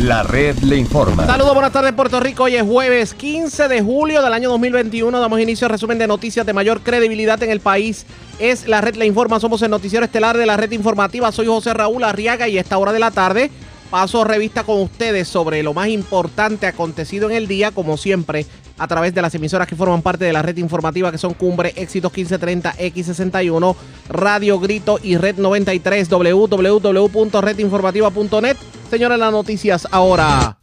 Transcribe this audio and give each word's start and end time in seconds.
La 0.00 0.22
red 0.22 0.56
le 0.60 0.78
informa. 0.78 1.26
Saludos, 1.26 1.52
buenas 1.52 1.72
tardes 1.72 1.92
Puerto 1.92 2.20
Rico. 2.20 2.44
Hoy 2.44 2.56
es 2.56 2.62
jueves 2.62 3.12
15 3.12 3.68
de 3.68 3.82
julio 3.82 4.22
del 4.22 4.32
año 4.32 4.48
2021. 4.48 5.20
Damos 5.20 5.38
inicio 5.40 5.66
al 5.66 5.72
resumen 5.72 5.98
de 5.98 6.06
noticias 6.06 6.46
de 6.46 6.54
mayor 6.54 6.80
credibilidad 6.80 7.42
en 7.42 7.50
el 7.50 7.60
país. 7.60 8.06
Es 8.38 8.66
la 8.66 8.80
red 8.80 8.94
le 8.94 9.04
informa. 9.04 9.38
Somos 9.40 9.60
el 9.60 9.70
noticiero 9.70 10.06
estelar 10.06 10.38
de 10.38 10.46
la 10.46 10.56
red 10.56 10.72
informativa. 10.72 11.30
Soy 11.32 11.48
José 11.48 11.74
Raúl 11.74 12.02
Arriaga 12.02 12.48
y 12.48 12.56
a 12.56 12.62
esta 12.62 12.78
hora 12.78 12.94
de 12.94 12.98
la 12.98 13.10
tarde 13.10 13.50
paso 13.90 14.24
revista 14.24 14.64
con 14.64 14.80
ustedes 14.80 15.28
sobre 15.28 15.62
lo 15.62 15.74
más 15.74 15.88
importante 15.88 16.66
acontecido 16.66 17.28
en 17.28 17.36
el 17.36 17.46
día, 17.46 17.70
como 17.70 17.98
siempre, 17.98 18.46
a 18.78 18.88
través 18.88 19.14
de 19.14 19.20
las 19.20 19.34
emisoras 19.34 19.68
que 19.68 19.76
forman 19.76 20.00
parte 20.00 20.24
de 20.24 20.32
la 20.32 20.40
red 20.40 20.56
informativa, 20.56 21.12
que 21.12 21.18
son 21.18 21.34
Cumbre, 21.34 21.74
Éxitos 21.76 22.10
1530, 22.10 22.74
X61, 22.78 23.76
Radio 24.08 24.58
Grito 24.60 24.98
y 25.02 25.18
Red 25.18 25.36
93, 25.36 26.08
www.redinformativa.net. 26.08 28.56
Señores, 28.90 29.20
las 29.20 29.30
noticias 29.30 29.86
ahora. 29.92 30.58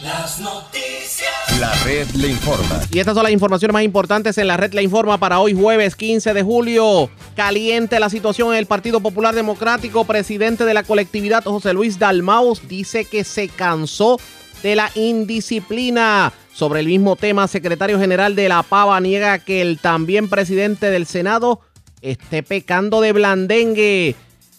Las 0.00 0.38
noticias. 0.38 1.58
La 1.58 1.74
red 1.82 2.06
le 2.10 2.28
informa. 2.28 2.80
Y 2.92 3.00
estas 3.00 3.14
son 3.14 3.24
las 3.24 3.32
informaciones 3.32 3.72
más 3.72 3.82
importantes 3.82 4.38
en 4.38 4.46
la 4.46 4.56
red 4.56 4.72
le 4.72 4.84
informa 4.84 5.18
para 5.18 5.40
hoy 5.40 5.54
jueves 5.54 5.96
15 5.96 6.32
de 6.32 6.42
julio. 6.44 7.10
Caliente 7.34 7.98
la 7.98 8.08
situación 8.08 8.52
en 8.52 8.58
el 8.58 8.66
Partido 8.66 9.00
Popular 9.00 9.34
Democrático. 9.34 10.04
Presidente 10.04 10.64
de 10.64 10.72
la 10.72 10.84
colectividad 10.84 11.42
José 11.42 11.72
Luis 11.72 11.98
Dalmaus 11.98 12.68
dice 12.68 13.04
que 13.04 13.24
se 13.24 13.48
cansó 13.48 14.20
de 14.62 14.76
la 14.76 14.88
indisciplina. 14.94 16.32
Sobre 16.52 16.78
el 16.78 16.86
mismo 16.86 17.16
tema, 17.16 17.48
secretario 17.48 17.98
general 17.98 18.36
de 18.36 18.48
la 18.48 18.62
Pava 18.62 19.00
niega 19.00 19.40
que 19.40 19.62
el 19.62 19.80
también 19.80 20.28
presidente 20.28 20.90
del 20.90 21.06
Senado 21.06 21.60
esté 22.02 22.44
pecando 22.44 23.00
de 23.00 23.12
blandengue. 23.12 24.14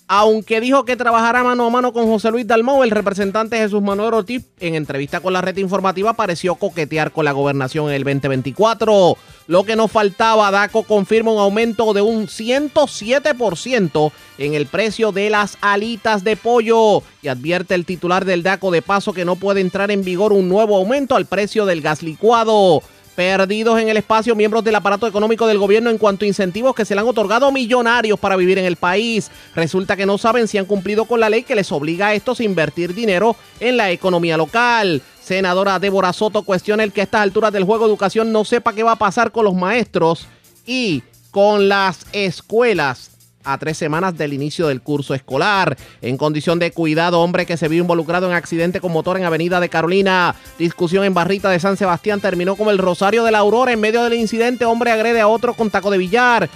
Aunque 0.08 0.62
dijo 0.62 0.86
que 0.86 0.96
trabajará 0.96 1.44
mano 1.44 1.66
a 1.66 1.70
mano 1.72 1.92
con 1.92 2.06
José 2.06 2.30
Luis 2.30 2.46
Dalmau, 2.46 2.84
el 2.84 2.92
representante 2.92 3.58
Jesús 3.58 3.82
Manuel 3.82 4.14
Ortiz, 4.14 4.46
en 4.60 4.76
entrevista 4.76 5.20
con 5.20 5.34
la 5.34 5.42
red 5.42 5.58
informativa, 5.58 6.14
pareció 6.14 6.54
coquetear 6.56 7.12
con 7.12 7.26
la 7.26 7.32
gobernación 7.32 7.88
en 7.88 7.96
el 7.96 8.04
2024. 8.04 9.18
Lo 9.48 9.64
que 9.64 9.76
nos 9.76 9.92
faltaba, 9.92 10.52
DACO 10.52 10.84
confirma 10.84 11.32
un 11.32 11.40
aumento 11.40 11.92
de 11.94 12.02
un 12.02 12.28
107% 12.28 14.12
en 14.38 14.54
el 14.54 14.68
precio 14.68 15.12
de 15.12 15.32
las 15.32 15.58
alitas 15.62 16.24
de 16.24 16.36
pollo 16.36 17.02
y 17.24 17.28
advierte 17.28 17.74
el 17.74 17.86
titular 17.86 18.26
del 18.26 18.44
DACO 18.44 18.70
de 18.70 18.84
paso 18.84 19.12
que 19.12 19.26
no 19.26 19.38
puede 19.38 19.62
entrar 19.62 19.90
en 19.90 20.04
vigor 20.04 20.34
un 20.34 20.48
nuevo 20.48 20.78
aumento 20.78 21.16
al 21.16 21.26
precio 21.26 21.66
del 21.66 21.82
gas 21.82 22.04
licuado 22.04 22.84
perdidos 23.16 23.80
en 23.80 23.90
el 23.90 23.98
espacio 23.98 24.36
miembros 24.36 24.64
del 24.64 24.76
aparato 24.76 25.08
económico 25.08 25.48
del 25.48 25.58
gobierno 25.58 25.90
en 25.90 25.98
cuanto 25.98 26.26
a 26.26 26.28
incentivos 26.28 26.76
que 26.76 26.86
se 26.86 26.94
le 26.94 27.02
han 27.02 27.08
otorgado 27.08 27.52
millonarios 27.52 28.20
para 28.20 28.36
vivir 28.36 28.60
en 28.60 28.66
el 28.66 28.76
país. 28.76 29.32
Resulta 29.56 29.96
que 29.96 30.06
no 30.06 30.18
saben 30.18 30.48
si 30.48 30.58
han 30.58 30.66
cumplido 30.66 31.06
con 31.06 31.20
la 31.20 31.30
ley 31.30 31.44
que 31.44 31.56
les 31.56 31.72
obliga 31.72 32.08
a 32.08 32.14
estos 32.14 32.40
a 32.40 32.44
invertir 32.44 32.94
dinero 32.94 33.36
en 33.60 33.78
la 33.78 33.92
economía 33.92 34.38
local. 34.38 35.02
Senadora 35.22 35.80
Débora 35.80 36.14
Soto 36.14 36.44
cuestiona 36.44 36.84
el 36.84 36.92
que 36.92 37.02
a 37.02 37.06
estas 37.06 37.22
alturas 37.22 37.52
del 37.52 37.64
juego 37.64 37.86
educación 37.86 38.32
no 38.32 38.46
sepa 38.46 38.74
qué 38.74 38.84
va 38.84 38.92
a 38.92 38.98
pasar 38.98 39.32
con 39.32 39.46
los 39.46 39.56
maestros 39.56 40.28
y 40.66 41.02
con 41.32 41.68
las 41.68 42.06
escuelas 42.12 43.15
a 43.46 43.58
tres 43.58 43.78
semanas 43.78 44.18
del 44.18 44.34
inicio 44.34 44.68
del 44.68 44.82
curso 44.82 45.14
escolar. 45.14 45.78
En 46.02 46.18
condición 46.18 46.60
de 46.60 46.72
cuidado, 46.72 47.22
hombre 47.22 47.46
que 47.46 47.58
se 47.58 47.68
vio 47.68 47.82
involucrado 47.82 48.28
en 48.28 48.34
accidente 48.34 48.82
con 48.82 48.92
motor 48.92 49.18
en 49.18 49.24
Avenida 49.24 49.60
de 49.60 49.70
Carolina. 49.70 50.36
Discusión 50.60 51.06
en 51.06 51.14
Barrita 51.14 51.50
de 51.50 51.60
San 51.60 51.78
Sebastián 51.78 52.22
terminó 52.22 52.56
como 52.56 52.72
el 52.72 52.78
Rosario 52.78 53.24
de 53.24 53.32
la 53.32 53.40
Aurora. 53.40 53.72
En 53.72 53.80
medio 53.80 54.04
del 54.04 54.14
incidente, 54.16 54.66
hombre 54.66 54.92
agrede 54.92 55.22
a 55.22 55.28
otro 55.28 55.54
con 55.54 55.70
taco 55.70 55.92
de 55.92 55.98
billar. 55.98 56.50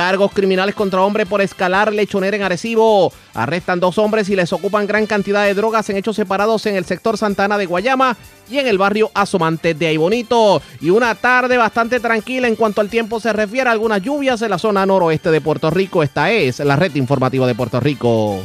Cargos 0.00 0.32
criminales 0.32 0.74
contra 0.74 1.02
hombre 1.02 1.26
por 1.26 1.42
escalar 1.42 1.92
lechonera 1.92 2.34
en 2.34 2.42
Arecibo. 2.42 3.12
Arrestan 3.34 3.80
dos 3.80 3.98
hombres 3.98 4.30
y 4.30 4.34
les 4.34 4.50
ocupan 4.50 4.86
gran 4.86 5.04
cantidad 5.04 5.44
de 5.44 5.52
drogas 5.52 5.90
en 5.90 5.98
hechos 5.98 6.16
separados 6.16 6.64
en 6.64 6.74
el 6.74 6.86
sector 6.86 7.18
Santana 7.18 7.58
de 7.58 7.66
Guayama 7.66 8.16
y 8.50 8.56
en 8.56 8.66
el 8.66 8.78
barrio 8.78 9.10
Asomante 9.12 9.74
de 9.74 9.88
Aybonito. 9.88 10.62
Y 10.80 10.88
una 10.88 11.14
tarde 11.16 11.58
bastante 11.58 12.00
tranquila 12.00 12.48
en 12.48 12.56
cuanto 12.56 12.80
al 12.80 12.88
tiempo 12.88 13.20
se 13.20 13.30
refiere 13.34 13.68
a 13.68 13.72
algunas 13.72 14.00
lluvias 14.00 14.40
en 14.40 14.48
la 14.48 14.58
zona 14.58 14.86
noroeste 14.86 15.30
de 15.30 15.42
Puerto 15.42 15.68
Rico. 15.68 16.02
Esta 16.02 16.30
es 16.30 16.60
la 16.60 16.76
red 16.76 16.94
informativa 16.94 17.46
de 17.46 17.54
Puerto 17.54 17.78
Rico. 17.78 18.42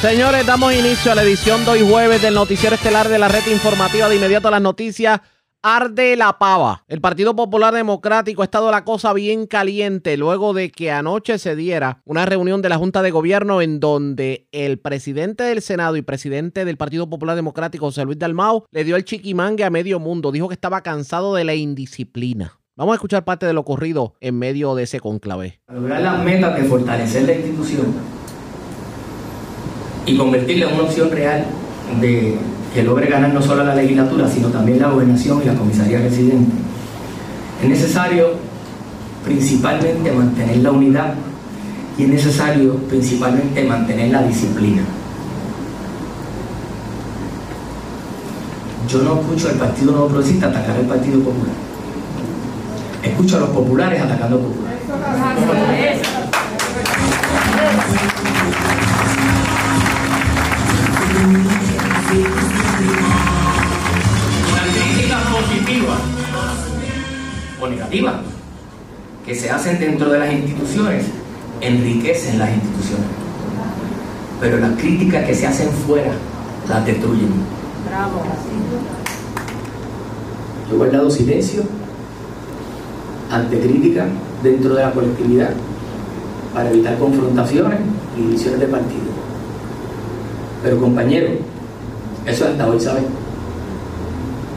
Señores, 0.00 0.46
damos 0.46 0.74
inicio 0.74 1.12
a 1.12 1.14
la 1.14 1.22
edición 1.22 1.64
de 1.64 1.80
jueves 1.80 2.20
del 2.22 2.34
noticiero 2.34 2.74
estelar 2.74 3.08
de 3.08 3.20
la 3.20 3.28
red 3.28 3.46
informativa 3.46 4.08
de 4.08 4.16
inmediato 4.16 4.48
a 4.48 4.50
las 4.50 4.62
noticias 4.62 5.20
Arde 5.62 6.14
la 6.14 6.38
pava. 6.38 6.84
El 6.86 7.00
Partido 7.00 7.34
Popular 7.34 7.74
Democrático 7.74 8.42
ha 8.42 8.44
estado 8.44 8.70
la 8.70 8.84
cosa 8.84 9.12
bien 9.12 9.48
caliente 9.48 10.16
luego 10.16 10.54
de 10.54 10.70
que 10.70 10.92
anoche 10.92 11.36
se 11.38 11.56
diera 11.56 12.00
una 12.04 12.26
reunión 12.26 12.62
de 12.62 12.68
la 12.68 12.78
Junta 12.78 13.02
de 13.02 13.10
Gobierno 13.10 13.60
en 13.60 13.80
donde 13.80 14.46
el 14.52 14.78
presidente 14.78 15.42
del 15.42 15.60
Senado 15.60 15.96
y 15.96 16.02
presidente 16.02 16.64
del 16.64 16.76
Partido 16.76 17.10
Popular 17.10 17.34
Democrático, 17.34 17.86
José 17.86 18.04
Luis 18.04 18.20
Dalmau, 18.20 18.66
le 18.70 18.84
dio 18.84 18.94
el 18.94 19.04
chiquimangue 19.04 19.64
a 19.64 19.70
medio 19.70 19.98
mundo. 19.98 20.30
Dijo 20.30 20.46
que 20.46 20.54
estaba 20.54 20.82
cansado 20.82 21.34
de 21.34 21.42
la 21.42 21.56
indisciplina. 21.56 22.60
Vamos 22.76 22.92
a 22.92 22.94
escuchar 22.94 23.24
parte 23.24 23.44
de 23.44 23.52
lo 23.52 23.62
ocurrido 23.62 24.14
en 24.20 24.38
medio 24.38 24.76
de 24.76 24.84
ese 24.84 25.00
conclave. 25.00 25.60
Lograr 25.66 26.00
las 26.02 26.24
metas 26.24 26.54
de 26.56 26.68
fortalecer 26.68 27.24
la 27.24 27.32
institución 27.32 27.96
y 30.06 30.16
convertirla 30.16 30.68
en 30.68 30.74
una 30.74 30.84
opción 30.84 31.10
real 31.10 31.44
de 32.00 32.36
que 32.74 32.82
logre 32.82 33.06
ganar 33.06 33.32
no 33.32 33.42
solo 33.42 33.64
la 33.64 33.74
legislatura, 33.74 34.28
sino 34.28 34.48
también 34.48 34.80
la 34.80 34.90
gobernación 34.90 35.40
y 35.42 35.46
la 35.46 35.54
comisaría 35.54 36.00
residente. 36.00 36.52
Es 37.62 37.68
necesario 37.68 38.32
principalmente 39.24 40.12
mantener 40.12 40.58
la 40.58 40.70
unidad 40.70 41.14
y 41.96 42.04
es 42.04 42.08
necesario 42.08 42.76
principalmente 42.88 43.64
mantener 43.64 44.10
la 44.10 44.22
disciplina. 44.22 44.82
Yo 48.88 49.02
no 49.02 49.20
escucho 49.20 49.48
al 49.48 49.56
Partido 49.56 49.92
Nuevo 49.92 50.08
Progresista 50.08 50.46
atacar 50.46 50.76
al 50.76 50.86
Partido 50.86 51.18
Popular. 51.20 51.54
Escucho 53.02 53.36
a 53.36 53.40
los 53.40 53.50
populares 53.50 54.00
atacando 54.00 54.36
al 54.36 54.42
popular. 54.42 54.78
Positivas 65.30 66.00
o 67.60 67.66
negativas 67.68 68.14
que 69.26 69.34
se 69.34 69.50
hacen 69.50 69.78
dentro 69.78 70.08
de 70.10 70.18
las 70.18 70.32
instituciones 70.32 71.04
enriquecen 71.60 72.38
las 72.38 72.50
instituciones. 72.50 73.06
Pero 74.40 74.58
las 74.58 74.78
críticas 74.78 75.26
que 75.26 75.34
se 75.34 75.46
hacen 75.46 75.70
fuera 75.70 76.12
las 76.68 76.86
destruyen. 76.86 77.30
Bravo. 77.86 78.22
Yo 80.68 80.74
he 80.74 80.78
guardado 80.78 81.10
silencio 81.10 81.62
ante 83.30 83.60
críticas 83.60 84.06
dentro 84.42 84.74
de 84.74 84.82
la 84.82 84.92
colectividad 84.92 85.50
para 86.54 86.70
evitar 86.70 86.98
confrontaciones 86.98 87.80
y 88.16 88.22
divisiones 88.22 88.60
de 88.60 88.66
partido. 88.66 89.08
Pero 90.62 90.80
compañero, 90.80 91.28
eso 92.26 92.44
hasta 92.44 92.66
hoy 92.66 92.80
saben. 92.80 93.06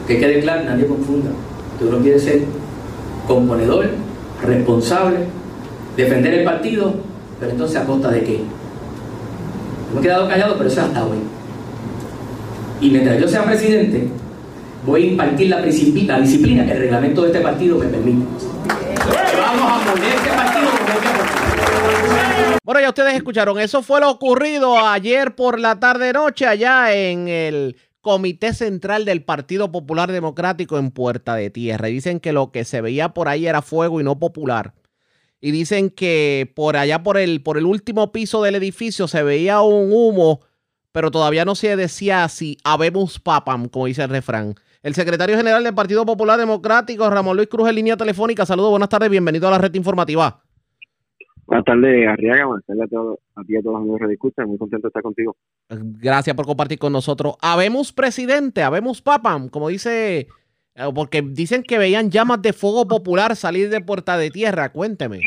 Que 0.06 0.18
quede 0.18 0.40
claro, 0.40 0.64
nadie 0.64 0.86
confunda. 0.86 1.30
Que 1.78 1.84
uno 1.84 1.98
quiere 1.98 2.18
ser 2.18 2.42
componedor, 3.26 3.86
responsable, 4.44 5.18
defender 5.96 6.34
el 6.34 6.44
partido, 6.44 6.94
pero 7.38 7.52
entonces 7.52 7.76
a 7.76 7.84
costa 7.84 8.10
de 8.10 8.22
qué? 8.22 8.40
me 9.94 10.00
he 10.00 10.02
quedado 10.02 10.28
callado, 10.28 10.56
pero 10.56 10.68
eso 10.68 10.80
es 10.80 10.86
hasta 10.86 11.04
hoy. 11.04 11.18
Y 12.80 12.90
mientras 12.90 13.20
yo 13.20 13.28
sea 13.28 13.44
presidente, 13.44 14.08
voy 14.86 15.02
a 15.02 15.06
impartir 15.06 15.50
la, 15.50 15.60
disciplina 15.62 16.66
que 16.66 16.72
el 16.72 16.78
reglamento 16.78 17.22
de 17.22 17.28
este 17.28 17.40
partido 17.40 17.78
me 17.78 17.86
permite. 17.86 18.26
Vamos 19.38 19.72
a 19.72 19.92
poner 19.92 20.14
este 20.14 20.30
partido 20.30 21.41
Bueno, 22.72 22.86
ya 22.86 22.88
ustedes 22.88 23.12
escucharon, 23.16 23.58
eso 23.58 23.82
fue 23.82 24.00
lo 24.00 24.10
ocurrido 24.10 24.78
ayer 24.78 25.34
por 25.34 25.60
la 25.60 25.78
tarde-noche 25.78 26.46
allá 26.46 26.94
en 26.94 27.28
el 27.28 27.76
Comité 28.00 28.54
Central 28.54 29.04
del 29.04 29.22
Partido 29.22 29.70
Popular 29.70 30.10
Democrático 30.10 30.78
en 30.78 30.90
Puerta 30.90 31.34
de 31.34 31.50
Tierra. 31.50 31.88
Dicen 31.88 32.18
que 32.18 32.32
lo 32.32 32.50
que 32.50 32.64
se 32.64 32.80
veía 32.80 33.10
por 33.10 33.28
ahí 33.28 33.46
era 33.46 33.60
fuego 33.60 34.00
y 34.00 34.04
no 34.04 34.18
popular. 34.18 34.72
Y 35.38 35.50
dicen 35.50 35.90
que 35.90 36.50
por 36.56 36.78
allá 36.78 37.02
por 37.02 37.18
el, 37.18 37.42
por 37.42 37.58
el 37.58 37.66
último 37.66 38.10
piso 38.10 38.42
del 38.42 38.54
edificio 38.54 39.06
se 39.06 39.22
veía 39.22 39.60
un 39.60 39.92
humo, 39.92 40.40
pero 40.92 41.10
todavía 41.10 41.44
no 41.44 41.54
se 41.54 41.76
decía 41.76 42.26
si 42.30 42.56
habemos 42.64 43.18
papam, 43.18 43.68
como 43.68 43.84
dice 43.84 44.04
el 44.04 44.08
refrán. 44.08 44.54
El 44.82 44.94
secretario 44.94 45.36
general 45.36 45.62
del 45.62 45.74
Partido 45.74 46.06
Popular 46.06 46.38
Democrático, 46.38 47.10
Ramón 47.10 47.36
Luis 47.36 47.50
Cruz, 47.50 47.68
en 47.68 47.74
línea 47.74 47.98
telefónica. 47.98 48.46
Saludos, 48.46 48.70
buenas 48.70 48.88
tardes, 48.88 49.10
bienvenido 49.10 49.46
a 49.46 49.50
la 49.50 49.58
red 49.58 49.74
informativa. 49.74 50.41
Buenas 51.46 51.64
tardes, 51.64 52.08
Arriaga. 52.08 52.46
Buenas 52.46 52.64
tardes 52.64 52.84
a, 52.84 52.88
todos, 52.88 53.18
a 53.34 53.44
ti 53.44 53.54
y 53.54 53.56
a 53.56 53.62
todos 53.62 53.74
los 53.74 53.82
amigos 53.82 54.08
de 54.08 54.14
Escucha. 54.14 54.46
Muy 54.46 54.58
contento 54.58 54.86
de 54.86 54.88
estar 54.88 55.02
contigo. 55.02 55.36
Gracias 55.68 56.36
por 56.36 56.46
compartir 56.46 56.78
con 56.78 56.92
nosotros. 56.92 57.34
Habemos 57.40 57.92
presidente, 57.92 58.62
habemos 58.62 59.02
papam, 59.02 59.48
como 59.48 59.68
dice, 59.68 60.28
eh, 60.74 60.82
porque 60.94 61.22
dicen 61.22 61.62
que 61.62 61.78
veían 61.78 62.10
llamas 62.10 62.40
de 62.42 62.52
fuego 62.52 62.86
popular 62.86 63.36
salir 63.36 63.68
de 63.70 63.80
Puerta 63.80 64.16
de 64.16 64.30
Tierra. 64.30 64.72
Cuénteme. 64.72 65.20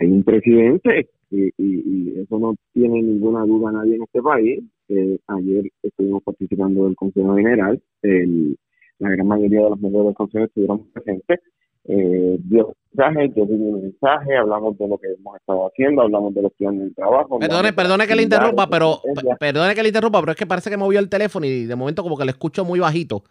Hay 0.00 0.08
un 0.08 0.22
presidente 0.22 1.08
y, 1.30 1.52
y, 1.58 2.20
eso 2.20 2.38
no 2.38 2.54
tiene 2.72 3.02
ninguna 3.02 3.44
duda 3.44 3.72
nadie 3.72 3.96
en 3.96 4.02
este 4.02 4.22
país. 4.22 4.62
Eh, 4.88 5.18
ayer 5.26 5.64
estuvimos 5.82 6.22
participando 6.22 6.84
del 6.84 6.96
Consejo 6.96 7.36
General. 7.36 7.80
El, 8.02 8.56
la 8.98 9.10
gran 9.10 9.26
mayoría 9.26 9.60
de 9.60 9.70
los 9.70 9.80
miembros 9.80 10.06
del 10.06 10.14
Consejo 10.14 10.44
estuvieron 10.44 10.86
presentes. 10.90 11.40
Eh, 11.86 12.36
dio 12.38 12.74
mensaje, 12.92 13.32
yo 13.36 13.44
di 13.44 13.54
un 13.54 13.82
mensaje, 13.82 14.36
hablamos 14.36 14.78
de 14.78 14.88
lo 14.88 14.96
que 14.96 15.08
hemos 15.12 15.36
estado 15.36 15.66
haciendo, 15.66 16.02
hablamos 16.02 16.34
de 16.34 16.42
los 16.42 16.52
planes 16.54 16.88
de 16.88 16.94
trabajo. 16.94 17.38
Perdone, 17.38 17.72
perdone 17.72 18.06
que 18.06 18.14
le 18.14 18.22
interrumpa, 18.22 18.68
pero 18.68 19.00
perdone 19.38 19.74
que 19.74 19.82
le 19.82 19.88
interrumpa, 19.88 20.20
pero 20.20 20.32
es 20.32 20.38
que 20.38 20.46
parece 20.46 20.70
que 20.70 20.76
movió 20.76 20.98
el 20.98 21.10
teléfono 21.10 21.44
y 21.44 21.66
de 21.66 21.76
momento 21.76 22.02
como 22.02 22.16
que 22.16 22.24
le 22.24 22.30
escucho 22.30 22.64
muy 22.64 22.80
bajito. 22.80 23.24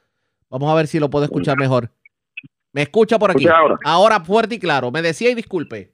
Vamos 0.50 0.72
a 0.72 0.76
ver 0.76 0.88
si 0.88 1.00
lo 1.00 1.10
puedo 1.10 1.26
escuchar 1.26 1.58
mejor. 1.58 1.90
Me 2.74 2.84
escucha 2.84 3.18
por 3.18 3.32
aquí. 3.32 3.48
Ahora? 3.48 3.78
ahora 3.86 4.20
fuerte 4.20 4.56
y 4.56 4.60
claro. 4.60 4.92
Me 4.92 5.02
decía 5.02 5.30
y 5.30 5.36
disculpe. 5.36 5.94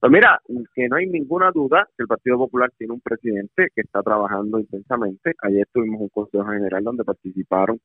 Pues 0.00 0.10
mira, 0.10 0.40
que 0.74 0.88
no 0.88 0.96
hay 0.96 1.06
ninguna 1.06 1.50
duda 1.50 1.86
que 1.96 2.02
el 2.02 2.06
Partido 2.06 2.38
Popular 2.38 2.72
tiene 2.78 2.94
un 2.94 3.00
presidente 3.00 3.68
que 3.74 3.82
está 3.82 4.02
trabajando 4.02 4.58
intensamente. 4.58 5.34
Ayer 5.42 5.68
tuvimos 5.72 6.00
un 6.00 6.08
Consejo 6.08 6.46
General 6.46 6.82
donde 6.82 7.04
participaron 7.04 7.78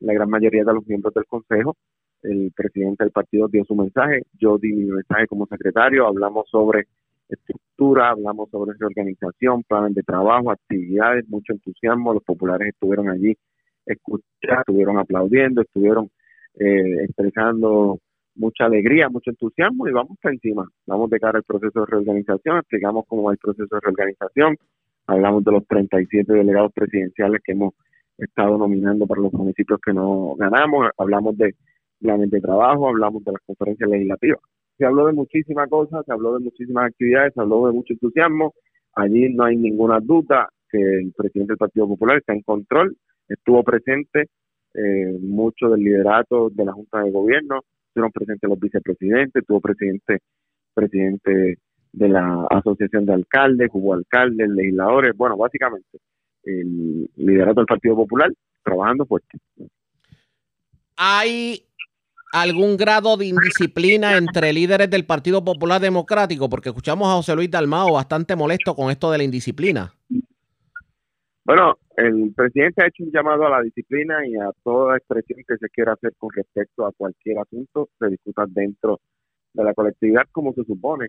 la 0.00 0.12
gran 0.12 0.28
mayoría 0.28 0.64
de 0.64 0.74
los 0.74 0.84
miembros 0.86 1.14
del 1.14 1.24
Consejo. 1.26 1.76
El 2.22 2.52
presidente 2.54 3.04
del 3.04 3.12
partido 3.12 3.48
dio 3.48 3.64
su 3.64 3.74
mensaje, 3.74 4.22
yo 4.38 4.58
di 4.58 4.72
mi 4.72 4.84
mensaje 4.84 5.26
como 5.26 5.46
secretario, 5.46 6.06
hablamos 6.06 6.48
sobre 6.48 6.86
estructura, 7.28 8.10
hablamos 8.10 8.50
sobre 8.50 8.76
reorganización, 8.78 9.62
planes 9.64 9.94
de 9.94 10.02
trabajo, 10.02 10.50
actividades, 10.50 11.28
mucho 11.28 11.52
entusiasmo. 11.52 12.14
Los 12.14 12.22
populares 12.22 12.68
estuvieron 12.68 13.08
allí, 13.08 13.36
escuchando, 13.86 14.60
estuvieron 14.60 14.98
aplaudiendo, 14.98 15.62
estuvieron 15.62 16.10
eh, 16.58 17.04
expresando 17.04 17.98
mucha 18.34 18.64
alegría, 18.64 19.08
mucho 19.08 19.30
entusiasmo 19.30 19.88
y 19.88 19.92
vamos 19.92 20.16
para 20.20 20.34
encima. 20.34 20.68
Vamos 20.86 21.10
de 21.10 21.20
cara 21.20 21.38
al 21.38 21.44
proceso 21.44 21.80
de 21.80 21.86
reorganización, 21.86 22.58
explicamos 22.58 23.04
cómo 23.06 23.24
va 23.24 23.32
el 23.32 23.38
proceso 23.38 23.74
de 23.74 23.80
reorganización, 23.80 24.56
hablamos 25.06 25.44
de 25.44 25.52
los 25.52 25.66
37 25.66 26.32
delegados 26.32 26.72
presidenciales 26.72 27.42
que 27.44 27.52
hemos 27.52 27.74
estado 28.18 28.56
nominando 28.56 29.06
para 29.06 29.20
los 29.20 29.32
municipios 29.32 29.80
que 29.84 29.92
no 29.92 30.34
ganamos, 30.36 30.90
hablamos 30.96 31.36
de 31.36 31.54
planes 32.02 32.30
de 32.30 32.40
trabajo, 32.40 32.88
hablamos 32.88 33.24
de 33.24 33.32
las 33.32 33.40
conferencias 33.46 33.88
legislativas. 33.88 34.40
Se 34.76 34.84
habló 34.84 35.06
de 35.06 35.12
muchísimas 35.12 35.68
cosas, 35.68 36.04
se 36.04 36.12
habló 36.12 36.34
de 36.34 36.44
muchísimas 36.44 36.86
actividades, 36.86 37.32
se 37.34 37.40
habló 37.40 37.66
de 37.66 37.72
mucho 37.72 37.92
entusiasmo. 37.92 38.54
Allí 38.94 39.32
no 39.32 39.44
hay 39.44 39.56
ninguna 39.56 40.00
duda 40.00 40.48
que 40.70 40.78
el 40.78 41.12
presidente 41.16 41.52
del 41.52 41.58
Partido 41.58 41.88
Popular 41.88 42.18
está 42.18 42.32
en 42.32 42.42
control, 42.42 42.96
estuvo 43.28 43.62
presente 43.62 44.28
eh, 44.74 45.18
mucho 45.20 45.68
del 45.68 45.80
liderato 45.80 46.50
de 46.50 46.64
la 46.64 46.72
Junta 46.72 47.02
de 47.02 47.10
Gobierno, 47.10 47.60
estuvieron 47.86 48.12
presentes 48.12 48.48
los 48.48 48.58
vicepresidentes, 48.58 49.44
tuvo 49.46 49.60
presidente, 49.60 50.18
presidente 50.74 51.58
de 51.92 52.08
la 52.08 52.46
Asociación 52.50 53.04
de 53.04 53.12
Alcaldes, 53.12 53.68
hubo 53.72 53.94
alcaldes, 53.94 54.48
legisladores, 54.48 55.16
bueno, 55.16 55.36
básicamente 55.36 55.98
el 56.44 57.08
liderato 57.16 57.60
del 57.60 57.66
Partido 57.66 57.96
Popular 57.96 58.32
trabajando 58.64 59.06
fuerte. 59.06 59.38
¿Hay 60.96 61.64
algún 62.32 62.76
grado 62.76 63.16
de 63.16 63.26
indisciplina 63.26 64.16
entre 64.16 64.52
líderes 64.52 64.90
del 64.90 65.06
Partido 65.06 65.44
Popular 65.44 65.80
Democrático? 65.80 66.48
Porque 66.48 66.70
escuchamos 66.70 67.08
a 67.08 67.16
José 67.16 67.36
Luis 67.36 67.50
Dalmao 67.50 67.92
bastante 67.92 68.34
molesto 68.34 68.74
con 68.74 68.90
esto 68.90 69.10
de 69.10 69.18
la 69.18 69.24
indisciplina. 69.24 69.92
Bueno, 71.44 71.76
el 71.96 72.32
presidente 72.34 72.82
ha 72.82 72.86
hecho 72.86 73.04
un 73.04 73.10
llamado 73.10 73.46
a 73.46 73.50
la 73.50 73.62
disciplina 73.62 74.26
y 74.26 74.36
a 74.36 74.50
toda 74.62 74.96
expresión 74.96 75.40
que 75.46 75.56
se 75.56 75.68
quiera 75.68 75.92
hacer 75.92 76.12
con 76.16 76.30
respecto 76.34 76.86
a 76.86 76.92
cualquier 76.92 77.38
asunto 77.38 77.88
se 77.98 78.08
discuta 78.08 78.44
dentro 78.48 79.00
de 79.52 79.64
la 79.64 79.74
colectividad 79.74 80.22
como 80.32 80.52
se 80.54 80.64
supone. 80.64 81.08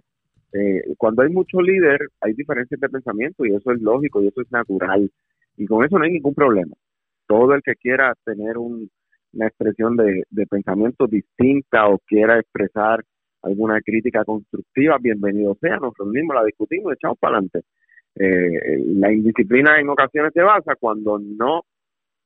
Eh, 0.52 0.94
cuando 0.98 1.22
hay 1.24 1.30
mucho 1.30 1.62
líder, 1.62 2.10
hay 2.22 2.34
diferencias 2.34 2.80
de 2.80 2.90
pensamiento 2.90 3.46
y 3.46 3.56
eso 3.56 3.72
es 3.72 3.82
lógico 3.82 4.22
y 4.22 4.28
eso 4.28 4.42
es 4.42 4.52
natural. 4.52 5.10
Y 5.56 5.66
con 5.66 5.86
eso 5.86 5.98
no 5.98 6.06
hay 6.06 6.12
ningún 6.12 6.34
problema. 6.34 6.76
Todo 7.28 7.54
el 7.54 7.62
que 7.62 7.76
quiera 7.76 8.14
tener 8.26 8.58
una 9.34 9.48
expresión 9.48 9.96
de, 9.98 10.46
pensamiento 10.48 11.08
distinta 11.08 11.88
o 11.88 12.00
quiera 12.00 12.40
expresar 12.40 13.04
alguna 13.42 13.82
crítica 13.82 14.24
constructiva, 14.24 14.98
bienvenido 15.00 15.58
sea, 15.60 15.78
nos 15.78 15.94
reunimos, 15.98 16.36
la 16.36 16.46
discutimos 16.46 16.94
echamos 16.94 17.18
para 17.20 17.38
adelante. 17.38 17.62
Eh, 18.16 18.84
la 18.96 19.12
indisciplina 19.12 19.80
en 19.80 19.90
ocasiones 19.90 20.32
se 20.34 20.42
basa 20.42 20.76
cuando 20.80 21.20
no 21.20 21.64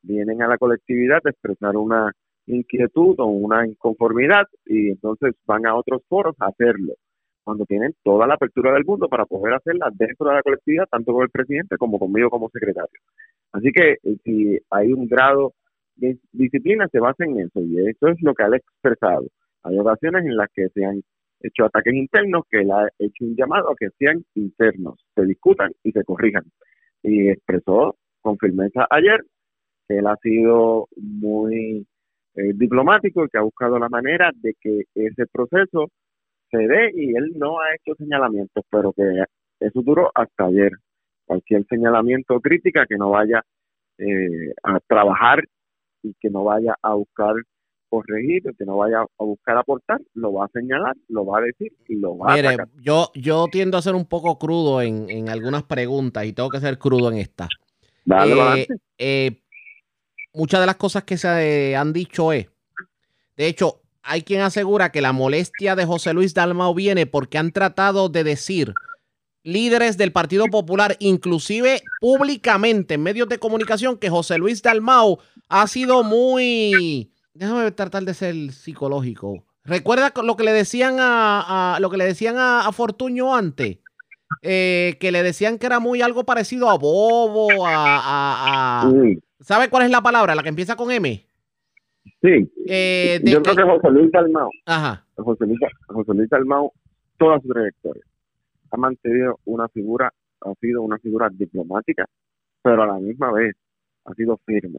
vienen 0.01 0.41
a 0.41 0.47
la 0.47 0.57
colectividad 0.57 1.19
a 1.25 1.29
expresar 1.29 1.75
una 1.77 2.11
inquietud 2.45 3.15
o 3.19 3.25
una 3.25 3.65
inconformidad 3.65 4.43
y 4.65 4.89
entonces 4.89 5.33
van 5.45 5.65
a 5.65 5.75
otros 5.75 6.01
foros 6.07 6.35
a 6.39 6.47
hacerlo, 6.47 6.93
cuando 7.43 7.65
tienen 7.65 7.93
toda 8.03 8.27
la 8.27 8.35
apertura 8.35 8.73
del 8.73 8.85
mundo 8.85 9.07
para 9.07 9.25
poder 9.25 9.53
hacerla 9.53 9.89
dentro 9.93 10.27
de 10.27 10.35
la 10.35 10.43
colectividad, 10.43 10.85
tanto 10.89 11.13
con 11.13 11.23
el 11.23 11.29
presidente 11.29 11.77
como 11.77 11.97
conmigo 11.97 12.29
como 12.29 12.49
secretario. 12.49 12.99
Así 13.53 13.71
que 13.71 13.93
eh, 14.03 14.17
si 14.23 14.59
hay 14.69 14.93
un 14.93 15.07
grado 15.07 15.53
disciplina, 16.31 16.87
se 16.91 16.99
basa 16.99 17.25
en 17.25 17.39
eso 17.39 17.59
y 17.61 17.87
eso 17.87 18.07
es 18.07 18.21
lo 18.21 18.33
que 18.33 18.43
ha 18.43 18.55
expresado. 18.55 19.27
Hay 19.63 19.77
ocasiones 19.79 20.25
en 20.25 20.37
las 20.37 20.49
que 20.53 20.69
se 20.69 20.85
han 20.85 21.01
hecho 21.41 21.65
ataques 21.65 21.93
internos 21.93 22.43
que 22.49 22.61
él 22.61 22.71
ha 22.71 22.87
hecho 22.99 23.25
un 23.25 23.35
llamado 23.35 23.71
a 23.71 23.75
que 23.75 23.89
sean 23.97 24.23
internos, 24.35 24.95
se 25.15 25.25
discutan 25.25 25.71
y 25.83 25.91
se 25.91 26.03
corrijan. 26.03 26.43
Y 27.03 27.29
expresó 27.29 27.95
con 28.21 28.37
firmeza 28.37 28.87
ayer 28.89 29.21
que 29.87 29.97
él 29.97 30.07
ha 30.07 30.17
sido 30.17 30.87
muy 30.95 31.85
eh, 32.35 32.51
diplomático 32.55 33.25
y 33.25 33.29
que 33.29 33.37
ha 33.37 33.41
buscado 33.41 33.79
la 33.79 33.89
manera 33.89 34.31
de 34.35 34.53
que 34.59 34.83
ese 34.95 35.25
proceso 35.27 35.89
se 36.51 36.57
dé 36.57 36.91
y 36.93 37.15
él 37.15 37.33
no 37.35 37.59
ha 37.59 37.75
hecho 37.75 37.95
señalamientos, 37.95 38.63
pero 38.69 38.93
que 38.93 39.23
eso 39.59 39.81
duró 39.81 40.11
hasta 40.13 40.45
ayer. 40.45 40.71
Cualquier 41.25 41.65
señalamiento 41.65 42.35
o 42.35 42.39
crítica 42.39 42.85
que 42.87 42.97
no 42.97 43.09
vaya 43.09 43.43
eh, 43.97 44.53
a 44.63 44.79
trabajar 44.87 45.43
y 46.07 46.15
que 46.19 46.29
no 46.29 46.43
vaya 46.43 46.75
a 46.81 46.93
buscar 46.93 47.35
corregir, 47.89 48.43
que 48.57 48.65
no 48.65 48.77
vaya 48.77 49.01
a 49.01 49.23
buscar 49.23 49.57
aportar, 49.57 50.01
lo 50.13 50.33
va 50.33 50.45
a 50.45 50.49
señalar, 50.49 50.95
lo 51.07 51.25
va 51.25 51.39
a 51.39 51.41
decir 51.41 51.71
y 51.87 51.95
lo 51.95 52.17
va 52.17 52.33
a 52.33 52.37
sacar. 52.37 52.67
Yo, 52.81 53.11
yo 53.13 53.47
tiendo 53.51 53.77
a 53.77 53.81
ser 53.81 53.95
un 53.95 54.05
poco 54.05 54.37
crudo 54.37 54.81
en, 54.81 55.09
en 55.09 55.29
algunas 55.29 55.63
preguntas 55.63 56.25
y 56.25 56.33
tengo 56.33 56.49
que 56.49 56.59
ser 56.59 56.77
crudo 56.77 57.11
en 57.11 57.17
esta. 57.17 57.47
Dale, 58.05 58.61
eh, 58.61 58.67
eh, 58.97 59.41
muchas 60.33 60.59
de 60.59 60.65
las 60.65 60.75
cosas 60.77 61.03
que 61.03 61.17
se 61.17 61.75
han 61.75 61.93
dicho 61.93 62.31
es, 62.31 62.47
de 63.35 63.47
hecho, 63.47 63.81
hay 64.01 64.21
quien 64.21 64.41
asegura 64.41 64.91
que 64.91 65.01
la 65.01 65.11
molestia 65.11 65.75
de 65.75 65.85
José 65.85 66.13
Luis 66.13 66.33
Dalmau 66.33 66.73
viene 66.73 67.05
porque 67.05 67.37
han 67.37 67.51
tratado 67.51 68.07
de 68.07 68.23
decir 68.23 68.73
líderes 69.47 69.97
del 69.97 70.11
Partido 70.11 70.45
Popular, 70.47 70.95
inclusive 70.99 71.81
públicamente 72.01 72.95
en 72.95 73.03
medios 73.03 73.29
de 73.29 73.39
comunicación, 73.39 73.97
que 73.97 74.09
José 74.09 74.37
Luis 74.37 74.61
Dalmau 74.61 75.19
ha 75.49 75.67
sido 75.67 76.03
muy 76.03 77.09
déjame 77.37 77.71
tratar 77.71 78.03
de 78.03 78.13
ser 78.13 78.35
psicológico. 78.51 79.43
¿Recuerda 79.63 80.13
lo 80.23 80.35
que 80.35 80.43
le 80.43 80.51
decían 80.51 80.97
a, 80.99 81.77
lo 81.81 81.89
que 81.89 81.97
le 81.97 82.05
decían 82.05 82.35
a, 82.37 82.69
Fortuño 82.71 83.35
antes? 83.35 83.79
Eh, 84.41 84.97
que 84.99 85.11
le 85.11 85.23
decían 85.23 85.57
que 85.57 85.65
era 85.65 85.79
muy 85.79 86.01
algo 86.01 86.25
parecido 86.25 86.69
a 86.69 86.77
bobo, 86.77 87.65
a, 87.65 88.91
¿sabe 89.39 89.69
cuál 89.69 89.83
es 89.83 89.91
la 89.91 90.01
palabra? 90.01 90.35
La 90.35 90.43
que 90.43 90.49
empieza 90.49 90.75
con 90.75 90.91
M. 90.91 91.25
Sí. 92.21 92.51
Eh, 92.67 93.21
Yo 93.23 93.41
creo 93.41 93.55
que 93.55 93.63
José 93.63 93.89
Luis 93.91 94.11
Dalmau, 94.11 94.49
Ajá. 94.65 95.05
José 95.15 95.45
Luis, 95.45 95.59
José 95.87 96.13
Luis 96.13 96.29
Dalmau, 96.29 96.71
toda 97.17 97.39
su 97.39 97.47
trayectoria, 97.47 98.03
ha 98.71 98.77
mantenido 98.77 99.39
una 99.45 99.67
figura, 99.69 100.11
ha 100.41 100.53
sido 100.55 100.81
una 100.81 100.97
figura 100.99 101.29
diplomática, 101.29 102.05
pero 102.61 102.83
a 102.83 102.87
la 102.87 102.99
misma 102.99 103.31
vez 103.31 103.55
ha 104.05 104.13
sido 104.13 104.37
firme. 104.45 104.77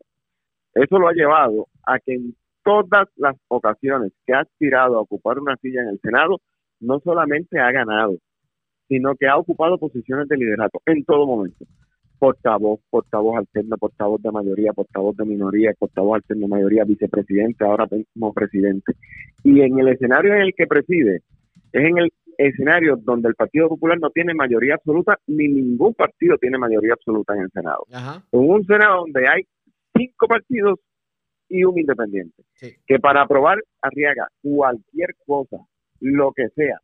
Eso 0.75 0.99
lo 0.99 1.09
ha 1.09 1.13
llevado 1.13 1.67
a 1.85 1.99
que 1.99 2.15
en 2.15 2.35
todas 2.63 3.09
las 3.17 3.37
ocasiones 3.49 4.13
que 4.27 4.35
ha 4.35 4.41
aspirado 4.41 4.99
a 4.99 5.01
ocupar 5.01 5.39
una 5.39 5.57
silla 5.57 5.83
en 5.83 5.89
el 5.89 6.01
Senado, 6.01 6.41
no 6.81 7.01
solamente 7.01 7.59
ha 7.59 7.73
ganado, 7.73 8.19
sino 8.89 9.15
que 9.15 9.27
ha 9.27 9.37
ocupado 9.37 9.79
posiciones 9.79 10.29
de 10.29 10.37
liderato 10.37 10.81
en 10.87 11.05
todo 11.05 11.27
momento. 11.27 11.65
Portavoz, 12.19 12.81
portavoz 12.91 13.39
alterno, 13.39 13.77
portavoz 13.77 14.21
de 14.21 14.33
mayoría, 14.33 14.73
portavoz 14.73 15.17
de 15.17 15.25
minoría, 15.25 15.73
portavoz 15.79 16.17
alterno 16.17 16.43
de 16.43 16.49
mayoría, 16.49 16.85
vicepresidente, 16.85 17.65
ahora 17.65 17.87
mismo 17.91 18.33
presidente. 18.33 18.95
Y 19.45 19.61
en 19.61 19.79
el 19.79 19.89
escenario 19.89 20.35
en 20.35 20.43
el 20.43 20.55
que 20.55 20.67
preside, 20.67 21.23
es 21.73 21.85
en 21.85 21.99
el 21.99 22.13
escenario 22.39 22.97
donde 22.97 23.29
el 23.29 23.35
Partido 23.35 23.69
Popular 23.69 23.99
no 23.99 24.11
tiene 24.11 24.33
mayoría 24.33 24.75
absoluta, 24.75 25.19
ni 25.27 25.49
ningún 25.49 25.95
partido 25.95 26.37
tiene 26.39 26.57
mayoría 26.57 26.93
absoluta 26.93 27.35
en 27.35 27.43
el 27.43 27.51
Senado. 27.51 27.85
En 28.33 28.41
un 28.41 28.65
Senado 28.65 29.01
donde 29.01 29.29
hay 29.29 29.43
cinco 29.97 30.29
partidos 30.29 30.79
y 31.49 31.65
un 31.65 31.79
independiente. 31.79 32.45
Que 32.87 32.99
para 32.99 33.23
aprobar 33.23 33.59
Arriaga 33.83 34.29
cualquier 34.43 35.15
cosa, 35.27 35.59
lo 36.01 36.33
que 36.33 36.49
sea, 36.51 36.79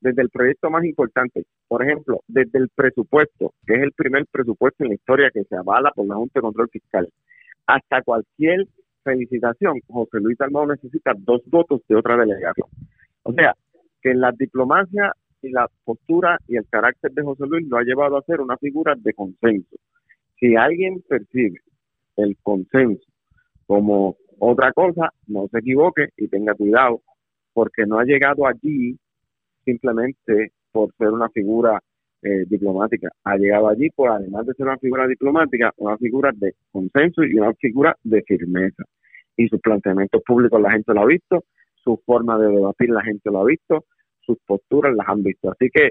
desde 0.00 0.22
el 0.22 0.30
proyecto 0.30 0.70
más 0.70 0.84
importante, 0.84 1.44
por 1.68 1.82
ejemplo, 1.82 2.20
desde 2.28 2.58
el 2.58 2.68
presupuesto, 2.74 3.52
que 3.66 3.74
es 3.74 3.82
el 3.82 3.92
primer 3.92 4.26
presupuesto 4.30 4.84
en 4.84 4.90
la 4.90 4.94
historia 4.94 5.30
que 5.32 5.44
se 5.44 5.56
avala 5.56 5.90
por 5.94 6.06
la 6.06 6.14
Junta 6.14 6.38
de 6.38 6.42
Control 6.42 6.68
Fiscal, 6.70 7.08
hasta 7.66 8.02
cualquier 8.02 8.66
felicitación, 9.02 9.80
José 9.88 10.18
Luis 10.20 10.40
Almado 10.40 10.66
necesita 10.66 11.12
dos 11.16 11.42
votos 11.46 11.80
de 11.88 11.96
otra 11.96 12.16
delegación. 12.16 12.68
O 13.22 13.32
sea, 13.32 13.54
que 14.00 14.14
la 14.14 14.32
diplomacia 14.32 15.12
y 15.42 15.50
la 15.50 15.68
postura 15.84 16.38
y 16.46 16.56
el 16.56 16.66
carácter 16.68 17.12
de 17.12 17.22
José 17.22 17.44
Luis 17.46 17.66
lo 17.68 17.78
ha 17.78 17.82
llevado 17.82 18.16
a 18.16 18.22
ser 18.22 18.40
una 18.40 18.56
figura 18.56 18.94
de 18.96 19.12
consenso. 19.14 19.76
Si 20.38 20.56
alguien 20.56 21.02
percibe 21.08 21.60
el 22.16 22.36
consenso 22.42 23.06
como 23.66 24.16
otra 24.38 24.72
cosa, 24.72 25.12
no 25.26 25.48
se 25.48 25.58
equivoque 25.58 26.08
y 26.16 26.28
tenga 26.28 26.54
cuidado, 26.54 27.02
porque 27.52 27.86
no 27.86 27.98
ha 27.98 28.04
llegado 28.04 28.46
allí 28.46 28.96
simplemente 29.64 30.52
por 30.72 30.94
ser 30.96 31.08
una 31.08 31.28
figura 31.28 31.80
eh, 32.22 32.44
diplomática. 32.46 33.08
Ha 33.24 33.36
llegado 33.36 33.68
allí 33.68 33.90
por, 33.90 34.10
además 34.10 34.46
de 34.46 34.54
ser 34.54 34.66
una 34.66 34.78
figura 34.78 35.06
diplomática, 35.06 35.72
una 35.76 35.96
figura 35.98 36.30
de 36.34 36.54
consenso 36.72 37.22
y 37.24 37.34
una 37.34 37.52
figura 37.54 37.96
de 38.02 38.22
firmeza. 38.22 38.84
Y 39.36 39.48
sus 39.48 39.60
planteamientos 39.60 40.22
públicos 40.26 40.60
la 40.60 40.72
gente 40.72 40.92
lo 40.92 41.02
ha 41.02 41.06
visto, 41.06 41.44
su 41.90 42.02
forma 42.06 42.38
de 42.38 42.48
debatir 42.48 42.90
la 42.90 43.02
gente 43.02 43.30
lo 43.30 43.40
ha 43.40 43.44
visto, 43.44 43.84
sus 44.20 44.38
posturas 44.46 44.94
las 44.94 45.08
han 45.08 45.22
visto. 45.22 45.50
Así 45.50 45.68
que 45.72 45.90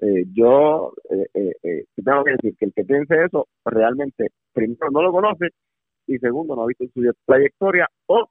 eh, 0.00 0.24
yo 0.32 0.92
eh, 1.10 1.52
eh, 1.62 1.84
tengo 2.04 2.24
que 2.24 2.32
decir 2.32 2.56
que 2.58 2.66
el 2.66 2.72
que 2.74 2.84
piense 2.84 3.24
eso 3.24 3.48
realmente, 3.64 4.28
primero, 4.52 4.90
no 4.90 5.02
lo 5.02 5.12
conoce 5.12 5.48
y 6.06 6.18
segundo, 6.18 6.54
no 6.54 6.62
ha 6.62 6.66
visto 6.66 6.84
su 6.92 7.02
trayectoria 7.26 7.88
o 8.06 8.28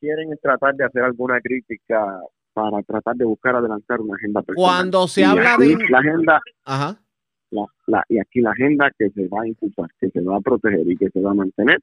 quieren 0.00 0.30
tratar 0.40 0.74
de 0.74 0.84
hacer 0.84 1.02
alguna 1.02 1.40
crítica 1.40 2.20
para 2.52 2.82
tratar 2.82 3.16
de 3.16 3.24
buscar 3.24 3.56
adelantar 3.56 4.00
una 4.00 4.16
agenda 4.16 4.42
personal. 4.42 4.70
Cuando 4.70 5.08
se 5.08 5.24
habla 5.24 5.56
de 5.58 5.76
la 5.90 5.98
agenda, 5.98 6.40
Ajá. 6.64 7.00
La, 7.86 8.02
y 8.08 8.18
aquí 8.18 8.40
la 8.40 8.50
agenda 8.50 8.90
que 8.98 9.10
se 9.10 9.28
va 9.28 9.42
a 9.42 9.46
impulsar, 9.46 9.86
que 10.00 10.08
se 10.10 10.20
va 10.22 10.36
a 10.36 10.40
proteger 10.40 10.90
y 10.90 10.96
que 10.96 11.08
se 11.10 11.20
va 11.20 11.30
a 11.30 11.34
mantener 11.34 11.78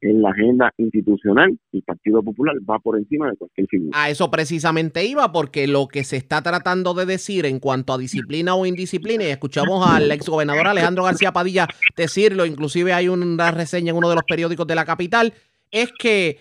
en 0.00 0.22
la 0.22 0.30
agenda 0.30 0.72
institucional, 0.78 1.58
el 1.72 1.82
Partido 1.82 2.22
Popular 2.22 2.56
va 2.68 2.78
por 2.78 2.96
encima 2.96 3.30
de 3.30 3.36
cualquier 3.36 3.66
figura. 3.66 3.90
A 4.02 4.08
eso 4.08 4.30
precisamente 4.30 5.04
iba, 5.04 5.30
porque 5.32 5.66
lo 5.66 5.88
que 5.88 6.04
se 6.04 6.16
está 6.16 6.42
tratando 6.42 6.94
de 6.94 7.06
decir 7.06 7.44
en 7.46 7.58
cuanto 7.60 7.92
a 7.92 7.98
disciplina 7.98 8.54
o 8.54 8.64
indisciplina, 8.64 9.24
y 9.24 9.28
escuchamos 9.28 9.86
al 9.86 10.10
exgobernador 10.10 10.66
Alejandro 10.66 11.04
García 11.04 11.32
Padilla 11.32 11.66
decirlo, 11.96 12.46
inclusive 12.46 12.92
hay 12.92 13.08
una 13.08 13.50
reseña 13.50 13.90
en 13.90 13.98
uno 13.98 14.08
de 14.08 14.14
los 14.14 14.24
periódicos 14.24 14.66
de 14.66 14.74
la 14.74 14.84
capital, 14.84 15.34
es 15.70 15.92
que 15.98 16.38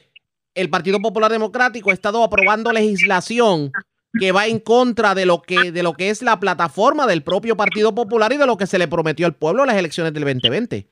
el 0.56 0.70
Partido 0.70 1.00
Popular 1.00 1.32
Democrático 1.32 1.92
ha 1.92 1.94
estado 1.94 2.24
aprobando 2.24 2.72
legislación 2.72 3.72
que 4.20 4.32
va 4.32 4.48
en 4.48 4.60
contra 4.60 5.14
de 5.14 5.26
lo 5.26 5.42
que 5.42 5.72
de 5.72 5.84
lo 5.84 5.94
que 5.94 6.10
es 6.10 6.24
la 6.24 6.40
plataforma 6.40 7.06
del 7.06 7.22
propio 7.22 7.56
Partido 7.56 7.94
Popular 7.94 8.32
y 8.32 8.38
de 8.38 8.48
lo 8.48 8.58
que 8.58 8.66
se 8.66 8.80
le 8.80 8.88
prometió 8.88 9.28
al 9.28 9.36
pueblo 9.36 9.62
en 9.62 9.68
las 9.68 9.78
elecciones 9.78 10.14
del 10.14 10.24
2020. 10.24 10.88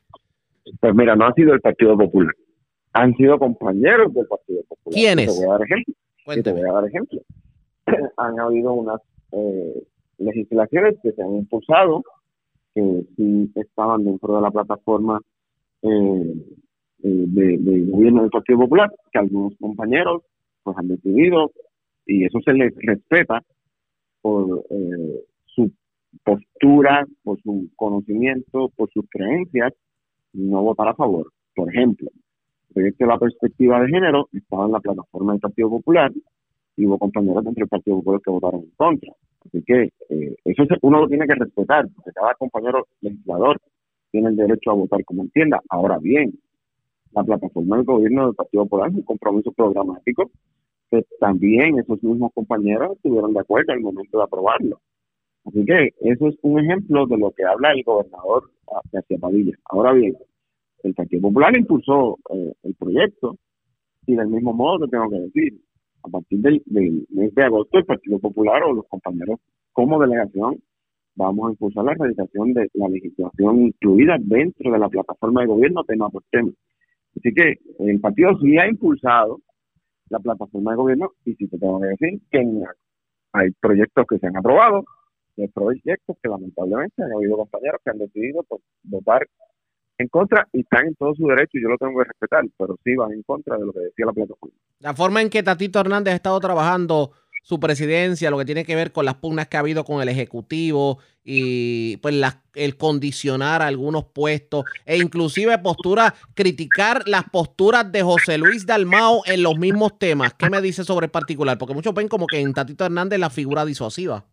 Pues 0.79 0.95
mira, 0.95 1.15
no 1.15 1.25
ha 1.25 1.33
sido 1.33 1.53
el 1.53 1.61
Partido 1.61 1.97
Popular 1.97 2.35
han 2.97 3.15
sido 3.15 3.37
compañeros 3.37 4.13
del 4.13 4.25
Partido 4.27 4.63
Popular. 4.63 4.93
¿Quiénes? 4.93 5.27
Te 5.27 5.45
voy 5.45 5.45
a 5.45 5.57
dar 5.57 5.63
ejemplo. 5.63 5.93
Te 6.25 6.51
voy 6.51 6.61
a 6.61 6.73
dar 6.73 6.85
ejemplo. 6.85 7.21
han 8.17 8.39
habido 8.39 8.73
unas 8.73 9.01
eh, 9.31 9.83
legislaciones 10.17 10.95
que 11.03 11.11
se 11.11 11.21
han 11.21 11.35
impulsado 11.35 12.03
que 12.73 13.03
sí 13.15 13.51
estaban 13.55 14.03
dentro 14.03 14.35
de 14.35 14.41
la 14.41 14.51
plataforma 14.51 15.19
eh, 15.81 16.33
eh, 17.03 17.25
de, 17.27 17.85
gobierno 17.89 18.21
del 18.21 18.31
Partido 18.31 18.59
Popular, 18.59 18.91
que 19.11 19.19
algunos 19.19 19.53
compañeros 19.59 20.23
pues 20.63 20.77
han 20.77 20.87
decidido 20.87 21.51
y 22.05 22.25
eso 22.25 22.39
se 22.43 22.53
les 22.53 22.73
respeta 22.77 23.41
por 24.21 24.63
su 25.45 25.71
postura, 26.23 27.05
por 27.23 27.41
su 27.41 27.69
conocimiento, 27.75 28.69
por 28.75 28.89
sus 28.91 29.05
creencias, 29.09 29.73
no 30.33 30.61
votar 30.61 30.89
a 30.89 30.95
favor. 30.95 31.31
Por 31.55 31.69
ejemplo, 31.69 32.09
la 32.99 33.17
perspectiva 33.17 33.81
de 33.81 33.87
género 33.89 34.29
estaba 34.33 34.65
en 34.65 34.71
la 34.71 34.79
plataforma 34.79 35.33
del 35.33 35.41
Partido 35.41 35.69
Popular 35.69 36.11
y 36.75 36.85
hubo 36.85 36.97
compañeros 36.97 37.43
dentro 37.43 37.61
del 37.61 37.69
Partido 37.69 37.97
Popular 37.97 38.21
que 38.23 38.31
votaron 38.31 38.61
en 38.61 38.71
contra. 38.75 39.13
Así 39.45 39.63
que 39.63 39.89
eh, 40.09 40.35
eso 40.45 40.63
uno 40.81 41.01
lo 41.01 41.07
tiene 41.07 41.25
que 41.25 41.35
respetar, 41.35 41.87
porque 41.95 42.11
cada 42.11 42.33
compañero 42.35 42.87
legislador 43.01 43.59
tiene 44.11 44.29
el 44.29 44.35
derecho 44.35 44.71
a 44.71 44.75
votar 44.75 45.03
como 45.05 45.23
entienda. 45.23 45.61
Ahora 45.69 45.97
bien, 45.97 46.33
la 47.11 47.23
plataforma 47.23 47.77
del 47.77 47.85
gobierno 47.85 48.27
del 48.27 48.35
Partido 48.35 48.63
Popular 48.63 48.89
es 48.89 48.95
un 48.95 49.03
compromiso 49.03 49.51
programático 49.51 50.29
que 50.91 51.05
también 51.19 51.79
esos 51.79 52.01
mismos 52.03 52.31
compañeros 52.33 52.95
estuvieron 52.95 53.33
de 53.33 53.39
acuerdo 53.39 53.73
al 53.73 53.81
momento 53.81 54.17
de 54.17 54.23
aprobarlo. 54.23 54.79
Así 55.45 55.65
que 55.65 55.89
eso 56.01 56.27
es 56.27 56.35
un 56.41 56.59
ejemplo 56.59 57.05
de 57.07 57.17
lo 57.17 57.31
que 57.31 57.43
habla 57.43 57.71
el 57.71 57.83
gobernador 57.83 58.49
García 58.91 59.17
Padilla. 59.17 59.57
Ahora 59.65 59.93
bien, 59.93 60.15
el 60.87 60.93
Partido 60.93 61.21
Popular 61.23 61.55
impulsó 61.57 62.17
eh, 62.33 62.53
el 62.63 62.75
proyecto 62.75 63.35
y 64.05 64.15
del 64.15 64.27
mismo 64.27 64.53
modo 64.53 64.85
te 64.85 64.91
tengo 64.91 65.09
que 65.09 65.19
decir, 65.19 65.61
a 66.03 66.09
partir 66.09 66.39
del, 66.39 66.63
mes 67.09 67.35
de 67.35 67.43
agosto 67.43 67.77
el 67.77 67.85
Partido 67.85 68.19
Popular 68.19 68.63
o 68.63 68.73
los 68.73 68.87
compañeros 68.87 69.39
como 69.73 69.99
delegación 69.99 70.61
vamos 71.15 71.47
a 71.47 71.51
impulsar 71.51 71.83
la 71.83 71.93
realización 71.93 72.53
de 72.53 72.69
la 72.73 72.87
legislación 72.87 73.63
incluida 73.63 74.17
dentro 74.19 74.71
de 74.71 74.79
la 74.79 74.87
plataforma 74.87 75.41
de 75.41 75.47
gobierno 75.47 75.83
tema 75.83 76.09
por 76.09 76.23
tema. 76.29 76.51
Así 77.15 77.33
que 77.33 77.55
el 77.79 77.99
partido 77.99 78.37
sí 78.39 78.57
ha 78.57 78.67
impulsado 78.67 79.39
la 80.09 80.19
plataforma 80.19 80.71
de 80.71 80.77
gobierno 80.77 81.11
y 81.25 81.33
sí 81.33 81.47
te 81.47 81.57
tengo 81.57 81.81
que 81.81 81.87
decir 81.87 82.21
que 82.31 82.45
hay 83.33 83.49
proyectos 83.59 84.05
que 84.07 84.19
se 84.19 84.27
han 84.27 84.37
aprobado, 84.37 84.85
hay 85.37 85.47
proyectos 85.47 86.17
que 86.21 86.29
lamentablemente 86.29 87.03
han 87.03 87.11
habido 87.13 87.37
compañeros 87.37 87.81
que 87.83 87.89
han 87.89 87.97
decidido 87.97 88.45
votar 88.83 89.27
en 89.97 90.07
contra 90.07 90.47
y 90.53 90.61
están 90.61 90.87
en 90.87 90.95
todo 90.95 91.13
su 91.15 91.27
derecho 91.27 91.57
y 91.57 91.61
yo 91.61 91.69
lo 91.69 91.77
tengo 91.77 91.97
que 91.99 92.05
respetar, 92.05 92.45
pero 92.57 92.77
sí 92.83 92.95
van 92.95 93.11
en 93.13 93.23
contra 93.23 93.57
de 93.57 93.65
lo 93.65 93.73
que 93.73 93.79
decía 93.79 94.05
la 94.05 94.13
plataforma. 94.13 94.55
La 94.79 94.93
forma 94.93 95.21
en 95.21 95.29
que 95.29 95.43
Tatito 95.43 95.79
Hernández 95.79 96.13
ha 96.13 96.15
estado 96.15 96.39
trabajando 96.39 97.11
su 97.47 97.61
presidencia, 97.61 98.29
lo 98.29 98.37
que 98.37 98.43
tiene 98.43 98.65
que 98.65 98.75
ver 98.75 98.91
con 98.91 99.05
las 99.05 99.15
pugnas 99.15 99.47
que 99.47 99.55
ha 99.55 99.61
habido 99.61 99.85
con 99.85 100.01
el 100.01 100.09
Ejecutivo 100.09 100.99
y 101.23 101.95
pues 101.97 102.13
el 102.55 102.75
condicionar 102.75 103.61
algunos 103.61 104.03
puestos 104.03 104.65
e 104.85 104.97
inclusive 104.97 105.57
postura, 105.59 106.13
criticar 106.33 107.07
las 107.07 107.23
posturas 107.29 107.89
de 107.89 108.03
José 108.03 108.37
Luis 108.37 108.65
Dalmao 108.65 109.21
en 109.25 109.43
los 109.43 109.57
mismos 109.57 109.97
temas. 109.97 110.33
¿Qué 110.33 110.49
me 110.49 110.61
dice 110.61 110.83
sobre 110.83 111.05
el 111.05 111.11
particular? 111.11 111.57
Porque 111.57 111.73
muchos 111.73 111.93
ven 111.93 112.09
como 112.09 112.27
que 112.27 112.41
en 112.41 112.53
Tatito 112.53 112.83
Hernández 112.83 113.17
la 113.17 113.29
figura 113.29 113.63
disuasiva. 113.63 114.25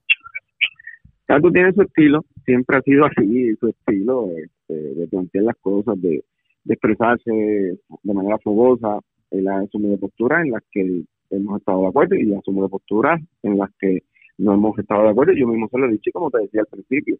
Tato 1.26 1.50
tiene 1.50 1.72
su 1.72 1.82
estilo, 1.82 2.24
siempre 2.44 2.76
ha 2.76 2.82
sido 2.82 3.06
así, 3.06 3.54
su 3.56 3.68
estilo 3.68 4.28
este, 4.30 4.74
de 4.74 5.06
plantear 5.08 5.44
las 5.44 5.56
cosas, 5.56 6.00
de, 6.00 6.22
expresarse 6.66 7.30
de 7.30 8.14
manera 8.14 8.38
fogosa. 8.38 9.00
Él 9.30 9.48
ha 9.48 9.60
asumido 9.60 9.98
posturas 9.98 10.44
en 10.44 10.52
las 10.52 10.62
que 10.70 11.02
hemos 11.30 11.58
estado 11.58 11.82
de 11.82 11.88
acuerdo 11.88 12.14
y 12.16 12.32
ha 12.32 12.38
asumido 12.38 12.68
posturas 12.68 13.20
en 13.42 13.58
las 13.58 13.70
que 13.78 14.02
no 14.38 14.54
hemos 14.54 14.78
estado 14.78 15.04
de 15.04 15.10
acuerdo. 15.10 15.32
Yo 15.32 15.46
mismo 15.46 15.68
se 15.68 15.78
lo 15.78 15.86
he 15.86 15.92
dicho, 15.92 16.10
como 16.12 16.30
te 16.30 16.40
decía 16.40 16.60
al 16.60 16.66
principio, 16.66 17.16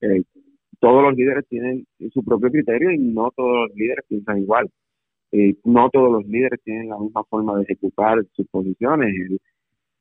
eh, 0.00 0.22
todos 0.80 1.02
los 1.02 1.16
líderes 1.16 1.46
tienen 1.48 1.86
su 2.12 2.22
propio 2.24 2.50
criterio 2.50 2.90
y 2.90 2.98
no 2.98 3.30
todos 3.34 3.68
los 3.68 3.76
líderes 3.76 4.04
piensan 4.08 4.38
igual. 4.38 4.70
No 5.64 5.90
todos 5.90 6.12
los 6.12 6.26
líderes 6.26 6.60
tienen 6.62 6.88
la 6.88 6.98
misma 6.98 7.22
forma 7.24 7.56
de 7.56 7.64
ejecutar 7.64 8.24
sus 8.32 8.46
posiciones. 8.48 9.14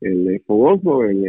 El, 0.02 0.28
el 0.28 0.42
fogoso, 0.42 1.04
el, 1.04 1.26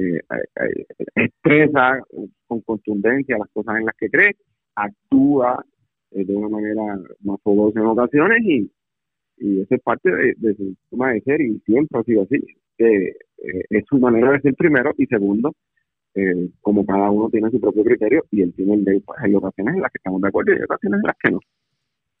eh, 0.00 0.86
expresa 1.14 2.00
con 2.46 2.60
contundencia 2.62 3.38
las 3.38 3.48
cosas 3.52 3.76
en 3.78 3.86
las 3.86 3.96
que 3.96 4.08
cree, 4.08 4.36
actúa 4.74 5.64
eh, 6.12 6.24
de 6.24 6.34
una 6.34 6.48
manera 6.48 6.98
más 7.20 7.40
fogosa 7.42 7.80
en 7.80 7.86
ocasiones 7.86 8.38
y, 8.42 8.70
y 9.38 9.60
eso 9.60 9.74
es 9.74 9.82
parte 9.82 10.10
de, 10.10 10.54
su 10.54 10.74
forma 10.88 11.12
de 11.12 11.20
ser 11.22 11.40
y 11.40 11.58
siempre 11.60 12.00
ha 12.00 12.04
sido 12.04 12.22
así. 12.22 12.36
Eh, 12.78 13.14
es 13.70 13.84
su 13.88 13.98
manera 13.98 14.32
de 14.32 14.40
ser 14.40 14.54
primero 14.54 14.92
y 14.96 15.06
segundo, 15.06 15.54
como 16.60 16.84
cada 16.84 17.10
uno 17.10 17.30
tiene 17.30 17.50
su 17.50 17.60
propio 17.60 17.84
criterio 17.84 18.24
y 18.30 18.42
él 18.42 18.52
tiene 18.54 18.74
el 18.74 18.84
de 18.84 19.00
pues, 19.00 19.18
hay 19.22 19.34
ocasiones 19.34 19.74
en 19.74 19.82
las 19.82 19.92
que 19.92 19.98
estamos 19.98 20.20
de 20.20 20.28
acuerdo 20.28 20.52
y 20.52 20.56
hay 20.56 20.62
ocasiones 20.62 21.00
en 21.00 21.06
las 21.06 21.16
que 21.22 21.30
no. 21.30 21.40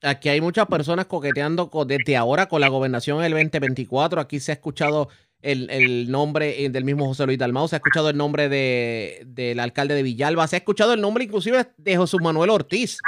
Aquí 0.02 0.30
hay 0.30 0.40
muchas 0.40 0.66
personas 0.66 1.06
coqueteando 1.06 1.70
desde 1.86 2.16
ahora 2.16 2.46
con 2.46 2.62
la 2.62 2.68
gobernación 2.68 3.20
del 3.20 3.32
2024. 3.32 4.20
Aquí 4.20 4.40
se 4.40 4.52
ha 4.52 4.54
escuchado 4.54 5.08
el, 5.42 6.10
nombre 6.10 6.64
eh, 6.64 6.70
del 6.70 6.84
mismo 6.84 7.06
José 7.06 7.26
Luis 7.26 7.38
Dalmau, 7.38 7.68
se 7.68 7.76
ha 7.76 7.78
escuchado 7.78 8.10
el 8.10 8.16
nombre 8.16 8.48
de, 8.48 9.22
del 9.26 9.60
alcalde 9.60 9.94
de 9.94 10.02
Villalba, 10.02 10.46
se 10.46 10.56
ha 10.56 10.58
escuchado 10.58 10.92
el 10.92 11.00
nombre 11.00 11.24
inclusive 11.24 11.66
de 11.76 11.96
José 11.96 12.18
Manuel 12.22 12.50
Ortiz. 12.50 12.98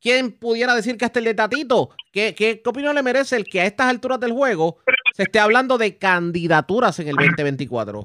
¿Quién 0.00 0.32
pudiera 0.32 0.74
decir 0.74 0.96
que 0.96 1.04
hasta 1.04 1.18
el 1.18 1.24
de 1.24 1.34
Tatito? 1.34 1.90
¿Qué, 2.12 2.34
qué, 2.36 2.62
opinión 2.64 2.94
le 2.94 3.02
merece 3.02 3.36
el 3.36 3.44
que 3.44 3.60
a 3.60 3.66
estas 3.66 3.88
alturas 3.88 4.20
del 4.20 4.32
juego 4.32 4.78
se 5.12 5.24
esté 5.24 5.40
hablando 5.40 5.76
de 5.76 5.98
candidaturas 5.98 7.00
en 7.00 7.08
el 7.08 7.16
2024? 7.16 8.04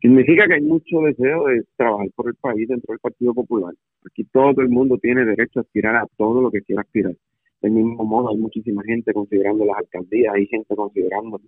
Significa 0.00 0.46
que 0.46 0.54
hay 0.54 0.62
mucho 0.62 1.00
deseo 1.00 1.46
de 1.46 1.62
trabajar 1.76 2.08
por 2.14 2.28
el 2.28 2.34
país 2.36 2.68
dentro 2.68 2.92
del 2.92 3.00
Partido 3.00 3.34
Popular. 3.34 3.74
Aquí 4.10 4.24
todo 4.24 4.62
el 4.62 4.68
mundo 4.68 4.98
tiene 4.98 5.24
derecho 5.24 5.58
a 5.58 5.62
aspirar 5.62 5.96
a 5.96 6.06
todo 6.16 6.40
lo 6.40 6.50
que 6.50 6.62
quiera 6.62 6.82
aspirar. 6.82 7.14
Del 7.60 7.72
mismo 7.72 8.04
modo, 8.04 8.30
hay 8.30 8.36
muchísima 8.36 8.82
gente 8.84 9.12
considerando 9.12 9.64
las 9.64 9.78
alcaldías, 9.78 10.34
hay 10.34 10.46
gente 10.46 10.74
considerando 10.74 11.40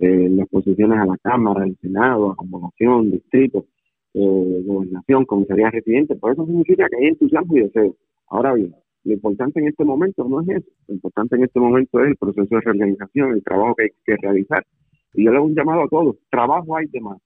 eh, 0.00 0.28
las 0.30 0.48
posiciones 0.48 0.98
a 0.98 1.06
la 1.06 1.16
Cámara, 1.18 1.64
al 1.64 1.76
Senado, 1.80 2.30
acomodación, 2.30 3.10
distrito, 3.10 3.66
eh, 4.14 4.62
gobernación, 4.64 5.24
comisaría 5.24 5.70
residente. 5.70 6.16
Por 6.16 6.32
eso 6.32 6.46
significa 6.46 6.86
que 6.88 6.96
hay 6.96 7.08
entusiasmo 7.08 7.56
y 7.56 7.62
deseo. 7.62 7.96
Ahora 8.28 8.54
bien, 8.54 8.74
lo 9.04 9.12
importante 9.12 9.60
en 9.60 9.68
este 9.68 9.84
momento 9.84 10.24
no 10.28 10.40
es 10.42 10.48
eso. 10.48 10.70
Lo 10.86 10.94
importante 10.94 11.36
en 11.36 11.44
este 11.44 11.58
momento 11.60 12.00
es 12.02 12.10
el 12.10 12.16
proceso 12.16 12.54
de 12.54 12.60
reorganización, 12.60 13.32
el 13.32 13.42
trabajo 13.42 13.74
que 13.74 13.84
hay 13.84 13.90
que 14.04 14.16
realizar. 14.16 14.64
Y 15.14 15.24
yo 15.24 15.30
le 15.30 15.38
hago 15.38 15.46
un 15.46 15.54
llamado 15.54 15.82
a 15.82 15.88
todos. 15.88 16.16
Trabajo 16.30 16.76
hay 16.76 16.86
de 16.86 17.00
más. 17.00 17.18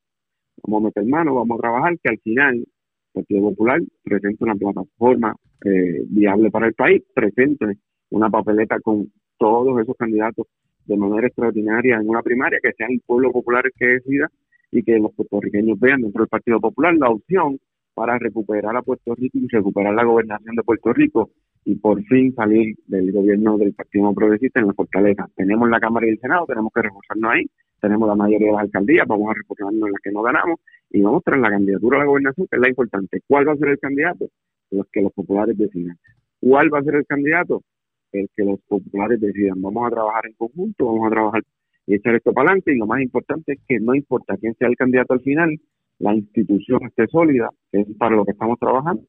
Como 0.62 0.80
meter 0.80 1.04
mano, 1.04 1.34
vamos 1.34 1.58
a 1.58 1.60
trabajar, 1.60 1.98
que 2.02 2.10
al 2.10 2.18
final 2.18 2.64
Partido 3.12 3.42
Popular 3.42 3.80
presente 4.02 4.44
una 4.44 4.54
plataforma 4.54 5.36
eh, 5.64 6.04
viable 6.08 6.50
para 6.50 6.68
el 6.68 6.74
país, 6.74 7.02
presente 7.14 7.66
una 8.10 8.30
papeleta 8.30 8.80
con 8.80 9.12
todos 9.38 9.80
esos 9.80 9.96
candidatos 9.96 10.46
de 10.86 10.96
manera 10.96 11.26
extraordinaria 11.26 11.96
en 11.96 12.08
una 12.08 12.22
primaria, 12.22 12.58
que 12.62 12.72
sea 12.72 12.86
el 12.88 13.00
pueblo 13.06 13.30
popular 13.30 13.64
el 13.66 13.72
que 13.72 13.86
decida 13.86 14.28
y 14.70 14.82
que 14.82 14.98
los 14.98 15.12
puertorriqueños 15.14 15.78
vean 15.78 16.02
dentro 16.02 16.22
del 16.22 16.28
Partido 16.28 16.60
Popular 16.60 16.94
la 16.94 17.10
opción 17.10 17.58
para 17.94 18.18
recuperar 18.18 18.76
a 18.76 18.82
Puerto 18.82 19.14
Rico 19.14 19.38
y 19.38 19.46
recuperar 19.48 19.94
la 19.94 20.04
gobernación 20.04 20.56
de 20.56 20.62
Puerto 20.62 20.92
Rico 20.92 21.30
y 21.64 21.74
por 21.76 22.02
fin 22.04 22.34
salir 22.34 22.74
del 22.86 23.12
gobierno 23.12 23.56
del 23.58 23.74
Partido 23.74 24.12
Progresista 24.14 24.60
en 24.60 24.68
la 24.68 24.74
fortaleza. 24.74 25.28
Tenemos 25.36 25.68
la 25.68 25.78
Cámara 25.78 26.06
y 26.06 26.10
el 26.10 26.18
Senado, 26.18 26.46
tenemos 26.46 26.72
que 26.74 26.82
reforzarnos 26.82 27.32
ahí, 27.32 27.46
tenemos 27.80 28.08
la 28.08 28.14
mayoría 28.14 28.48
de 28.48 28.52
las 28.54 28.62
alcaldías, 28.62 29.06
vamos 29.06 29.30
a 29.30 29.34
reforzarnos 29.34 29.86
en 29.86 29.92
las 29.92 30.00
que 30.02 30.10
no 30.10 30.22
ganamos 30.22 30.60
y 30.90 31.00
vamos 31.00 31.22
tras 31.24 31.38
la 31.38 31.50
candidatura 31.50 31.98
a 31.98 32.00
la 32.00 32.06
gobernación, 32.06 32.46
que 32.50 32.56
es 32.56 32.62
la 32.62 32.68
importante. 32.68 33.20
¿Cuál 33.26 33.48
va 33.48 33.52
a 33.52 33.56
ser 33.56 33.68
el 33.68 33.78
candidato? 33.78 34.28
Los 34.70 34.86
que 34.90 35.02
los 35.02 35.12
populares 35.12 35.56
decidan. 35.56 35.96
¿Cuál 36.40 36.72
va 36.72 36.78
a 36.78 36.82
ser 36.82 36.96
el 36.96 37.06
candidato? 37.06 37.62
El 38.12 38.28
que 38.36 38.44
los 38.44 38.60
populares 38.68 39.20
decidan. 39.20 39.60
Vamos 39.62 39.86
a 39.86 39.90
trabajar 39.90 40.26
en 40.26 40.34
conjunto, 40.34 40.86
vamos 40.86 41.06
a 41.06 41.10
trabajar 41.10 41.42
y 41.86 41.94
echar 41.94 42.14
esto 42.14 42.32
para 42.32 42.50
adelante 42.50 42.72
y 42.72 42.78
lo 42.78 42.86
más 42.86 43.00
importante 43.00 43.54
es 43.54 43.60
que 43.66 43.80
no 43.80 43.94
importa 43.94 44.36
quién 44.36 44.54
sea 44.54 44.68
el 44.68 44.76
candidato 44.76 45.14
al 45.14 45.20
final, 45.20 45.58
la 45.98 46.14
institución 46.14 46.84
esté 46.86 47.06
sólida, 47.08 47.48
que 47.70 47.80
es 47.80 47.86
para 47.98 48.16
lo 48.16 48.24
que 48.24 48.32
estamos 48.32 48.58
trabajando, 48.58 49.02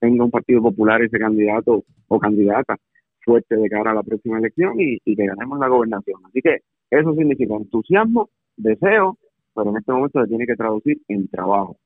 tenga 0.00 0.24
un 0.24 0.30
Partido 0.30 0.62
Popular 0.62 1.02
ese 1.02 1.18
candidato 1.18 1.84
o 2.08 2.18
candidata 2.18 2.76
fuerte 3.24 3.56
de 3.56 3.68
cara 3.68 3.90
a 3.90 3.94
la 3.94 4.02
próxima 4.02 4.38
elección 4.38 4.74
y, 4.78 4.98
que 5.04 5.26
ganemos 5.26 5.58
la 5.58 5.68
gobernación. 5.68 6.20
Así 6.26 6.40
que 6.40 6.58
eso 6.90 7.14
significa 7.14 7.54
entusiasmo, 7.54 8.30
deseo, 8.56 9.18
pero 9.54 9.70
en 9.70 9.76
este 9.76 9.92
momento 9.92 10.22
se 10.22 10.28
tiene 10.28 10.46
que 10.46 10.56
traducir 10.56 10.98
en 11.08 11.28
trabajo. 11.28 11.76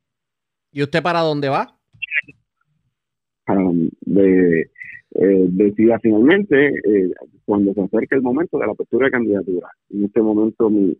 ¿Y 0.70 0.82
usted 0.82 1.02
para 1.02 1.20
dónde 1.20 1.48
va? 1.48 1.76
Para 3.44 3.62
de, 4.02 4.70
eh, 5.14 5.46
decida 5.50 5.98
finalmente 6.00 6.68
eh, 6.68 7.12
cuando 7.44 7.74
se 7.74 7.82
acerque 7.82 8.14
el 8.14 8.22
momento 8.22 8.58
de 8.58 8.66
la 8.66 8.72
apertura 8.72 9.06
de 9.06 9.12
candidatura. 9.12 9.68
En 9.90 10.04
este 10.04 10.22
momento 10.22 10.70
mi, 10.70 10.96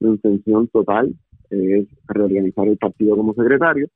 intención 0.00 0.66
total 0.68 1.14
es 1.50 1.86
reorganizar 2.08 2.66
el 2.66 2.76
partido 2.76 3.16
como 3.16 3.34
secretario, 3.34 3.86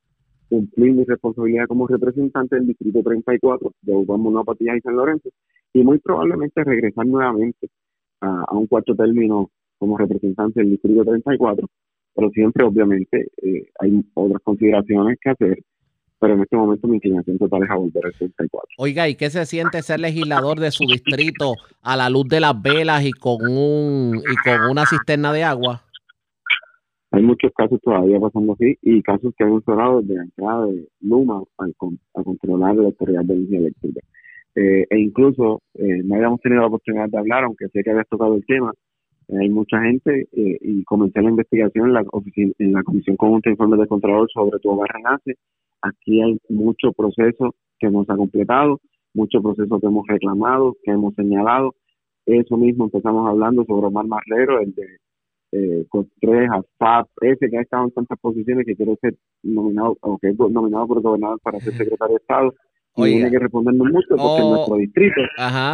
cumplir 0.47 0.93
mi 0.93 1.03
responsabilidad 1.03 1.65
como 1.67 1.85
representante 1.87 2.55
del 2.55 2.67
Distrito 2.67 3.03
34 3.03 3.71
de 3.81 3.93
Obama, 3.93 4.43
Patillas 4.45 4.77
y 4.77 4.81
San 4.81 4.95
Lorenzo, 4.95 5.29
y 5.73 5.83
muy 5.83 5.99
probablemente 5.99 6.63
regresar 6.63 7.05
nuevamente 7.05 7.67
a, 8.21 8.55
un 8.55 8.67
cuarto 8.67 8.95
término 8.95 9.49
como 9.77 9.97
representante 9.97 10.61
del 10.61 10.71
Distrito 10.71 11.03
34, 11.03 11.67
pero 12.15 12.29
siempre 12.31 12.63
obviamente 12.63 13.27
eh, 13.41 13.67
hay 13.79 14.03
otras 14.13 14.41
consideraciones 14.43 15.17
que 15.21 15.29
hacer, 15.29 15.59
pero 16.19 16.33
en 16.33 16.41
este 16.41 16.55
momento 16.55 16.87
mi 16.87 16.95
inclinación 16.95 17.37
total 17.37 17.63
es 17.63 17.69
a 17.69 17.75
volver 17.75 18.05
al 18.05 18.13
34. 18.13 18.67
Oiga, 18.77 19.07
¿y 19.07 19.15
qué 19.15 19.29
se 19.29 19.45
siente 19.45 19.81
ser 19.81 19.99
legislador 19.99 20.59
de 20.59 20.71
su 20.71 20.85
distrito 20.85 21.53
a 21.81 21.95
la 21.95 22.09
luz 22.09 22.27
de 22.27 22.39
las 22.39 22.59
velas 22.61 23.05
y 23.05 23.11
con 23.11 23.37
un 23.41 24.17
y 24.17 24.35
con 24.43 24.69
una 24.71 24.85
cisterna 24.85 25.31
de 25.33 25.43
agua? 25.43 25.83
Hay 27.11 27.23
muchos 27.23 27.51
casos 27.55 27.79
todavía 27.81 28.19
pasando 28.19 28.53
así 28.53 28.77
y 28.81 29.01
casos 29.01 29.33
que 29.37 29.43
han 29.43 29.53
mencionado 29.53 30.01
desde 30.01 30.15
la 30.15 30.23
entrada 30.23 30.65
de 30.65 30.87
Luma 31.01 31.41
a, 31.57 32.23
controlar 32.23 32.75
la 32.75 32.83
autoridad 32.83 33.23
de 33.23 33.33
energía 33.33 33.59
eléctrica. 33.59 34.01
Eh, 34.55 34.85
e 34.89 34.99
incluso 34.99 35.61
eh, 35.75 36.01
no 36.03 36.15
habíamos 36.15 36.41
tenido 36.41 36.61
la 36.61 36.67
oportunidad 36.67 37.07
de 37.09 37.17
hablar, 37.17 37.43
aunque 37.45 37.69
sé 37.69 37.83
que 37.83 37.91
habías 37.91 38.09
tocado 38.09 38.35
el 38.35 38.45
tema, 38.45 38.73
eh, 39.29 39.37
hay 39.39 39.49
mucha 39.49 39.81
gente 39.81 40.27
y 40.31 40.83
comencé 40.83 41.21
la 41.21 41.29
investigación 41.29 41.87
en 41.87 41.93
la, 41.93 42.03
en 42.59 42.73
la 42.73 42.83
Comisión 42.83 43.15
Conjunta 43.15 43.49
de 43.49 43.53
Informes 43.53 43.79
de 43.79 43.87
Contralor 43.87 44.29
sobre 44.31 44.59
tu 44.59 44.69
hogar 44.69 44.89
renace. 44.93 45.35
Aquí 45.81 46.21
hay 46.21 46.37
mucho 46.49 46.91
proceso 46.91 47.55
que 47.79 47.89
nos 47.89 48.09
ha 48.09 48.15
completado, 48.15 48.79
mucho 49.13 49.41
proceso 49.41 49.79
que 49.79 49.87
hemos 49.87 50.05
reclamado, 50.07 50.75
que 50.83 50.91
hemos 50.91 51.13
señalado. 51.15 51.75
Eso 52.25 52.57
mismo 52.57 52.85
empezamos 52.85 53.27
hablando 53.27 53.63
sobre 53.65 53.87
Omar 53.87 54.05
Marrero, 54.05 54.59
el 54.59 54.73
de 54.73 54.85
eh, 55.53 55.85
tres 56.19 56.49
FAP, 56.77 57.07
ese 57.21 57.49
que 57.49 57.57
ha 57.57 57.61
estado 57.61 57.85
en 57.85 57.91
tantas 57.91 58.19
posiciones 58.19 58.65
que 58.65 58.75
quiere 58.75 58.95
ser 58.97 59.15
nominado, 59.43 59.97
o 60.01 60.17
que 60.17 60.29
es 60.29 60.37
nominado 60.37 60.87
por 60.87 60.97
el 60.97 61.03
gobernador 61.03 61.39
para 61.41 61.59
ser 61.59 61.73
secretario 61.73 62.15
de 62.15 62.21
Estado, 62.21 62.53
y 62.97 63.03
tiene 63.03 63.31
que 63.31 63.39
respondernos 63.39 63.87
mucho 63.91 64.15
porque 64.17 64.41
en 64.41 64.49
nuestro 64.49 64.75
distrito 64.75 65.21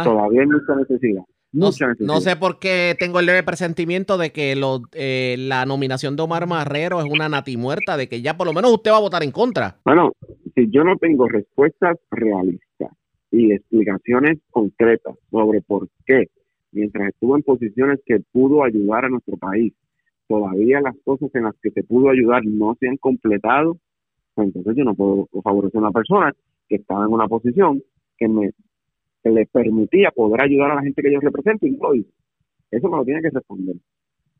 todavía 0.04 0.42
hay 0.42 0.46
mucha 0.46 0.76
necesidad. 0.76 1.24
No, 1.54 1.70
no, 2.00 2.20
sé 2.20 2.34
por 2.34 2.58
qué 2.58 2.96
tengo 2.98 3.20
el 3.20 3.26
leve 3.26 3.44
presentimiento 3.44 4.18
de 4.18 4.30
que 4.30 4.56
lo, 4.56 4.82
eh, 4.92 5.36
la 5.38 5.64
nominación 5.66 6.16
de 6.16 6.22
Omar 6.24 6.48
Marrero 6.48 7.00
es 7.00 7.06
una 7.08 7.28
natimuerta, 7.28 7.96
de 7.96 8.08
que 8.08 8.22
ya 8.22 8.36
por 8.36 8.48
lo 8.48 8.52
menos 8.52 8.72
usted 8.72 8.90
va 8.90 8.96
a 8.96 9.00
votar 9.00 9.22
en 9.22 9.30
contra. 9.30 9.76
Bueno, 9.84 10.12
si 10.56 10.68
yo 10.68 10.82
no 10.82 10.96
tengo 10.96 11.28
respuestas 11.28 11.96
realistas 12.10 12.90
y 13.30 13.52
explicaciones 13.52 14.38
concretas 14.50 15.14
sobre 15.30 15.60
por 15.60 15.88
qué 16.04 16.28
mientras 16.72 17.08
estuvo 17.10 17.36
en 17.36 17.42
posiciones 17.42 18.00
que 18.04 18.18
pudo 18.32 18.64
ayudar 18.64 19.04
a 19.04 19.08
nuestro 19.08 19.36
país, 19.36 19.72
todavía 20.26 20.80
las 20.80 20.96
cosas 21.04 21.30
en 21.34 21.44
las 21.44 21.54
que 21.62 21.70
se 21.70 21.84
pudo 21.84 22.10
ayudar 22.10 22.44
no 22.44 22.76
se 22.80 22.88
han 22.88 22.96
completado, 22.96 23.78
pues 24.34 24.48
entonces 24.48 24.74
yo 24.76 24.84
no 24.84 24.94
puedo 24.94 25.28
favorecer 25.42 25.78
a 25.78 25.82
una 25.82 25.92
persona 25.92 26.32
que 26.68 26.76
estaba 26.76 27.04
en 27.04 27.12
una 27.12 27.28
posición 27.28 27.80
que 28.18 28.28
me 28.28 28.50
le 29.30 29.46
permitía 29.46 30.10
poder 30.10 30.42
ayudar 30.42 30.72
a 30.72 30.74
la 30.76 30.82
gente 30.82 31.02
que 31.02 31.12
yo 31.12 31.20
represento 31.20 31.66
y. 31.66 32.06
Eso 32.70 32.88
me 32.88 32.96
lo 32.96 33.04
tiene 33.04 33.22
que 33.22 33.30
responder. 33.30 33.76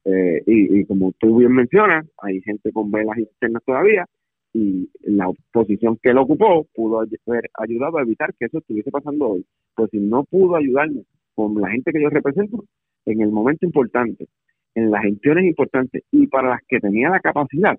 Eh, 0.04 0.42
y, 0.46 0.84
como 0.84 1.12
tú 1.18 1.38
bien 1.38 1.52
mencionas, 1.52 2.06
hay 2.18 2.40
gente 2.42 2.72
con 2.72 2.90
velas 2.90 3.16
internas 3.18 3.62
todavía 3.64 4.06
y 4.52 4.88
la 5.02 5.30
posición 5.52 5.98
que 6.02 6.10
él 6.10 6.18
ocupó 6.18 6.66
pudo 6.74 7.00
haber 7.00 7.50
ayudado 7.54 7.98
a 7.98 8.02
evitar 8.02 8.34
que 8.38 8.46
eso 8.46 8.58
estuviese 8.58 8.90
pasando 8.90 9.30
hoy. 9.30 9.46
Pues 9.74 9.90
si 9.90 9.98
no 9.98 10.24
pudo 10.24 10.56
ayudarme 10.56 11.04
con 11.34 11.60
la 11.60 11.70
gente 11.70 11.92
que 11.92 12.02
yo 12.02 12.10
represento 12.10 12.64
en 13.06 13.20
el 13.20 13.30
momento 13.30 13.66
importante, 13.66 14.28
en 14.74 14.90
las 14.90 15.02
gestiones 15.02 15.44
importantes 15.44 16.02
y 16.10 16.26
para 16.26 16.50
las 16.50 16.60
que 16.68 16.80
tenía 16.80 17.10
la 17.10 17.20
capacidad, 17.20 17.78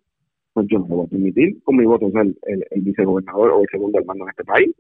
pues 0.54 0.68
yo 0.70 0.80
no 0.80 0.88
lo 0.88 0.96
voy 0.96 1.06
a 1.06 1.10
permitir 1.10 1.62
con 1.64 1.76
mi 1.76 1.86
voto 1.86 2.10
ser 2.12 2.34
el, 2.44 2.82
vicegobernador 2.82 3.52
o 3.52 3.62
el 3.62 3.68
segundo 3.70 4.00
hermano 4.00 4.24
en 4.24 4.30
este 4.30 4.44
país. 4.44 4.76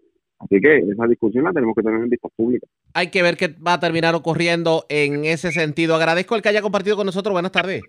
Así 0.45 0.61
que 0.61 0.77
esa 0.77 1.07
discusión 1.07 1.43
la 1.43 1.51
tenemos 1.51 1.75
que 1.75 1.83
tener 1.83 2.01
en 2.01 2.09
vista 2.09 2.29
pública. 2.35 2.67
Hay 2.93 3.07
que 3.07 3.21
ver 3.21 3.35
qué 3.35 3.47
va 3.47 3.73
a 3.73 3.79
terminar 3.79 4.15
ocurriendo 4.15 4.85
en 4.89 5.25
ese 5.25 5.51
sentido. 5.51 5.95
Agradezco 5.95 6.35
el 6.35 6.41
que 6.41 6.49
haya 6.49 6.61
compartido 6.61 6.95
con 6.95 7.05
nosotros. 7.05 7.33
Buenas 7.33 7.51
tardes. 7.51 7.81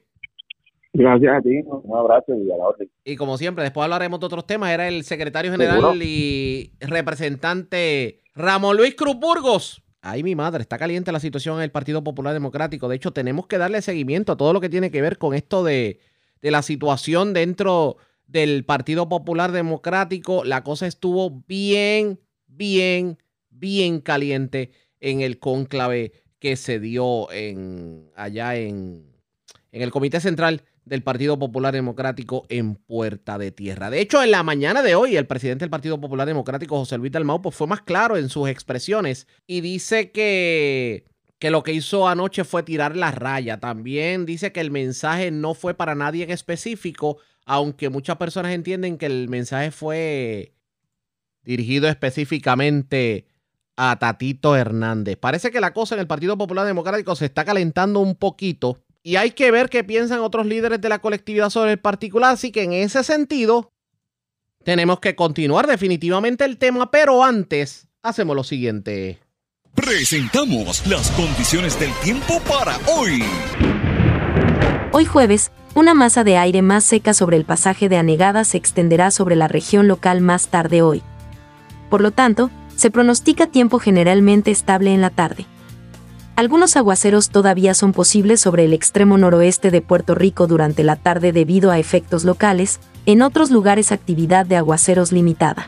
Gracias 0.92 1.36
a 1.36 1.42
ti, 1.42 1.60
un 1.66 1.96
abrazo 1.96 2.32
y 2.34 2.50
a 2.50 2.56
la 2.56 2.64
orden. 2.64 2.90
Y 3.04 3.16
como 3.16 3.36
siempre, 3.36 3.62
después 3.62 3.84
hablaremos 3.84 4.18
de 4.18 4.26
otros 4.26 4.46
temas. 4.46 4.70
Era 4.70 4.88
el 4.88 5.04
secretario 5.04 5.52
general 5.52 6.02
y 6.02 6.72
representante 6.80 8.20
Ramón 8.34 8.78
Luis 8.78 8.94
Cruz 8.94 9.16
Burgos. 9.16 9.82
Ay, 10.00 10.22
mi 10.22 10.34
madre, 10.34 10.62
está 10.62 10.78
caliente 10.78 11.10
la 11.12 11.20
situación 11.20 11.56
en 11.56 11.64
el 11.64 11.70
Partido 11.70 12.04
Popular 12.04 12.32
Democrático. 12.32 12.88
De 12.88 12.96
hecho, 12.96 13.12
tenemos 13.12 13.46
que 13.46 13.58
darle 13.58 13.82
seguimiento 13.82 14.32
a 14.32 14.36
todo 14.36 14.52
lo 14.52 14.60
que 14.60 14.68
tiene 14.68 14.90
que 14.90 15.02
ver 15.02 15.18
con 15.18 15.34
esto 15.34 15.64
de, 15.64 15.98
la 16.42 16.62
situación 16.62 17.34
dentro 17.34 17.96
del 18.26 18.64
Partido 18.64 19.08
Popular 19.08 19.52
Democrático. 19.52 20.44
La 20.44 20.62
cosa 20.62 20.86
estuvo 20.86 21.42
bien, 21.48 22.20
bien, 22.56 23.18
bien 23.50 24.00
caliente 24.00 24.70
en 25.00 25.20
el 25.20 25.38
cónclave 25.38 26.12
que 26.38 26.56
se 26.56 26.80
dio 26.80 27.30
en, 27.32 28.10
allá 28.14 28.56
en, 28.56 29.12
en 29.72 29.82
el 29.82 29.90
Comité 29.90 30.20
Central 30.20 30.62
del 30.86 31.02
Partido 31.02 31.38
Popular 31.38 31.74
Democrático 31.74 32.46
en 32.48 32.76
Puerta 32.76 33.38
de 33.38 33.50
Tierra. 33.50 33.90
De 33.90 34.00
hecho, 34.00 34.22
en 34.22 34.30
la 34.30 34.42
mañana 34.42 34.82
de 34.82 34.94
hoy, 34.94 35.16
el 35.16 35.26
presidente 35.26 35.64
del 35.64 35.70
Partido 35.70 36.00
Popular 36.00 36.26
Democrático, 36.26 36.78
José 36.78 36.96
Luis 36.96 37.12
Dalmau, 37.12 37.42
pues 37.42 37.56
fue 37.56 37.66
más 37.66 37.82
claro 37.82 38.16
en 38.16 38.28
sus 38.28 38.48
expresiones 38.48 39.26
y 39.46 39.60
dice 39.60 40.12
que, 40.12 41.04
que 41.38 41.50
lo 41.50 41.62
que 41.64 41.72
hizo 41.72 42.08
anoche 42.08 42.44
fue 42.44 42.62
tirar 42.62 42.96
la 42.96 43.10
raya. 43.10 43.58
También 43.58 44.26
dice 44.26 44.52
que 44.52 44.60
el 44.60 44.70
mensaje 44.70 45.32
no 45.32 45.54
fue 45.54 45.74
para 45.74 45.96
nadie 45.96 46.22
en 46.22 46.30
específico, 46.30 47.18
aunque 47.44 47.90
muchas 47.90 48.16
personas 48.16 48.52
entienden 48.52 48.96
que 48.96 49.06
el 49.06 49.28
mensaje 49.28 49.72
fue 49.72 50.52
dirigido 51.46 51.88
específicamente 51.88 53.26
a 53.76 53.98
Tatito 53.98 54.56
Hernández. 54.56 55.16
Parece 55.16 55.50
que 55.50 55.60
la 55.60 55.72
cosa 55.72 55.94
en 55.94 56.00
el 56.00 56.06
Partido 56.06 56.36
Popular 56.36 56.66
Democrático 56.66 57.14
se 57.14 57.26
está 57.26 57.44
calentando 57.44 58.00
un 58.00 58.16
poquito 58.16 58.82
y 59.02 59.16
hay 59.16 59.30
que 59.30 59.50
ver 59.50 59.70
qué 59.70 59.84
piensan 59.84 60.20
otros 60.20 60.46
líderes 60.46 60.80
de 60.80 60.88
la 60.88 60.98
colectividad 60.98 61.50
sobre 61.50 61.72
el 61.72 61.78
particular. 61.78 62.34
Así 62.34 62.50
que 62.50 62.64
en 62.64 62.72
ese 62.72 63.04
sentido, 63.04 63.72
tenemos 64.64 64.98
que 64.98 65.14
continuar 65.14 65.66
definitivamente 65.68 66.44
el 66.44 66.58
tema, 66.58 66.90
pero 66.90 67.22
antes 67.22 67.86
hacemos 68.02 68.34
lo 68.34 68.42
siguiente. 68.42 69.20
Presentamos 69.74 70.84
las 70.86 71.10
condiciones 71.12 71.78
del 71.78 71.92
tiempo 72.02 72.40
para 72.48 72.78
hoy. 72.88 73.22
Hoy 74.90 75.04
jueves, 75.04 75.52
una 75.74 75.92
masa 75.92 76.24
de 76.24 76.38
aire 76.38 76.62
más 76.62 76.82
seca 76.82 77.12
sobre 77.12 77.36
el 77.36 77.44
pasaje 77.44 77.90
de 77.90 77.98
Anegada 77.98 78.44
se 78.44 78.56
extenderá 78.56 79.10
sobre 79.10 79.36
la 79.36 79.46
región 79.46 79.86
local 79.86 80.22
más 80.22 80.48
tarde 80.48 80.80
hoy. 80.80 81.02
Por 81.88 82.00
lo 82.00 82.10
tanto, 82.10 82.50
se 82.76 82.90
pronostica 82.90 83.46
tiempo 83.46 83.78
generalmente 83.78 84.50
estable 84.50 84.92
en 84.92 85.00
la 85.00 85.10
tarde. 85.10 85.46
Algunos 86.36 86.76
aguaceros 86.76 87.30
todavía 87.30 87.72
son 87.72 87.92
posibles 87.92 88.42
sobre 88.42 88.66
el 88.66 88.74
extremo 88.74 89.16
noroeste 89.16 89.70
de 89.70 89.80
Puerto 89.80 90.14
Rico 90.14 90.46
durante 90.46 90.84
la 90.84 90.96
tarde 90.96 91.32
debido 91.32 91.70
a 91.70 91.78
efectos 91.78 92.24
locales, 92.24 92.78
en 93.06 93.22
otros 93.22 93.50
lugares 93.50 93.90
actividad 93.90 94.44
de 94.44 94.56
aguaceros 94.56 95.12
limitada. 95.12 95.66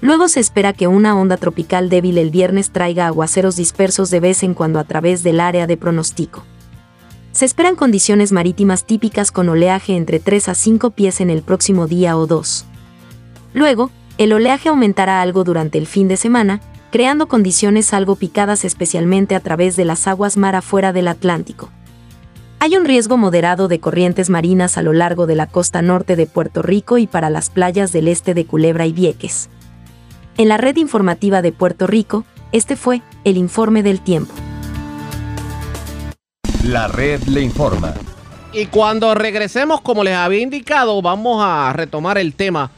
Luego 0.00 0.28
se 0.28 0.40
espera 0.40 0.72
que 0.72 0.88
una 0.88 1.16
onda 1.16 1.36
tropical 1.36 1.88
débil 1.90 2.18
el 2.18 2.30
viernes 2.30 2.70
traiga 2.70 3.06
aguaceros 3.06 3.56
dispersos 3.56 4.10
de 4.10 4.20
vez 4.20 4.42
en 4.42 4.54
cuando 4.54 4.80
a 4.80 4.84
través 4.84 5.22
del 5.22 5.38
área 5.38 5.66
de 5.66 5.76
pronóstico. 5.76 6.44
Se 7.30 7.44
esperan 7.44 7.76
condiciones 7.76 8.32
marítimas 8.32 8.84
típicas 8.84 9.30
con 9.30 9.48
oleaje 9.48 9.94
entre 9.94 10.18
3 10.18 10.48
a 10.48 10.54
5 10.54 10.90
pies 10.90 11.20
en 11.20 11.30
el 11.30 11.42
próximo 11.42 11.86
día 11.86 12.16
o 12.16 12.26
dos. 12.26 12.64
Luego, 13.54 13.90
el 14.18 14.32
oleaje 14.32 14.68
aumentará 14.68 15.22
algo 15.22 15.44
durante 15.44 15.78
el 15.78 15.86
fin 15.86 16.08
de 16.08 16.16
semana, 16.16 16.60
creando 16.90 17.28
condiciones 17.28 17.94
algo 17.94 18.16
picadas 18.16 18.64
especialmente 18.64 19.36
a 19.36 19.40
través 19.40 19.76
de 19.76 19.84
las 19.84 20.08
aguas 20.08 20.36
mar 20.36 20.56
afuera 20.56 20.92
del 20.92 21.06
Atlántico. 21.06 21.70
Hay 22.58 22.76
un 22.76 22.84
riesgo 22.84 23.16
moderado 23.16 23.68
de 23.68 23.78
corrientes 23.78 24.28
marinas 24.28 24.76
a 24.76 24.82
lo 24.82 24.92
largo 24.92 25.28
de 25.28 25.36
la 25.36 25.46
costa 25.46 25.82
norte 25.82 26.16
de 26.16 26.26
Puerto 26.26 26.62
Rico 26.62 26.98
y 26.98 27.06
para 27.06 27.30
las 27.30 27.50
playas 27.50 27.92
del 27.92 28.08
este 28.08 28.34
de 28.34 28.44
Culebra 28.44 28.86
y 28.86 28.92
Vieques. 28.92 29.48
En 30.36 30.48
la 30.48 30.56
red 30.56 30.76
informativa 30.76 31.40
de 31.40 31.52
Puerto 31.52 31.86
Rico, 31.86 32.24
este 32.50 32.74
fue 32.74 33.02
el 33.22 33.36
informe 33.36 33.84
del 33.84 34.00
tiempo. 34.00 34.34
La 36.64 36.88
red 36.88 37.22
le 37.24 37.42
informa. 37.42 37.94
Y 38.52 38.66
cuando 38.66 39.14
regresemos, 39.14 39.80
como 39.80 40.02
les 40.02 40.16
había 40.16 40.40
indicado, 40.40 41.00
vamos 41.00 41.40
a 41.44 41.72
retomar 41.72 42.18
el 42.18 42.34
tema 42.34 42.72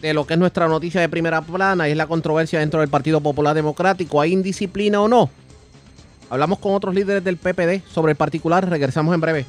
de 0.00 0.14
lo 0.14 0.26
que 0.26 0.34
es 0.34 0.40
nuestra 0.40 0.68
noticia 0.68 1.00
de 1.00 1.08
primera 1.08 1.42
plana, 1.42 1.88
y 1.88 1.92
es 1.92 1.96
la 1.96 2.06
controversia 2.06 2.60
dentro 2.60 2.80
del 2.80 2.88
Partido 2.88 3.20
Popular 3.20 3.54
Democrático. 3.54 4.20
¿Hay 4.20 4.32
indisciplina 4.32 5.00
o 5.00 5.08
no? 5.08 5.30
Hablamos 6.28 6.58
con 6.58 6.74
otros 6.74 6.94
líderes 6.94 7.22
del 7.22 7.36
PPD 7.36 7.86
sobre 7.88 8.12
el 8.12 8.16
particular. 8.16 8.68
Regresamos 8.68 9.14
en 9.14 9.20
breve. 9.20 9.46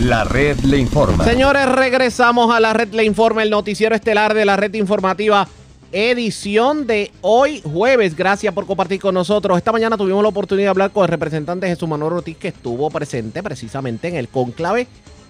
La 0.00 0.22
red 0.22 0.56
le 0.60 0.78
informa. 0.78 1.24
Señores, 1.24 1.68
regresamos 1.68 2.54
a 2.54 2.60
la 2.60 2.72
red 2.72 2.94
le 2.94 3.04
informa, 3.04 3.42
el 3.42 3.50
noticiero 3.50 3.96
estelar 3.96 4.32
de 4.32 4.44
la 4.44 4.56
red 4.56 4.72
informativa, 4.74 5.48
edición 5.90 6.86
de 6.86 7.10
hoy 7.20 7.60
jueves. 7.62 8.16
Gracias 8.16 8.54
por 8.54 8.64
compartir 8.64 9.00
con 9.00 9.14
nosotros. 9.14 9.58
Esta 9.58 9.72
mañana 9.72 9.96
tuvimos 9.96 10.22
la 10.22 10.28
oportunidad 10.28 10.66
de 10.66 10.70
hablar 10.70 10.90
con 10.92 11.02
el 11.02 11.08
representante 11.08 11.66
Jesús 11.66 11.88
Manuel 11.88 12.12
Ortiz, 12.12 12.36
que 12.36 12.48
estuvo 12.48 12.88
presente 12.90 13.42
precisamente 13.42 14.06
en 14.06 14.14
el 14.14 14.28
conclave 14.28 14.86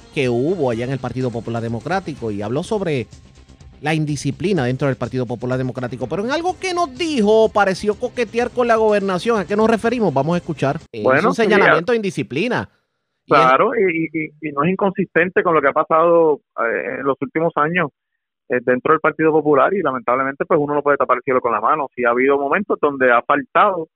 que 0.08 0.28
hubo 0.28 0.70
allá 0.70 0.84
en 0.84 0.92
el 0.92 0.98
Partido 0.98 1.30
Popular 1.30 1.62
Democrático 1.62 2.30
y 2.30 2.42
habló 2.42 2.62
sobre 2.62 3.06
la 3.80 3.94
indisciplina 3.94 4.64
dentro 4.64 4.88
del 4.88 4.96
Partido 4.96 5.26
Popular 5.26 5.58
Democrático. 5.58 6.08
Pero 6.08 6.24
en 6.24 6.30
algo 6.30 6.58
que 6.58 6.74
nos 6.74 6.96
dijo, 6.96 7.48
pareció 7.48 7.94
coquetear 7.94 8.50
con 8.50 8.66
la 8.66 8.76
gobernación. 8.76 9.38
¿A 9.38 9.46
qué 9.46 9.56
nos 9.56 9.70
referimos? 9.70 10.12
Vamos 10.12 10.34
a 10.34 10.38
escuchar. 10.38 10.78
Bueno, 11.02 11.20
es 11.20 11.24
un 11.24 11.34
señalamiento 11.34 11.92
de 11.92 11.96
indisciplina. 11.96 12.68
Claro, 13.26 13.72
y, 13.76 14.30
y, 14.40 14.52
no 14.52 14.64
es 14.64 14.70
inconsistente 14.70 15.42
con 15.42 15.54
lo 15.54 15.60
que 15.60 15.68
ha 15.68 15.72
pasado 15.72 16.40
eh, 16.60 16.96
en 16.98 17.04
los 17.04 17.16
últimos 17.20 17.52
años 17.56 17.90
eh, 18.48 18.60
dentro 18.62 18.92
del 18.92 19.00
Partido 19.00 19.30
Popular 19.32 19.74
y 19.74 19.82
lamentablemente 19.82 20.46
pues 20.46 20.58
uno 20.58 20.74
no 20.74 20.82
puede 20.82 20.96
tapar 20.96 21.18
el 21.18 21.22
cielo 21.22 21.42
con 21.42 21.52
la 21.52 21.60
mano. 21.60 21.88
Si 21.94 22.04
ha 22.04 22.10
habido 22.10 22.38
momentos 22.38 22.78
donde 22.80 23.12
ha 23.12 23.20
faltado 23.20 23.88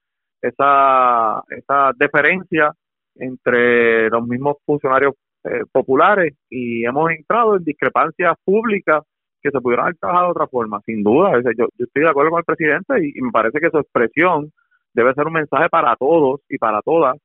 esa, 0.42 1.42
esa 1.48 1.92
deferencia 1.96 2.74
entre 3.14 4.10
los 4.10 4.26
mismos 4.26 4.56
funcionarios 4.66 5.14
eh, 5.44 5.62
populares 5.72 6.34
y 6.48 6.84
hemos 6.84 7.10
entrado 7.10 7.56
en 7.56 7.64
discrepancias 7.64 8.34
públicas 8.44 9.02
que 9.42 9.50
se 9.50 9.60
pudieran 9.60 9.86
haber 9.86 9.98
trabajado 9.98 10.26
de 10.26 10.30
otra 10.30 10.46
forma, 10.46 10.80
sin 10.86 11.02
duda. 11.02 11.32
Yo, 11.58 11.66
estoy 11.78 12.02
de 12.02 12.08
acuerdo 12.08 12.30
con 12.30 12.38
el 12.38 12.44
presidente 12.44 12.94
y, 13.04 13.20
me 13.20 13.32
parece 13.32 13.58
que 13.58 13.70
su 13.70 13.78
expresión 13.78 14.52
debe 14.94 15.12
ser 15.14 15.26
un 15.26 15.32
mensaje 15.32 15.68
para 15.68 15.96
todos 15.96 16.40
y 16.48 16.58
para 16.58 16.80
todas 16.82 17.16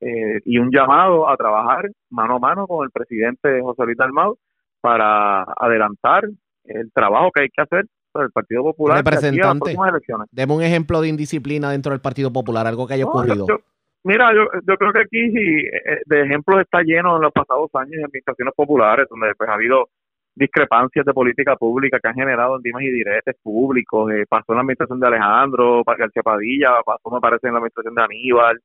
eh, 0.00 0.40
y 0.44 0.58
un 0.58 0.70
llamado 0.72 1.28
a 1.28 1.36
trabajar 1.36 1.90
mano 2.08 2.36
a 2.36 2.38
mano 2.38 2.66
con 2.66 2.84
el 2.84 2.90
presidente 2.90 3.60
José 3.60 3.84
Luis 3.84 3.98
Dalmau 3.98 4.36
para 4.80 5.42
adelantar 5.42 6.24
el 6.64 6.90
trabajo 6.92 7.30
que 7.30 7.42
hay 7.42 7.48
que 7.50 7.62
hacer 7.62 7.84
para 8.10 8.24
el 8.24 8.32
Partido 8.32 8.62
Popular 8.62 8.96
representante 8.96 9.76
deme 10.32 10.54
un 10.54 10.62
ejemplo 10.62 11.02
de 11.02 11.08
indisciplina 11.08 11.70
dentro 11.70 11.92
del 11.92 12.00
Partido 12.00 12.32
Popular 12.32 12.66
algo 12.66 12.86
que 12.86 12.94
haya 12.94 13.04
ocurrido 13.04 13.46
mira 14.04 14.32
yo, 14.34 14.46
yo 14.66 14.76
creo 14.76 14.92
que 14.92 15.00
aquí 15.00 15.18
eh, 15.18 16.00
de 16.06 16.22
ejemplos 16.22 16.60
está 16.60 16.82
lleno 16.82 17.16
en 17.16 17.22
los 17.22 17.32
pasados 17.32 17.70
años 17.74 17.92
de 17.92 18.04
administraciones 18.04 18.54
populares 18.54 19.06
donde 19.08 19.34
pues 19.36 19.48
ha 19.48 19.54
habido 19.54 19.88
discrepancias 20.34 21.04
de 21.04 21.12
política 21.12 21.56
pública 21.56 21.98
que 22.00 22.08
han 22.08 22.14
generado 22.14 22.58
dimas 22.60 22.82
y 22.82 22.90
diretes 22.90 23.36
públicos. 23.42 24.10
Eh, 24.12 24.24
pasó 24.28 24.52
en 24.52 24.56
la 24.56 24.60
administración 24.62 25.00
de 25.00 25.06
Alejandro 25.06 25.82
García 25.84 26.22
Padilla, 26.22 26.82
pasó 26.84 27.10
me 27.10 27.20
parece 27.20 27.48
en 27.48 27.54
la 27.54 27.58
administración 27.58 27.94
de 27.94 28.02
Aníbal. 28.02 28.60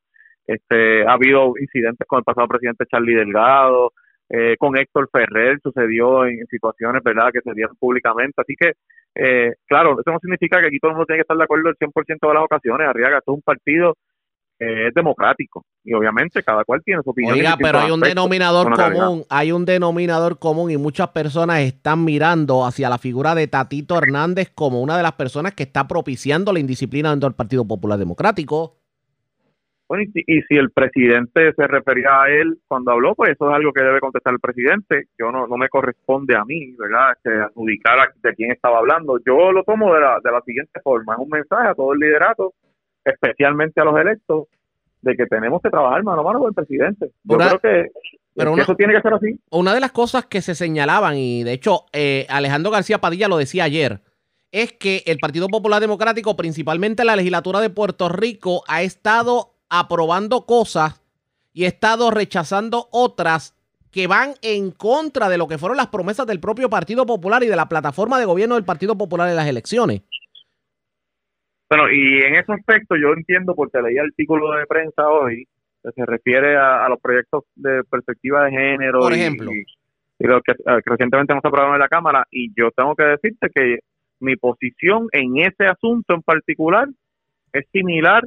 Este, 0.48 1.06
ha 1.06 1.14
habido 1.14 1.54
incidentes 1.60 2.08
con 2.08 2.20
el 2.20 2.24
pasado 2.24 2.48
presidente 2.48 2.86
Charlie 2.86 3.16
Delgado, 3.16 3.92
eh, 4.30 4.56
con 4.58 4.78
Héctor 4.78 5.10
Ferrer 5.12 5.60
sucedió 5.62 6.26
en, 6.26 6.46
situaciones, 6.48 7.04
¿verdad?, 7.04 7.32
que 7.34 7.42
se 7.42 7.54
dieron 7.54 7.76
públicamente. 7.78 8.42
Así 8.42 8.56
que, 8.56 8.74
eh, 9.16 9.54
claro, 9.68 10.00
eso 10.00 10.12
no 10.12 10.20
significa 10.20 10.60
que 10.60 10.68
aquí 10.68 10.80
todo 10.80 10.92
el 10.92 10.96
mundo 10.96 11.06
tiene 11.06 11.20
que 11.20 11.22
estar 11.24 11.38
de 11.38 11.44
acuerdo 11.44 11.70
el 11.70 11.76
100% 11.78 12.28
de 12.28 12.34
las 12.34 12.44
ocasiones. 12.44 12.88
Arriaga, 12.88 13.18
esto 13.20 13.32
es 13.34 13.36
un 13.38 13.42
partido 13.42 13.96
es 14.60 14.94
democrático 14.94 15.66
y 15.84 15.94
obviamente 15.94 16.42
cada 16.44 16.64
cual 16.64 16.82
tiene 16.84 17.02
su 17.04 17.10
opinión. 17.10 17.36
Oiga, 17.36 17.58
pero 17.60 17.80
hay 17.80 17.92
un 17.92 18.00
denominador 18.00 18.74
común, 18.74 19.24
hay 19.30 19.52
un 19.52 19.66
denominador 19.66 20.40
común 20.40 20.72
y 20.72 20.78
muchas 20.78 21.10
personas 21.10 21.60
están 21.62 22.04
mirando 22.04 22.66
hacia 22.66 22.90
la 22.90 22.98
figura 22.98 23.36
de 23.36 23.48
Tatito 23.48 23.98
Hernández 23.98 24.52
como 24.54 24.82
una 24.82 24.98
de 24.98 25.04
las 25.04 25.14
personas 25.14 25.54
que 25.54 25.64
está 25.64 25.88
propiciando 25.88 26.54
la 26.54 26.60
indisciplina 26.60 27.12
dentro 27.12 27.30
del 27.30 27.36
Partido 27.36 27.68
Popular 27.68 28.00
Democrático. 28.00 28.78
Bueno, 29.88 30.04
y, 30.16 30.42
si 30.42 30.56
el 30.56 30.72
presidente 30.72 31.54
se 31.54 31.68
refería 31.68 32.24
a 32.24 32.30
él 32.30 32.58
cuando 32.68 32.92
habló, 32.92 33.14
pues 33.14 33.34
eso 33.34 33.48
es 33.50 33.56
algo 33.56 33.72
que 33.72 33.84
debe 33.84 34.00
contestar 34.00 34.34
el 34.34 34.40
presidente. 34.40 35.10
Yo 35.20 35.32
no, 35.32 35.46
no 35.46 35.58
me 35.58 35.70
corresponde 35.70 36.36
a 36.36 36.44
mí, 36.44 36.74
¿verdad? 36.76 37.12
Este, 37.12 37.40
adjudicar 37.40 38.12
de 38.16 38.34
quién 38.34 38.52
estaba 38.52 38.80
hablando. 38.80 39.20
Yo 39.24 39.52
lo 39.52 39.64
tomo 39.64 39.94
de 39.94 40.02
la, 40.02 40.20
de 40.24 40.32
la 40.32 40.42
siguiente 40.42 40.80
forma. 40.84 41.14
Es 41.14 41.20
un 41.20 41.30
mensaje 41.30 41.68
a 41.68 41.76
todo 41.76 41.94
el 41.94 42.00
liderato 42.00 42.56
especialmente 43.06 43.80
a 43.80 43.86
los 43.86 43.98
electos, 44.00 44.48
de 45.02 45.16
que 45.16 45.28
tenemos 45.28 45.62
que 45.62 45.70
trabajar 45.70 46.04
mano 46.04 46.22
a 46.22 46.24
mano 46.24 46.40
con 46.40 46.50
el 46.50 46.56
presidente. 46.56 47.12
Yo 47.24 47.38
creo 47.38 47.60
que, 47.60 47.92
eso 48.36 48.76
tiene 48.76 48.94
que 48.94 49.02
ser 49.02 49.14
así. 49.14 49.40
Una 49.52 49.74
de 49.74 49.80
las 49.80 49.92
cosas 49.92 50.26
que 50.26 50.42
se 50.42 50.56
señalaban, 50.56 51.16
y 51.16 51.44
de 51.44 51.54
hecho 51.54 51.86
eh, 51.94 52.26
Alejandro 52.28 52.72
García 52.72 53.00
Padilla 53.00 53.28
lo 53.28 53.38
decía 53.38 53.66
ayer, 53.66 54.02
es 54.52 54.74
que 54.74 55.04
el 55.06 55.20
Partido 55.20 55.48
Popular 55.48 55.80
Democrático, 55.80 56.36
principalmente 56.36 57.06
la 57.06 57.16
legislatura 57.16 57.62
de 57.62 57.70
Puerto 57.70 58.10
Rico, 58.10 58.64
ha 58.68 58.82
estado 58.82 59.54
aprobando 59.70 60.46
cosas 60.46 61.02
y 61.54 61.66
ha 61.66 61.68
estado 61.68 62.10
rechazando 62.10 62.88
otras 62.92 63.56
que 63.92 64.08
van 64.08 64.34
en 64.42 64.72
contra 64.72 65.30
de 65.30 65.38
lo 65.38 65.48
que 65.48 65.58
fueron 65.58 65.78
las 65.78 65.88
promesas 65.88 66.26
del 66.26 66.40
propio 66.40 66.70
Partido 66.70 67.06
Popular 67.06 67.44
y 67.44 67.48
de 67.48 67.56
la 67.56 67.70
plataforma 67.70 68.20
de 68.20 68.26
gobierno 68.26 68.56
del 68.56 68.66
Partido 68.66 68.98
Popular 68.98 69.30
en 69.30 69.36
las 69.36 69.48
elecciones. 69.48 70.02
Bueno, 71.70 71.92
y 71.92 72.20
en 72.20 72.36
ese 72.36 72.54
aspecto 72.54 72.96
yo 72.96 73.14
entiendo, 73.14 73.56
porque 73.56 73.82
leí 73.82 73.96
el 73.96 74.06
artículo 74.06 74.52
de 74.52 74.66
prensa 74.68 75.08
hoy, 75.10 75.48
que 75.84 75.92
se 75.92 76.06
refiere 76.06 76.56
a, 76.58 76.88
los 76.90 77.00
proyectos 77.00 77.44
de 77.56 77.84
perspectiva 77.90 78.46
de 78.46 78.52
género. 78.52 79.00
Por 79.00 79.14
ejemplo. 79.14 79.52
Y, 79.52 79.66
lo 80.20 80.42
que, 80.42 80.54
recientemente 80.86 81.34
hemos 81.34 81.44
aprobado 81.44 81.74
en 81.74 81.80
la 81.80 81.90
Cámara, 81.90 82.26
y 82.32 82.50
yo 82.56 82.72
tengo 82.72 82.96
que 82.96 83.04
decirte 83.04 83.50
que 83.54 83.80
mi 84.20 84.36
posición 84.38 85.08
en 85.12 85.38
ese 85.40 85.66
asunto 85.66 86.14
en 86.14 86.22
particular 86.22 86.88
es 87.52 87.66
similar 87.72 88.24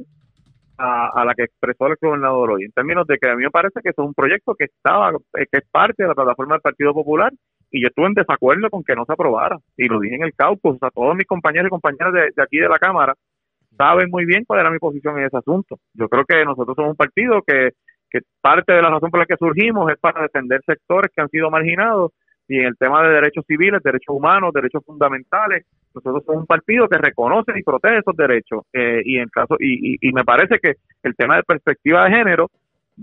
a, 0.77 1.25
la 1.25 1.33
que 1.35 1.43
expresó 1.43 1.87
el 1.87 1.97
gobernador 2.01 2.51
hoy, 2.51 2.63
en 2.63 2.71
términos 2.71 3.05
de 3.05 3.17
que 3.17 3.29
a 3.29 3.35
mí 3.35 3.43
me 3.43 3.49
parece 3.49 3.81
que 3.81 3.89
es 3.89 3.97
un 3.97 4.13
proyecto 4.13 4.55
que 4.55 4.65
estaba, 4.65 5.11
que 5.33 5.45
es 5.51 5.67
parte 5.71 6.03
de 6.03 6.07
la 6.09 6.15
plataforma 6.15 6.55
del 6.55 6.61
Partido 6.61 6.93
Popular, 6.93 7.33
y 7.71 7.81
yo 7.81 7.87
estuve 7.87 8.07
en 8.07 8.13
desacuerdo 8.13 8.69
con 8.69 8.83
que 8.83 8.95
no 8.95 9.05
se 9.05 9.13
aprobara, 9.13 9.57
y 9.77 9.87
lo 9.87 9.99
dije 9.99 10.15
en 10.15 10.23
el 10.23 10.33
caucus, 10.33 10.77
a 10.81 10.89
todos 10.89 11.15
mis 11.15 11.27
compañeros 11.27 11.67
y 11.67 11.69
compañeras 11.69 12.13
de 12.13 12.43
aquí 12.43 12.57
de 12.57 12.69
la 12.69 12.79
Cámara, 12.79 13.13
saben 13.79 14.09
muy 14.11 14.25
bien 14.25 14.43
cuál 14.45 14.59
era 14.59 14.69
mi 14.69 14.77
posición 14.77 15.17
en 15.17 15.25
ese 15.25 15.37
asunto. 15.37 15.77
Yo 15.93 16.09
creo 16.09 16.25
que 16.25 16.43
nosotros 16.43 16.75
somos 16.75 16.91
un 16.91 16.97
partido 16.97 17.41
que, 17.41 17.69
que 18.09 18.19
parte 18.41 18.73
de 18.73 18.81
la 18.81 18.89
razón 18.89 19.09
por 19.09 19.21
la 19.21 19.25
que 19.25 19.37
surgimos 19.37 19.89
es 19.89 19.97
para 19.99 20.23
defender 20.23 20.61
sectores 20.65 21.09
que 21.15 21.21
han 21.21 21.29
sido 21.29 21.49
marginados 21.49 22.11
y 22.49 22.59
en 22.59 22.65
el 22.65 22.77
tema 22.77 23.01
de 23.03 23.13
derechos 23.13 23.45
civiles, 23.47 23.81
derechos 23.81 24.13
humanos, 24.13 24.51
derechos 24.53 24.83
fundamentales, 24.83 25.65
nosotros 25.95 26.23
somos 26.25 26.41
un 26.41 26.47
partido 26.47 26.89
que 26.89 26.97
reconoce 26.97 27.53
y 27.55 27.63
protege 27.63 27.99
esos 27.99 28.17
derechos. 28.17 28.63
Eh, 28.73 29.01
y 29.05 29.17
en 29.17 29.29
caso 29.29 29.55
y, 29.59 29.95
y, 30.01 30.11
me 30.11 30.25
parece 30.25 30.59
que 30.59 30.73
el 31.03 31.15
tema 31.15 31.37
de 31.37 31.43
perspectiva 31.43 32.03
de 32.03 32.17
género 32.17 32.49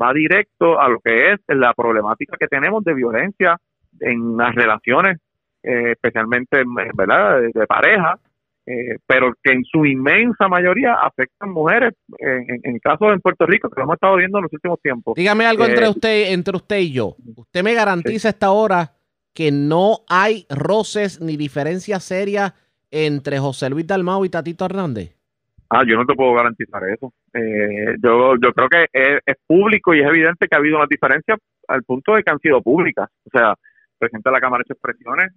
va 0.01 0.13
directo 0.13 0.79
a 0.79 0.89
lo 0.91 1.01
que 1.01 1.33
es 1.33 1.41
la 1.49 1.73
problemática 1.73 2.37
que 2.39 2.49
tenemos 2.49 2.85
de 2.85 2.93
violencia 2.93 3.57
en 4.01 4.37
las 4.37 4.55
relaciones, 4.55 5.19
eh, 5.63 5.93
especialmente 5.93 6.63
¿verdad? 6.95 7.41
de 7.53 7.67
pareja, 7.67 8.19
eh, 8.67 8.97
pero 9.07 9.33
que 9.43 9.53
en 9.53 9.65
su 9.65 9.87
inmensa 9.87 10.49
mayoría 10.49 10.95
afectan 10.95 11.51
mujeres, 11.51 11.95
en, 12.19 12.61
en 12.65 12.79
casos 12.81 13.13
en 13.13 13.21
Puerto 13.21 13.47
Rico, 13.47 13.71
que 13.71 13.79
lo 13.79 13.85
hemos 13.85 13.95
estado 13.95 14.17
viendo 14.17 14.39
en 14.39 14.43
los 14.43 14.53
últimos 14.53 14.81
tiempos. 14.81 15.15
Dígame 15.15 15.47
algo 15.47 15.65
entre 15.65 15.87
eh, 15.87 15.91
usted 15.91 16.33
entre 16.33 16.57
usted 16.57 16.79
y 16.79 16.93
yo. 16.93 17.15
¿Usted 17.37 17.63
me 17.63 17.75
garantiza 17.75 18.29
esta 18.29 18.51
hora 18.51 18.93
que 19.33 19.53
no 19.53 19.99
hay 20.09 20.47
roces 20.51 21.21
ni 21.21 21.37
diferencias 21.37 22.03
serias 22.03 22.55
entre 22.91 23.39
José 23.39 23.71
Luis 23.71 23.87
Dalmau 23.87 24.25
y 24.25 24.31
Tatito 24.31 24.65
Hernández? 24.65 25.15
Ah, 25.71 25.83
yo 25.87 25.97
no 25.97 26.07
te 26.07 26.15
puedo 26.15 26.33
garantizar 26.33 26.83
eso. 26.89 27.13
Eh, 27.35 27.97
yo, 28.03 28.35
yo 28.37 28.53
creo 28.53 28.69
que 28.69 28.87
es, 28.93 29.37
público 29.47 29.95
y 29.95 30.01
es 30.01 30.07
evidente 30.07 30.47
que 30.49 30.57
ha 30.57 30.59
habido 30.59 30.77
una 30.77 30.87
diferencia 30.89 31.37
al 31.69 31.83
punto 31.83 32.15
de 32.15 32.23
que 32.23 32.31
han 32.31 32.39
sido 32.39 32.63
públicas. 32.63 33.09
O 33.27 33.31
sea, 33.31 33.55
el 33.97 33.99
presidente 33.99 34.29
de 34.29 34.35
la 34.35 34.41
Cámara 34.41 34.61
ha 34.61 34.67
hecho 34.67 34.75
expresiones 34.75 35.33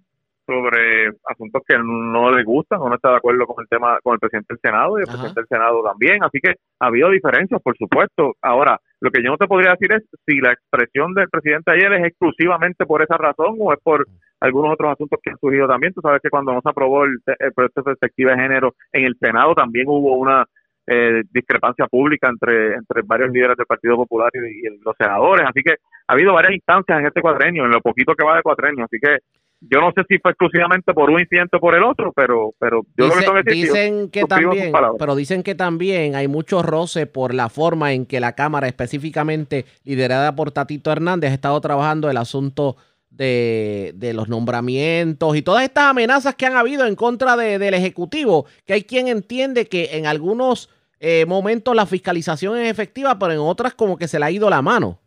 sobre 0.46 1.12
asuntos 1.28 1.62
que 1.66 1.76
no 1.78 2.30
le 2.32 2.42
gustan 2.42 2.80
o 2.80 2.88
no 2.88 2.96
está 2.96 3.10
de 3.10 3.16
acuerdo 3.16 3.46
con 3.46 3.62
el 3.62 3.68
tema 3.68 3.98
con 4.02 4.14
el 4.14 4.18
presidente 4.18 4.54
del 4.54 4.60
Senado 4.60 4.98
y 4.98 5.02
el 5.02 5.06
presidente 5.06 5.40
del 5.40 5.48
Senado 5.48 5.82
también. 5.82 6.24
Así 6.24 6.40
que 6.40 6.54
ha 6.80 6.86
habido 6.86 7.10
diferencias, 7.10 7.62
por 7.62 7.76
supuesto. 7.76 8.34
Ahora, 8.42 8.80
lo 9.00 9.10
que 9.10 9.22
yo 9.22 9.30
no 9.30 9.36
te 9.36 9.46
podría 9.46 9.72
decir 9.72 9.92
es 9.92 10.02
si 10.26 10.40
la 10.40 10.52
expresión 10.52 11.14
del 11.14 11.28
presidente 11.28 11.70
ayer 11.70 11.92
es 11.92 12.06
exclusivamente 12.08 12.84
por 12.84 13.02
esa 13.02 13.16
razón 13.16 13.56
o 13.60 13.72
es 13.72 13.78
por 13.82 14.06
algunos 14.40 14.72
otros 14.72 14.92
asuntos 14.92 15.20
que 15.22 15.30
han 15.30 15.38
surgido 15.38 15.68
también. 15.68 15.92
Tú 15.92 16.00
sabes 16.00 16.20
que 16.22 16.30
cuando 16.30 16.52
no 16.52 16.60
se 16.60 16.68
aprobó 16.68 17.04
el, 17.04 17.20
proyecto 17.54 17.80
de 17.80 17.84
perspectiva 17.84 18.32
de 18.32 18.42
género 18.42 18.74
en 18.92 19.04
el 19.04 19.16
Senado 19.20 19.54
también 19.54 19.86
hubo 19.88 20.16
una 20.16 20.44
eh, 20.92 21.22
discrepancia 21.30 21.86
pública 21.86 22.28
entre, 22.28 22.74
entre 22.74 23.02
varios 23.04 23.30
líderes 23.30 23.56
del 23.56 23.66
Partido 23.66 23.94
Popular 23.94 24.28
y, 24.34 24.66
y, 24.66 24.80
los 24.84 24.96
senadores. 24.98 25.46
Así 25.48 25.62
que 25.62 25.74
ha 26.08 26.12
habido 26.12 26.32
varias 26.32 26.54
instancias 26.54 26.98
en 26.98 27.06
este 27.06 27.20
cuadrenio, 27.20 27.64
en 27.64 27.70
lo 27.70 27.80
poquito 27.80 28.14
que 28.16 28.24
va 28.24 28.34
de 28.34 28.42
cuadrenio. 28.42 28.86
Así 28.86 28.98
que 29.00 29.18
yo 29.60 29.80
no 29.80 29.92
sé 29.92 30.02
si 30.08 30.18
fue 30.18 30.32
exclusivamente 30.32 30.92
por 30.92 31.10
un 31.10 31.20
incidente 31.20 31.58
o 31.58 31.60
por 31.60 31.76
el 31.76 31.84
otro, 31.84 32.12
pero, 32.12 32.54
pero 32.58 32.82
yo 32.96 33.06
lo 33.06 33.14
que 33.14 33.20
tengo 33.20 33.34
que 33.34 33.42
decir 33.44 33.66
dicen 33.66 34.10
que 34.10 34.24
también, 34.24 34.72
pero 34.98 35.14
dicen 35.14 35.42
que 35.44 35.54
también 35.54 36.16
hay 36.16 36.26
mucho 36.26 36.62
roce 36.62 37.06
por 37.06 37.34
la 37.34 37.48
forma 37.48 37.92
en 37.92 38.04
que 38.04 38.18
la 38.18 38.34
Cámara, 38.34 38.66
específicamente 38.66 39.66
liderada 39.84 40.34
por 40.34 40.50
Tatito 40.50 40.90
Hernández, 40.90 41.30
ha 41.30 41.34
estado 41.34 41.60
trabajando 41.60 42.10
el 42.10 42.16
asunto 42.16 42.78
de, 43.10 43.92
de 43.94 44.14
los 44.14 44.28
nombramientos 44.28 45.36
y 45.36 45.42
todas 45.42 45.62
estas 45.62 45.84
amenazas 45.84 46.34
que 46.34 46.46
han 46.46 46.56
habido 46.56 46.86
en 46.86 46.96
contra 46.96 47.36
de, 47.36 47.58
del 47.58 47.74
Ejecutivo, 47.74 48.46
que 48.64 48.72
hay 48.72 48.82
quien 48.82 49.08
entiende 49.08 49.66
que 49.66 49.90
en 49.92 50.06
algunos 50.06 50.70
eh, 51.00 51.26
momentos 51.26 51.74
la 51.74 51.86
fiscalización 51.86 52.58
es 52.58 52.70
efectiva, 52.70 53.18
pero 53.18 53.32
en 53.32 53.40
otras 53.40 53.74
como 53.74 53.96
que 53.96 54.06
se 54.06 54.18
le 54.18 54.26
ha 54.26 54.30
ido 54.30 54.48
la 54.48 54.62
mano 54.62 55.00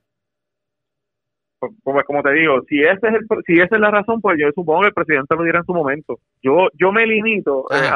como, 1.83 2.03
como 2.03 2.23
te 2.23 2.33
digo, 2.33 2.61
si 2.67 2.81
ese 2.81 3.07
es 3.07 3.13
el, 3.13 3.27
si 3.45 3.59
esa 3.59 3.75
es 3.75 3.81
la 3.81 3.91
razón, 3.91 4.21
pues 4.21 4.37
yo 4.39 4.47
supongo 4.53 4.81
que 4.81 4.87
el 4.87 4.93
presidente 4.93 5.35
lo 5.35 5.43
dirá 5.43 5.59
en 5.59 5.65
su 5.65 5.73
momento. 5.73 6.19
Yo 6.41 6.67
yo 6.73 6.91
me 6.91 7.05
limito 7.05 7.65
eh, 7.71 7.89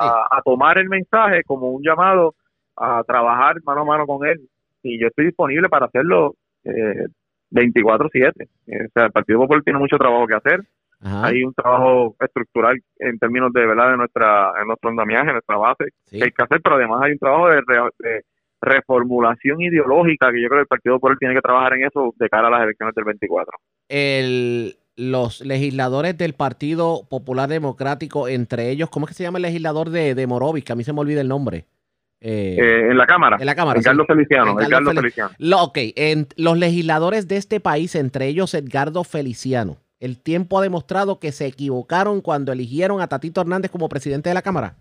a, 0.00 0.42
tomar 0.44 0.78
el 0.78 0.88
mensaje 0.88 1.42
como 1.44 1.70
un 1.70 1.82
llamado 1.82 2.34
a 2.76 3.02
trabajar 3.04 3.56
mano 3.64 3.82
a 3.82 3.84
mano 3.84 4.06
con 4.06 4.26
él 4.26 4.40
y 4.82 5.00
yo 5.00 5.08
estoy 5.08 5.26
disponible 5.26 5.68
para 5.68 5.86
hacerlo 5.86 6.34
eh, 6.64 7.06
24/7. 7.50 8.32
Eh, 8.66 8.86
o 8.86 8.90
sea, 8.92 9.06
el 9.06 9.12
Partido 9.12 9.40
Popular 9.40 9.62
tiene 9.62 9.78
mucho 9.78 9.96
trabajo 9.96 10.26
que 10.26 10.34
hacer. 10.34 10.60
Hay 11.06 11.42
un 11.44 11.54
trabajo 11.54 12.16
estructural 12.20 12.80
en 12.98 13.18
términos 13.18 13.52
de 13.52 13.66
verdad 13.66 13.90
de 13.90 13.96
nuestra 13.96 14.52
en 14.60 14.66
nuestro 14.66 14.90
andamiaje, 14.90 15.32
nuestra 15.32 15.56
base 15.56 15.84
que 16.10 16.24
hay 16.24 16.30
que 16.30 16.42
hacer, 16.42 16.60
pero 16.62 16.76
además 16.76 17.02
hay 17.02 17.12
un 17.12 17.18
trabajo 17.18 17.48
de, 17.48 17.62
de 17.98 18.22
reformulación 18.60 19.60
ideológica 19.60 20.30
que 20.32 20.42
yo 20.42 20.48
creo 20.48 20.58
que 20.58 20.62
el 20.62 20.66
Partido 20.66 20.94
Popular 20.96 21.18
tiene 21.18 21.34
que 21.34 21.40
trabajar 21.40 21.74
en 21.74 21.86
eso 21.86 22.14
de 22.16 22.28
cara 22.28 22.48
a 22.48 22.50
las 22.50 22.62
elecciones 22.62 22.94
del 22.94 23.04
24. 23.04 23.52
El, 23.88 24.76
los 24.96 25.40
legisladores 25.42 26.16
del 26.16 26.34
Partido 26.34 27.06
Popular 27.08 27.48
Democrático, 27.48 28.28
entre 28.28 28.70
ellos, 28.70 28.90
¿cómo 28.90 29.06
es 29.06 29.10
que 29.10 29.14
se 29.14 29.22
llama 29.22 29.38
el 29.38 29.42
legislador 29.42 29.90
de, 29.90 30.14
de 30.14 30.26
Morovis? 30.26 30.64
Que 30.64 30.72
a 30.72 30.76
mí 30.76 30.84
se 30.84 30.92
me 30.92 31.00
olvida 31.00 31.20
el 31.20 31.28
nombre. 31.28 31.66
Eh, 32.20 32.56
eh, 32.58 32.90
en 32.90 32.96
la 32.96 33.06
Cámara. 33.06 33.36
En 33.38 33.46
la 33.46 33.54
Cámara. 33.54 33.78
Edgardo 33.78 34.06
Feliciano. 34.06 34.58
Edgardo 34.58 34.92
Feliciano. 34.92 35.30
Lo, 35.38 35.64
ok, 35.64 35.78
en, 35.96 36.26
los 36.36 36.56
legisladores 36.56 37.28
de 37.28 37.36
este 37.36 37.60
país, 37.60 37.94
entre 37.94 38.26
ellos 38.26 38.54
Edgardo 38.54 39.04
Feliciano, 39.04 39.76
el 40.00 40.22
tiempo 40.22 40.58
ha 40.58 40.62
demostrado 40.62 41.18
que 41.18 41.32
se 41.32 41.46
equivocaron 41.46 42.20
cuando 42.20 42.52
eligieron 42.52 43.00
a 43.00 43.08
Tatito 43.08 43.40
Hernández 43.40 43.70
como 43.70 43.88
presidente 43.88 44.30
de 44.30 44.34
la 44.34 44.42
Cámara 44.42 44.76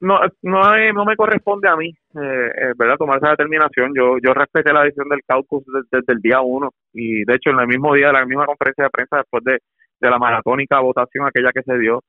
no, 0.00 0.20
no, 0.42 0.92
no 0.92 1.04
me 1.04 1.16
corresponde 1.16 1.68
a 1.68 1.76
mí, 1.76 1.88
eh, 1.88 2.50
eh, 2.56 2.72
¿verdad? 2.76 2.96
Tomar 2.96 3.18
esa 3.18 3.30
determinación. 3.30 3.92
Yo, 3.94 4.16
yo 4.22 4.34
respeté 4.34 4.72
la 4.72 4.82
decisión 4.82 5.08
del 5.08 5.20
caucus 5.26 5.64
desde, 5.90 6.12
el 6.12 6.20
día 6.20 6.40
uno 6.40 6.70
y 6.92 7.24
de 7.24 7.34
hecho 7.34 7.50
en 7.50 7.60
el 7.60 7.66
mismo 7.66 7.94
día 7.94 8.08
de 8.08 8.12
la 8.14 8.26
misma 8.26 8.46
conferencia 8.46 8.84
de 8.84 8.90
prensa 8.90 9.16
después 9.18 9.42
de, 9.44 9.58
la 10.00 10.18
maratónica 10.18 10.80
votación 10.80 11.26
aquella 11.26 11.50
que 11.50 11.62
se 11.62 11.78
dio, 11.78 12.02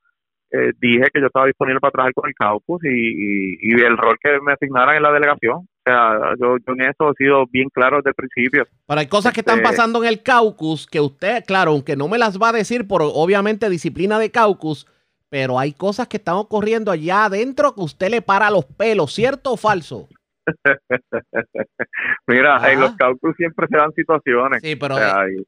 eh, 0.56 0.72
dije 0.80 1.04
que 1.12 1.20
yo 1.20 1.26
estaba 1.26 1.46
disponible 1.46 1.80
para 1.80 1.90
trabajar 1.90 2.14
con 2.14 2.28
el 2.28 2.34
caucus 2.34 2.82
y, 2.84 3.58
y, 3.60 3.72
el 3.72 3.96
rol 3.96 4.16
que 4.22 4.38
me 4.40 4.52
asignaran 4.52 4.96
en 4.96 5.02
la 5.02 5.12
delegación. 5.12 5.56
O 5.56 5.82
sea, 5.84 6.34
yo, 6.40 6.56
yo 6.56 6.72
en 6.74 6.82
eso 6.82 7.10
he 7.10 7.14
sido 7.24 7.44
bien 7.46 7.68
claro 7.68 7.98
desde 7.98 8.10
el 8.10 8.14
principio. 8.14 8.66
Pero 8.86 9.00
hay 9.00 9.06
cosas 9.06 9.32
que 9.32 9.40
están 9.40 9.58
este 9.58 9.68
pasando 9.68 10.02
en 10.02 10.08
el 10.08 10.22
caucus 10.22 10.86
que 10.86 11.00
usted, 11.00 11.44
claro, 11.44 11.72
aunque 11.72 11.96
no 11.96 12.08
me 12.08 12.18
las 12.18 12.38
va 12.40 12.48
a 12.48 12.52
decir 12.52 12.88
por 12.88 13.02
obviamente 13.02 13.68
disciplina 13.68 14.18
de 14.18 14.30
caucus, 14.30 14.86
pero 15.28 15.58
hay 15.58 15.72
cosas 15.72 16.08
que 16.08 16.16
están 16.16 16.36
ocurriendo 16.36 16.90
allá 16.90 17.26
adentro 17.26 17.74
que 17.74 17.82
usted 17.82 18.10
le 18.10 18.22
para 18.22 18.50
los 18.50 18.64
pelos, 18.64 19.12
¿cierto 19.12 19.52
o 19.52 19.56
falso? 19.56 20.08
Mira, 22.26 22.72
en 22.72 22.80
los 22.80 22.96
caucus 22.96 23.36
siempre 23.36 23.66
se 23.68 23.76
dan 23.76 23.92
situaciones. 23.92 24.60
Sí, 24.62 24.76
pero, 24.76 24.96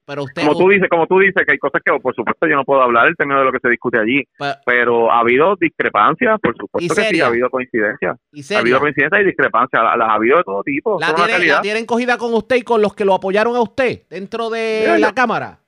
pero 0.05 0.25
usted, 0.25 0.43
como 0.43 0.59
tú 0.59 0.69
dices, 0.69 0.89
como 0.89 1.07
tú 1.07 1.19
dices 1.19 1.45
que 1.47 1.53
hay 1.53 1.59
cosas 1.59 1.83
que 1.85 1.93
por 1.99 2.15
supuesto 2.15 2.47
yo 2.47 2.57
no 2.57 2.65
puedo 2.65 2.83
hablar 2.83 3.09
el 3.09 3.17
término 3.17 3.41
de 3.41 3.47
lo 3.47 3.53
que 3.53 3.61
se 3.61 3.69
discute 3.69 3.99
allí, 3.99 4.25
pero, 4.67 5.11
ha 5.13 5.21
habido 5.21 5.57
discrepancias, 5.57 6.39
por 6.41 6.57
supuesto 6.57 6.95
que 6.95 7.03
sí, 7.03 7.21
ha 7.21 7.27
habido 7.27 7.51
coincidencias. 7.51 8.17
Ha 8.17 8.59
habido 8.59 8.81
coincidencias 8.81 9.23
y 9.23 9.25
discrepancias, 9.25 9.83
las, 9.83 10.09
ha 10.09 10.15
habido 10.15 10.39
de 10.39 10.45
todo 10.45 10.63
tipo. 10.63 10.99
La, 11.01 11.15
tienen, 11.15 11.61
tienen 11.63 11.87
cogida 11.87 12.19
con 12.19 12.35
usted 12.35 12.57
y 12.57 12.63
con 12.63 12.83
los 12.83 12.95
que 12.95 13.05
lo 13.05 13.15
apoyaron 13.15 13.57
a 13.57 13.61
usted 13.61 14.03
dentro 14.09 14.51
de 14.51 14.99
la 14.99 15.13
Cámara 15.13 15.61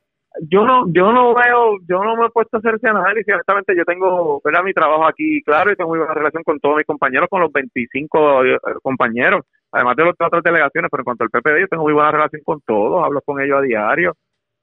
yo 0.49 0.65
no 0.65 0.87
yo 0.93 1.13
no 1.13 1.35
veo 1.35 1.77
yo 1.89 2.03
no 2.03 2.17
me 2.17 2.27
he 2.27 2.31
puesto 2.31 2.57
a 2.57 2.61
hacer 2.61 2.75
ese 2.77 2.89
análisis 2.89 3.33
honestamente 3.33 3.77
yo 3.77 3.85
tengo 3.85 4.41
¿verdad? 4.45 4.63
mi 4.63 4.73
trabajo 4.73 5.07
aquí 5.07 5.43
claro 5.43 5.71
y 5.71 5.77
tengo 5.77 5.91
muy 5.91 5.99
buena 5.99 6.15
relación 6.15 6.43
con 6.43 6.59
todos 6.61 6.77
mis 6.77 6.87
compañeros 6.87 7.29
con 7.29 7.41
los 7.41 7.53
25 7.53 8.45
eh, 8.45 8.59
compañeros 8.83 9.45
además 9.73 9.97
de 9.97 10.05
las 10.05 10.15
otras 10.19 10.43
delegaciones 10.43 10.89
pero 10.91 11.03
en 11.03 11.05
cuanto 11.05 11.25
al 11.25 11.31
PPD 11.31 11.61
yo 11.61 11.69
tengo 11.69 11.83
muy 11.85 11.93
buena 11.93 12.13
relación 12.13 12.43
con 12.45 12.61
todos 12.63 13.05
hablo 13.05 13.21
con 13.23 13.41
ellos 13.41 13.59
a 13.59 13.63
diario 13.63 14.15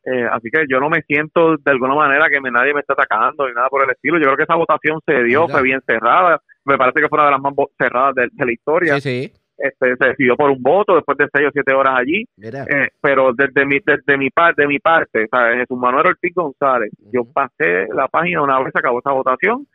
eh, 0.05 0.25
así 0.31 0.49
que 0.49 0.65
yo 0.69 0.79
no 0.79 0.89
me 0.89 1.01
siento 1.01 1.57
de 1.57 1.71
alguna 1.71 1.95
manera 1.95 2.29
que 2.29 2.39
me, 2.39 2.49
nadie 2.49 2.73
me 2.73 2.79
está 2.79 2.93
atacando 2.93 3.47
ni 3.47 3.53
nada 3.53 3.69
por 3.69 3.83
el 3.83 3.89
estilo 3.91 4.17
yo 4.17 4.25
creo 4.25 4.37
que 4.37 4.43
esa 4.43 4.55
votación 4.55 4.99
se 5.05 5.23
dio 5.23 5.47
fue 5.47 5.61
bien 5.61 5.81
cerrada 5.85 6.41
me 6.65 6.77
parece 6.77 7.01
que 7.01 7.07
fue 7.07 7.17
una 7.19 7.25
de 7.25 7.31
las 7.31 7.41
más 7.41 7.53
cerradas 7.77 8.13
de, 8.13 8.27
de 8.29 8.45
la 8.45 8.51
historia. 8.51 8.99
Sí, 8.99 9.01
sí 9.01 9.46
este, 9.57 9.95
se 9.95 10.07
decidió 10.09 10.35
por 10.35 10.51
un 10.51 10.61
voto 10.61 10.95
después 10.95 11.17
de 11.17 11.27
seis 11.33 11.47
o 11.47 11.51
siete 11.51 11.73
horas 11.73 11.95
allí. 11.97 12.25
Eh, 12.41 12.89
pero 13.01 13.31
desde 13.33 13.65
mi, 13.65 13.79
desde 13.85 14.17
mi, 14.17 14.29
par, 14.29 14.55
de 14.55 14.67
mi 14.67 14.79
parte, 14.79 15.27
¿sabes? 15.29 15.59
Jesús 15.59 15.77
Manuel 15.77 16.07
Ortiz 16.07 16.33
González, 16.33 16.91
yo 17.11 17.23
pasé 17.25 17.87
la 17.93 18.07
página 18.07 18.43
una 18.43 18.59
vez 18.59 18.75
acabó 18.75 18.99
esa 18.99 19.11
votación 19.11 19.67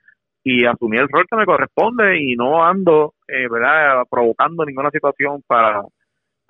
y 0.44 0.64
asumí 0.66 0.96
el 0.98 1.08
rol 1.08 1.26
que 1.28 1.36
me 1.36 1.46
corresponde 1.46 2.20
y 2.20 2.34
no 2.36 2.64
ando, 2.64 3.14
eh, 3.28 3.48
¿verdad?, 3.48 4.02
provocando 4.10 4.64
ninguna 4.64 4.90
situación 4.90 5.42
para 5.46 5.82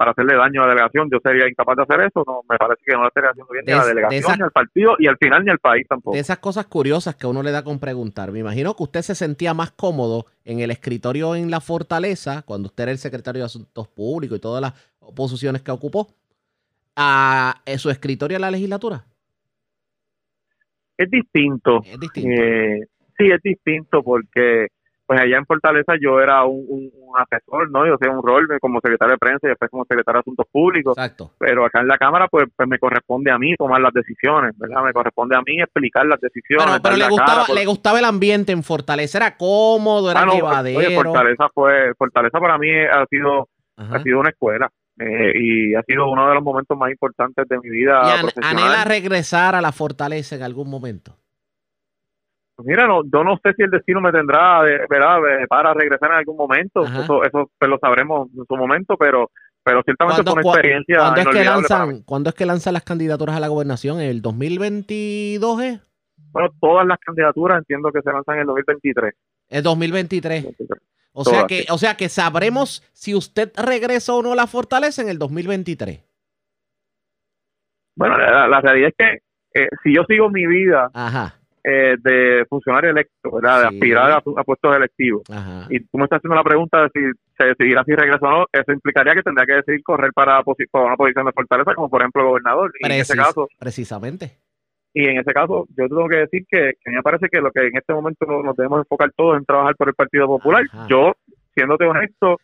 para 0.02 0.10
hacerle 0.10 0.34
daño 0.34 0.62
a 0.62 0.66
la 0.66 0.70
delegación, 0.70 1.08
yo 1.12 1.18
sería 1.22 1.48
incapaz 1.48 1.76
de 1.76 1.82
hacer 1.84 2.00
eso, 2.00 2.24
no 2.26 2.40
me 2.50 2.56
parece 2.56 2.82
que 2.84 2.92
no 2.92 3.02
le 3.02 3.06
estaría 3.06 3.30
haciendo 3.30 3.52
bien 3.52 3.64
ni 3.64 3.72
a 3.72 3.76
la 3.76 3.86
delegación, 3.86 4.36
ni 4.36 4.42
al 4.42 4.50
partido 4.50 4.96
y 4.98 5.06
al 5.06 5.16
final 5.16 5.44
ni 5.44 5.52
al 5.52 5.60
país 5.60 5.86
tampoco. 5.86 6.16
De 6.16 6.20
esas 6.20 6.38
cosas 6.38 6.66
curiosas 6.66 7.14
que 7.14 7.28
uno 7.28 7.40
le 7.40 7.52
da 7.52 7.62
con 7.62 7.78
preguntar, 7.78 8.32
me 8.32 8.40
imagino 8.40 8.74
que 8.74 8.82
usted 8.82 9.02
se 9.02 9.14
sentía 9.14 9.54
más 9.54 9.70
cómodo 9.70 10.26
en 10.44 10.58
el 10.58 10.72
escritorio 10.72 11.36
en 11.36 11.52
la 11.52 11.60
fortaleza, 11.60 12.42
cuando 12.42 12.66
usted 12.66 12.82
era 12.82 12.90
el 12.90 12.98
secretario 12.98 13.42
de 13.42 13.46
Asuntos 13.46 13.86
Públicos 13.86 14.38
y 14.38 14.40
todas 14.40 14.60
las 14.60 14.72
posiciones 15.14 15.62
que 15.62 15.70
ocupó, 15.70 16.08
a 16.96 17.62
su 17.78 17.88
escritorio 17.88 18.38
en 18.38 18.42
la 18.42 18.50
legislatura. 18.50 19.04
Es 20.98 21.08
distinto. 21.08 21.80
Es 21.84 22.00
distinto. 22.00 22.42
Eh, 22.42 22.88
sí, 23.16 23.30
es 23.30 23.40
distinto 23.40 24.02
porque 24.02 24.66
pues 25.06 25.20
allá 25.20 25.36
en 25.36 25.46
Fortaleza 25.46 25.94
yo 26.00 26.20
era 26.20 26.44
un, 26.44 26.90
asesor, 27.14 27.70
¿no? 27.70 27.86
Yo 27.86 27.98
tenía 27.98 28.16
un 28.16 28.22
rol 28.22 28.48
como 28.60 28.80
secretario 28.80 29.12
de 29.12 29.18
prensa 29.18 29.46
y 29.46 29.48
después 29.50 29.70
como 29.70 29.84
secretario 29.84 30.18
de 30.18 30.20
Asuntos 30.20 30.46
Públicos. 30.50 30.96
Exacto. 30.96 31.32
Pero 31.38 31.66
acá 31.66 31.80
en 31.80 31.88
la 31.88 31.98
Cámara, 31.98 32.28
pues, 32.28 32.46
pues 32.56 32.68
me 32.68 32.78
corresponde 32.78 33.30
a 33.30 33.38
mí 33.38 33.54
tomar 33.56 33.80
las 33.80 33.92
decisiones, 33.92 34.56
¿verdad? 34.56 34.82
Me 34.82 34.92
corresponde 34.92 35.36
a 35.36 35.42
mí 35.44 35.60
explicar 35.60 36.06
las 36.06 36.20
decisiones. 36.20 36.80
Pero, 36.82 36.96
le, 36.96 37.08
gustaba, 37.08 37.44
le 37.54 37.66
gustaba 37.66 37.98
el 37.98 38.04
ambiente 38.06 38.52
en 38.52 38.62
Fortaleza, 38.62 39.18
era 39.18 39.36
cómodo, 39.36 40.10
era 40.10 40.22
ah, 40.22 40.34
llevadero. 40.34 40.78
Oye, 40.78 40.94
Fortaleza 40.94 41.48
fue, 41.52 41.94
Fortaleza 41.98 42.38
para 42.38 42.56
mí 42.56 42.70
ha 42.70 43.04
sido, 43.06 43.48
ha 43.76 44.02
sido 44.02 44.20
una 44.20 44.30
escuela. 44.30 44.70
Eh, 44.98 45.32
y 45.34 45.74
ha 45.74 45.82
sido 45.82 46.10
uno 46.10 46.28
de 46.28 46.34
los 46.34 46.44
momentos 46.44 46.76
más 46.76 46.90
importantes 46.90 47.48
de 47.48 47.58
mi 47.58 47.70
vida. 47.70 48.02
¿Y 48.04 48.44
anhela 48.44 48.84
regresar 48.84 49.54
a 49.54 49.60
la 49.60 49.72
Fortaleza 49.72 50.36
en 50.36 50.42
algún 50.42 50.68
momento? 50.70 51.16
Pues 52.54 52.66
mira, 52.66 52.86
no, 52.86 53.02
yo 53.04 53.24
no 53.24 53.38
sé 53.42 53.54
si 53.54 53.62
el 53.62 53.70
destino 53.70 54.00
me 54.00 54.12
tendrá 54.12 54.60
¿verdad? 54.60 55.18
para 55.48 55.72
regresar 55.74 56.10
en 56.10 56.18
algún 56.18 56.36
momento. 56.36 56.84
Eso, 56.84 57.24
eso 57.24 57.50
pues, 57.58 57.70
lo 57.70 57.78
sabremos 57.78 58.28
en 58.36 58.44
su 58.46 58.56
momento, 58.56 58.96
pero 58.96 59.30
pero 59.64 59.82
ciertamente 59.84 60.22
fue 60.22 60.32
una 60.32 60.42
experiencia. 60.42 60.98
¿cuándo 60.98 61.20
es, 61.20 61.28
que 61.28 61.44
lanzan, 61.44 62.02
¿Cuándo 62.02 62.30
es 62.30 62.34
que 62.34 62.46
lanzan 62.46 62.72
las 62.74 62.82
candidaturas 62.82 63.36
a 63.36 63.40
la 63.40 63.48
gobernación? 63.48 64.00
¿En 64.00 64.08
el 64.08 64.20
2022? 64.20 65.62
Eh? 65.62 65.80
Bueno, 66.32 66.48
todas 66.60 66.86
las 66.86 66.98
candidaturas 66.98 67.58
entiendo 67.58 67.92
que 67.92 68.02
se 68.02 68.10
lanzan 68.10 68.36
en 68.36 68.40
el 68.40 68.46
2023. 68.48 69.14
El 69.50 69.62
2023. 69.62 70.46
O 71.12 71.24
sea, 71.24 71.46
que, 71.46 71.66
o 71.70 71.78
sea 71.78 71.96
que 71.96 72.08
sabremos 72.08 72.82
si 72.92 73.14
usted 73.14 73.52
regresa 73.54 74.14
o 74.14 74.22
no 74.22 74.32
a 74.32 74.36
la 74.36 74.46
fortaleza 74.46 75.02
en 75.02 75.10
el 75.10 75.18
2023. 75.18 76.00
Bueno, 77.94 78.16
la, 78.16 78.60
realidad 78.60 78.88
es 78.88 78.94
que 78.96 79.60
eh, 79.60 79.68
si 79.84 79.94
yo 79.94 80.04
sigo 80.08 80.30
mi 80.30 80.46
vida 80.46 80.90
Ajá 80.94 81.41
eh, 81.64 81.96
de 82.00 82.44
funcionario 82.48 82.90
electo, 82.90 83.30
¿verdad? 83.32 83.62
De 83.62 83.68
Sí. 83.68 83.74
aspirar 83.76 84.10
a, 84.10 84.16
a 84.16 84.44
puestos 84.44 84.76
electivos. 84.76 85.22
Ajá. 85.30 85.66
Y 85.70 85.80
tú 85.80 85.98
me 85.98 86.04
estás 86.04 86.18
haciendo 86.18 86.34
la 86.36 86.42
pregunta 86.44 86.82
de 86.82 86.88
si 86.94 87.00
se 87.38 87.46
decidirá 87.46 87.84
si 87.84 87.94
regresa 87.94 88.26
o 88.26 88.30
no, 88.30 88.46
eso 88.52 88.72
implicaría 88.72 89.14
que 89.14 89.22
tendría 89.22 89.46
que 89.46 89.54
decidir 89.54 89.82
correr 89.82 90.10
para, 90.12 90.42
para 90.42 90.84
una 90.86 90.96
posición 90.96 91.26
de 91.26 91.32
fortaleza, 91.32 91.74
como 91.74 91.88
por 91.88 92.00
ejemplo 92.02 92.26
gobernador. 92.28 92.72
Y 92.80 92.86
en 92.86 92.92
ese 92.92 93.16
caso, 93.16 93.48
precisamente. 93.58 94.38
y 94.94 95.06
en 95.06 95.18
ese 95.18 95.32
caso, 95.32 95.66
yo 95.76 95.88
tengo 95.88 96.08
que 96.08 96.16
decir 96.18 96.44
que, 96.50 96.72
que 96.84 96.90
me 96.90 97.02
parece 97.02 97.28
que 97.28 97.40
lo 97.40 97.50
que 97.50 97.66
en 97.68 97.76
este 97.76 97.94
momento 97.94 98.26
nos 98.26 98.56
debemos 98.56 98.80
enfocar 98.80 99.10
todos 99.16 99.38
en 99.38 99.44
trabajar 99.44 99.74
por 99.76 99.88
el 99.88 99.94
Partido 99.94 100.26
Popular. 100.26 100.64
Ajá. 100.72 100.86
Yo, 100.88 101.12
siéndote 101.54 101.84
honesto. 101.86 102.38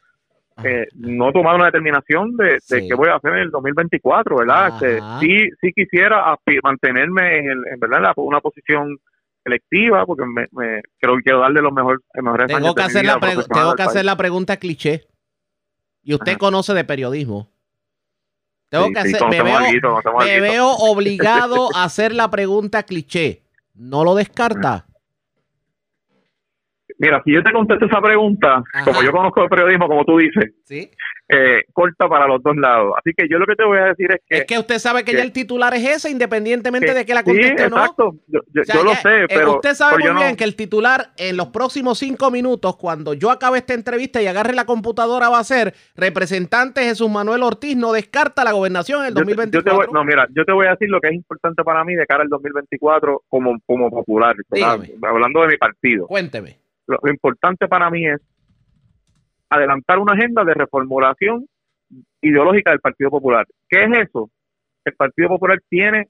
Eh, 0.65 0.87
no 0.95 1.31
he 1.31 1.33
tomado 1.33 1.57
una 1.57 1.67
determinación 1.67 2.37
de, 2.37 2.45
de 2.55 2.61
Sí. 2.61 2.89
qué 2.89 2.95
voy 2.95 3.09
a 3.09 3.17
hacer 3.17 3.33
en 3.33 3.39
el 3.39 3.51
2024, 3.51 4.37
¿verdad? 4.39 4.69
Este, 4.69 5.03
sí, 5.21 5.49
sí 5.61 5.73
quisiera 5.73 6.37
mantenerme 6.63 7.39
en, 7.39 7.51
el, 7.51 7.59
en 7.73 7.81
verdad 7.81 7.99
en 7.99 8.03
la- 8.05 8.13
una 8.17 8.41
posición 8.41 8.99
electiva, 9.45 10.05
porque 10.05 10.25
me, 10.27 10.47
me- 10.53 10.83
creo 11.01 11.17
que 11.17 11.23
quiero 11.23 11.41
darle 11.41 11.63
los 11.63 11.73
mejores, 11.73 12.01
mejores 12.15 12.47
Tengo 12.49 12.75
que 12.75 12.83
hacer 12.83 13.05
la, 13.05 13.19
tengo 13.21 13.75
que 13.77 13.83
hacer 13.83 14.05
la 14.05 14.17
pregunta 14.17 14.57
cliché. 14.57 15.07
Y 16.03 16.15
usted 16.15 16.33
Ajá. 16.33 16.39
conoce 16.39 16.75
de 16.75 16.85
periodismo. 16.85 17.49
Tengo 18.71 18.87
Sí, 18.89 18.93
que 18.95 19.03
sí, 19.03 19.15
hacer, 19.17 19.43
me 19.45 19.53
alguito, 19.53 20.01
veo 20.41 20.71
obligado 20.71 21.69
a 21.75 21.85
hacer 21.85 22.13
la 22.15 22.31
pregunta 22.31 22.83
cliché. 22.83 23.43
¿No 23.75 24.05
lo 24.05 24.15
descarta? 24.15 24.87
Mira, 26.99 27.23
si 27.25 27.33
yo 27.33 27.43
te 27.45 27.53
contesto 27.53 27.87
esa 27.87 28.01
pregunta, 28.01 28.63
Ajá. 28.75 28.85
como 28.85 29.03
yo 29.03 29.13
conozco 29.13 29.43
el 29.45 29.49
periodismo, 29.49 29.87
como 29.87 30.05
tú 30.05 30.19
dices, 30.19 30.53
Sí. 30.65 30.91
eh, 31.29 31.63
corta 31.73 32.09
para 32.09 32.27
los 32.27 32.43
dos 32.43 32.57
lados. 32.57 32.93
Así 32.99 33.13
que 33.17 33.29
yo 33.31 33.39
lo 33.39 33.47
que 33.47 33.55
te 33.55 33.65
voy 33.65 33.79
a 33.79 33.85
decir 33.85 34.11
es 34.11 34.21
que... 34.29 34.37
Es 34.39 34.45
que 34.47 34.59
usted 34.59 34.79
sabe 34.79 35.05
que 35.05 35.13
que- 35.13 35.19
ya 35.19 35.23
el 35.23 35.31
titular 35.33 35.73
es 35.75 35.87
ese, 35.87 36.11
independientemente 36.11 36.89
que- 36.89 36.95
de 36.95 37.07
que 37.07 37.15
la 37.15 37.21
sí, 37.21 37.27
conteste 37.27 37.65
o 37.67 37.69
no. 37.71 37.77
exacto. 37.77 38.15
Yo, 38.27 38.41
yo- 38.53 38.63
O 38.63 38.65
sea, 38.65 38.75
yo 38.75 38.83
lo 38.85 38.95
sé, 38.97 39.23
eh, 39.23 39.27
pero... 39.29 39.55
usted 39.55 39.75
sabe 39.75 39.97
pero 39.99 40.13
muy 40.13 40.15
no- 40.21 40.27
bien 40.27 40.37
que 40.37 40.45
el 40.45 40.57
titular 40.57 41.11
en 41.19 41.37
los 41.37 41.49
próximos 41.49 41.99
cinco 41.99 42.31
minutos, 42.33 42.77
cuando 42.77 43.15
yo 43.15 43.31
acabe 43.31 43.59
esta 43.59 43.75
entrevista 43.75 44.21
y 44.21 44.27
agarre 44.27 44.55
la 44.55 44.65
computadora, 44.67 45.29
va 45.29 45.39
a 45.39 45.45
ser 45.45 45.75
representante 45.95 46.83
Jesús 46.83 47.09
Manuel 47.11 47.43
Ortiz 47.45 47.77
no 47.77 47.93
descarta 47.93 48.43
la 48.43 48.51
gobernación 48.53 49.03
en 49.03 49.09
el 49.09 49.15
yo 49.15 49.21
te- 49.21 49.21
yo 49.21 49.27
te 49.37 49.37
2024. 49.37 49.93
voy- 49.93 49.95
no, 49.95 50.05
mira, 50.05 50.27
yo 50.35 50.45
te 50.45 50.53
voy 50.53 50.67
a 50.67 50.71
decir 50.71 50.89
lo 50.91 51.01
que 51.01 51.09
es 51.09 51.15
importante 51.15 51.63
para 51.63 51.85
mí 51.85 51.95
de 51.95 52.07
cara 52.07 52.23
al 52.25 52.29
2024 52.29 53.23
como, 53.29 53.57
como 53.67 53.89
popular, 53.91 54.35
hablando 55.03 55.43
de 55.43 55.49
mi 55.49 55.57
partido. 55.57 56.07
Cuénteme. 56.09 56.57
Lo, 56.89 56.99
importante 57.11 57.69
para 57.69 57.91
mí 57.91 58.07
es 58.07 58.21
adelantar 59.51 59.99
una 59.99 60.15
agenda 60.15 60.45
de 60.45 60.55
reformulación 60.55 61.47
ideológica 62.21 62.71
del 62.71 62.81
Partido 62.81 63.11
Popular. 63.11 63.47
¿Qué 63.69 63.85
es 63.85 64.09
eso? 64.09 64.31
El 64.85 64.95
Partido 64.95 65.29
Popular 65.29 65.59
tiene 65.69 66.09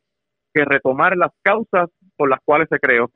que 0.55 0.65
retomar 0.65 1.17
las 1.17 1.31
causas 1.43 1.91
por 2.17 2.29
las 2.31 2.41
cuales 2.45 2.69
se 2.71 2.79
creó. 2.79 3.11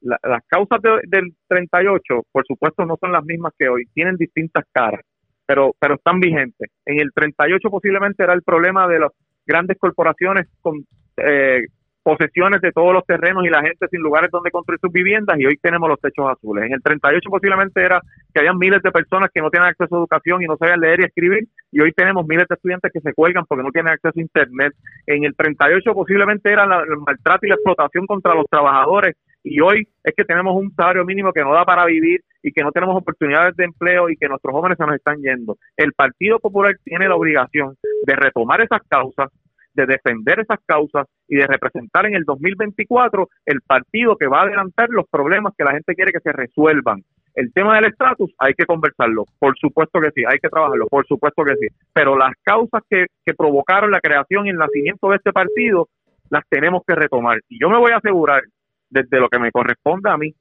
La- 0.00 0.18
las 0.22 0.42
causas 0.46 0.80
de- 0.82 1.00
del 1.06 1.34
38, 1.48 2.22
por 2.32 2.44
supuesto, 2.46 2.84
no 2.84 2.96
son 3.00 3.12
las 3.12 3.24
mismas 3.24 3.52
que 3.58 3.68
hoy, 3.68 3.86
tienen 3.94 4.16
distintas 4.16 4.64
caras, 4.72 5.00
pero, 5.46 5.74
pero 5.78 5.94
están 5.94 6.20
vigentes. 6.20 6.70
En 6.84 7.00
el 7.00 7.12
38 7.14 7.70
posiblemente 7.70 8.22
era 8.22 8.34
el 8.34 8.42
problema 8.42 8.86
de 8.88 9.00
las 9.00 9.12
grandes 9.46 9.78
corporaciones 9.78 10.48
con 10.60 10.84
eh, 11.18 11.62
posesiones 12.06 12.60
de 12.60 12.70
todos 12.70 12.92
los 12.94 13.04
terrenos 13.04 13.44
y 13.44 13.48
la 13.50 13.62
gente 13.62 13.88
sin 13.90 14.00
lugares 14.00 14.30
donde 14.30 14.52
construir 14.52 14.78
sus 14.80 14.92
viviendas 14.92 15.36
y 15.40 15.44
hoy 15.46 15.56
tenemos 15.60 15.88
los 15.88 15.98
techos 16.00 16.30
azules. 16.30 16.64
En 16.66 16.74
el 16.74 16.80
38 16.80 17.28
posiblemente 17.28 17.82
era 17.82 18.00
que 18.32 18.38
habían 18.38 18.58
miles 18.58 18.80
de 18.80 18.92
personas 18.92 19.28
que 19.34 19.40
no 19.40 19.50
tienen 19.50 19.70
acceso 19.70 19.92
a 19.96 19.98
educación 19.98 20.40
y 20.40 20.46
no 20.46 20.56
sabían 20.56 20.78
leer 20.78 21.00
y 21.00 21.04
escribir 21.04 21.48
y 21.72 21.80
hoy 21.80 21.90
tenemos 21.90 22.24
miles 22.28 22.46
de 22.48 22.54
estudiantes 22.54 22.92
que 22.92 23.00
se 23.00 23.12
cuelgan 23.12 23.44
porque 23.48 23.64
no 23.64 23.72
tienen 23.72 23.92
acceso 23.92 24.12
a 24.16 24.20
internet. 24.22 24.72
En 25.08 25.24
el 25.24 25.34
38 25.34 25.94
posiblemente 25.94 26.52
era 26.52 26.64
la- 26.64 26.82
el 26.82 26.96
maltrato 27.04 27.44
y 27.44 27.48
la 27.48 27.56
explotación 27.56 28.06
contra 28.06 28.36
los 28.36 28.46
trabajadores 28.48 29.16
y 29.42 29.60
hoy 29.60 29.88
es 30.04 30.14
que 30.16 30.24
tenemos 30.24 30.54
un 30.54 30.72
salario 30.76 31.04
mínimo 31.04 31.32
que 31.32 31.42
no 31.42 31.52
da 31.54 31.64
para 31.64 31.84
vivir 31.86 32.20
y 32.40 32.52
que 32.52 32.62
no 32.62 32.70
tenemos 32.70 32.96
oportunidades 32.96 33.56
de 33.56 33.64
empleo 33.64 34.08
y 34.10 34.16
que 34.16 34.28
nuestros 34.28 34.52
jóvenes 34.52 34.78
se 34.78 34.86
nos 34.86 34.94
están 34.94 35.20
yendo. 35.22 35.56
El 35.76 35.92
Partido 35.92 36.38
Popular 36.38 36.76
tiene 36.84 37.08
la 37.08 37.16
obligación 37.16 37.74
de 38.06 38.14
retomar 38.14 38.60
esas 38.60 38.80
causas, 38.88 39.28
de 39.76 39.86
defender 39.86 40.40
esas 40.40 40.58
causas 40.66 41.06
y 41.28 41.36
de 41.36 41.46
representar 41.46 42.06
en 42.06 42.16
el 42.16 42.24
2024 42.24 43.28
el 43.44 43.60
partido 43.60 44.16
que 44.16 44.26
va 44.26 44.40
a 44.40 44.44
adelantar 44.44 44.88
los 44.90 45.06
problemas 45.08 45.52
que 45.56 45.64
la 45.64 45.72
gente 45.72 45.94
quiere 45.94 46.12
que 46.12 46.20
se 46.20 46.32
resuelvan. 46.32 47.02
El 47.34 47.52
tema 47.52 47.76
del 47.76 47.84
estatus 47.84 48.32
hay 48.38 48.54
que 48.54 48.64
conversarlo, 48.64 49.24
por 49.38 49.56
supuesto 49.58 50.00
que 50.00 50.10
sí, 50.14 50.22
hay 50.26 50.38
que 50.38 50.48
trabajarlo, 50.48 50.86
por 50.86 51.06
supuesto 51.06 51.44
que 51.44 51.54
sí, 51.56 51.66
pero 51.92 52.16
las 52.16 52.32
causas 52.42 52.82
que, 52.88 53.06
que 53.24 53.34
provocaron 53.34 53.90
la 53.90 54.00
creación 54.00 54.46
y 54.46 54.50
el 54.50 54.56
nacimiento 54.56 55.10
de 55.10 55.16
este 55.16 55.32
partido 55.32 55.88
las 56.30 56.44
tenemos 56.48 56.82
que 56.86 56.94
retomar. 56.94 57.38
Y 57.48 57.60
yo 57.60 57.68
me 57.68 57.78
voy 57.78 57.92
a 57.92 57.98
asegurar, 57.98 58.42
desde 58.88 59.20
lo 59.20 59.28
que 59.28 59.38
me 59.38 59.52
corresponde 59.52 60.10
a 60.10 60.16
mí, 60.16 60.34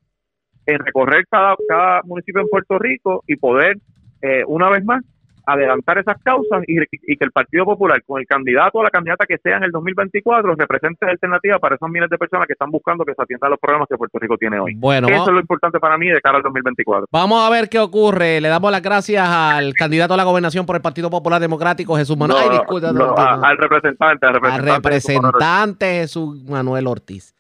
en 0.66 0.80
recorrer 0.80 1.26
cada, 1.30 1.56
cada 1.68 2.02
municipio 2.04 2.42
en 2.42 2.48
Puerto 2.48 2.80
Rico 2.80 3.24
y 3.28 3.36
poder, 3.36 3.78
eh, 4.22 4.44
una 4.48 4.70
vez 4.70 4.84
más, 4.86 5.04
adelantar 5.46 5.98
esas 5.98 6.18
causas 6.24 6.64
y, 6.68 6.78
y 6.82 7.18
que 7.18 7.26
el 7.26 7.32
Partido 7.32 7.66
Popular, 7.66 8.02
con 8.06 8.20
el 8.20 8.28
candidato 8.28 8.80
o 8.80 8.84
la 8.84 8.90
candidata 8.90 9.26
que 9.26 9.38
sea 9.38 9.58
en 9.58 9.64
el 9.64 9.72
2024, 9.72 10.56
represente 10.56 11.06
alternativa 11.10 11.60
para 11.60 11.76
esas 11.76 11.90
miles 11.90 12.10
de 12.10 12.18
personas 12.18 12.48
que 12.48 12.54
están 12.54 12.72
buscando 12.72 13.06
que 13.06 13.14
se 13.14 13.22
atiendan 13.22 13.52
los 13.52 13.60
problemas 13.60 13.88
que 13.90 13.98
Puerto 13.98 14.18
Rico 14.20 14.38
tiene 14.38 14.60
hoy. 14.60 14.74
Bueno, 14.76 15.08
Eso 15.08 15.24
es 15.28 15.34
lo 15.34 15.40
importante 15.40 15.80
para 15.80 15.98
mí 15.98 16.08
de 16.08 16.20
cara 16.22 16.38
al 16.38 16.44
2024. 16.44 17.08
vamos 17.12 17.46
a 17.46 17.50
ver 17.50 17.70
qué 17.70 17.80
ocurre. 17.80 18.42
Le 18.42 18.48
damos 18.50 18.72
las 18.72 18.82
gracias 18.82 19.28
al 19.28 19.74
candidato 19.74 20.14
a 20.14 20.18
la 20.18 20.24
gobernación 20.24 20.66
por 20.66 20.76
el 20.76 20.82
Partido 20.82 21.10
Popular 21.10 21.40
Democrático, 21.42 21.96
Jesús 21.96 22.18
Manuel. 22.18 22.42
Ay, 22.42 22.50
No, 22.50 22.54
disculpa, 22.60 22.92
no, 22.92 23.06
no, 23.08 23.16
a- 23.18 23.38
no. 23.38 23.44
al 23.46 23.58
representante, 23.58 24.26
al 24.26 24.36
al 24.36 24.42
representante. 24.42 24.90
representante 24.90 25.86
Jesús 26.02 26.44
Manuel 26.46 26.88
Ortiz. 26.88 27.34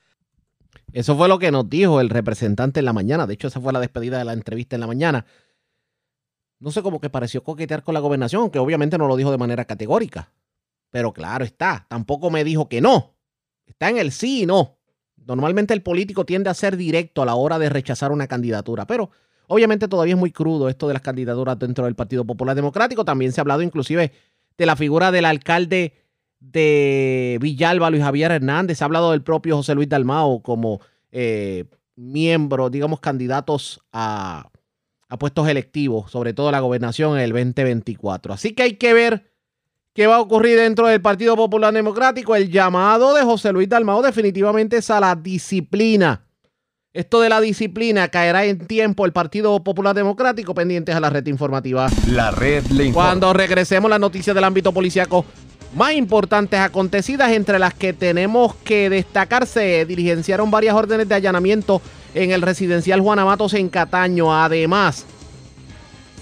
Eso 0.94 1.16
fue 1.18 1.28
lo 1.28 1.40
que 1.40 1.52
nos 1.52 1.70
dijo 1.70 2.00
el 2.00 2.10
representante 2.10 2.80
en 2.80 2.86
la 2.86 2.94
mañana. 2.94 3.28
De 3.28 3.34
hecho, 3.34 3.48
esa 3.48 3.60
fue 3.60 3.74
la 3.74 3.80
despedida 3.82 4.18
de 4.18 4.26
la 4.26 4.34
entrevista 4.34 4.76
en 4.78 4.80
la 4.82 4.88
mañana. 4.88 5.26
No 6.60 6.72
sé 6.72 6.82
cómo 6.82 7.00
que 7.00 7.10
pareció 7.10 7.44
coquetear 7.44 7.84
con 7.84 7.94
la 7.94 8.00
gobernación, 8.00 8.50
que 8.50 8.60
obviamente 8.60 8.98
no 8.98 9.08
lo 9.08 9.16
dijo 9.16 9.32
de 9.32 9.38
manera 9.38 9.66
categórica. 9.66 10.32
Pero 10.90 11.14
claro 11.14 11.44
está, 11.44 11.86
tampoco 11.90 12.30
me 12.30 12.44
dijo 12.44 12.70
que 12.70 12.82
no. 12.82 13.16
Está 13.66 13.90
en 13.90 13.98
el 13.98 14.12
sí 14.12 14.44
y 14.44 14.46
no. 14.46 14.78
Normalmente 15.26 15.74
el 15.74 15.82
político 15.82 16.26
tiende 16.26 16.50
a 16.50 16.54
ser 16.54 16.78
directo 16.78 17.22
a 17.22 17.26
la 17.26 17.36
hora 17.36 17.60
de 17.60 17.70
rechazar 17.70 18.12
una 18.12 18.28
candidatura, 18.28 18.86
pero 18.86 19.10
obviamente 19.48 19.88
todavía 19.88 20.14
es 20.14 20.20
muy 20.20 20.32
crudo 20.32 20.70
esto 20.70 20.88
de 20.88 20.94
las 20.94 21.02
candidaturas 21.02 21.58
dentro 21.58 21.86
del 21.86 21.96
Partido 21.96 22.24
Popular 22.26 22.56
Democrático. 22.56 23.04
También 23.04 23.32
se 23.32 23.42
ha 23.42 23.44
hablado 23.44 23.62
inclusive 23.62 24.12
de 24.58 24.66
la 24.66 24.76
figura 24.76 25.12
del 25.12 25.26
alcalde 25.26 25.94
de 26.40 27.38
Villalba, 27.42 27.90
Luis 27.90 28.04
Javier 28.04 28.32
Hernández. 28.32 28.78
Se 28.78 28.84
ha 28.84 28.86
hablado 28.86 29.12
del 29.12 29.24
propio 29.24 29.58
José 29.58 29.74
Luis 29.74 29.90
Dalmao 29.90 30.42
como 30.42 30.80
eh, 31.12 31.66
miembro, 31.96 32.70
digamos, 32.70 33.00
candidatos 33.00 33.82
a, 33.92 34.50
a 35.16 35.20
puestos 35.20 35.48
electivos, 35.48 36.12
sobre 36.12 36.34
todo 36.34 36.52
la 36.52 36.60
gobernación 36.60 37.18
en 37.18 37.24
el 37.24 37.32
2024. 37.32 38.34
Así 38.34 38.54
que 38.54 38.64
hay 38.64 38.74
que 38.78 38.94
ver 38.94 39.32
qué 39.94 40.08
va 40.08 40.18
a 40.18 40.22
ocurrir 40.22 40.58
dentro 40.58 40.88
del 40.88 41.02
Partido 41.02 41.36
Popular 41.36 41.74
Democrático. 41.74 42.36
El 42.36 42.52
llamado 42.52 43.14
de 43.14 43.24
José 43.24 43.52
Luis 43.52 43.68
Dalmao 43.68 44.02
definitivamente 44.02 44.78
es 44.78 44.90
a 44.90 45.00
la 45.00 45.16
disciplina. 45.16 46.22
Esto 46.94 47.20
de 47.20 47.28
la 47.28 47.42
disciplina 47.42 48.08
caerá 48.08 48.46
en 48.46 48.68
tiempo 48.68 49.06
el 49.06 49.12
Partido 49.12 49.62
Popular 49.62 49.94
Democrático 49.94 50.54
pendientes 50.54 50.96
a 50.96 51.02
la 51.02 51.10
red 51.10 51.28
informativa. 51.28 51.90
La 52.08 52.32
red 52.32 52.66
le 52.68 52.86
informa. 52.86 53.10
Cuando 53.10 53.34
regresemos 53.34 53.90
las 53.90 54.00
noticias 54.00 54.34
del 54.34 54.46
ámbito 54.46 54.72
policiaco 54.72 55.26
más 55.76 55.94
importantes 55.94 56.60
acontecidas, 56.60 57.32
entre 57.32 57.60
las 57.60 57.74
que 57.74 57.92
tenemos 57.92 58.56
que 58.56 58.90
destacar, 58.90 59.46
se 59.46 59.86
diligenciaron 59.86 60.50
varias 60.50 60.74
órdenes 60.74 61.08
de 61.10 61.16
allanamiento 61.16 61.82
en 62.14 62.32
el 62.32 62.42
residencial 62.42 63.02
Juana 63.02 63.26
Matos 63.26 63.54
en 63.54 63.68
Cataño. 63.68 64.34
Además, 64.34 65.06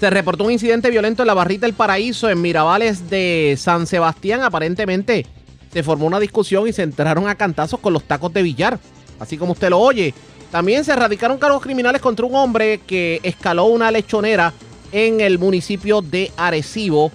se 0.00 0.10
reportó 0.10 0.44
un 0.44 0.50
incidente 0.50 0.90
violento 0.90 1.22
en 1.22 1.28
la 1.28 1.34
barrita 1.34 1.66
El 1.66 1.74
Paraíso 1.74 2.28
en 2.28 2.42
Mirabales 2.42 3.08
de 3.08 3.54
San 3.56 3.86
Sebastián. 3.86 4.42
Aparentemente 4.42 5.24
se 5.72 5.82
formó 5.84 6.06
una 6.06 6.18
discusión 6.18 6.66
y 6.66 6.72
se 6.72 6.82
entraron 6.82 7.28
a 7.28 7.36
cantazos 7.36 7.78
con 7.78 7.92
los 7.92 8.02
tacos 8.02 8.32
de 8.32 8.42
billar, 8.42 8.80
así 9.20 9.38
como 9.38 9.52
usted 9.52 9.70
lo 9.70 9.78
oye. 9.78 10.12
También 10.50 10.84
se 10.84 10.92
erradicaron 10.92 11.38
cargos 11.38 11.62
criminales 11.62 12.00
contra 12.00 12.26
un 12.26 12.34
hombre 12.34 12.80
que 12.86 13.20
escaló 13.22 13.66
una 13.66 13.92
lechonera 13.92 14.52
en 14.90 15.20
el 15.20 15.38
municipio 15.38 16.02
de 16.02 16.32
Arecibo 16.36 17.12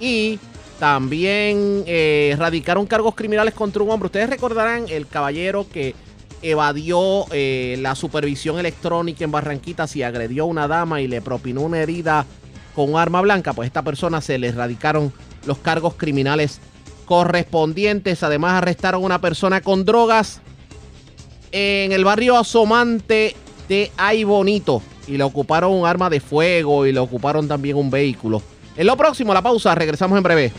y 0.00 0.38
también 0.78 1.82
eh, 1.86 2.30
erradicaron 2.32 2.86
cargos 2.86 3.14
criminales 3.14 3.54
contra 3.54 3.82
un 3.82 3.90
hombre. 3.90 4.06
Ustedes 4.06 4.30
recordarán 4.30 4.86
el 4.88 5.06
caballero 5.06 5.66
que 5.68 5.94
evadió 6.40 7.24
eh, 7.32 7.76
la 7.80 7.94
supervisión 7.94 8.58
electrónica 8.58 9.24
en 9.24 9.32
Barranquitas 9.32 9.96
y 9.96 10.02
agredió 10.02 10.44
a 10.44 10.46
una 10.46 10.68
dama 10.68 11.00
y 11.00 11.08
le 11.08 11.20
propinó 11.20 11.62
una 11.62 11.80
herida 11.80 12.26
con 12.74 12.92
un 12.92 12.98
arma 12.98 13.20
blanca. 13.20 13.52
Pues 13.52 13.66
a 13.66 13.68
esta 13.68 13.82
persona 13.82 14.20
se 14.20 14.38
le 14.38 14.48
erradicaron 14.48 15.12
los 15.46 15.58
cargos 15.58 15.94
criminales 15.94 16.60
correspondientes. 17.06 18.22
Además 18.22 18.54
arrestaron 18.54 19.02
a 19.02 19.06
una 19.06 19.20
persona 19.20 19.60
con 19.60 19.84
drogas 19.84 20.40
en 21.50 21.90
el 21.90 22.04
barrio 22.04 22.36
Asomante 22.36 23.34
de 23.68 23.90
Ay 23.96 24.22
Bonito 24.22 24.80
y 25.08 25.16
le 25.16 25.24
ocuparon 25.24 25.72
un 25.72 25.86
arma 25.86 26.08
de 26.08 26.20
fuego 26.20 26.86
y 26.86 26.92
le 26.92 27.00
ocuparon 27.00 27.48
también 27.48 27.76
un 27.76 27.90
vehículo. 27.90 28.42
En 28.78 28.86
lo 28.86 28.96
próximo, 28.96 29.34
la 29.34 29.42
pausa, 29.42 29.74
regresamos 29.74 30.16
en 30.16 30.22
breve. 30.22 30.52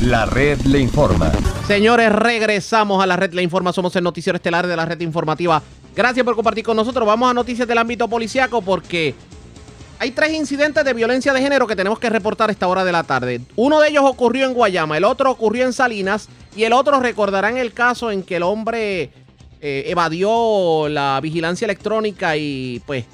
La 0.00 0.26
red 0.26 0.58
le 0.62 0.80
informa. 0.80 1.30
Señores, 1.68 2.10
regresamos 2.10 3.00
a 3.00 3.06
la 3.06 3.14
red 3.14 3.32
le 3.32 3.44
informa. 3.44 3.72
Somos 3.72 3.94
el 3.94 4.02
noticiero 4.02 4.38
estelar 4.38 4.66
de 4.66 4.74
la 4.74 4.84
red 4.84 5.00
informativa. 5.02 5.62
Gracias 5.94 6.24
por 6.24 6.34
compartir 6.34 6.64
con 6.64 6.76
nosotros. 6.76 7.06
Vamos 7.06 7.30
a 7.30 7.34
noticias 7.34 7.68
del 7.68 7.78
ámbito 7.78 8.08
policiaco 8.08 8.60
porque 8.60 9.14
hay 10.00 10.10
tres 10.10 10.32
incidentes 10.32 10.84
de 10.84 10.94
violencia 10.94 11.32
de 11.32 11.40
género 11.40 11.68
que 11.68 11.76
tenemos 11.76 12.00
que 12.00 12.10
reportar 12.10 12.48
a 12.48 12.52
esta 12.52 12.66
hora 12.66 12.84
de 12.84 12.90
la 12.90 13.04
tarde. 13.04 13.40
Uno 13.54 13.78
de 13.78 13.90
ellos 13.90 14.02
ocurrió 14.04 14.46
en 14.46 14.54
Guayama, 14.54 14.96
el 14.96 15.04
otro 15.04 15.30
ocurrió 15.30 15.64
en 15.64 15.72
Salinas 15.72 16.28
y 16.56 16.64
el 16.64 16.72
otro 16.72 16.98
recordarán 16.98 17.56
el 17.56 17.72
caso 17.72 18.10
en 18.10 18.24
que 18.24 18.34
el 18.34 18.42
hombre 18.42 19.12
eh, 19.64 19.84
evadió 19.86 20.88
la 20.88 21.20
vigilancia 21.22 21.66
electrónica 21.66 22.36
y 22.36 22.82
pues 22.84 23.04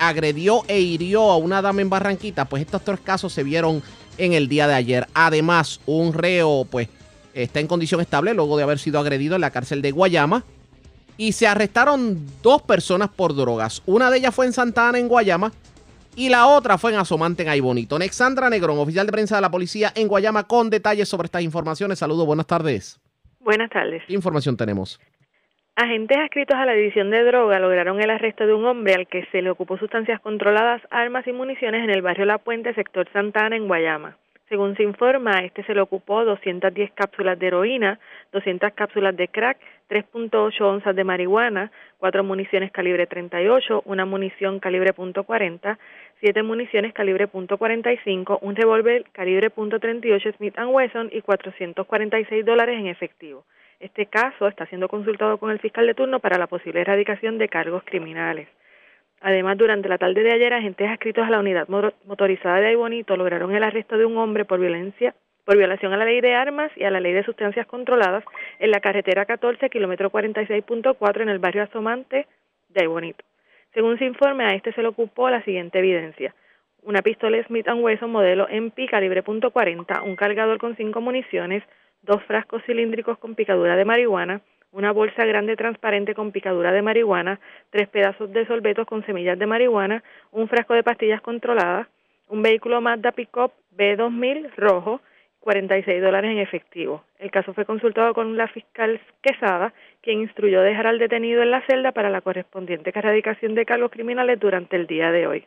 agredió 0.00 0.62
e 0.66 0.80
hirió 0.80 1.30
a 1.30 1.36
una 1.36 1.62
dama 1.62 1.80
en 1.80 1.88
Barranquita. 1.88 2.46
Pues 2.46 2.62
estos 2.62 2.82
tres 2.82 2.98
casos 2.98 3.32
se 3.32 3.44
vieron 3.44 3.80
en 4.18 4.32
el 4.32 4.48
día 4.48 4.66
de 4.66 4.74
ayer. 4.74 5.06
Además, 5.14 5.80
un 5.86 6.12
reo 6.12 6.66
pues 6.68 6.88
está 7.34 7.60
en 7.60 7.68
condición 7.68 8.00
estable 8.00 8.34
luego 8.34 8.56
de 8.56 8.64
haber 8.64 8.80
sido 8.80 8.98
agredido 8.98 9.36
en 9.36 9.42
la 9.42 9.52
cárcel 9.52 9.80
de 9.80 9.92
Guayama. 9.92 10.42
Y 11.16 11.32
se 11.32 11.46
arrestaron 11.46 12.18
dos 12.42 12.62
personas 12.62 13.08
por 13.10 13.36
drogas. 13.36 13.82
Una 13.86 14.10
de 14.10 14.18
ellas 14.18 14.34
fue 14.34 14.46
en 14.46 14.52
Santa 14.52 14.88
Ana, 14.88 14.98
en 14.98 15.06
Guayama, 15.06 15.52
y 16.16 16.30
la 16.30 16.48
otra 16.48 16.78
fue 16.78 16.92
en 16.92 16.98
Asomante, 16.98 17.44
en 17.44 17.50
Aybonito. 17.50 17.94
Alexandra 17.94 18.50
Negrón, 18.50 18.78
oficial 18.78 19.06
de 19.06 19.12
prensa 19.12 19.36
de 19.36 19.42
la 19.42 19.50
policía 19.50 19.92
en 19.94 20.08
Guayama, 20.08 20.48
con 20.48 20.68
detalles 20.68 21.08
sobre 21.08 21.26
estas 21.26 21.42
informaciones. 21.42 22.00
Saludos, 22.00 22.26
buenas 22.26 22.46
tardes. 22.46 22.98
Buenas 23.38 23.70
tardes. 23.70 24.02
¿Qué 24.08 24.14
información 24.14 24.56
tenemos? 24.56 24.98
Agentes 25.76 26.18
adscritos 26.18 26.56
a 26.56 26.66
la 26.66 26.74
División 26.74 27.10
de 27.10 27.24
Droga 27.24 27.58
lograron 27.58 28.00
el 28.00 28.10
arresto 28.10 28.46
de 28.46 28.52
un 28.52 28.66
hombre 28.66 28.94
al 28.94 29.06
que 29.06 29.24
se 29.32 29.40
le 29.40 29.50
ocupó 29.50 29.78
sustancias 29.78 30.20
controladas, 30.20 30.82
armas 30.90 31.26
y 31.26 31.32
municiones 31.32 31.84
en 31.84 31.90
el 31.90 32.02
barrio 32.02 32.26
La 32.26 32.38
Puente, 32.38 32.74
sector 32.74 33.08
Santana, 33.12 33.56
en 33.56 33.66
Guayama. 33.66 34.18
Según 34.50 34.76
se 34.76 34.82
informa, 34.82 35.38
este 35.44 35.62
se 35.62 35.74
le 35.74 35.80
ocupó 35.80 36.24
210 36.24 36.90
cápsulas 36.92 37.38
de 37.38 37.46
heroína, 37.46 38.00
200 38.32 38.72
cápsulas 38.74 39.16
de 39.16 39.28
crack, 39.28 39.58
3.8 39.88 40.60
onzas 40.60 40.94
de 40.96 41.04
marihuana, 41.04 41.70
cuatro 41.98 42.24
municiones 42.24 42.72
calibre 42.72 43.06
38, 43.06 43.82
una 43.86 44.04
munición 44.04 44.58
calibre 44.58 44.92
.40, 44.92 45.78
siete 46.18 46.42
municiones 46.42 46.92
calibre 46.92 47.28
.45, 47.30 48.38
un 48.42 48.56
revólver 48.56 49.04
calibre 49.12 49.50
.38 49.50 50.36
Smith 50.36 50.58
Wesson 50.58 51.10
y 51.12 51.22
446 51.22 52.44
dólares 52.44 52.76
en 52.78 52.88
efectivo. 52.88 53.44
Este 53.80 54.06
caso 54.06 54.46
está 54.46 54.66
siendo 54.66 54.88
consultado 54.88 55.38
con 55.38 55.50
el 55.50 55.58
fiscal 55.58 55.86
de 55.86 55.94
turno 55.94 56.20
para 56.20 56.38
la 56.38 56.46
posible 56.46 56.82
erradicación 56.82 57.38
de 57.38 57.48
cargos 57.48 57.82
criminales. 57.84 58.46
Además, 59.22 59.56
durante 59.58 59.88
la 59.88 59.98
tarde 59.98 60.22
de 60.22 60.32
ayer, 60.32 60.52
agentes 60.52 60.88
adscritos 60.88 61.26
a 61.26 61.30
la 61.30 61.40
unidad 61.40 61.66
motorizada 61.68 62.60
de 62.60 62.68
Aybonito 62.68 63.16
lograron 63.16 63.54
el 63.54 63.64
arresto 63.64 63.98
de 63.98 64.04
un 64.04 64.16
hombre 64.18 64.44
por 64.44 64.60
violencia 64.60 65.14
por 65.44 65.56
violación 65.56 65.92
a 65.92 65.96
la 65.96 66.04
ley 66.04 66.20
de 66.20 66.34
armas 66.34 66.70
y 66.76 66.84
a 66.84 66.90
la 66.90 67.00
ley 67.00 67.12
de 67.12 67.24
sustancias 67.24 67.66
controladas 67.66 68.22
en 68.58 68.70
la 68.70 68.80
carretera 68.80 69.24
14, 69.24 69.68
kilómetro 69.70 70.10
46.4 70.10 71.22
en 71.22 71.28
el 71.28 71.38
barrio 71.38 71.64
Asomante 71.64 72.26
de 72.68 72.80
Aybonito. 72.82 73.24
Según 73.74 73.98
se 73.98 74.04
informe, 74.04 74.44
a 74.44 74.54
este 74.54 74.72
se 74.72 74.82
le 74.82 74.88
ocupó 74.88 75.28
la 75.30 75.42
siguiente 75.42 75.78
evidencia. 75.78 76.34
Una 76.82 77.02
pistola 77.02 77.42
Smith 77.44 77.66
Wesson 77.68 78.10
modelo 78.12 78.48
MP 78.48 78.86
calibre 78.86 79.24
.40, 79.24 80.02
un 80.04 80.14
cargador 80.14 80.58
con 80.58 80.76
cinco 80.76 81.00
municiones, 81.00 81.62
dos 82.02 82.22
frascos 82.24 82.62
cilíndricos 82.64 83.18
con 83.18 83.34
picadura 83.34 83.76
de 83.76 83.84
marihuana, 83.84 84.40
una 84.72 84.92
bolsa 84.92 85.24
grande 85.24 85.56
transparente 85.56 86.14
con 86.14 86.32
picadura 86.32 86.72
de 86.72 86.82
marihuana, 86.82 87.40
tres 87.70 87.88
pedazos 87.88 88.32
de 88.32 88.46
sorbetos 88.46 88.86
con 88.86 89.04
semillas 89.04 89.38
de 89.38 89.46
marihuana, 89.46 90.02
un 90.30 90.48
frasco 90.48 90.74
de 90.74 90.82
pastillas 90.82 91.20
controladas, 91.20 91.88
un 92.28 92.42
vehículo 92.42 92.80
Mazda 92.80 93.12
Pickup 93.12 93.52
B2000 93.76 94.54
rojo, 94.56 95.00
46 95.40 96.02
dólares 96.02 96.30
en 96.30 96.38
efectivo. 96.38 97.02
El 97.18 97.30
caso 97.30 97.54
fue 97.54 97.64
consultado 97.64 98.14
con 98.14 98.36
la 98.36 98.46
fiscal 98.48 99.00
Quesada, 99.22 99.72
quien 100.02 100.20
instruyó 100.20 100.60
dejar 100.60 100.86
al 100.86 100.98
detenido 100.98 101.42
en 101.42 101.50
la 101.50 101.62
celda 101.66 101.92
para 101.92 102.10
la 102.10 102.20
correspondiente 102.20 102.92
erradicación 102.94 103.54
de 103.54 103.64
cargos 103.64 103.90
criminales 103.90 104.38
durante 104.38 104.76
el 104.76 104.86
día 104.86 105.10
de 105.10 105.26
hoy. 105.26 105.46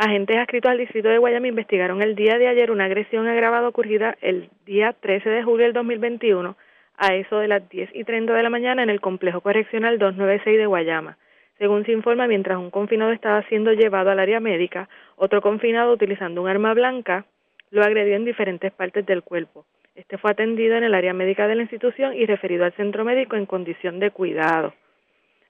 Agentes 0.00 0.38
adscritos 0.38 0.70
al 0.70 0.78
distrito 0.78 1.08
de 1.08 1.18
Guayama 1.18 1.48
investigaron 1.48 2.02
el 2.02 2.14
día 2.14 2.38
de 2.38 2.46
ayer 2.46 2.70
una 2.70 2.84
agresión 2.84 3.26
agravada 3.26 3.66
ocurrida 3.66 4.16
el 4.20 4.48
día 4.64 4.92
13 4.92 5.28
de 5.28 5.42
julio 5.42 5.64
del 5.66 5.72
2021 5.72 6.56
a 6.96 7.14
eso 7.16 7.40
de 7.40 7.48
las 7.48 7.68
10 7.68 7.90
y 7.94 8.04
30 8.04 8.32
de 8.32 8.42
la 8.44 8.48
mañana 8.48 8.84
en 8.84 8.90
el 8.90 9.00
complejo 9.00 9.40
correccional 9.40 9.98
296 9.98 10.56
de 10.56 10.66
Guayama. 10.66 11.18
Según 11.58 11.84
se 11.84 11.90
informa, 11.90 12.28
mientras 12.28 12.58
un 12.58 12.70
confinado 12.70 13.10
estaba 13.10 13.42
siendo 13.48 13.72
llevado 13.72 14.10
al 14.10 14.20
área 14.20 14.38
médica, 14.38 14.88
otro 15.16 15.42
confinado 15.42 15.94
utilizando 15.94 16.42
un 16.42 16.48
arma 16.48 16.74
blanca 16.74 17.24
lo 17.72 17.82
agredió 17.82 18.14
en 18.14 18.24
diferentes 18.24 18.70
partes 18.70 19.04
del 19.04 19.24
cuerpo. 19.24 19.66
Este 19.96 20.16
fue 20.16 20.30
atendido 20.30 20.76
en 20.76 20.84
el 20.84 20.94
área 20.94 21.12
médica 21.12 21.48
de 21.48 21.56
la 21.56 21.62
institución 21.62 22.14
y 22.14 22.24
referido 22.24 22.64
al 22.64 22.72
centro 22.74 23.04
médico 23.04 23.34
en 23.34 23.46
condición 23.46 23.98
de 23.98 24.12
cuidado. 24.12 24.74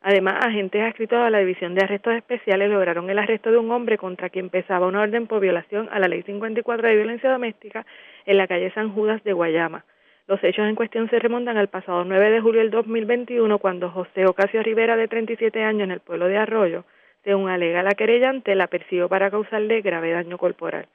Además, 0.00 0.44
agentes 0.44 0.80
adscritos 0.80 1.18
a 1.18 1.30
la 1.30 1.40
División 1.40 1.74
de 1.74 1.84
Arrestos 1.84 2.14
Especiales 2.14 2.70
lograron 2.70 3.10
el 3.10 3.18
arresto 3.18 3.50
de 3.50 3.58
un 3.58 3.70
hombre 3.72 3.98
contra 3.98 4.30
quien 4.30 4.48
pesaba 4.48 4.86
una 4.86 5.00
orden 5.00 5.26
por 5.26 5.40
violación 5.40 5.88
a 5.90 5.98
la 5.98 6.06
Ley 6.06 6.22
54 6.22 6.88
de 6.88 6.96
Violencia 6.96 7.30
Doméstica 7.30 7.84
en 8.24 8.36
la 8.36 8.46
calle 8.46 8.70
San 8.72 8.92
Judas 8.92 9.22
de 9.24 9.32
Guayama. 9.32 9.84
Los 10.28 10.44
hechos 10.44 10.68
en 10.68 10.74
cuestión 10.74 11.08
se 11.10 11.18
remontan 11.18 11.56
al 11.56 11.68
pasado 11.68 12.04
9 12.04 12.30
de 12.30 12.40
julio 12.40 12.60
del 12.60 12.70
2021, 12.70 13.58
cuando 13.58 13.90
José 13.90 14.26
Ocasio 14.26 14.62
Rivera, 14.62 14.94
de 14.94 15.08
37 15.08 15.64
años, 15.64 15.84
en 15.84 15.90
el 15.90 16.00
pueblo 16.00 16.28
de 16.28 16.36
Arroyo, 16.36 16.84
según 17.24 17.48
alega 17.48 17.82
la 17.82 17.92
querellante, 17.92 18.54
la 18.54 18.66
persiguió 18.66 19.08
para 19.08 19.30
causarle 19.30 19.80
grave 19.80 20.12
daño 20.12 20.38
corporal. 20.38 20.86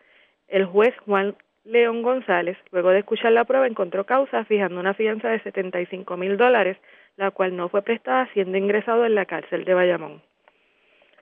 El 0.48 0.66
juez 0.66 0.94
Juan 1.06 1.36
León 1.66 2.04
González, 2.04 2.58
luego 2.72 2.92
de 2.92 3.00
escuchar 3.00 3.32
la 3.32 3.46
prueba, 3.46 3.68
encontró 3.68 4.06
causa 4.06 4.46
fijando 4.46 4.80
una 4.80 4.94
fianza 4.94 5.30
de 5.30 5.40
75 5.40 6.16
mil 6.16 6.38
dólares, 6.38 6.78
la 7.18 7.32
cual 7.32 7.56
no 7.56 7.70
fue 7.70 7.82
prestada 7.82 8.28
siendo 8.34 8.58
ingresado 8.58 9.06
en 9.06 9.16
la 9.16 9.26
cárcel 9.26 9.66
de 9.66 9.74
Bayamón. 9.74 10.22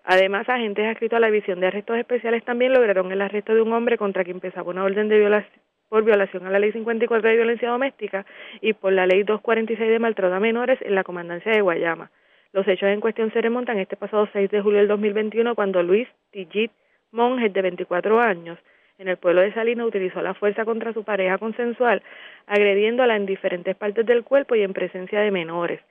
Además, 0.04 0.50
agentes 0.50 0.86
adscritos 0.86 1.18
a 1.18 1.20
la 1.20 1.28
División 1.28 1.60
de 1.60 1.68
Arrestos 1.68 1.98
Especiales 1.98 2.44
también 2.44 2.74
lograron 2.74 3.12
el 3.12 3.22
arresto 3.22 3.54
de 3.54 3.62
un 3.62 3.72
hombre 3.74 3.98
contra 3.98 4.24
quien 4.24 4.40
pesaba 4.40 4.72
una 4.72 4.84
orden 4.84 5.10
de 5.10 5.20
violación 5.20 5.62
por 5.92 6.06
violación 6.06 6.48
a 6.48 6.50
la 6.50 6.58
Ley 6.58 6.72
54 6.72 7.30
de 7.30 7.36
Violencia 7.36 7.70
Doméstica 7.70 8.26
y 8.62 8.72
por 8.72 8.94
la 8.94 9.06
Ley 9.06 9.24
246 9.24 9.90
de 9.90 10.00
Maltrato 10.00 10.34
a 10.34 10.40
Menores 10.40 10.80
en 10.82 10.96
la 10.96 11.04
Comandancia 11.04 11.52
de 11.52 11.60
Guayama. 11.60 12.10
Los 12.54 12.66
hechos 12.66 12.88
en 12.88 13.02
cuestión 13.02 13.30
se 13.34 13.42
remontan 13.42 13.78
este 13.78 13.98
pasado 13.98 14.26
6 14.32 14.50
de 14.50 14.62
julio 14.62 14.80
del 14.80 14.88
2021 14.88 15.54
cuando 15.54 15.84
Luis 15.84 16.08
Tijit 16.32 16.72
Monjes, 17.12 17.52
de 17.52 17.62
24 17.62 18.22
años, 18.22 18.58
en 19.02 19.08
el 19.08 19.18
pueblo 19.18 19.42
de 19.42 19.54
Salinas 19.54 19.88
utilizó 19.88 20.22
la 20.22 20.36
fuerza 20.36 20.64
contra 20.64 20.94
su 20.94 21.04
pareja 21.04 21.40
consensual, 21.40 22.04
agrediéndola 22.46 23.16
en 23.16 23.26
diferentes 23.26 23.76
partes 23.76 24.06
del 24.06 24.24
cuerpo 24.24 24.56
y 24.56 24.62
en 24.62 24.74
presencia 24.74 25.20
de 25.22 25.32
menores. 25.32 25.82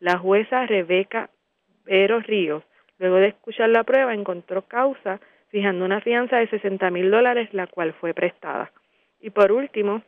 La 0.00 0.18
jueza 0.18 0.64
Rebeca 0.66 1.28
Vero 1.84 2.20
Ríos, 2.20 2.64
luego 2.98 3.16
de 3.16 3.28
escuchar 3.28 3.68
la 3.68 3.84
prueba, 3.84 4.14
encontró 4.14 4.62
causa 4.62 5.20
fijando 5.48 5.84
una 5.84 6.00
fianza 6.00 6.38
de 6.38 6.48
60 6.48 6.90
mil 6.90 7.10
dólares, 7.10 7.52
la 7.52 7.66
cual 7.66 7.92
fue 7.92 8.14
prestada. 8.14 8.72
Y 9.20 9.28
por 9.28 9.52
último, 9.52 10.02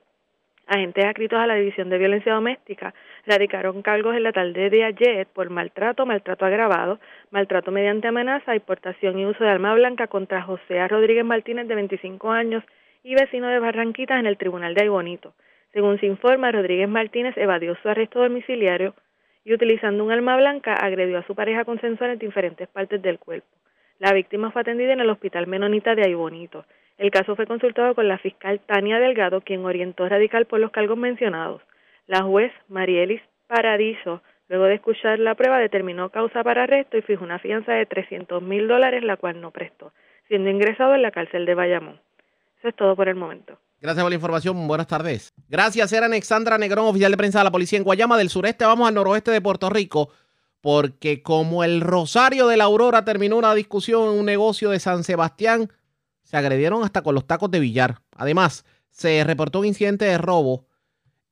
agentes 0.67 1.05
adscritos 1.05 1.39
a 1.39 1.47
la 1.47 1.55
División 1.55 1.89
de 1.89 1.99
Violencia 1.99 2.35
Doméstica 2.35 2.95
radicaron 3.27 3.83
cargos 3.83 4.17
en 4.17 4.23
la 4.23 4.33
tarde 4.33 4.71
de 4.71 4.85
ayer 4.85 5.27
por 5.27 5.51
maltrato, 5.51 6.07
maltrato 6.07 6.45
agravado, 6.45 6.99
maltrato 7.31 7.71
mediante 7.71 8.09
amenaza 8.09 8.55
y 8.55 8.61
portación 8.61 9.19
y 9.19 9.27
uso 9.27 9.45
de 9.45 9.51
arma 9.51 9.75
blanca 9.75 10.07
contra 10.07 10.43
José 10.43 10.87
Rodríguez 10.89 11.25
Martínez, 11.25 11.69
de 11.69 11.75
25 11.75 12.31
años 12.31 12.65
y 13.03 13.15
vecino 13.15 13.49
de 13.49 13.61
Barranquitas, 13.61 14.19
en 14.19 14.27
el 14.27 14.37
Tribunal 14.37 14.75
de 14.75 14.83
Aybonito. 14.83 15.35
Según 15.73 16.01
se 16.01 16.07
informa, 16.07 16.51
Rodríguez 16.51 16.89
Martínez 16.89 17.37
evadió 17.37 17.77
su 17.83 17.89
arresto 17.89 18.21
domiciliario 18.21 18.95
y 19.45 19.55
utilizando 19.55 20.05
un 20.05 20.11
arma 20.11 20.37
blanca 20.37 20.75
agredió 20.75 21.19
a 21.19 21.27
su 21.27 21.35
pareja 21.35 21.65
consensual 21.65 22.11
en 22.11 22.19
diferentes 22.19 22.67
partes 22.69 23.01
del 23.01 23.19
cuerpo. 23.19 23.47
La 23.99 24.13
víctima 24.13 24.51
fue 24.51 24.63
atendida 24.63 24.93
en 24.93 25.01
el 25.01 25.09
Hospital 25.09 25.47
Menonita 25.47 25.95
de 25.95 26.03
Aybonito. 26.03 26.65
El 26.99 27.11
caso 27.11 27.37
fue 27.37 27.47
consultado 27.47 27.95
con 27.95 28.09
la 28.09 28.19
fiscal 28.19 28.61
Tania 28.61 28.99
Delgado, 28.99 29.43
quien 29.43 29.65
orientó 29.65 30.09
radical 30.09 30.47
por 30.47 30.61
los 30.61 30.71
cargos 30.71 30.97
mencionados. 30.97 31.63
La 32.07 32.23
juez 32.23 32.53
Marielis 32.69 33.21
Paradiso, 33.47 34.23
luego 34.49 34.65
de 34.65 34.75
escuchar 34.75 35.19
la 35.19 35.35
prueba, 35.35 35.59
determinó 35.59 36.11
causa 36.11 36.43
para 36.43 36.65
arresto 36.65 36.97
y 36.97 37.03
fijó 37.03 37.25
una 37.25 37.39
fianza 37.39 37.73
de 37.73 37.85
300 37.85 38.43
mil 38.43 38.67
dólares, 38.67 39.05
la 39.05 39.17
cual 39.17 39.41
no 39.41 39.51
prestó, 39.51 39.93
siendo 40.29 40.49
ingresado 40.49 40.95
en 40.95 41.03
la 41.03 41.11
cárcel 41.11 41.45
de 41.45 41.55
Bayamón. 41.55 42.01
Eso 42.59 42.69
es 42.69 42.77
todo 42.77 42.97
por 42.97 43.09
el 43.09 43.17
momento. 43.17 43.59
Gracias 43.81 44.03
por 44.03 44.11
la 44.11 44.17
información. 44.17 44.67
Buenas 44.67 44.87
tardes. 44.87 45.35
Gracias, 45.49 45.93
era 45.93 46.07
Alexandra 46.07 46.57
Negrón, 46.57 46.87
oficial 46.87 47.11
de 47.11 47.19
prensa 47.19 47.41
de 47.41 47.45
la 47.45 47.51
policía 47.51 47.77
en 47.77 47.85
Guayama 47.85 48.17
del 48.17 48.31
sureste. 48.31 48.65
Vamos 48.65 48.89
al 48.89 48.95
noroeste 48.95 49.31
de 49.31 49.43
Puerto 49.43 49.69
Rico, 49.69 50.09
porque 50.63 51.23
como 51.23 51.63
el 51.63 51.83
Rosario 51.83 52.47
de 52.47 52.57
la 52.57 52.65
Aurora 52.65 53.05
terminó 53.05 53.37
una 53.37 53.55
discusión 53.55 54.15
en 54.15 54.19
un 54.19 54.25
negocio 54.25 54.71
de 54.71 54.81
San 54.81 55.05
Sebastián, 55.05 55.71
se 56.27 56.37
agredieron 56.37 56.83
hasta 56.83 57.03
con 57.03 57.15
los 57.15 57.27
tacos 57.27 57.51
de 57.51 57.61
billar. 57.61 58.03
Además, 58.17 58.65
se 58.91 59.23
reportó 59.25 59.61
un 59.61 59.67
incidente 59.67 60.05
de 60.05 60.19
robo 60.19 60.67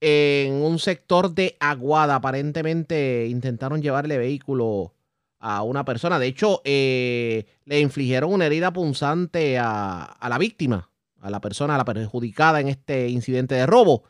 en 0.01 0.55
un 0.55 0.78
sector 0.78 1.34
de 1.34 1.57
Aguada. 1.59 2.14
Aparentemente 2.14 3.26
intentaron 3.28 3.82
llevarle 3.82 4.18
vehículo 4.18 4.95
a 5.40 5.62
una 5.62 5.84
persona. 5.84 6.20
De 6.20 6.28
hecho, 6.28 6.62
eh, 6.64 7.45
le 7.64 7.80
infligieron 7.80 8.32
una 8.32 8.47
herida 8.47 8.72
punzante 8.72 9.59
a, 9.59 10.16
la 10.28 10.38
víctima, 10.38 10.90
a 11.20 11.28
la 11.28 11.40
persona, 11.40 11.74
a 11.74 11.78
la 11.78 11.84
perjudicada 11.84 12.61
en 12.61 12.68
este 12.68 13.09
incidente 13.09 13.57
de 13.57 13.66
robo. 13.66 14.05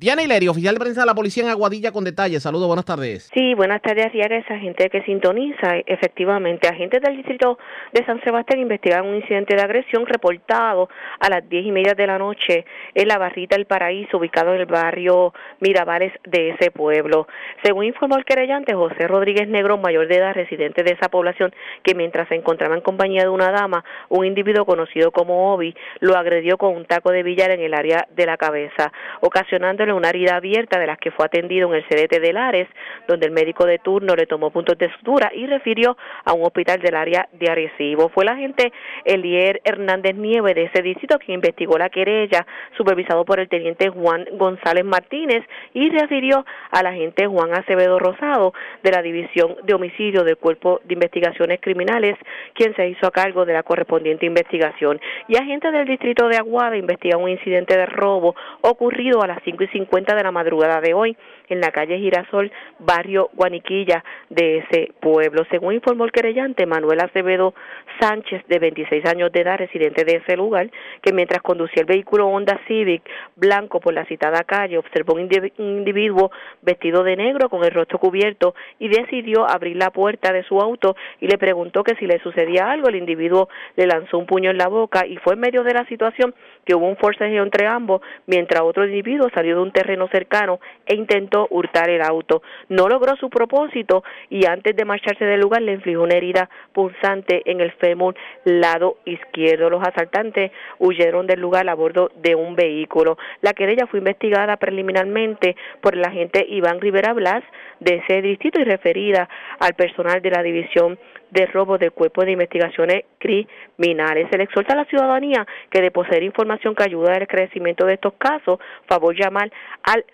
Diana 0.00 0.22
Hilerio, 0.22 0.52
oficial 0.52 0.76
de 0.76 0.78
prensa 0.78 1.00
de 1.00 1.06
la 1.08 1.14
policía 1.16 1.42
en 1.42 1.50
Aguadilla 1.50 1.90
con 1.90 2.04
detalles. 2.04 2.44
Saludos, 2.44 2.68
buenas 2.68 2.84
tardes. 2.84 3.28
Sí, 3.34 3.52
buenas 3.54 3.82
tardes, 3.82 4.06
esa 4.14 4.56
gente 4.56 4.88
que 4.90 5.02
sintoniza. 5.02 5.78
Efectivamente, 5.86 6.68
agentes 6.68 7.02
del 7.02 7.16
distrito 7.16 7.58
de 7.92 8.06
San 8.06 8.22
Sebastián 8.22 8.60
investigan 8.60 9.04
un 9.04 9.16
incidente 9.16 9.56
de 9.56 9.60
agresión 9.62 10.06
reportado 10.06 10.88
a 11.18 11.28
las 11.28 11.48
diez 11.48 11.66
y 11.66 11.72
media 11.72 11.94
de 11.94 12.06
la 12.06 12.16
noche 12.16 12.64
en 12.94 13.08
la 13.08 13.18
barrita 13.18 13.56
El 13.56 13.66
Paraíso, 13.66 14.18
ubicado 14.18 14.54
en 14.54 14.60
el 14.60 14.66
barrio 14.66 15.34
Mirabales 15.58 16.12
de 16.22 16.50
ese 16.50 16.70
pueblo. 16.70 17.26
Según 17.64 17.86
informó 17.86 18.18
el 18.18 18.24
querellante 18.24 18.74
José 18.74 19.08
Rodríguez 19.08 19.48
Negro, 19.48 19.78
mayor 19.78 20.06
de 20.06 20.14
edad, 20.14 20.32
residente 20.32 20.84
de 20.84 20.92
esa 20.92 21.08
población, 21.08 21.52
que 21.82 21.96
mientras 21.96 22.28
se 22.28 22.36
encontraba 22.36 22.76
en 22.76 22.82
compañía 22.82 23.22
de 23.22 23.30
una 23.30 23.50
dama, 23.50 23.84
un 24.10 24.24
individuo 24.24 24.64
conocido 24.64 25.10
como 25.10 25.52
Obi, 25.52 25.74
lo 25.98 26.16
agredió 26.16 26.56
con 26.56 26.76
un 26.76 26.84
taco 26.84 27.10
de 27.10 27.24
billar 27.24 27.50
en 27.50 27.62
el 27.62 27.74
área 27.74 28.06
de 28.14 28.26
la 28.26 28.36
cabeza, 28.36 28.92
ocasionando 29.22 29.87
una 29.94 30.10
herida 30.10 30.36
abierta 30.36 30.78
de 30.78 30.86
las 30.86 30.98
que 30.98 31.10
fue 31.10 31.26
atendido 31.26 31.68
en 31.68 31.74
el 31.74 31.84
CDT 31.86 32.20
de 32.20 32.32
Lares, 32.32 32.68
donde 33.06 33.26
el 33.26 33.32
médico 33.32 33.66
de 33.66 33.78
turno 33.78 34.14
le 34.14 34.26
tomó 34.26 34.50
puntos 34.50 34.78
de 34.78 34.90
sutura 34.92 35.30
y 35.34 35.46
refirió 35.46 35.96
a 36.24 36.32
un 36.32 36.42
hospital 36.44 36.80
del 36.80 36.94
área 36.94 37.28
de 37.32 37.50
Arecibo. 37.50 38.08
Fue 38.08 38.24
el 38.24 38.30
agente 38.30 38.72
Elier 39.04 39.60
Hernández 39.64 40.16
Nieve 40.16 40.54
de 40.54 40.64
ese 40.64 40.82
distrito 40.82 41.18
quien 41.18 41.36
investigó 41.36 41.78
la 41.78 41.90
querella, 41.90 42.46
supervisado 42.76 43.24
por 43.24 43.40
el 43.40 43.48
teniente 43.48 43.88
Juan 43.88 44.26
González 44.32 44.84
Martínez, 44.84 45.44
y 45.74 45.90
refirió 45.90 46.44
al 46.70 46.86
agente 46.86 47.26
Juan 47.26 47.54
Acevedo 47.54 47.98
Rosado 47.98 48.52
de 48.82 48.90
la 48.90 49.02
División 49.02 49.56
de 49.62 49.74
Homicidio 49.74 50.24
del 50.24 50.36
Cuerpo 50.36 50.80
de 50.84 50.94
Investigaciones 50.94 51.60
Criminales, 51.60 52.16
quien 52.54 52.74
se 52.74 52.88
hizo 52.88 53.06
a 53.06 53.10
cargo 53.10 53.44
de 53.44 53.52
la 53.52 53.62
correspondiente 53.62 54.26
investigación. 54.26 55.00
Y 55.28 55.36
agentes 55.36 55.72
del 55.72 55.86
distrito 55.86 56.28
de 56.28 56.36
Aguada 56.36 56.76
investigan 56.76 57.20
un 57.20 57.28
incidente 57.28 57.76
de 57.76 57.86
robo 57.86 58.34
ocurrido 58.60 59.22
a 59.22 59.26
las 59.26 59.38
5 59.44 59.64
y 59.64 59.68
cuenta 59.86 60.14
de 60.14 60.22
la 60.22 60.30
madrugada 60.30 60.80
de 60.80 60.94
hoy 60.94 61.16
en 61.48 61.60
la 61.60 61.70
calle 61.70 61.98
Girasol, 61.98 62.50
barrio 62.78 63.30
Guaniquilla 63.34 64.04
de 64.28 64.58
ese 64.58 64.92
pueblo. 65.00 65.44
Según 65.50 65.74
informó 65.74 66.04
el 66.04 66.12
querellante 66.12 66.66
Manuel 66.66 67.00
Acevedo 67.00 67.54
Sánchez, 68.00 68.46
de 68.48 68.58
26 68.58 69.04
años 69.06 69.32
de 69.32 69.40
edad, 69.40 69.58
residente 69.58 70.04
de 70.04 70.16
ese 70.16 70.36
lugar, 70.36 70.70
que 71.02 71.12
mientras 71.12 71.42
conducía 71.42 71.80
el 71.82 71.86
vehículo 71.86 72.28
Honda 72.28 72.60
Civic 72.66 73.02
blanco 73.36 73.80
por 73.80 73.94
la 73.94 74.04
citada 74.06 74.44
calle, 74.44 74.78
observó 74.78 75.14
un 75.14 75.28
individuo 75.58 76.30
vestido 76.62 77.02
de 77.02 77.16
negro 77.16 77.48
con 77.48 77.64
el 77.64 77.70
rostro 77.70 77.98
cubierto 77.98 78.54
y 78.78 78.88
decidió 78.88 79.48
abrir 79.48 79.76
la 79.76 79.90
puerta 79.90 80.32
de 80.32 80.44
su 80.44 80.60
auto 80.60 80.96
y 81.20 81.26
le 81.26 81.38
preguntó 81.38 81.82
que 81.82 81.96
si 81.96 82.06
le 82.06 82.20
sucedía 82.20 82.70
algo. 82.70 82.88
El 82.88 82.96
individuo 82.96 83.48
le 83.76 83.86
lanzó 83.86 84.18
un 84.18 84.26
puño 84.26 84.50
en 84.50 84.58
la 84.58 84.68
boca 84.68 85.06
y 85.06 85.16
fue 85.16 85.34
en 85.34 85.40
medio 85.40 85.62
de 85.62 85.74
la 85.74 85.84
situación 85.86 86.34
que 86.64 86.74
hubo 86.74 86.86
un 86.86 86.96
forcejeo 86.96 87.42
entre 87.42 87.66
ambos, 87.66 88.02
mientras 88.26 88.62
otro 88.62 88.84
individuo 88.84 89.28
salió 89.34 89.56
de 89.56 89.62
un 89.62 89.72
terreno 89.72 90.08
cercano 90.08 90.60
e 90.86 90.94
intentó 90.94 91.37
hurtar 91.50 91.90
el 91.90 92.02
auto. 92.02 92.42
No 92.68 92.88
logró 92.88 93.14
su 93.16 93.30
propósito 93.30 94.02
y 94.30 94.46
antes 94.46 94.74
de 94.74 94.84
marcharse 94.84 95.24
del 95.24 95.40
lugar 95.40 95.62
le 95.62 95.72
infligió 95.72 96.02
una 96.02 96.16
herida 96.16 96.50
punzante 96.72 97.42
en 97.44 97.60
el 97.60 97.72
fémur 97.72 98.14
lado 98.44 98.96
izquierdo. 99.04 99.70
Los 99.70 99.86
asaltantes 99.86 100.50
huyeron 100.78 101.26
del 101.26 101.40
lugar 101.40 101.68
a 101.68 101.74
bordo 101.74 102.10
de 102.16 102.34
un 102.34 102.56
vehículo. 102.56 103.18
La 103.42 103.52
querella 103.52 103.86
fue 103.86 104.00
investigada 104.00 104.56
preliminarmente 104.56 105.56
por 105.80 105.94
el 105.94 106.04
agente 106.04 106.44
Iván 106.48 106.80
Rivera 106.80 107.12
Blas 107.12 107.44
de 107.80 107.96
ese 107.96 108.22
distrito 108.22 108.60
y 108.60 108.64
referida 108.64 109.28
al 109.60 109.74
personal 109.74 110.20
de 110.20 110.30
la 110.30 110.42
división 110.42 110.98
de 111.30 111.46
robo 111.46 111.78
del 111.78 111.92
Cuerpo 111.92 112.24
de 112.24 112.32
Investigaciones 112.32 113.04
Criminales. 113.18 114.28
Se 114.30 114.38
le 114.38 114.44
exhorta 114.44 114.72
a 114.72 114.76
la 114.76 114.84
ciudadanía 114.86 115.46
que 115.70 115.82
de 115.82 115.90
poseer 115.90 116.22
información 116.22 116.74
que 116.74 116.84
ayude 116.84 117.12
al 117.12 117.26
crecimiento 117.26 117.86
de 117.86 117.94
estos 117.94 118.14
casos, 118.14 118.58
favor 118.86 119.14
llamar 119.14 119.50
al 119.82 120.04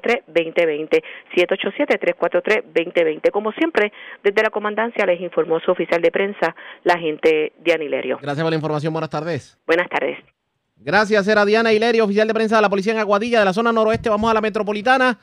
787-343-2020. 0.00 1.02
787-343-2020. 1.36 3.30
Como 3.30 3.52
siempre, 3.52 3.92
desde 4.22 4.42
la 4.42 4.50
comandancia 4.50 5.06
les 5.06 5.20
informó 5.20 5.60
su 5.60 5.70
oficial 5.70 6.00
de 6.02 6.10
prensa, 6.10 6.54
la 6.84 6.94
agente 6.94 7.52
Diana 7.62 7.84
Hilerio. 7.84 8.18
Gracias 8.20 8.42
por 8.42 8.50
la 8.50 8.56
información. 8.56 8.92
Buenas 8.92 9.10
tardes. 9.10 9.58
Buenas 9.66 9.88
tardes. 9.88 10.18
Gracias, 10.78 11.26
era 11.26 11.44
Diana 11.44 11.72
Hilerio, 11.72 12.04
oficial 12.04 12.28
de 12.28 12.34
prensa 12.34 12.56
de 12.56 12.62
la 12.62 12.68
Policía 12.68 12.92
en 12.92 12.98
Aguadilla 12.98 13.38
de 13.38 13.46
la 13.46 13.52
zona 13.52 13.72
noroeste. 13.72 14.10
Vamos 14.10 14.30
a 14.30 14.34
la 14.34 14.42
metropolitana 14.42 15.18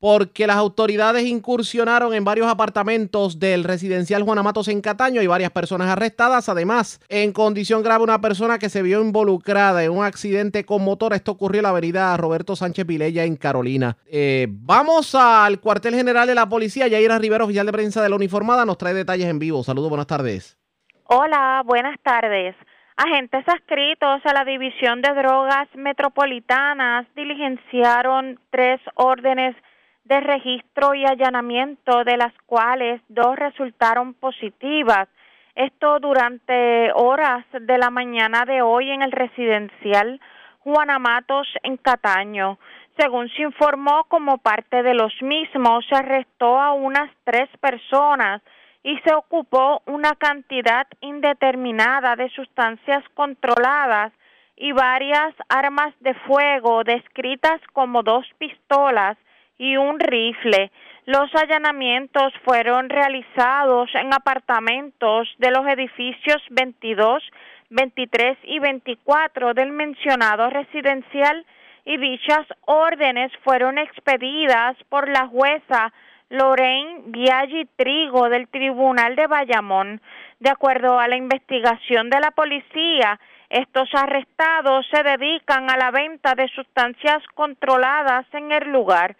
porque 0.00 0.46
las 0.46 0.56
autoridades 0.56 1.24
incursionaron 1.24 2.14
en 2.14 2.24
varios 2.24 2.48
apartamentos 2.48 3.38
del 3.38 3.64
residencial 3.64 4.22
Juan 4.22 4.38
Amatos 4.38 4.68
en 4.68 4.80
Cataño 4.80 5.20
y 5.20 5.26
varias 5.26 5.50
personas 5.50 5.88
arrestadas. 5.88 6.48
Además, 6.48 7.00
en 7.08 7.32
condición 7.32 7.82
grave, 7.82 8.02
una 8.02 8.20
persona 8.20 8.58
que 8.58 8.70
se 8.70 8.82
vio 8.82 9.02
involucrada 9.02 9.84
en 9.84 9.92
un 9.92 10.02
accidente 10.02 10.64
con 10.64 10.82
motor. 10.82 11.12
Esto 11.12 11.32
ocurrió 11.32 11.60
en 11.60 11.64
la 11.64 11.68
avenida 11.68 12.16
Roberto 12.16 12.56
Sánchez 12.56 12.86
Vilella 12.86 13.24
en 13.24 13.36
Carolina. 13.36 13.98
Eh, 14.10 14.46
vamos 14.48 15.14
al 15.14 15.60
cuartel 15.60 15.94
general 15.94 16.26
de 16.26 16.34
la 16.34 16.48
policía. 16.48 16.88
Yaira 16.88 17.18
Rivero, 17.18 17.44
oficial 17.44 17.66
de 17.66 17.72
prensa 17.72 18.02
de 18.02 18.08
la 18.08 18.16
uniformada, 18.16 18.64
nos 18.64 18.78
trae 18.78 18.94
detalles 18.94 19.28
en 19.28 19.38
vivo. 19.38 19.62
Saludos, 19.62 19.90
buenas 19.90 20.06
tardes. 20.06 20.58
Hola, 21.04 21.62
buenas 21.66 22.00
tardes. 22.02 22.56
Agentes 22.96 23.44
adscritos 23.48 24.20
a 24.24 24.32
la 24.32 24.44
División 24.44 25.02
de 25.02 25.12
Drogas 25.14 25.68
Metropolitanas 25.74 27.06
diligenciaron 27.16 28.38
tres 28.50 28.80
órdenes 28.94 29.56
de 30.04 30.20
registro 30.20 30.94
y 30.94 31.04
allanamiento, 31.04 32.04
de 32.04 32.16
las 32.16 32.32
cuales 32.46 33.00
dos 33.08 33.36
resultaron 33.36 34.14
positivas. 34.14 35.08
Esto 35.54 36.00
durante 36.00 36.92
horas 36.94 37.44
de 37.52 37.78
la 37.78 37.90
mañana 37.90 38.44
de 38.44 38.62
hoy 38.62 38.90
en 38.90 39.02
el 39.02 39.12
residencial 39.12 40.20
Juana 40.60 40.98
Matos 40.98 41.48
en 41.62 41.76
Cataño. 41.76 42.58
Según 42.98 43.28
se 43.30 43.42
informó, 43.42 44.04
como 44.08 44.38
parte 44.38 44.82
de 44.82 44.94
los 44.94 45.12
mismos, 45.22 45.84
se 45.88 45.96
arrestó 45.96 46.60
a 46.60 46.72
unas 46.72 47.10
tres 47.24 47.48
personas 47.60 48.42
y 48.82 48.98
se 48.98 49.14
ocupó 49.14 49.82
una 49.86 50.14
cantidad 50.16 50.86
indeterminada 51.00 52.16
de 52.16 52.28
sustancias 52.30 53.04
controladas 53.14 54.12
y 54.56 54.72
varias 54.72 55.34
armas 55.48 55.94
de 56.00 56.14
fuego 56.14 56.84
descritas 56.84 57.60
como 57.72 58.02
dos 58.02 58.26
pistolas 58.38 59.16
y 59.60 59.76
un 59.76 60.00
rifle. 60.00 60.72
Los 61.04 61.32
allanamientos 61.34 62.32
fueron 62.44 62.88
realizados 62.88 63.90
en 63.94 64.12
apartamentos 64.14 65.28
de 65.36 65.50
los 65.50 65.66
edificios 65.66 66.42
22, 66.48 67.22
23 67.68 68.38
y 68.44 68.58
24 68.58 69.52
del 69.52 69.70
mencionado 69.72 70.48
residencial 70.48 71.44
y 71.84 71.98
dichas 71.98 72.46
órdenes 72.64 73.30
fueron 73.44 73.76
expedidas 73.76 74.76
por 74.88 75.10
la 75.10 75.26
jueza 75.26 75.92
Lorraine 76.30 77.02
Biaggi 77.06 77.66
Trigo 77.76 78.30
del 78.30 78.48
Tribunal 78.48 79.14
de 79.14 79.26
Bayamón. 79.26 80.00
De 80.38 80.48
acuerdo 80.48 80.98
a 80.98 81.06
la 81.06 81.16
investigación 81.16 82.08
de 82.08 82.20
la 82.20 82.30
policía, 82.30 83.20
estos 83.50 83.90
arrestados 83.94 84.86
se 84.90 85.02
dedican 85.02 85.68
a 85.68 85.76
la 85.76 85.90
venta 85.90 86.34
de 86.34 86.48
sustancias 86.48 87.22
controladas 87.34 88.24
en 88.32 88.52
el 88.52 88.70
lugar. 88.70 89.16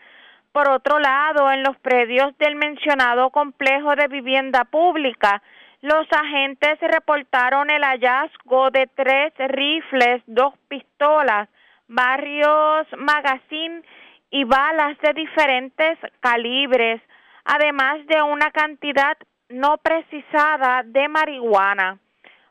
Por 0.53 0.68
otro 0.68 0.98
lado, 0.98 1.51
en 1.53 1.62
los 1.62 1.78
predios 1.78 2.36
del 2.38 2.57
mencionado 2.57 3.30
complejo 3.30 3.94
de 3.94 4.09
vivienda 4.09 4.64
pública, 4.64 5.42
los 5.80 6.07
agentes 6.11 6.78
reportaron 6.80 7.70
el 7.70 7.82
hallazgo 7.82 8.70
de 8.70 8.88
tres 8.94 9.32
rifles, 9.38 10.22
dos 10.26 10.55
pistolas, 10.68 11.48
varios 11.86 12.86
magazines 12.98 13.84
y 14.30 14.44
balas 14.44 14.98
de 14.98 15.12
diferentes 15.14 15.98
calibres, 16.18 17.01
además 17.44 18.05
de 18.07 18.20
una 18.20 18.51
cantidad 18.51 19.16
no 19.48 19.78
precisada 19.78 20.82
de 20.84 21.09
marihuana. 21.09 21.98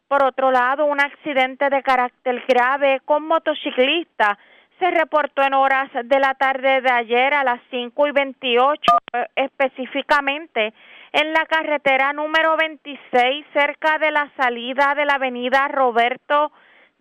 Por 0.07 0.23
otro 0.23 0.51
lado, 0.51 0.85
un 0.85 0.99
accidente 0.99 1.69
de 1.69 1.83
carácter 1.83 2.43
grave 2.47 3.01
con 3.05 3.27
motociclista 3.27 4.39
se 4.79 4.91
reportó 4.91 5.43
en 5.43 5.53
horas 5.53 5.89
de 5.93 6.19
la 6.19 6.33
tarde 6.35 6.81
de 6.81 6.89
ayer 6.89 7.33
a 7.33 7.43
las 7.43 7.59
5 7.69 8.07
y 8.07 8.11
28 8.11 8.81
eh, 9.13 9.27
específicamente 9.35 10.73
en 11.11 11.33
la 11.33 11.45
carretera 11.45 12.13
número 12.13 12.55
26 12.57 13.45
cerca 13.53 13.97
de 13.97 14.11
la 14.11 14.31
salida 14.37 14.95
de 14.95 15.05
la 15.05 15.15
avenida 15.15 15.67
Roberto 15.67 16.51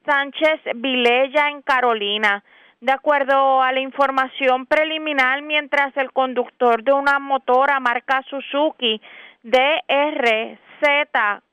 Sánchez 0.04 0.60
Vilella 0.76 1.48
en 1.48 1.62
Carolina. 1.62 2.42
De 2.80 2.92
acuerdo 2.92 3.62
a 3.62 3.72
la 3.72 3.80
información 3.80 4.66
preliminar, 4.66 5.42
mientras 5.42 5.96
el 5.96 6.12
conductor 6.12 6.82
de 6.82 6.92
una 6.92 7.18
motora 7.18 7.80
marca 7.80 8.22
Suzuki 8.28 9.00
DRZ 9.42 10.58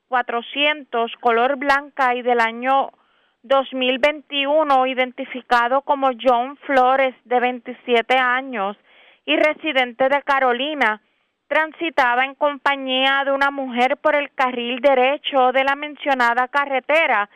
400 0.08 1.12
color 1.20 1.56
blanca 1.56 2.14
y 2.14 2.22
del 2.22 2.40
año 2.40 2.90
2021 3.46 4.86
identificado 4.86 5.82
como 5.82 6.10
John 6.20 6.56
Flores 6.66 7.14
de 7.24 7.40
27 7.40 8.18
años 8.18 8.76
y 9.24 9.36
residente 9.36 10.08
de 10.08 10.22
Carolina, 10.22 11.00
transitaba 11.48 12.24
en 12.24 12.34
compañía 12.34 13.22
de 13.24 13.32
una 13.32 13.50
mujer 13.50 13.96
por 13.98 14.14
el 14.14 14.32
carril 14.34 14.80
derecho 14.80 15.52
de 15.52 15.64
la 15.64 15.76
mencionada 15.76 16.48
carretera. 16.48 17.28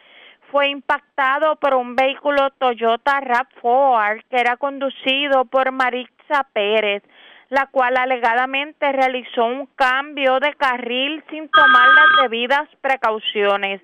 fue 0.50 0.68
impactado 0.68 1.54
por 1.56 1.74
un 1.74 1.94
vehículo 1.94 2.50
Toyota 2.58 3.20
RAV4 3.20 4.24
que 4.28 4.36
era 4.36 4.56
conducido 4.56 5.44
por 5.44 5.70
Maritza 5.70 6.42
Pérez, 6.52 7.04
la 7.50 7.66
cual 7.66 7.96
alegadamente 7.96 8.90
realizó 8.90 9.44
un 9.44 9.66
cambio 9.76 10.40
de 10.40 10.52
carril 10.54 11.22
sin 11.30 11.48
tomar 11.50 11.88
las 11.94 12.22
debidas 12.22 12.68
precauciones. 12.80 13.80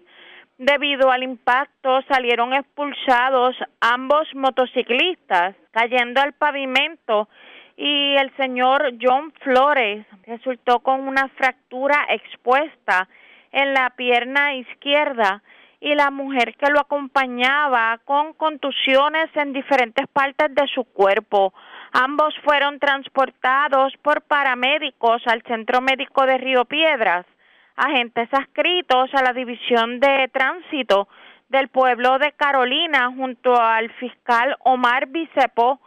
Debido 0.58 1.10
al 1.10 1.22
impacto 1.22 2.00
salieron 2.08 2.54
expulsados 2.54 3.54
ambos 3.78 4.26
motociclistas, 4.34 5.54
cayendo 5.70 6.22
al 6.22 6.32
pavimento 6.32 7.28
y 7.76 8.16
el 8.16 8.34
señor 8.36 8.94
John 8.98 9.34
Flores 9.42 10.06
resultó 10.26 10.78
con 10.80 11.06
una 11.06 11.28
fractura 11.36 12.06
expuesta 12.08 13.06
en 13.52 13.74
la 13.74 13.90
pierna 13.90 14.54
izquierda 14.54 15.42
y 15.78 15.94
la 15.94 16.10
mujer 16.10 16.54
que 16.56 16.70
lo 16.70 16.80
acompañaba 16.80 18.00
con 18.06 18.32
contusiones 18.32 19.28
en 19.34 19.52
diferentes 19.52 20.06
partes 20.08 20.54
de 20.54 20.66
su 20.68 20.84
cuerpo. 20.84 21.52
Ambos 21.92 22.34
fueron 22.42 22.78
transportados 22.78 23.92
por 24.00 24.22
paramédicos 24.22 25.20
al 25.26 25.42
Centro 25.42 25.82
Médico 25.82 26.24
de 26.24 26.38
Río 26.38 26.64
Piedras 26.64 27.26
agentes 27.76 28.28
adscritos 28.32 29.10
a 29.12 29.22
la 29.22 29.32
División 29.32 30.00
de 30.00 30.28
Tránsito 30.32 31.08
del 31.48 31.68
pueblo 31.68 32.18
de 32.18 32.32
Carolina 32.32 33.12
junto 33.14 33.60
al 33.60 33.90
fiscal 33.94 34.56
Omar 34.64 35.08
Bicepo 35.08 35.80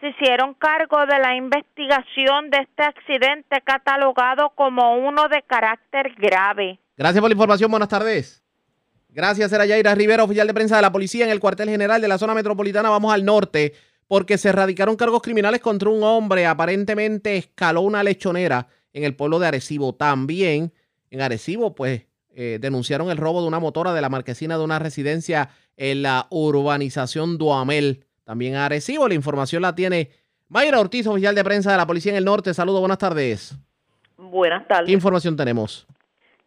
se 0.00 0.08
hicieron 0.08 0.54
cargo 0.54 1.06
de 1.06 1.18
la 1.18 1.34
investigación 1.36 2.50
de 2.50 2.58
este 2.58 2.82
accidente 2.82 3.62
catalogado 3.64 4.52
como 4.54 4.96
uno 4.96 5.28
de 5.28 5.42
carácter 5.42 6.14
grave. 6.18 6.78
Gracias 6.96 7.20
por 7.20 7.30
la 7.30 7.34
información, 7.34 7.70
buenas 7.70 7.88
tardes. 7.88 8.42
Gracias, 9.08 9.50
era 9.52 9.64
Yaira 9.64 9.94
Rivera, 9.94 10.24
oficial 10.24 10.46
de 10.46 10.52
prensa 10.52 10.76
de 10.76 10.82
la 10.82 10.92
policía 10.92 11.24
en 11.24 11.30
el 11.30 11.40
cuartel 11.40 11.70
general 11.70 12.02
de 12.02 12.08
la 12.08 12.18
zona 12.18 12.34
metropolitana. 12.34 12.90
Vamos 12.90 13.14
al 13.14 13.24
norte 13.24 13.72
porque 14.06 14.36
se 14.36 14.50
erradicaron 14.50 14.96
cargos 14.96 15.22
criminales 15.22 15.60
contra 15.60 15.88
un 15.88 16.02
hombre. 16.02 16.44
Aparentemente 16.44 17.38
escaló 17.38 17.80
una 17.80 18.02
lechonera 18.02 18.68
en 18.92 19.04
el 19.04 19.16
pueblo 19.16 19.38
de 19.38 19.46
Arecibo. 19.46 19.94
También 19.94 20.72
en 21.16 21.22
Arecibo, 21.22 21.74
pues 21.74 22.06
eh, 22.34 22.58
denunciaron 22.60 23.10
el 23.10 23.16
robo 23.16 23.40
de 23.40 23.48
una 23.48 23.58
motora 23.58 23.94
de 23.94 24.00
la 24.00 24.08
marquesina 24.08 24.58
de 24.58 24.64
una 24.64 24.78
residencia 24.78 25.50
en 25.76 26.02
la 26.02 26.26
urbanización 26.30 27.38
Duamel. 27.38 28.04
También 28.24 28.54
en 28.54 28.60
Arecibo, 28.60 29.08
la 29.08 29.14
información 29.14 29.62
la 29.62 29.74
tiene 29.74 30.10
Mayra 30.48 30.78
Ortiz, 30.78 31.06
oficial 31.06 31.34
de 31.34 31.42
prensa 31.42 31.72
de 31.72 31.78
la 31.78 31.86
Policía 31.86 32.12
en 32.12 32.18
el 32.18 32.24
Norte. 32.24 32.52
Saludos, 32.54 32.80
buenas 32.80 32.98
tardes. 32.98 33.56
Buenas 34.16 34.68
tardes. 34.68 34.86
¿Qué 34.86 34.92
información 34.92 35.36
tenemos? 35.36 35.86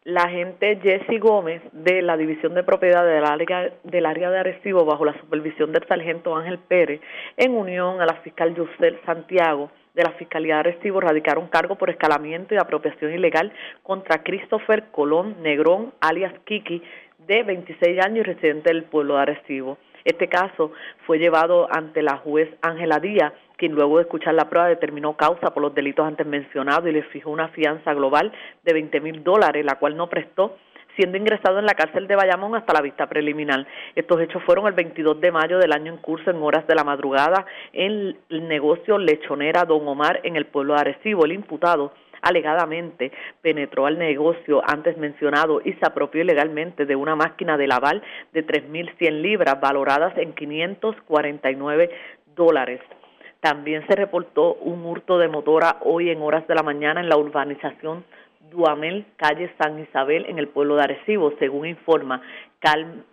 La 0.03 0.21
agente 0.21 0.79
Jesse 0.81 1.19
Gómez 1.19 1.61
de 1.73 2.01
la 2.01 2.15
División 2.15 2.53
de 2.53 2.63
Propiedad 2.63 3.05
del 3.05 3.25
área, 3.25 3.73
del 3.83 4.05
área 4.05 4.29
de 4.29 4.39
Arecibo, 4.39 4.85
bajo 4.85 5.05
la 5.05 5.19
supervisión 5.19 5.71
del 5.71 5.85
sargento 5.87 6.35
Ángel 6.35 6.59
Pérez, 6.59 7.01
en 7.35 7.51
unión 7.53 8.01
a 8.01 8.05
la 8.05 8.15
fiscal 8.21 8.55
Yusel 8.55 8.99
Santiago, 9.05 9.69
de 9.93 10.03
la 10.03 10.11
Fiscalía 10.11 10.55
de 10.55 10.59
Arecibo 10.61 10.99
radicaron 11.01 11.47
cargo 11.47 11.75
por 11.75 11.89
escalamiento 11.89 12.53
y 12.53 12.57
apropiación 12.57 13.13
ilegal 13.13 13.51
contra 13.83 14.23
Christopher 14.23 14.85
Colón 14.91 15.41
Negrón, 15.41 15.93
alias 16.01 16.33
Kiki, 16.45 16.81
de 17.27 17.43
26 17.43 18.05
años 18.05 18.19
y 18.19 18.23
residente 18.23 18.69
del 18.69 18.83
pueblo 18.83 19.15
de 19.15 19.21
Arecibo. 19.21 19.77
Este 20.05 20.27
caso 20.27 20.71
fue 21.05 21.19
llevado 21.19 21.67
ante 21.69 22.01
la 22.01 22.17
juez 22.17 22.49
Ángela 22.61 22.99
Díaz, 22.99 23.33
quien 23.57 23.73
luego 23.73 23.97
de 23.97 24.03
escuchar 24.03 24.33
la 24.33 24.49
prueba 24.49 24.69
determinó 24.69 25.17
causa 25.17 25.53
por 25.53 25.61
los 25.61 25.75
delitos 25.75 26.07
antes 26.07 26.25
mencionados 26.25 26.89
y 26.89 26.93
le 26.93 27.03
fijó 27.03 27.29
una 27.29 27.49
fianza 27.49 27.93
global 27.93 28.31
de 28.63 28.73
20 28.73 29.01
mil 29.01 29.23
dólares, 29.23 29.65
la 29.65 29.75
cual 29.75 29.97
no 29.97 30.07
prestó 30.07 30.57
siendo 30.99 31.17
ingresado 31.17 31.59
en 31.59 31.65
la 31.65 31.75
cárcel 31.75 32.07
de 32.07 32.15
Bayamón 32.17 32.55
hasta 32.55 32.73
la 32.73 32.81
vista 32.81 33.07
preliminar. 33.07 33.65
Estos 33.95 34.19
hechos 34.19 34.43
fueron 34.43 34.67
el 34.67 34.73
22 34.73 35.21
de 35.21 35.31
mayo 35.31 35.57
del 35.57 35.71
año 35.71 35.93
en 35.93 35.97
curso 35.99 36.29
en 36.29 36.43
horas 36.43 36.67
de 36.67 36.75
la 36.75 36.83
madrugada 36.83 37.45
en 37.71 38.17
el 38.27 38.47
negocio 38.49 38.97
Lechonera 38.97 39.63
Don 39.63 39.87
Omar 39.87 40.19
en 40.23 40.35
el 40.35 40.47
pueblo 40.47 40.73
de 40.73 40.81
Arecibo. 40.81 41.23
El 41.23 41.31
imputado 41.31 41.93
alegadamente 42.21 43.13
penetró 43.41 43.85
al 43.85 43.97
negocio 43.97 44.61
antes 44.67 44.97
mencionado 44.97 45.61
y 45.63 45.71
se 45.71 45.85
apropió 45.85 46.21
ilegalmente 46.21 46.85
de 46.85 46.97
una 46.97 47.15
máquina 47.15 47.55
de 47.55 47.67
lavar 47.67 48.01
de 48.33 48.45
3.100 48.45 49.21
libras 49.21 49.57
valoradas 49.61 50.17
en 50.17 50.33
549 50.33 51.91
dólares. 52.35 52.81
También 53.39 53.87
se 53.87 53.95
reportó 53.95 54.55
un 54.55 54.85
hurto 54.85 55.17
de 55.17 55.29
motora 55.29 55.77
hoy 55.85 56.09
en 56.09 56.21
horas 56.21 56.45
de 56.45 56.55
la 56.55 56.63
mañana 56.63 56.99
en 56.99 57.07
la 57.07 57.15
urbanización 57.15 58.03
Duamel, 58.49 59.05
calle 59.15 59.51
San 59.57 59.79
Isabel, 59.79 60.25
en 60.27 60.39
el 60.39 60.47
pueblo 60.47 60.75
de 60.75 60.83
Arecibo, 60.83 61.33
según 61.39 61.67
informa 61.67 62.21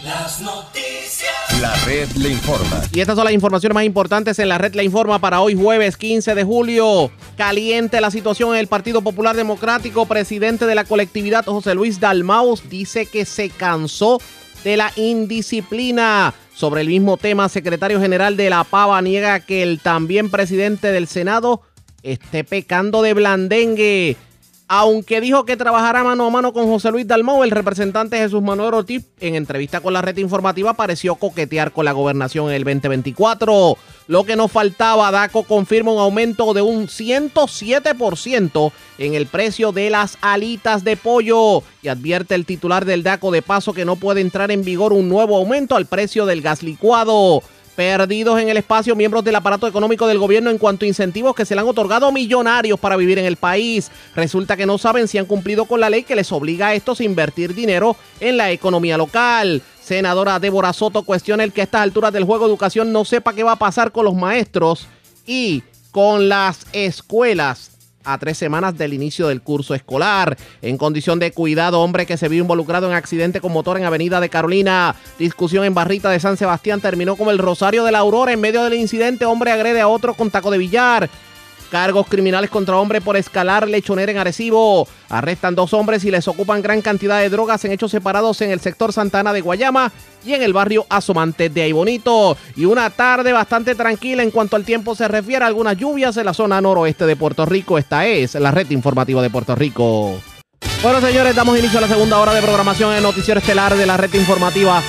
Las 0.05 0.41
noticias. 0.41 1.31
La 1.61 1.75
red 1.85 2.09
le 2.17 2.31
informa. 2.31 2.83
Y 2.93 3.01
estas 3.01 3.17
son 3.17 3.25
las 3.25 3.35
informaciones 3.35 3.75
más 3.75 3.85
importantes 3.85 4.39
en 4.39 4.49
la 4.49 4.59
red 4.59 4.75
le 4.75 4.85
informa 4.85 5.19
para 5.19 5.41
hoy 5.41 5.55
jueves 5.55 5.97
15 5.97 6.35
de 6.35 6.45
julio. 6.45 7.11
Caliente 7.37 8.01
la 8.01 8.11
situación 8.11 8.55
en 8.55 8.61
el 8.61 8.67
Partido 8.67 9.03
Popular 9.03 9.37
Democrático. 9.37 10.07
Presidente 10.07 10.67
de 10.67 10.75
la 10.75 10.85
colectividad 10.85 11.45
José 11.45 11.75
Luis 11.75 12.01
Dalmaus 12.01 12.69
dice 12.69 13.07
que 13.07 13.25
se 13.25 13.51
cansó 13.51 14.21
de 14.65 14.77
la 14.77 14.93
indisciplina. 14.97 16.35
Sobre 16.55 16.83
el 16.83 16.89
mismo 16.89 17.17
tema, 17.17 17.49
secretario 17.49 18.01
general 18.01 18.37
de 18.37 18.51
la 18.51 18.65
Pava 18.65 19.01
niega 19.01 19.41
que 19.41 19.63
el 19.63 19.81
también 19.81 20.31
presidente 20.31 20.93
del 20.93 21.07
Senado 21.07 21.63
esté 22.03 22.45
pecando 22.45 23.03
de 23.03 23.15
blandengue. 23.15 24.17
Aunque 24.73 25.21
dijo 25.21 25.45
que 25.45 25.57
trabajará 25.57 26.05
mano 26.05 26.27
a 26.27 26.31
mano 26.31 26.53
con 26.53 26.67
José 26.67 26.93
Luis 26.93 27.05
Dalmau, 27.05 27.43
el 27.43 27.51
representante 27.51 28.19
Jesús 28.19 28.41
Manuel 28.41 28.73
Ortiz, 28.73 29.05
en 29.19 29.35
entrevista 29.35 29.81
con 29.81 29.93
la 29.93 30.01
red 30.01 30.17
informativa, 30.19 30.75
pareció 30.75 31.17
coquetear 31.17 31.73
con 31.73 31.85
la 31.85 31.91
gobernación 31.91 32.47
en 32.47 32.55
el 32.55 32.63
2024. 32.63 33.77
Lo 34.07 34.23
que 34.23 34.37
nos 34.37 34.53
faltaba, 34.53 35.11
DACO 35.11 35.43
confirma 35.43 35.91
un 35.91 35.99
aumento 35.99 36.55
de 36.55 36.63
un 36.63 36.87
107% 36.87 38.71
en 38.99 39.15
el 39.15 39.27
precio 39.27 39.73
de 39.73 39.91
las 39.91 40.19
alitas 40.21 40.85
de 40.85 40.97
pollo 40.97 41.65
y 41.83 41.89
advierte 41.89 42.37
el 42.37 42.47
titular 42.47 42.85
del 42.85 43.03
DACO 43.03 43.33
de 43.33 43.43
paso 43.43 43.73
que 43.73 43.85
no 43.85 43.97
puede 43.97 44.21
entrar 44.21 44.53
en 44.53 44.63
vigor 44.63 44.93
un 44.93 45.09
nuevo 45.09 45.37
aumento 45.37 45.75
al 45.75 45.87
precio 45.87 46.27
del 46.27 46.43
gas 46.43 46.63
licuado 46.63 47.43
perdidos 47.81 48.39
en 48.39 48.51
el 48.51 48.59
espacio 48.59 48.95
miembros 48.95 49.25
del 49.25 49.37
aparato 49.37 49.67
económico 49.67 50.07
del 50.07 50.19
gobierno 50.19 50.51
en 50.51 50.59
cuanto 50.59 50.85
a 50.85 50.89
incentivos 50.89 51.35
que 51.35 51.47
se 51.47 51.55
le 51.55 51.63
han 51.63 51.67
otorgado 51.67 52.13
millonarios 52.13 52.79
para 52.79 52.95
vivir 52.95 53.19
en 53.19 53.25
el 53.25 53.37
país. 53.37 53.91
Resulta 54.15 54.55
que 54.55 54.67
no 54.67 54.77
saben 54.77 55.09
si 55.09 55.17
han 55.17 55.25
cumplido 55.25 55.65
con 55.65 55.81
la 55.81 55.89
ley 55.89 56.03
que 56.03 56.15
les 56.15 56.31
obliga 56.31 56.67
a 56.67 56.75
estos 56.75 57.01
a 57.01 57.05
invertir 57.05 57.55
dinero 57.55 57.97
en 58.21 58.37
la 58.37 58.51
economía 58.51 58.99
local. 58.99 59.63
Senadora 59.83 60.39
Débora 60.39 60.75
Soto 60.75 61.05
cuestiona 61.05 61.43
el 61.43 61.55
que 61.55 61.63
a 61.63 61.65
estas 61.65 61.81
alturas 61.81 62.13
del 62.13 62.25
juego 62.25 62.45
educación 62.45 62.93
no 62.93 63.07
sepa 63.07 63.33
qué 63.33 63.45
va 63.45 63.53
a 63.53 63.57
pasar 63.57 63.93
con 63.93 64.05
los 64.05 64.15
maestros 64.15 64.87
y 65.25 65.63
con 65.91 66.29
las 66.29 66.67
escuelas 66.75 67.80
a 68.05 68.19
tres 68.19 68.39
semanas 68.39 68.77
del 68.77 68.95
inicio 68.95 69.29
del 69.29 69.43
curso 69.43 69.75
escolar. 69.75 70.37
En 70.63 70.79
condición 70.79 71.19
de 71.19 71.33
cuidado, 71.33 71.81
hombre 71.81 72.07
que 72.07 72.17
se 72.17 72.29
vio 72.29 72.43
involucrado 72.43 72.89
en 72.89 72.95
accidente 72.95 73.41
con 73.41 73.53
motor 73.53 73.77
en 73.77 73.85
Avenida 73.85 74.21
de 74.21 74.29
Carolina. 74.29 74.95
Discusión 75.19 75.65
en 75.65 75.75
Barrita 75.75 76.11
de 76.11 76.21
San 76.21 76.37
Sebastián 76.37 76.81
terminó 76.81 77.17
con 77.17 77.29
el 77.29 77.39
Rosario 77.39 77.85
de 77.85 77.93
la 77.93 77.99
Aurora. 77.99 78.33
En 78.33 78.41
medio 78.41 78.65
del 78.65 78.75
incidente, 78.75 79.25
hombre 79.25 79.53
agrede 79.53 79.81
a 79.81 79.89
otro 79.89 80.15
con 80.15 80.31
taco 80.31 80.51
de 80.51 80.59
billar. 80.59 81.11
Cargos 81.71 82.09
criminales 82.09 82.51
contra 82.51 82.77
hombre 82.77 83.01
por 83.01 83.17
escalar 83.17 83.69
lechonera 83.69 84.11
en 84.11 84.19
Arecibo. 84.19 84.89
Arrestan 85.09 85.55
dos 85.55 85.73
hombres 85.73 86.05
y 86.05 86.11
les 86.11 86.27
ocupan 86.27 86.63
gran 86.63 86.83
cantidad 86.83 87.21
de 87.21 87.31
drogas 87.31 87.65
en 87.65 87.73
hechos 87.73 87.93
separados 87.93 88.41
en 88.41 88.51
el 88.51 88.61
sector 88.61 88.93
Santana 88.93 89.33
de 89.33 89.41
Guayama 89.41 89.93
y 90.25 90.35
en 90.35 90.43
el 90.43 90.53
barrio 90.53 90.85
Asomante 90.89 91.49
de 91.49 91.63
Aybonito. 91.63 92.37
Y 92.57 92.65
una 92.65 92.91
tarde 92.91 93.33
bastante 93.33 93.77
tranquila 93.77 94.23
en 94.23 94.33
cuanto 94.33 94.57
al 94.57 94.65
tiempo 94.65 94.95
se 94.95 95.07
refiere. 95.07 95.45
Algunas 95.45 95.77
lluvias 95.77 96.17
en 96.17 96.27
la 96.27 96.35
zona 96.35 96.61
noroeste 96.61 97.07
de 97.07 97.15
Puerto 97.15 97.47
Rico. 97.47 97.79
Esta 97.79 98.05
es 98.05 98.35
la 98.35 98.51
red 98.51 98.69
informativa 98.71 99.23
de 99.23 99.31
Puerto 99.31 99.55
Rico. 99.55 100.21
Bueno, 100.83 101.01
señores, 101.01 101.37
damos 101.37 101.59
inicio 101.59 101.79
a 101.79 101.83
la 101.83 101.89
segunda 101.89 102.19
hora 102.19 102.35
de 102.35 102.43
programación 102.43 102.95
en 102.95 103.03
Noticiero 103.03 103.39
Estelar 103.39 103.77
de 103.77 103.87
la 103.87 103.97
red 103.97 104.13
informativa 104.15 104.83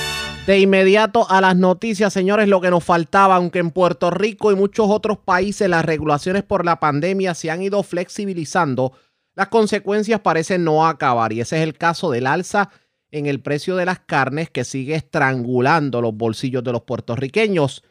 de 0.46 0.58
inmediato 0.58 1.30
a 1.30 1.40
las 1.40 1.56
noticias, 1.56 2.12
señores, 2.12 2.48
lo 2.48 2.60
que 2.60 2.70
nos 2.70 2.82
faltaba, 2.82 3.36
aunque 3.36 3.60
en 3.60 3.70
Puerto 3.70 4.10
Rico 4.10 4.50
y 4.50 4.56
muchos 4.56 4.88
otros 4.90 5.18
países 5.18 5.68
las 5.68 5.84
regulaciones 5.84 6.42
por 6.42 6.64
la 6.64 6.80
pandemia 6.80 7.34
se 7.34 7.50
han 7.50 7.62
ido 7.62 7.82
flexibilizando, 7.84 8.92
las 9.34 9.48
consecuencias 9.48 10.20
parecen 10.20 10.64
no 10.64 10.86
acabar 10.86 11.32
y 11.32 11.40
ese 11.40 11.58
es 11.58 11.62
el 11.62 11.78
caso 11.78 12.10
del 12.10 12.26
alza 12.26 12.70
en 13.12 13.26
el 13.26 13.40
precio 13.40 13.76
de 13.76 13.86
las 13.86 14.00
carnes 14.00 14.50
que 14.50 14.64
sigue 14.64 14.96
estrangulando 14.96 16.00
los 16.00 16.14
bolsillos 16.14 16.64
de 16.64 16.72
los 16.72 16.82
puertorriqueños. 16.82 17.84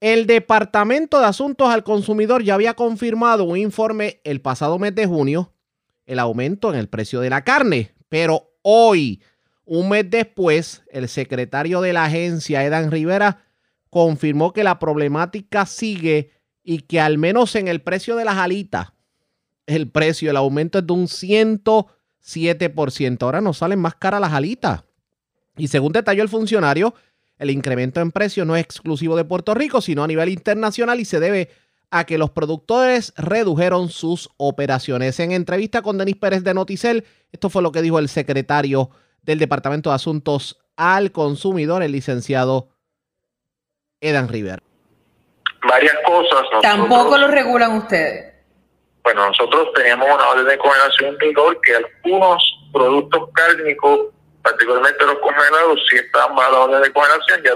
El 0.00 0.26
Departamento 0.26 1.20
de 1.20 1.26
Asuntos 1.26 1.68
al 1.68 1.84
Consumidor 1.84 2.42
ya 2.42 2.54
había 2.54 2.74
confirmado 2.74 3.44
un 3.44 3.56
informe 3.56 4.20
el 4.24 4.40
pasado 4.40 4.78
mes 4.80 4.94
de 4.94 5.06
junio, 5.06 5.52
el 6.04 6.18
aumento 6.18 6.72
en 6.72 6.80
el 6.80 6.88
precio 6.88 7.20
de 7.20 7.30
la 7.30 7.44
carne, 7.44 7.92
pero 8.08 8.50
hoy 8.62 9.22
un 9.64 9.88
mes 9.88 10.10
después, 10.10 10.82
el 10.90 11.08
secretario 11.08 11.80
de 11.80 11.92
la 11.92 12.04
agencia, 12.04 12.64
Edan 12.64 12.90
Rivera, 12.90 13.44
confirmó 13.90 14.52
que 14.52 14.64
la 14.64 14.78
problemática 14.78 15.66
sigue 15.66 16.32
y 16.62 16.80
que 16.80 17.00
al 17.00 17.18
menos 17.18 17.54
en 17.54 17.68
el 17.68 17.80
precio 17.80 18.16
de 18.16 18.24
las 18.24 18.36
alitas, 18.36 18.92
el 19.66 19.88
precio, 19.88 20.30
el 20.30 20.36
aumento 20.36 20.78
es 20.78 20.86
de 20.86 20.92
un 20.92 21.06
107%. 21.06 23.22
Ahora 23.22 23.40
nos 23.40 23.58
salen 23.58 23.78
más 23.78 23.94
caras 23.94 24.20
las 24.20 24.32
alitas. 24.32 24.84
Y 25.56 25.68
según 25.68 25.92
detalló 25.92 26.22
el 26.22 26.28
funcionario, 26.28 26.94
el 27.38 27.50
incremento 27.50 28.00
en 28.00 28.10
precio 28.10 28.44
no 28.44 28.56
es 28.56 28.64
exclusivo 28.64 29.16
de 29.16 29.24
Puerto 29.24 29.54
Rico, 29.54 29.80
sino 29.80 30.04
a 30.04 30.06
nivel 30.06 30.28
internacional 30.28 31.00
y 31.00 31.04
se 31.04 31.20
debe 31.20 31.50
a 31.90 32.04
que 32.04 32.18
los 32.18 32.30
productores 32.30 33.12
redujeron 33.16 33.88
sus 33.88 34.30
operaciones. 34.36 35.18
En 35.20 35.32
entrevista 35.32 35.82
con 35.82 35.96
Denis 35.96 36.16
Pérez 36.16 36.42
de 36.42 36.54
Noticel, 36.54 37.04
esto 37.30 37.50
fue 37.50 37.62
lo 37.62 37.72
que 37.72 37.82
dijo 37.82 37.98
el 37.98 38.08
secretario 38.08 38.90
del 39.24 39.38
Departamento 39.38 39.90
de 39.90 39.96
Asuntos 39.96 40.58
al 40.76 41.12
Consumidor, 41.12 41.82
el 41.82 41.92
licenciado 41.92 42.68
Edan 44.00 44.28
River. 44.28 44.60
Varias 45.66 45.96
cosas. 46.04 46.44
Tampoco 46.60 47.16
lo 47.16 47.28
regulan 47.28 47.78
ustedes. 47.78 48.34
Bueno, 49.02 49.26
nosotros 49.26 49.68
teníamos 49.74 50.06
una 50.06 50.28
orden 50.28 50.46
de 50.46 50.58
congelación 50.58 51.10
en 51.10 51.18
vigor 51.18 51.60
que 51.60 51.76
algunos 51.76 52.42
productos 52.72 53.28
cárnicos, 53.34 54.08
particularmente 54.42 55.04
los 55.04 55.18
congelados, 55.18 55.80
si 55.88 55.96
estaban 55.96 56.34
bajo 56.34 56.52
la 56.52 56.58
orden 56.60 56.82
de 56.82 56.92
congelación, 56.92 57.42
ya 57.44 57.52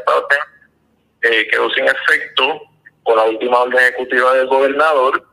eh, 1.22 1.48
quedó 1.50 1.70
sin 1.70 1.84
efecto 1.86 2.62
por 3.02 3.16
la 3.16 3.24
última 3.24 3.58
orden 3.58 3.78
ejecutiva 3.78 4.34
del 4.34 4.46
gobernador. 4.46 5.26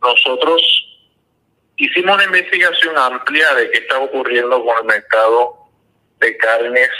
Nosotros 0.00 0.62
hicimos 1.76 2.14
una 2.14 2.24
investigación 2.24 2.96
amplia 2.96 3.54
de 3.54 3.70
qué 3.70 3.78
estaba 3.78 4.04
ocurriendo 4.04 4.64
con 4.64 4.78
el 4.78 4.84
mercado 4.84 5.59
de 6.20 6.36
carnes 6.36 6.90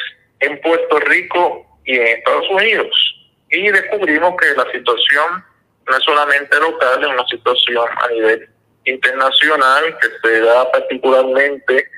en 0.40 0.60
Puerto 0.60 0.98
Rico 1.00 1.66
y 1.84 1.96
en 1.96 2.06
Estados 2.18 2.48
Unidos. 2.50 3.16
Y 3.50 3.68
descubrimos 3.70 4.34
que 4.40 4.54
la 4.56 4.70
situación 4.72 5.44
no 5.86 5.96
es 5.96 6.04
solamente 6.04 6.58
local, 6.58 7.02
es 7.02 7.08
una 7.08 7.26
situación 7.26 7.86
a 7.96 8.08
nivel 8.08 8.48
internacional 8.84 9.98
que 10.00 10.28
se 10.28 10.40
da 10.40 10.70
particularmente 10.70 11.88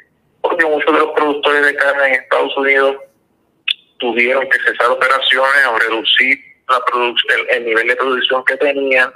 porque 0.41 0.67
muchos 0.67 0.93
de 0.93 0.99
los 0.99 1.13
productores 1.13 1.65
de 1.65 1.75
carne 1.77 2.09
en 2.09 2.15
Estados 2.15 2.57
Unidos 2.57 2.97
tuvieron 3.99 4.49
que 4.49 4.59
cesar 4.59 4.91
operaciones 4.91 5.67
o 5.71 5.79
reducir 5.79 6.39
la 6.69 6.83
el, 7.35 7.49
el, 7.51 7.65
nivel 7.65 7.87
de 7.87 7.97
producción 7.97 8.45
que 8.45 8.57
tenían 8.57 9.13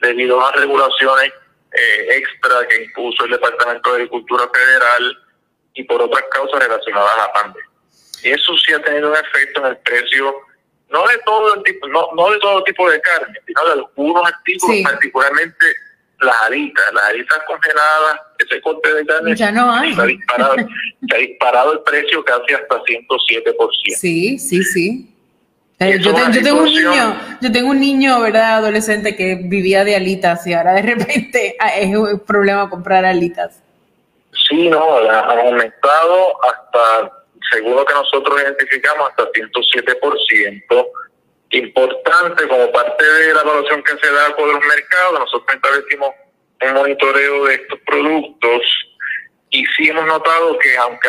debido 0.00 0.40
a 0.40 0.50
las 0.50 0.60
regulaciones 0.60 1.32
eh, 1.72 2.16
extra 2.16 2.66
que 2.68 2.84
impuso 2.84 3.24
el 3.24 3.32
Departamento 3.32 3.90
de 3.90 3.96
Agricultura 3.96 4.44
Federal 4.52 5.18
y 5.80 5.84
por 5.84 6.02
otras 6.02 6.22
causas 6.30 6.60
relacionadas 6.60 7.10
a 7.14 7.26
la 7.26 7.32
pandemia. 7.32 7.70
Y 8.22 8.30
eso 8.30 8.56
sí 8.58 8.72
ha 8.72 8.82
tenido 8.82 9.10
un 9.10 9.16
efecto 9.16 9.60
en 9.60 9.66
el 9.66 9.76
precio, 9.78 10.34
no 10.90 11.06
de 11.08 11.18
todo 11.24 11.54
el 11.54 11.62
tipo, 11.62 11.88
no, 11.88 12.08
no 12.14 12.30
de 12.30 12.38
todo 12.38 12.62
tipo 12.64 12.88
de 12.90 13.00
carne, 13.00 13.38
sino 13.46 13.64
de 13.64 13.72
algunos 13.72 14.26
artículos, 14.26 14.76
particularmente 14.84 15.66
las 16.20 16.36
alitas, 16.42 16.84
las 16.92 17.04
alitas 17.04 17.38
congeladas, 17.46 18.20
ese 18.38 18.60
corte 18.60 18.94
de 18.94 19.06
carne. 19.06 19.34
Ya 19.34 19.50
no 19.50 19.72
hay. 19.72 19.94
Se 19.94 20.02
ha 20.02 20.04
disparado, 20.04 20.54
se 20.56 21.16
ha 21.16 21.18
disparado 21.18 21.72
el 21.72 21.80
precio 21.80 22.22
casi 22.24 22.52
hasta 22.52 22.76
107%. 22.82 23.96
Sí, 23.96 24.38
sí, 24.38 24.62
sí. 24.62 25.16
Eh, 25.78 25.98
yo, 25.98 26.12
yo, 26.12 26.42
tengo 26.42 26.60
un 26.60 26.66
niño, 26.66 27.16
yo 27.40 27.52
tengo 27.52 27.70
un 27.70 27.80
niño, 27.80 28.20
¿verdad? 28.20 28.56
Adolescente 28.56 29.16
que 29.16 29.36
vivía 29.36 29.82
de 29.82 29.96
alitas 29.96 30.46
y 30.46 30.52
ahora 30.52 30.74
de 30.74 30.82
repente 30.82 31.56
ah, 31.58 31.70
es 31.70 31.96
un 31.96 32.20
problema 32.20 32.68
comprar 32.68 33.06
alitas. 33.06 33.59
Sí, 34.48 34.68
no, 34.68 34.98
ha 34.98 35.40
aumentado 35.40 36.44
hasta, 36.44 37.12
según 37.52 37.76
lo 37.76 37.84
que 37.84 37.94
nosotros 37.94 38.40
identificamos, 38.42 39.10
hasta 39.10 39.30
107%. 39.30 40.88
Importante 41.52 42.46
como 42.46 42.70
parte 42.70 43.04
de 43.04 43.34
la 43.34 43.40
evaluación 43.40 43.82
que 43.82 43.96
se 43.98 44.12
da 44.12 44.36
por 44.36 44.46
los 44.46 44.64
mercados, 44.64 45.18
nosotros 45.18 45.56
establecimos 45.56 46.10
un 46.62 46.74
monitoreo 46.74 47.44
de 47.46 47.54
estos 47.54 47.80
productos 47.86 48.62
y 49.50 49.64
sí 49.76 49.88
hemos 49.88 50.06
notado 50.06 50.58
que 50.58 50.76
aunque 50.76 51.08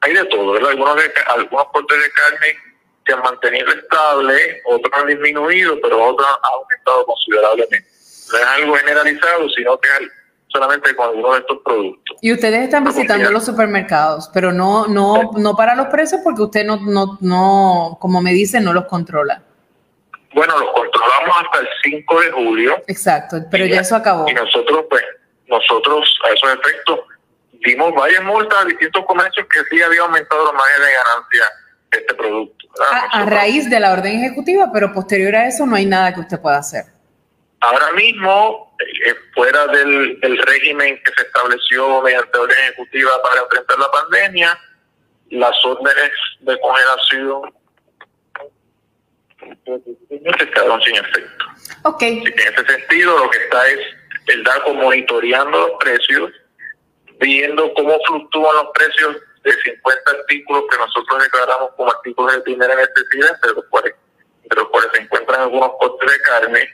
hay 0.00 0.14
de 0.14 0.24
todo, 0.26 0.52
¿verdad? 0.52 0.70
Algunos, 0.70 0.96
de, 0.96 1.12
algunos 1.26 1.66
cortes 1.68 2.02
de 2.02 2.10
carne 2.10 2.58
se 3.06 3.12
han 3.12 3.20
mantenido 3.20 3.68
estables, 3.72 4.62
otros 4.64 4.92
han 4.94 5.06
disminuido, 5.08 5.78
pero 5.82 6.02
otros 6.02 6.26
han 6.26 6.52
aumentado 6.52 7.06
considerablemente. 7.06 7.88
No 8.32 8.38
es 8.38 8.44
algo 8.46 8.74
generalizado, 8.76 9.48
sino 9.50 9.78
que 9.78 9.88
solamente 10.54 10.94
con 10.94 11.08
algunos 11.08 11.32
de 11.32 11.40
estos 11.40 11.58
productos. 11.64 12.16
Y 12.20 12.32
ustedes 12.32 12.62
están 12.62 12.84
visitando 12.84 13.30
los 13.32 13.44
supermercados, 13.44 14.30
pero 14.32 14.52
no 14.52 14.86
no 14.86 15.32
no 15.36 15.56
para 15.56 15.74
los 15.74 15.88
precios 15.88 16.20
porque 16.22 16.42
usted 16.42 16.64
no 16.64 16.76
no 16.76 17.18
no 17.20 17.98
como 18.00 18.22
me 18.22 18.32
dicen 18.32 18.62
no 18.62 18.72
los 18.72 18.84
controla. 18.84 19.42
Bueno, 20.32 20.58
los 20.58 20.70
controlamos 20.72 21.36
hasta 21.44 21.60
el 21.60 21.68
5 21.82 22.20
de 22.20 22.30
julio. 22.30 22.82
Exacto, 22.86 23.36
pero 23.50 23.66
ya, 23.66 23.80
eso 23.80 23.96
acabó. 23.96 24.28
Y 24.28 24.34
nosotros 24.34 24.84
pues 24.88 25.02
nosotros 25.48 26.18
a 26.24 26.32
esos 26.32 26.50
efectos 26.52 27.00
dimos 27.64 27.92
varias 27.94 28.22
multas 28.22 28.62
a 28.62 28.64
distintos 28.64 29.04
comercios 29.06 29.46
que 29.52 29.60
sí 29.70 29.82
había 29.82 30.02
aumentado 30.02 30.44
los 30.44 30.54
márgenes 30.54 30.86
de 30.86 30.94
ganancia 30.94 31.44
de 31.90 31.98
este 31.98 32.14
producto. 32.14 32.66
a 33.12 33.24
raíz 33.24 33.68
de 33.68 33.80
la 33.80 33.92
orden 33.92 34.24
ejecutiva, 34.24 34.70
pero 34.72 34.92
posterior 34.92 35.34
a 35.34 35.48
eso 35.48 35.66
no 35.66 35.74
hay 35.74 35.86
nada 35.86 36.14
que 36.14 36.20
usted 36.20 36.40
pueda 36.40 36.58
hacer. 36.58 36.84
Ahora 37.60 37.92
mismo, 37.92 38.74
eh, 39.06 39.14
fuera 39.34 39.66
del, 39.68 40.38
régimen 40.46 41.00
que 41.04 41.12
se 41.16 41.22
estableció 41.26 42.02
mediante 42.02 42.38
orden 42.38 42.56
ejecutiva 42.58 43.10
para 43.22 43.42
enfrentar 43.42 43.78
la 43.78 43.90
pandemia, 43.90 44.58
las 45.30 45.64
órdenes 45.64 46.12
de 46.40 46.60
congelación 46.60 47.54
se 50.38 50.50
quedaron 50.50 50.80
sin 50.82 50.96
efecto. 50.96 51.44
Ok. 51.82 52.02
En 52.02 52.26
ese 52.26 52.66
sentido, 52.66 53.18
lo 53.18 53.30
que 53.30 53.38
está 53.38 53.68
es 53.68 53.80
el 54.28 54.44
DACO 54.44 54.74
monitoreando 54.74 55.58
los 55.58 55.72
precios, 55.80 56.32
viendo 57.20 57.72
cómo 57.74 57.98
fluctúan 58.06 58.56
los 58.56 58.68
precios 58.74 59.16
de 59.42 59.52
50 59.52 60.10
artículos 60.10 60.64
que 60.70 60.78
nosotros 60.78 61.22
declaramos 61.22 61.70
como 61.76 61.90
artículos 61.90 62.34
de 62.34 62.40
primera 62.40 62.74
necesidad, 62.74 63.38
pero 63.42 63.54
los 63.54 63.64
cuales 63.66 63.94
entre 64.44 64.60
los 64.60 64.68
cuales 64.68 64.90
se 64.94 65.02
encuentran 65.02 65.40
algunos 65.40 65.70
cortes 65.80 66.12
de 66.12 66.18
carne. 66.20 66.68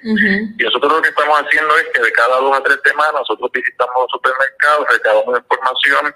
Y 0.59 0.63
nosotros 0.63 0.93
lo 0.93 1.03
que 1.03 1.09
estamos 1.09 1.39
haciendo 1.39 1.77
es 1.79 1.87
que 1.95 2.03
de 2.03 2.13
cada 2.13 2.37
dos 2.37 2.57
a 2.57 2.63
tres 2.63 2.79
semanas 2.85 3.15
nosotros 3.15 3.51
visitamos 3.53 3.95
los 3.97 4.11
supermercados, 4.11 4.87
recabamos 4.91 5.39
información. 5.39 6.15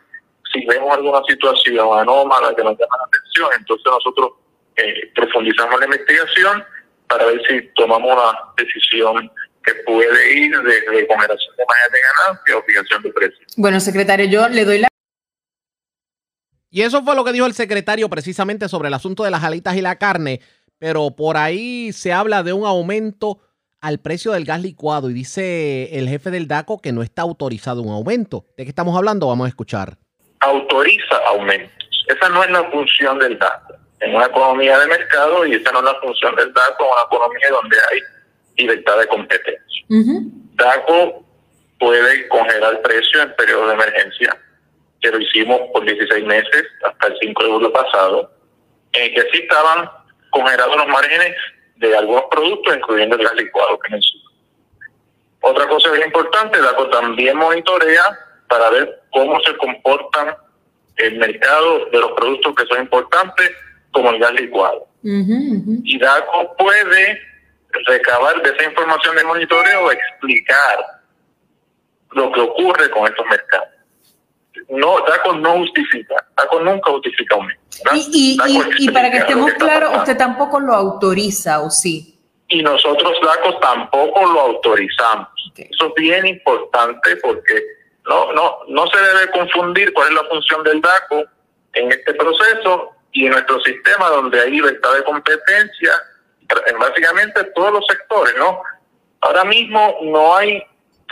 Si 0.53 0.67
vemos 0.67 0.93
alguna 0.93 1.21
situación 1.27 1.99
anómala 1.99 2.55
que 2.55 2.63
nos 2.63 2.79
llama 2.79 2.97
la 2.99 3.05
atención, 3.05 3.51
entonces 3.59 3.87
nosotros 3.87 4.33
eh, 4.77 5.13
profundizamos 5.15 5.79
la 5.79 5.87
investigación 5.87 6.65
para 7.09 7.27
ver 7.27 7.41
si 7.49 7.63
tomamos 7.75 8.13
una 8.13 8.39
decisión 8.57 9.31
que 9.63 9.75
puede 9.87 10.39
ir 10.39 10.57
desde 10.61 11.07
generación 11.07 11.57
de 11.57 11.65
margen 11.67 11.93
de 11.93 11.99
ganancia 12.01 12.59
o 12.59 12.63
fijación 12.63 13.03
de 13.03 13.13
precios. 13.13 13.55
Bueno, 13.57 13.81
secretario, 13.81 14.27
yo 14.27 14.49
le 14.49 14.65
doy 14.65 14.79
la 14.79 14.89
y 16.75 16.83
eso 16.83 17.05
fue 17.05 17.15
lo 17.15 17.25
que 17.25 17.33
dijo 17.33 17.47
el 17.47 17.55
secretario 17.55 18.09
precisamente 18.09 18.69
sobre 18.69 18.89
el 18.89 18.95
asunto 18.95 19.23
de 19.23 19.31
las 19.31 19.45
alitas 19.45 19.77
y 19.77 19.81
la 19.81 19.95
carne 19.95 20.41
pero 20.85 21.13
por 21.13 21.39
ahí 21.39 21.95
se 21.95 22.13
habla 22.13 22.43
de 22.43 22.53
un 22.53 22.67
aumento 22.67 23.41
al 23.81 24.01
precio 24.01 24.33
del 24.33 24.45
gas 24.45 24.61
licuado 24.61 25.09
y 25.09 25.15
dice 25.15 25.99
el 25.99 26.11
jefe 26.11 26.31
del 26.31 26.47
DACO 26.47 26.79
que 26.79 26.93
no 26.93 27.03
está 27.03 27.23
autorizado 27.23 27.81
un 27.81 27.89
aumento. 27.89 28.45
¿De 28.59 28.65
qué 28.65 28.69
estamos 28.69 28.95
hablando? 28.95 29.29
Vamos 29.29 29.47
a 29.47 29.49
escuchar. 29.49 29.97
Autoriza 30.41 31.17
aumentos. 31.29 31.89
Esa 32.07 32.29
no 32.29 32.45
es 32.45 32.51
la 32.51 32.71
función 32.71 33.19
del 33.19 33.39
DACO. 33.39 33.77
En 34.01 34.15
una 34.15 34.27
economía 34.27 34.79
de 34.79 34.87
mercado 34.89 35.47
y 35.47 35.55
esa 35.55 35.73
no 35.73 35.79
es 35.79 35.85
la 35.87 36.01
función 36.03 36.37
del 36.37 36.53
DACO, 36.53 36.85
en 36.85 36.91
una 36.93 37.03
economía 37.07 37.49
donde 37.63 37.77
hay 37.91 38.01
libertad 38.59 38.99
de 38.99 39.07
competencia. 39.07 39.87
DACO 39.89 41.25
puede 41.79 42.29
congelar 42.29 42.83
precio 42.83 43.23
en 43.23 43.35
periodo 43.37 43.69
de 43.69 43.73
emergencia, 43.73 44.37
que 45.01 45.11
lo 45.11 45.19
hicimos 45.19 45.63
por 45.73 45.83
16 45.83 46.27
meses 46.27 46.65
hasta 46.87 47.07
el 47.07 47.17
5 47.23 47.43
de 47.43 47.51
julio 47.53 47.73
pasado, 47.73 48.31
en 48.93 49.05
el 49.05 49.15
que 49.15 49.23
sí 49.33 49.39
estaban 49.45 50.04
congelados 50.35 50.77
los 50.77 50.89
márgenes 50.89 51.37
de 51.77 51.97
algunos 51.97 52.25
productos, 52.31 52.77
incluyendo 52.77 53.17
el 53.17 53.23
gas 53.23 53.35
licuado 53.35 53.79
que 53.79 53.91
mencioné. 53.91 54.25
Otra 55.41 55.69
cosa 55.69 55.91
bien 55.93 56.07
importante, 56.07 56.61
DACO 56.61 56.89
también 56.91 57.37
monitorea 57.37 58.03
para 58.49 58.71
ver 58.71 59.03
cómo 59.13 59.39
se 59.41 59.57
comportan 59.57 60.35
el 60.97 61.19
mercado 61.19 61.87
de 61.87 61.99
los 61.99 62.13
productos 62.13 62.55
que 62.55 62.67
son 62.67 62.81
importantes, 62.81 63.51
como 63.93 64.11
el 64.11 64.19
gas 64.19 64.33
licuado. 64.33 64.89
Y 65.03 65.99
DACO 65.99 66.57
puede 66.57 67.21
recabar 67.87 68.43
de 68.43 68.51
esa 68.51 68.65
información 68.65 69.17
de 69.17 69.25
monitoreo, 69.25 69.93
explicar 69.93 70.79
lo 72.13 72.33
que 72.33 72.41
ocurre 72.41 72.91
con 72.91 73.07
estos 73.07 73.27
mercados. 73.27 73.69
No, 74.69 75.01
DACO 75.01 75.35
no 75.35 75.59
justifica, 75.59 76.15
DACO 76.37 76.61
nunca 76.61 76.91
justifica 76.93 77.37
un 77.37 77.51
Y, 77.95 78.39
y, 78.47 78.85
y, 78.85 78.91
para 78.91 79.11
que 79.11 79.19
estemos 79.19 79.53
claros, 79.55 79.97
usted 79.99 80.17
tampoco 80.17 80.61
lo 80.61 80.75
autoriza, 80.75 81.61
¿o 81.61 81.71
sí? 81.71 82.19
Y 82.49 82.63
nosotros, 82.63 83.15
DACO, 83.23 83.59
tampoco 83.59 84.25
lo 84.27 84.41
autorizamos. 84.41 85.29
Eso 85.57 85.87
es 85.87 85.95
bien 85.97 86.27
importante 86.27 87.17
porque 87.17 87.63
no, 88.07 88.33
no, 88.33 88.59
no 88.69 88.87
se 88.87 88.99
debe 88.99 89.31
confundir 89.33 89.93
cuál 89.93 90.09
es 90.09 90.15
la 90.15 90.25
función 90.25 90.63
del 90.63 90.81
DACO 90.81 91.25
en 91.75 91.91
este 91.91 92.15
proceso 92.15 92.91
y 93.13 93.27
en 93.27 93.33
nuestro 93.33 93.61
sistema 93.61 94.09
donde 94.09 94.41
hay 94.41 94.51
libertad 94.51 94.95
de 94.95 95.05
competencia 95.05 95.93
en 96.67 96.79
básicamente 96.79 97.45
todos 97.55 97.73
los 97.73 97.87
sectores, 97.87 98.35
¿no? 98.39 98.63
Ahora 99.21 99.45
mismo 99.45 99.97
no 100.03 100.37
hay 100.37 100.63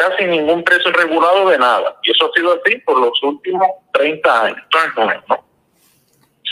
casi 0.03 0.24
ningún 0.24 0.64
precio 0.64 0.90
regulado 0.92 1.48
de 1.48 1.59
nada. 1.59 1.96
Y 2.03 2.11
eso 2.11 2.26
ha 2.26 2.32
sido 2.36 2.53
así 2.53 2.76
por 2.78 2.98
los 2.98 3.22
últimos 3.22 3.68
30 3.92 4.44
años. 4.44 4.62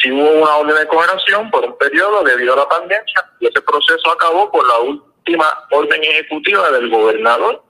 Si 0.01 0.11
hubo 0.11 0.31
una 0.31 0.57
orden 0.57 0.77
de 0.77 0.87
congelación 0.87 1.51
por 1.51 1.65
un 1.65 1.77
periodo 1.77 2.23
debido 2.23 2.55
a 2.55 2.59
la 2.59 2.69
pandemia, 2.69 3.31
y 3.41 3.47
ese 3.47 3.61
proceso 3.63 4.11
acabó 4.11 4.51
por 4.51 4.67
la 4.67 4.79
última 4.79 5.47
orden 5.71 6.03
ejecutiva 6.03 6.71
del 6.71 6.89
gobernador 6.89 7.63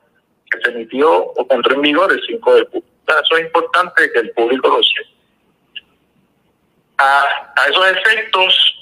que 0.51 0.61
se 0.63 0.71
emitió 0.71 1.11
o 1.11 1.47
entró 1.51 1.75
en 1.75 1.83
vigor 1.83 2.13
el 2.13 2.23
5 2.27 2.55
de 2.55 2.67
julio. 2.67 2.85
Eso 3.07 3.37
es 3.37 3.47
importante 3.47 4.13
que 4.13 4.19
el 4.21 4.31
público 4.33 4.69
lo 4.69 4.83
sepa. 4.83 5.11
A, 6.99 7.53
a 7.57 7.67
esos 7.67 7.87
efectos, 7.91 8.77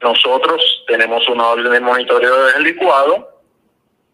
nosotros 0.00 0.84
tenemos 0.88 1.28
una 1.28 1.48
orden 1.48 1.70
de 1.70 1.80
monitoreo 1.80 2.46
del 2.46 2.62
licuado 2.62 3.37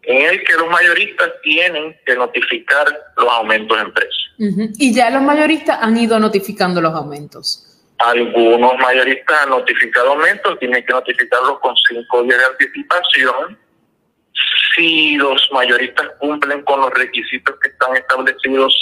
en 0.05 0.21
el 0.21 0.43
que 0.43 0.53
los 0.53 0.69
mayoristas 0.69 1.31
tienen 1.41 1.97
que 2.05 2.15
notificar 2.15 2.85
los 3.17 3.27
aumentos 3.31 3.77
en 3.79 3.91
precio. 3.91 4.73
Y 4.77 4.93
ya 4.93 5.09
los 5.09 5.21
mayoristas 5.21 5.79
han 5.81 5.97
ido 5.97 6.19
notificando 6.19 6.81
los 6.81 6.93
aumentos. 6.93 7.61
Algunos 7.97 8.77
mayoristas 8.77 9.43
han 9.43 9.49
notificado 9.49 10.11
aumentos, 10.11 10.59
tienen 10.59 10.85
que 10.85 10.93
notificarlos 10.93 11.59
con 11.59 11.73
cinco 11.89 12.23
días 12.23 12.37
de 12.37 12.45
anticipación. 12.45 13.59
Si 14.75 15.15
los 15.15 15.49
mayoristas 15.53 16.07
cumplen 16.19 16.61
con 16.63 16.81
los 16.81 16.91
requisitos 16.91 17.55
que 17.61 17.69
están 17.69 17.95
establecidos 17.95 18.75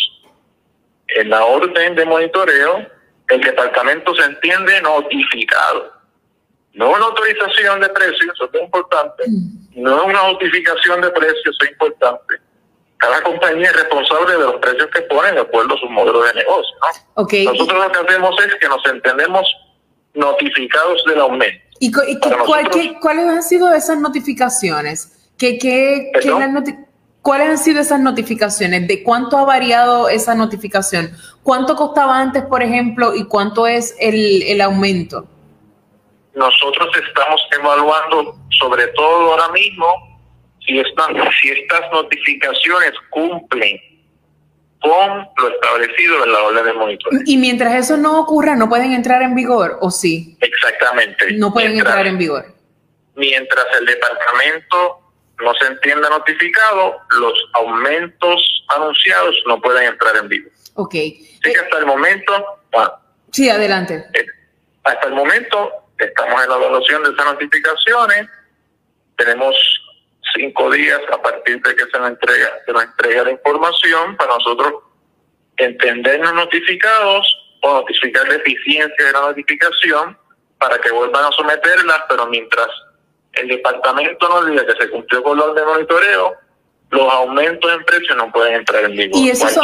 en 1.07 1.30
la 1.30 1.45
orden 1.45 1.95
de 1.95 2.05
monitoreo, 2.05 2.88
el 3.30 3.41
departamento 3.41 4.15
se 4.15 4.26
entiende 4.26 4.82
notificado 4.82 5.93
no 6.74 6.89
una 6.89 7.05
autorización 7.05 7.82
de 7.82 7.89
precios, 7.89 8.30
eso 8.34 8.49
es 8.51 8.61
importante, 8.61 9.24
no 9.76 9.97
es 9.97 10.05
una 10.05 10.32
notificación 10.32 11.01
de 11.01 11.11
precios, 11.11 11.41
eso 11.41 11.65
es 11.65 11.71
importante. 11.71 12.36
Cada 12.97 13.21
compañía 13.21 13.69
es 13.69 13.76
responsable 13.76 14.34
de 14.34 14.39
los 14.39 14.55
precios 14.55 14.88
que 14.93 15.01
ponen 15.01 15.36
de 15.36 15.41
acuerdo 15.41 15.76
a 15.76 15.78
su 15.78 15.89
modelo 15.89 16.24
de 16.24 16.34
negocio. 16.34 16.76
¿no? 17.15 17.24
Nosotros 17.51 17.86
lo 17.86 17.91
que 17.91 17.99
hacemos 17.99 18.36
es 18.45 18.55
que 18.55 18.67
nos 18.67 18.86
entendemos 18.86 19.45
notificados 20.13 21.03
del 21.05 21.19
aumento. 21.19 21.63
¿Y, 21.80 21.91
cuáles 23.01 23.26
han 23.26 23.43
sido 23.43 23.74
esas 23.74 23.99
notificaciones? 23.99 25.32
¿Qué, 25.38 25.57
qué, 25.57 26.11
¿Cuáles 27.21 27.49
han 27.49 27.57
sido 27.57 27.82
esas 27.82 27.99
notificaciones? 27.99 28.88
¿De 28.88 29.03
cuánto 29.03 29.38
ha 29.38 29.45
variado 29.45 30.07
esa 30.07 30.34
notificación? 30.34 31.11
¿Cuánto 31.43 31.76
costaba 31.76 32.19
antes, 32.19 32.43
por 32.43 32.63
ejemplo, 32.63 33.13
y 33.15 33.26
cuánto 33.26 33.67
es 33.67 33.95
el, 33.99 34.43
el 34.43 34.61
aumento? 34.61 35.28
Nosotros 36.36 36.89
estamos 37.07 37.41
evaluando 37.51 38.36
sobre 38.59 38.88
todo 38.88 39.31
ahora 39.31 39.49
mismo 39.49 39.86
si, 40.65 40.79
estas 40.79 41.91
notificaciones 41.91 42.91
cumplen 43.09 43.79
con 44.79 45.27
lo 45.38 45.49
establecido 45.49 46.23
en 46.23 46.31
la 46.31 46.43
orden 46.43 46.65
de 46.65 46.73
monitoreo. 46.73 47.19
Y 47.25 47.38
mientras 47.38 47.73
eso 47.75 47.97
no 47.97 48.19
ocurra, 48.19 48.55
¿no 48.55 48.67
pueden 48.67 48.93
entrar 48.93 49.21
en 49.21 49.36
vigor 49.36 49.77
o 49.81 49.89
sí? 49.91 50.38
Exactamente. 50.41 51.34
No 51.34 51.53
pueden 51.53 51.77
entrar 51.77 52.05
en 52.05 52.17
vigor. 52.17 52.45
Mientras 53.15 53.65
el 53.79 53.86
departamento 53.86 54.99
no 55.41 55.53
se 55.55 55.67
entienda 55.67 56.09
notificado, 56.09 56.97
los 57.19 57.34
aumentos 57.53 58.65
anunciados 58.75 59.36
no 59.47 59.61
pueden 59.61 59.88
entrar 59.88 60.17
en 60.17 60.27
vigor. 60.27 60.51
Ok. 60.75 60.93
Sí, 60.93 61.53
hasta 61.61 61.77
el 61.77 61.86
momento... 61.86 62.59
sí, 63.31 63.49
adelante. 63.49 64.05
Eh, 64.13 64.25
hasta 64.84 65.07
el 65.07 65.13
momento 65.13 65.82
Estamos 65.98 66.44
en 66.44 66.50
la 66.50 66.56
evaluación 66.56 67.04
de 67.04 67.12
esas 67.12 67.26
notificaciones. 67.26 68.28
Tenemos 69.18 69.56
cinco 70.36 70.72
días 70.72 71.02
a 71.12 71.22
partir 71.22 71.62
de 71.62 71.76
que 71.76 71.84
se 71.91 72.00
nos 72.00 72.10
entrega, 72.10 72.50
se 72.66 72.72
nos 72.74 72.84
entrega 72.84 73.24
la 73.24 73.32
información 73.32 74.18
para 74.18 74.34
nosotros 74.34 74.74
entendernos 75.58 76.34
notificados 76.34 77.28
o 77.62 77.74
notificar 77.74 78.28
deficiencia 78.28 79.06
de 79.06 79.12
la 79.12 79.22
notificación 79.22 80.18
para 80.58 80.80
que 80.80 80.91
vuelvan 80.91 81.26
a 81.26 81.32
someterlas, 81.32 82.02
pero 82.10 82.26
mientras 82.28 82.68
el 83.34 83.48
departamento 83.48 84.30
nos 84.30 84.48
diga 84.48 84.66
que 84.66 84.84
se 84.84 84.89
cumplió 84.89 85.24
con 85.24 85.38
la 85.38 85.46
orden 85.46 85.56
de 85.56 85.72
monitoreo, 85.72 86.34
los 86.89 87.12
aumentos 87.12 87.72
en 87.72 87.84
precio 87.86 88.16
no 88.16 88.32
pueden 88.32 88.56
entrar 88.56 88.86
en 88.86 88.91
vigor. 88.91 89.20
¿Y 89.20 89.30
esos, 89.30 89.58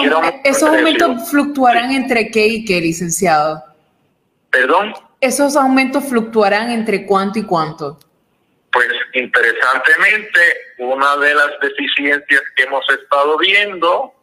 esos 0.44 0.70
aumentos 0.70 1.30
fluctuarán 1.30 1.92
entre 1.92 2.32
qué 2.32 2.48
y 2.48 2.66
qué, 2.66 2.82
licenciado? 2.82 3.64
¿Perdón? 4.50 4.94
¿Esos 5.22 5.58
aumentos 5.58 6.06
fluctuarán 6.08 6.72
entre 6.72 7.06
cuánto 7.06 7.40
y 7.40 7.44
cuánto? 7.44 8.00
Pues 8.72 8.88
interesantemente, 9.14 10.40
una 10.78 11.18
de 11.18 11.34
las 11.34 11.60
deficiencias 11.62 12.42
que 12.56 12.64
hemos 12.64 12.86
estado 12.90 13.38
viendo 13.38 14.14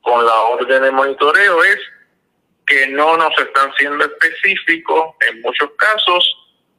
con 0.00 0.24
la 0.24 0.34
orden 0.34 0.82
de 0.82 0.90
monitoreo 0.90 1.62
es 1.64 1.78
que 2.66 2.88
no 2.88 3.16
nos 3.16 3.32
están 3.38 3.70
siendo 3.78 4.04
específicos 4.04 5.14
en 5.28 5.42
muchos 5.42 5.70
casos 5.76 6.36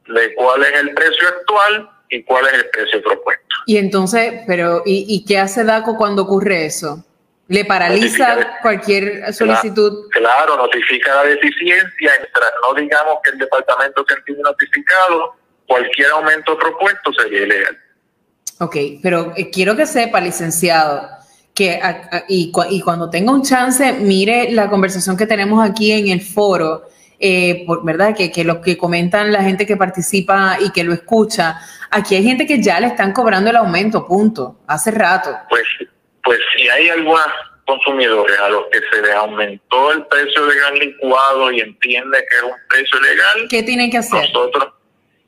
de 0.08 0.34
cuál 0.34 0.62
es 0.64 0.80
el 0.80 0.94
precio 0.94 1.28
actual 1.28 1.90
y 2.08 2.22
cuál 2.24 2.46
es 2.46 2.54
el 2.54 2.70
precio 2.70 3.02
propuesto. 3.02 3.56
Y 3.66 3.76
entonces, 3.76 4.42
pero 4.46 4.82
¿y, 4.84 5.04
y 5.08 5.24
qué 5.24 5.38
hace 5.38 5.64
DACO 5.64 5.96
cuando 5.96 6.22
ocurre 6.22 6.66
eso? 6.66 7.04
¿Le 7.48 7.64
paraliza 7.64 8.58
cualquier 8.60 9.32
solicitud? 9.32 10.08
Claro, 10.10 10.56
notifica 10.58 11.14
la 11.14 11.24
deficiencia. 11.24 12.12
Mientras 12.18 12.50
no 12.62 12.74
digamos 12.74 13.18
que 13.24 13.30
el 13.30 13.38
departamento 13.38 14.04
se 14.06 14.14
entiende 14.14 14.42
notificado, 14.42 15.34
cualquier 15.66 16.10
aumento 16.10 16.58
propuesto 16.58 17.10
sería 17.14 17.44
ilegal. 17.44 17.78
Ok, 18.60 18.76
pero 19.02 19.32
eh, 19.34 19.50
quiero 19.50 19.74
que 19.76 19.86
sepa, 19.86 20.20
licenciado, 20.20 21.08
que 21.54 21.80
y, 22.28 22.52
y, 22.70 22.80
cuando 22.82 23.08
tenga 23.08 23.32
un 23.32 23.42
chance, 23.42 23.94
mire 23.94 24.50
la 24.52 24.68
conversación 24.68 25.16
que 25.16 25.26
tenemos 25.26 25.66
aquí 25.66 25.92
en 25.92 26.08
el 26.08 26.20
foro, 26.20 26.88
eh, 27.18 27.64
por, 27.66 27.82
¿verdad? 27.82 28.14
Que, 28.14 28.30
que 28.30 28.44
lo 28.44 28.60
que 28.60 28.76
comentan 28.76 29.32
la 29.32 29.42
gente 29.42 29.64
que 29.64 29.76
participa 29.76 30.58
y 30.60 30.70
que 30.70 30.84
lo 30.84 30.92
escucha, 30.92 31.60
aquí 31.90 32.14
hay 32.14 32.24
gente 32.24 32.46
que 32.46 32.62
ya 32.62 32.78
le 32.78 32.88
están 32.88 33.12
cobrando 33.12 33.48
el 33.48 33.56
aumento, 33.56 34.06
punto, 34.06 34.60
hace 34.66 34.90
rato. 34.90 35.30
Pues 35.48 35.64
pues 36.28 36.40
si 36.54 36.68
hay 36.68 36.90
algunos 36.90 37.24
consumidores 37.64 38.38
a 38.38 38.50
los 38.50 38.66
que 38.66 38.80
se 38.92 39.00
les 39.00 39.14
aumentó 39.14 39.92
el 39.92 40.04
precio 40.08 40.44
de 40.44 40.58
gas 40.58 40.72
licuado 40.72 41.50
y 41.50 41.60
entiende 41.60 42.18
que 42.18 42.36
es 42.36 42.42
un 42.42 42.52
precio 42.68 43.00
legal, 43.00 43.46
¿qué 43.48 43.62
tienen 43.62 43.90
que 43.90 43.96
hacer? 43.96 44.20
Nosotros 44.20 44.74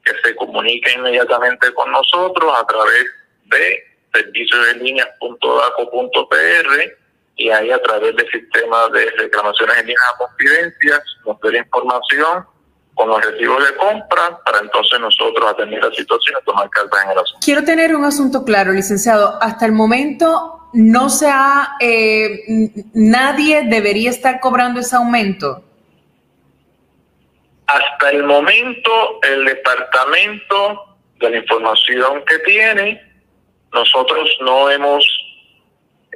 que 0.05 0.13
se 0.23 0.37
comunique 0.37 0.93
inmediatamente 0.93 1.73
con 1.73 1.91
nosotros 1.91 2.53
a 2.55 2.67
través 2.67 3.07
de 3.47 3.83
servicios 4.13 4.67
de 4.67 4.75
línea.daco.pr 4.75 6.99
y 7.37 7.49
ahí 7.49 7.71
a 7.71 7.81
través 7.81 8.15
del 8.15 8.31
sistema 8.31 8.91
de 8.91 9.11
reclamaciones 9.13 9.79
en 9.79 9.87
línea 9.87 10.03
confidencias 10.19 11.01
nos 11.25 11.41
dé 11.41 11.53
la 11.53 11.59
información 11.61 12.45
con 12.95 13.09
los 13.09 13.25
recibos 13.25 13.67
de 13.67 13.77
compra 13.77 14.41
para 14.45 14.59
entonces 14.61 15.01
nosotros 15.01 15.51
atender 15.51 15.83
la 15.83 15.91
situación 15.91 16.37
y 16.41 16.45
tomar 16.45 16.69
cartas 16.71 17.05
en 17.05 17.11
el 17.11 17.19
asunto. 17.19 17.41
Quiero 17.45 17.65
tener 17.65 17.95
un 17.95 18.05
asunto 18.05 18.45
claro, 18.45 18.73
licenciado. 18.73 19.39
Hasta 19.41 19.67
el 19.67 19.73
momento 19.73 20.69
no 20.73 21.09
se 21.09 21.29
ha, 21.29 21.77
eh, 21.81 22.41
nadie 22.95 23.63
debería 23.63 24.11
estar 24.11 24.41
cobrando 24.41 24.81
ese 24.81 24.97
aumento. 24.97 25.65
Hasta 27.67 28.11
el 28.11 28.25
momento, 28.25 28.91
el 29.23 29.45
departamento 29.45 30.97
de 31.21 31.31
la 31.31 31.37
información 31.39 32.25
que 32.27 32.39
tiene, 32.41 33.01
nosotros 33.73 34.29
no 34.41 34.69
hemos 34.71 35.05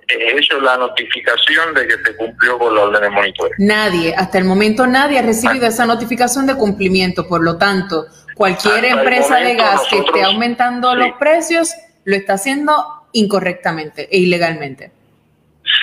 hecho 0.08 0.60
la 0.60 0.76
notificación 0.76 1.74
de 1.74 1.86
que 1.86 1.94
se 2.04 2.16
cumplió 2.16 2.58
con 2.58 2.74
la 2.74 2.82
orden 2.82 3.02
de 3.02 3.10
monitoreo. 3.10 3.54
Nadie, 3.58 4.14
hasta 4.16 4.38
el 4.38 4.44
momento 4.44 4.86
nadie 4.86 5.18
ha 5.18 5.22
recibido 5.22 5.66
esa 5.66 5.86
notificación 5.86 6.46
de 6.46 6.54
cumplimiento. 6.54 7.26
Por 7.26 7.42
lo 7.42 7.56
tanto, 7.56 8.06
cualquier 8.34 8.84
empresa 8.84 9.36
de 9.38 9.54
gas 9.54 9.82
que 9.88 9.98
esté 9.98 10.22
aumentando 10.22 10.94
los 10.94 11.12
precios 11.18 11.70
lo 12.04 12.16
está 12.16 12.34
haciendo 12.34 12.72
incorrectamente 13.12 14.08
e 14.10 14.18
ilegalmente. 14.18 14.92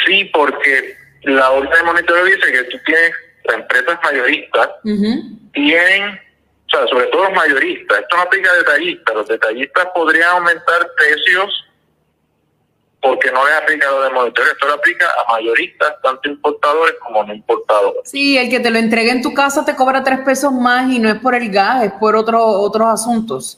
Sí, 0.06 0.26
porque 0.26 0.96
la 1.24 1.52
orden 1.52 1.72
de 1.72 1.84
monitoreo 1.84 2.26
dice 2.26 2.52
que 2.52 2.64
tú 2.64 2.78
tienes 2.86 3.12
las 3.46 3.56
empresas 3.58 4.00
mayoristas, 4.04 4.70
tienen, 5.54 6.04
o 6.04 6.70
sea, 6.70 6.88
sobre 6.88 7.06
todo 7.08 7.24
los 7.24 7.34
mayoristas, 7.34 8.00
esto 8.00 8.16
no 8.18 8.22
aplica 8.24 8.52
a 8.52 8.58
detallistas, 8.58 9.16
los 9.16 9.28
detallistas 9.28 9.88
podrían 9.96 10.30
aumentar 10.30 10.88
precios 10.96 11.66
porque 13.02 13.32
no 13.32 13.48
es 13.48 13.54
aplicado 13.56 14.04
de 14.04 14.12
monitoreo, 14.12 14.52
esto 14.52 14.68
lo 14.68 14.74
aplica 14.74 15.06
a 15.06 15.32
mayoristas, 15.32 15.96
tanto 16.04 16.30
importadores 16.30 16.96
como 17.00 17.24
no 17.24 17.34
importadores. 17.34 18.02
Sí, 18.06 18.38
el 18.38 18.50
que 18.50 18.60
te 18.60 18.70
lo 18.70 18.78
entregue 18.78 19.10
en 19.10 19.24
tu 19.24 19.34
casa 19.34 19.66
te 19.66 19.76
cobra 19.76 20.04
tres 20.04 20.20
pesos 20.20 20.54
más 20.54 20.92
y 20.92 21.00
no 21.00 21.10
es 21.10 21.20
por 21.20 21.34
el 21.34 21.52
gas, 21.52 21.84
es 21.84 21.92
por 21.94 22.16
otro, 22.16 22.46
otros 22.46 22.88
asuntos. 22.88 23.58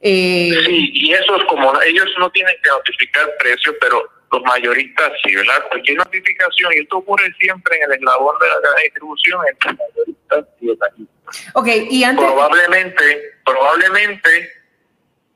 Eh, 0.00 0.50
sí, 0.64 0.90
y 0.92 1.12
eso 1.12 1.36
es 1.36 1.44
como, 1.46 1.80
ellos 1.82 2.06
no 2.18 2.30
tienen 2.30 2.54
que 2.62 2.70
notificar 2.70 3.28
precios, 3.38 3.74
pero 3.80 4.02
los 4.30 4.42
mayoristas 4.42 5.10
sí, 5.24 5.34
¿verdad? 5.34 5.64
Cualquier 5.70 5.98
notificación, 5.98 6.72
y 6.74 6.78
esto 6.80 6.98
ocurre 6.98 7.34
siempre 7.40 7.76
en 7.76 7.90
el 7.90 7.98
eslabón 7.98 8.36
de 8.38 8.46
la 8.46 8.82
distribución 8.82 9.40
entre 9.50 9.72
mayoristas 9.72 10.44
y 10.60 10.66
detallistas. 10.68 11.52
Ok, 11.54 11.68
y 11.90 12.04
antes... 12.04 12.24
Probablemente, 12.24 13.32
probablemente 13.44 14.63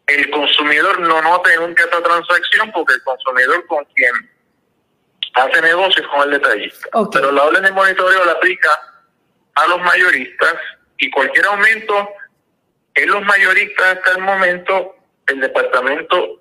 el 0.09 0.31
consumidor 0.31 1.01
no 1.01 1.21
note 1.21 1.55
nunca 1.59 1.85
esta 1.85 2.03
transacción 2.03 2.73
porque 2.73 2.95
el 2.95 3.03
consumidor 3.03 3.67
con 3.67 3.85
quien 3.95 4.13
hace 5.35 5.63
negocios 5.63 6.07
con 6.09 6.23
el 6.23 6.41
detallista. 6.41 6.89
Pero 7.13 7.31
la 7.31 7.45
orden 7.45 7.63
de 7.63 7.73
monitoreo 7.73 8.25
la 8.25 8.33
aplica 8.33 8.71
a 9.55 9.67
los 9.67 9.81
mayoristas 9.81 10.55
y 10.97 11.11
cualquier 11.11 11.45
aumento 11.47 12.09
en 12.95 13.11
los 13.11 13.23
mayoristas 13.23 13.97
hasta 13.97 14.13
el 14.13 14.23
momento, 14.23 14.97
el 15.27 15.41
departamento 15.41 16.41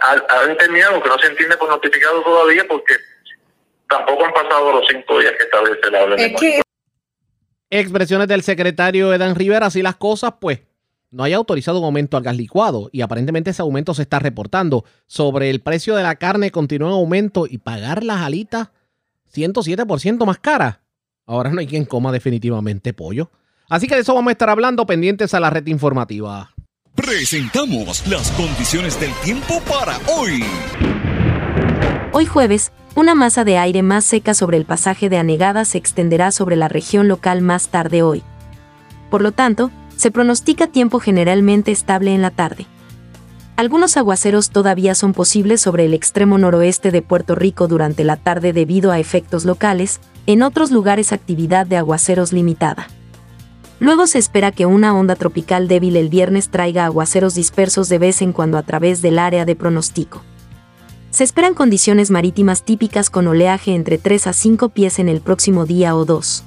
ha, 0.00 0.46
determinado 0.46 1.02
que 1.02 1.08
no 1.08 1.18
se 1.18 1.26
entiende 1.26 1.56
por 1.56 1.68
notificado 1.68 2.22
todavía 2.22 2.64
porque 2.68 2.94
tampoco 3.88 4.24
han 4.24 4.32
pasado 4.32 4.72
los 4.72 4.86
cinco 4.88 5.18
días 5.18 5.32
que 5.36 5.44
establece 5.44 5.90
la 5.90 6.04
orden 6.04 6.16
de 6.16 6.28
monitoreo. 6.28 6.62
Expresiones 7.70 8.28
del 8.28 8.42
secretario 8.42 9.12
Edan 9.12 9.34
Rivera, 9.34 9.66
así 9.66 9.82
las 9.82 9.96
cosas, 9.96 10.34
pues 10.40 10.60
no 11.14 11.22
haya 11.22 11.36
autorizado 11.36 11.78
un 11.78 11.84
aumento 11.84 12.16
al 12.16 12.24
gas 12.24 12.36
licuado 12.36 12.90
y 12.92 13.00
aparentemente 13.00 13.50
ese 13.50 13.62
aumento 13.62 13.94
se 13.94 14.02
está 14.02 14.18
reportando. 14.18 14.84
Sobre 15.06 15.48
el 15.48 15.60
precio 15.60 15.94
de 15.94 16.02
la 16.02 16.16
carne 16.16 16.50
continúa 16.50 16.88
en 16.88 16.94
aumento 16.94 17.46
y 17.48 17.58
pagar 17.58 18.02
las 18.02 18.20
alitas 18.22 18.70
107% 19.32 20.26
más 20.26 20.38
cara. 20.38 20.82
Ahora 21.24 21.50
no 21.50 21.60
hay 21.60 21.68
quien 21.68 21.84
coma 21.84 22.10
definitivamente 22.10 22.92
pollo. 22.92 23.30
Así 23.68 23.86
que 23.86 23.94
de 23.94 24.00
eso 24.00 24.14
vamos 24.14 24.30
a 24.30 24.32
estar 24.32 24.50
hablando 24.50 24.86
pendientes 24.86 25.34
a 25.34 25.40
la 25.40 25.50
red 25.50 25.66
informativa. 25.68 26.52
Presentamos 26.96 28.06
las 28.08 28.30
condiciones 28.32 28.98
del 28.98 29.12
tiempo 29.24 29.60
para 29.68 29.98
hoy. 30.16 30.42
Hoy 32.12 32.26
jueves, 32.26 32.72
una 32.96 33.14
masa 33.14 33.44
de 33.44 33.58
aire 33.58 33.82
más 33.82 34.04
seca 34.04 34.34
sobre 34.34 34.56
el 34.56 34.64
pasaje 34.64 35.08
de 35.08 35.18
Anegada 35.18 35.64
se 35.64 35.78
extenderá 35.78 36.32
sobre 36.32 36.56
la 36.56 36.68
región 36.68 37.06
local 37.06 37.40
más 37.40 37.68
tarde 37.68 38.02
hoy. 38.02 38.22
Por 39.10 39.22
lo 39.22 39.32
tanto, 39.32 39.70
se 39.96 40.10
pronostica 40.10 40.66
tiempo 40.66 41.00
generalmente 41.00 41.72
estable 41.72 42.14
en 42.14 42.22
la 42.22 42.30
tarde. 42.30 42.66
Algunos 43.56 43.96
aguaceros 43.96 44.50
todavía 44.50 44.96
son 44.96 45.12
posibles 45.12 45.60
sobre 45.60 45.84
el 45.84 45.94
extremo 45.94 46.38
noroeste 46.38 46.90
de 46.90 47.02
Puerto 47.02 47.36
Rico 47.36 47.68
durante 47.68 48.02
la 48.02 48.16
tarde 48.16 48.52
debido 48.52 48.90
a 48.90 48.98
efectos 48.98 49.44
locales, 49.44 50.00
en 50.26 50.42
otros 50.42 50.72
lugares 50.72 51.12
actividad 51.12 51.66
de 51.66 51.76
aguaceros 51.76 52.32
limitada. 52.32 52.88
Luego 53.78 54.06
se 54.06 54.18
espera 54.18 54.50
que 54.50 54.66
una 54.66 54.94
onda 54.94 55.14
tropical 55.14 55.68
débil 55.68 55.96
el 55.96 56.08
viernes 56.08 56.48
traiga 56.48 56.84
aguaceros 56.84 57.34
dispersos 57.34 57.88
de 57.88 57.98
vez 57.98 58.22
en 58.22 58.32
cuando 58.32 58.58
a 58.58 58.62
través 58.62 59.02
del 59.02 59.18
área 59.18 59.44
de 59.44 59.54
pronóstico. 59.54 60.22
Se 61.10 61.22
esperan 61.22 61.54
condiciones 61.54 62.10
marítimas 62.10 62.64
típicas 62.64 63.08
con 63.08 63.28
oleaje 63.28 63.74
entre 63.74 63.98
3 63.98 64.26
a 64.26 64.32
5 64.32 64.70
pies 64.70 64.98
en 64.98 65.08
el 65.08 65.20
próximo 65.20 65.64
día 65.64 65.94
o 65.94 66.04
dos. 66.04 66.42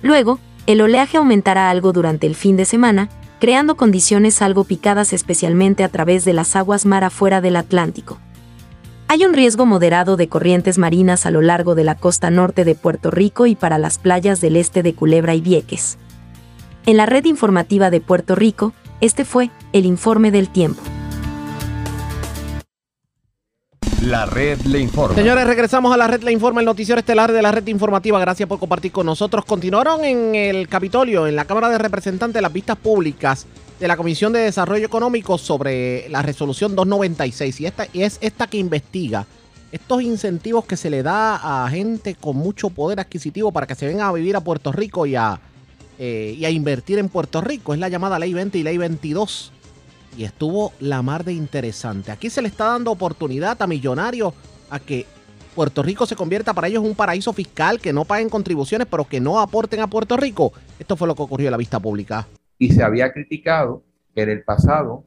Luego, 0.00 0.38
el 0.66 0.80
oleaje 0.80 1.18
aumentará 1.18 1.70
algo 1.70 1.92
durante 1.92 2.26
el 2.26 2.34
fin 2.34 2.56
de 2.56 2.64
semana, 2.64 3.08
creando 3.38 3.76
condiciones 3.76 4.40
algo 4.40 4.64
picadas 4.64 5.12
especialmente 5.12 5.84
a 5.84 5.88
través 5.88 6.24
de 6.24 6.32
las 6.32 6.56
aguas 6.56 6.86
mar 6.86 7.04
afuera 7.04 7.40
del 7.40 7.56
Atlántico. 7.56 8.18
Hay 9.08 9.24
un 9.24 9.34
riesgo 9.34 9.66
moderado 9.66 10.16
de 10.16 10.28
corrientes 10.28 10.78
marinas 10.78 11.26
a 11.26 11.30
lo 11.30 11.42
largo 11.42 11.74
de 11.74 11.84
la 11.84 11.94
costa 11.94 12.30
norte 12.30 12.64
de 12.64 12.74
Puerto 12.74 13.10
Rico 13.10 13.46
y 13.46 13.54
para 13.54 13.78
las 13.78 13.98
playas 13.98 14.40
del 14.40 14.56
este 14.56 14.82
de 14.82 14.94
Culebra 14.94 15.34
y 15.34 15.42
Vieques. 15.42 15.98
En 16.86 16.96
la 16.96 17.06
red 17.06 17.24
informativa 17.26 17.90
de 17.90 18.00
Puerto 18.00 18.34
Rico, 18.34 18.72
este 19.00 19.24
fue 19.24 19.50
el 19.72 19.84
informe 19.84 20.30
del 20.30 20.48
tiempo. 20.48 20.80
La 24.04 24.26
red 24.26 24.60
le 24.66 24.80
informa. 24.80 25.14
Señores, 25.14 25.46
regresamos 25.46 25.94
a 25.94 25.96
la 25.96 26.06
red 26.06 26.22
le 26.22 26.30
informa, 26.30 26.60
el 26.60 26.66
noticiero 26.66 26.98
estelar 26.98 27.32
de 27.32 27.40
la 27.40 27.50
red 27.50 27.66
informativa. 27.68 28.20
Gracias 28.20 28.46
por 28.46 28.58
compartir 28.58 28.92
con 28.92 29.06
nosotros. 29.06 29.46
Continuaron 29.46 30.04
en 30.04 30.34
el 30.34 30.68
Capitolio, 30.68 31.26
en 31.26 31.34
la 31.34 31.46
Cámara 31.46 31.70
de 31.70 31.78
Representantes, 31.78 32.42
las 32.42 32.52
vistas 32.52 32.76
públicas 32.76 33.46
de 33.80 33.88
la 33.88 33.96
Comisión 33.96 34.34
de 34.34 34.40
Desarrollo 34.40 34.84
Económico 34.84 35.38
sobre 35.38 36.06
la 36.10 36.20
resolución 36.20 36.76
296. 36.76 37.60
Y, 37.62 37.66
esta, 37.66 37.86
y 37.94 38.02
es 38.02 38.18
esta 38.20 38.46
que 38.46 38.58
investiga 38.58 39.24
estos 39.72 40.02
incentivos 40.02 40.66
que 40.66 40.76
se 40.76 40.90
le 40.90 41.02
da 41.02 41.64
a 41.64 41.70
gente 41.70 42.14
con 42.14 42.36
mucho 42.36 42.68
poder 42.68 43.00
adquisitivo 43.00 43.52
para 43.52 43.66
que 43.66 43.74
se 43.74 43.86
vengan 43.86 44.08
a 44.08 44.12
vivir 44.12 44.36
a 44.36 44.42
Puerto 44.42 44.70
Rico 44.70 45.06
y 45.06 45.16
a, 45.16 45.40
eh, 45.98 46.36
y 46.38 46.44
a 46.44 46.50
invertir 46.50 46.98
en 46.98 47.08
Puerto 47.08 47.40
Rico. 47.40 47.72
Es 47.72 47.80
la 47.80 47.88
llamada 47.88 48.18
Ley 48.18 48.34
20 48.34 48.58
y 48.58 48.64
Ley 48.64 48.76
22 48.76 49.50
y 50.16 50.24
estuvo 50.24 50.72
la 50.80 51.02
mar 51.02 51.24
de 51.24 51.32
interesante. 51.32 52.10
Aquí 52.10 52.30
se 52.30 52.42
le 52.42 52.48
está 52.48 52.66
dando 52.66 52.90
oportunidad 52.90 53.60
a 53.60 53.66
millonarios 53.66 54.34
a 54.70 54.78
que 54.78 55.06
Puerto 55.54 55.82
Rico 55.82 56.04
se 56.06 56.16
convierta 56.16 56.52
para 56.52 56.66
ellos 56.68 56.82
en 56.82 56.90
un 56.90 56.96
paraíso 56.96 57.32
fiscal, 57.32 57.80
que 57.80 57.92
no 57.92 58.04
paguen 58.04 58.28
contribuciones, 58.28 58.88
pero 58.90 59.04
que 59.04 59.20
no 59.20 59.40
aporten 59.40 59.80
a 59.80 59.86
Puerto 59.86 60.16
Rico. 60.16 60.52
Esto 60.78 60.96
fue 60.96 61.06
lo 61.06 61.14
que 61.14 61.22
ocurrió 61.22 61.46
en 61.48 61.52
la 61.52 61.56
vista 61.56 61.78
pública. 61.78 62.26
Y 62.58 62.72
se 62.72 62.82
había 62.82 63.12
criticado 63.12 63.84
en 64.14 64.28
el 64.30 64.42
pasado 64.42 65.06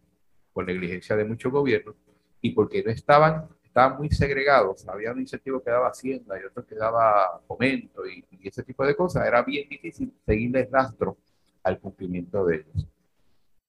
por 0.53 0.65
negligencia 0.65 1.15
de 1.15 1.25
muchos 1.25 1.51
gobiernos 1.51 1.95
y 2.41 2.51
porque 2.51 2.83
no 2.83 2.91
estaban, 2.91 3.45
estaban 3.63 3.97
muy 3.97 4.09
segregados. 4.09 4.87
Había 4.87 5.11
un 5.11 5.19
incentivo 5.19 5.61
que 5.61 5.69
daba 5.69 5.89
Hacienda 5.89 6.39
y 6.39 6.45
otro 6.45 6.65
que 6.65 6.75
daba 6.75 7.41
fomento 7.47 8.07
y, 8.07 8.23
y 8.31 8.47
ese 8.47 8.63
tipo 8.63 8.85
de 8.85 8.95
cosas. 8.95 9.27
Era 9.27 9.43
bien 9.43 9.67
difícil 9.69 10.13
seguirles 10.25 10.69
rastro 10.71 11.17
al 11.63 11.79
cumplimiento 11.79 12.45
de 12.45 12.55
ellos. 12.55 12.87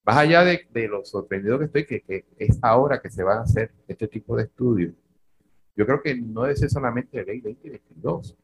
Más 0.09 0.17
allá 0.17 0.43
de, 0.43 0.89
lo 0.89 1.05
sorprendido 1.05 1.59
que 1.59 1.67
estoy, 1.67 1.85
que, 1.85 2.25
es 2.39 2.59
ahora 2.63 2.99
que 2.99 3.11
se 3.11 3.23
van 3.23 3.41
a 3.41 3.43
hacer 3.43 3.73
este 3.87 4.09
tipo 4.09 4.35
de 4.39 4.45
estudios, 4.45 4.95
yo 5.77 5.85
creo 5.85 6.01
que 6.01 6.15
no 6.15 6.45
debe 6.45 6.57
ser 6.57 6.71
solamente 6.71 7.23
ley 7.27 7.43
2022. 7.43 8.35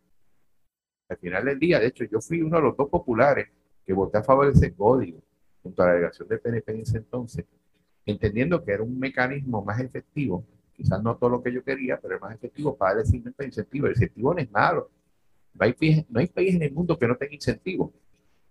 Al 1.09 1.17
final 1.17 1.47
del 1.47 1.59
día, 1.59 1.81
de 1.81 1.87
hecho, 1.87 2.05
yo 2.05 2.21
fui 2.21 2.43
uno 2.43 2.59
de 2.59 2.65
los 2.65 2.77
dos 2.77 2.91
populares 2.91 3.49
que 3.87 3.95
voté 3.95 4.19
a 4.19 4.23
favor 4.23 4.45
de 4.45 4.53
ese 4.53 4.75
código, 4.75 5.23
junto 5.62 5.83
a 5.83 5.87
la 5.87 5.93
delegación 5.93 6.29
de 6.29 6.37
PNP 6.37 6.71
en 6.71 6.81
ese 6.83 6.99
entonces, 6.99 7.47
entendiendo 8.05 8.62
que 8.62 8.73
era 8.73 8.83
un 8.83 8.99
mecanismo 8.99 9.65
más 9.65 9.81
efectivo, 9.81 10.45
quizás 10.77 11.03
no 11.03 11.17
todo 11.17 11.31
lo 11.31 11.43
que 11.43 11.51
yo 11.51 11.65
quería, 11.65 11.99
pero 11.99 12.21
más 12.21 12.35
efectivo 12.35 12.77
para 12.77 12.97
darle 12.97 13.11
de 13.39 13.47
incentivo. 13.47 13.87
El 13.87 13.93
incentivo 13.93 14.35
no 14.35 14.41
es 14.41 14.51
malo. 14.51 14.91
No 15.55 15.65
hay, 15.65 16.07
no 16.11 16.21
hay 16.21 16.27
país 16.27 16.57
en 16.57 16.62
el 16.62 16.73
mundo 16.73 16.99
que 16.99 17.09
no 17.09 17.17
tenga 17.17 17.33
incentivo. 17.33 17.91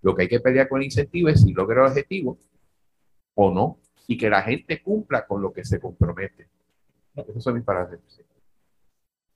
Lo 0.02 0.16
que 0.16 0.24
hay 0.24 0.28
que 0.28 0.40
pelear 0.40 0.68
con 0.68 0.82
el 0.82 0.86
incentivo 0.86 1.30
es 1.30 1.42
si 1.42 1.54
logra 1.54 1.82
el 1.82 1.92
objetivo 1.92 2.40
o 3.36 3.52
no, 3.52 3.80
y 4.08 4.18
que 4.18 4.30
la 4.30 4.42
gente 4.42 4.82
cumpla 4.82 5.26
con 5.26 5.42
lo 5.42 5.54
que 5.54 5.64
se 5.64 5.80
compromete. 5.80 6.48
Eso 7.16 7.40
son 7.40 7.56
mis 7.56 7.64
palabras. 7.64 8.00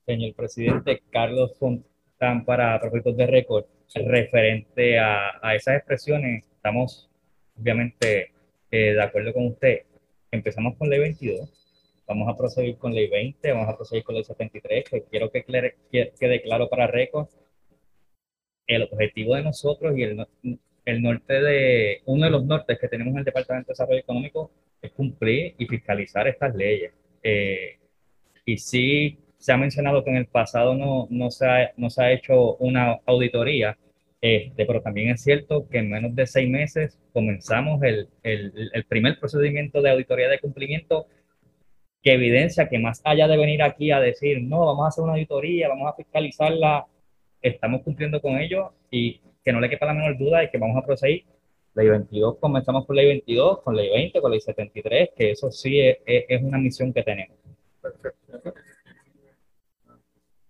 Señor 0.04 0.34
presidente, 0.34 1.02
Carlos 1.10 1.56
Fontán 1.58 2.44
para 2.44 2.80
propósitos 2.80 3.16
de 3.16 3.26
récord, 3.26 3.64
referente 3.94 4.98
a, 4.98 5.38
a, 5.42 5.54
esas 5.54 5.76
expresiones, 5.76 6.46
estamos 6.50 7.10
obviamente 7.58 8.32
eh, 8.70 8.92
de 8.94 9.02
acuerdo 9.02 9.32
con 9.32 9.46
usted. 9.46 9.82
Empezamos 10.30 10.76
con 10.76 10.88
ley 10.88 10.98
22, 10.98 12.02
vamos 12.06 12.28
a 12.28 12.36
proceder 12.36 12.76
con 12.76 12.94
ley 12.94 13.08
20, 13.08 13.52
vamos 13.52 13.68
a 13.68 13.76
proceder 13.76 14.04
con 14.04 14.14
ley 14.14 14.24
73, 14.24 14.84
que 14.84 15.02
quiero 15.04 15.30
que 15.30 15.44
quede 15.90 16.42
claro 16.42 16.68
para 16.68 16.86
récord 16.86 17.28
el 18.66 18.82
objetivo 18.82 19.34
de 19.34 19.42
nosotros 19.42 19.96
y 19.96 20.02
el, 20.02 20.26
el 20.88 21.02
norte 21.02 21.34
de, 21.34 22.00
uno 22.06 22.24
de 22.24 22.30
los 22.30 22.44
nortes 22.46 22.78
que 22.78 22.88
tenemos 22.88 23.12
en 23.12 23.18
el 23.18 23.24
Departamento 23.24 23.68
de 23.68 23.72
Desarrollo 23.72 24.00
Económico 24.00 24.50
es 24.80 24.90
cumplir 24.92 25.54
y 25.58 25.66
fiscalizar 25.66 26.26
estas 26.26 26.54
leyes. 26.54 26.92
Eh, 27.22 27.78
y 28.46 28.56
sí 28.56 29.18
se 29.36 29.52
ha 29.52 29.58
mencionado 29.58 30.02
que 30.02 30.10
en 30.10 30.16
el 30.16 30.26
pasado 30.26 30.74
no, 30.74 31.06
no, 31.10 31.30
se, 31.30 31.46
ha, 31.46 31.72
no 31.76 31.90
se 31.90 32.02
ha 32.02 32.12
hecho 32.12 32.56
una 32.56 33.00
auditoría, 33.04 33.76
este, 34.22 34.64
pero 34.64 34.80
también 34.80 35.10
es 35.10 35.22
cierto 35.22 35.68
que 35.68 35.78
en 35.78 35.90
menos 35.90 36.14
de 36.14 36.26
seis 36.26 36.48
meses 36.48 36.98
comenzamos 37.12 37.82
el, 37.82 38.08
el, 38.22 38.70
el 38.72 38.84
primer 38.84 39.20
procedimiento 39.20 39.82
de 39.82 39.90
auditoría 39.90 40.28
de 40.30 40.40
cumplimiento 40.40 41.06
que 42.02 42.14
evidencia 42.14 42.68
que 42.68 42.78
más 42.78 43.02
allá 43.04 43.28
de 43.28 43.36
venir 43.36 43.62
aquí 43.62 43.90
a 43.90 44.00
decir, 44.00 44.42
no, 44.42 44.64
vamos 44.64 44.86
a 44.86 44.88
hacer 44.88 45.04
una 45.04 45.12
auditoría, 45.12 45.68
vamos 45.68 45.92
a 45.92 45.96
fiscalizarla, 45.96 46.86
estamos 47.42 47.82
cumpliendo 47.82 48.22
con 48.22 48.38
ello 48.38 48.72
y 48.90 49.20
que 49.48 49.52
no 49.54 49.60
le 49.62 49.70
quepa 49.70 49.86
la 49.86 49.94
menor 49.94 50.18
duda 50.18 50.40
de 50.40 50.50
que 50.50 50.58
vamos 50.58 50.76
a 50.76 50.84
proseguir. 50.84 51.24
Ley 51.74 51.88
22, 51.88 52.36
comenzamos 52.38 52.84
con 52.84 52.96
ley 52.96 53.06
22, 53.06 53.62
con 53.62 53.74
ley 53.74 53.88
20, 53.88 54.20
con 54.20 54.30
ley 54.30 54.42
73, 54.42 55.08
que 55.16 55.30
eso 55.30 55.50
sí 55.50 55.80
es, 55.80 55.96
es 56.04 56.42
una 56.42 56.58
misión 56.58 56.92
que 56.92 57.02
tenemos. 57.02 57.38
Perfecto. 57.80 58.52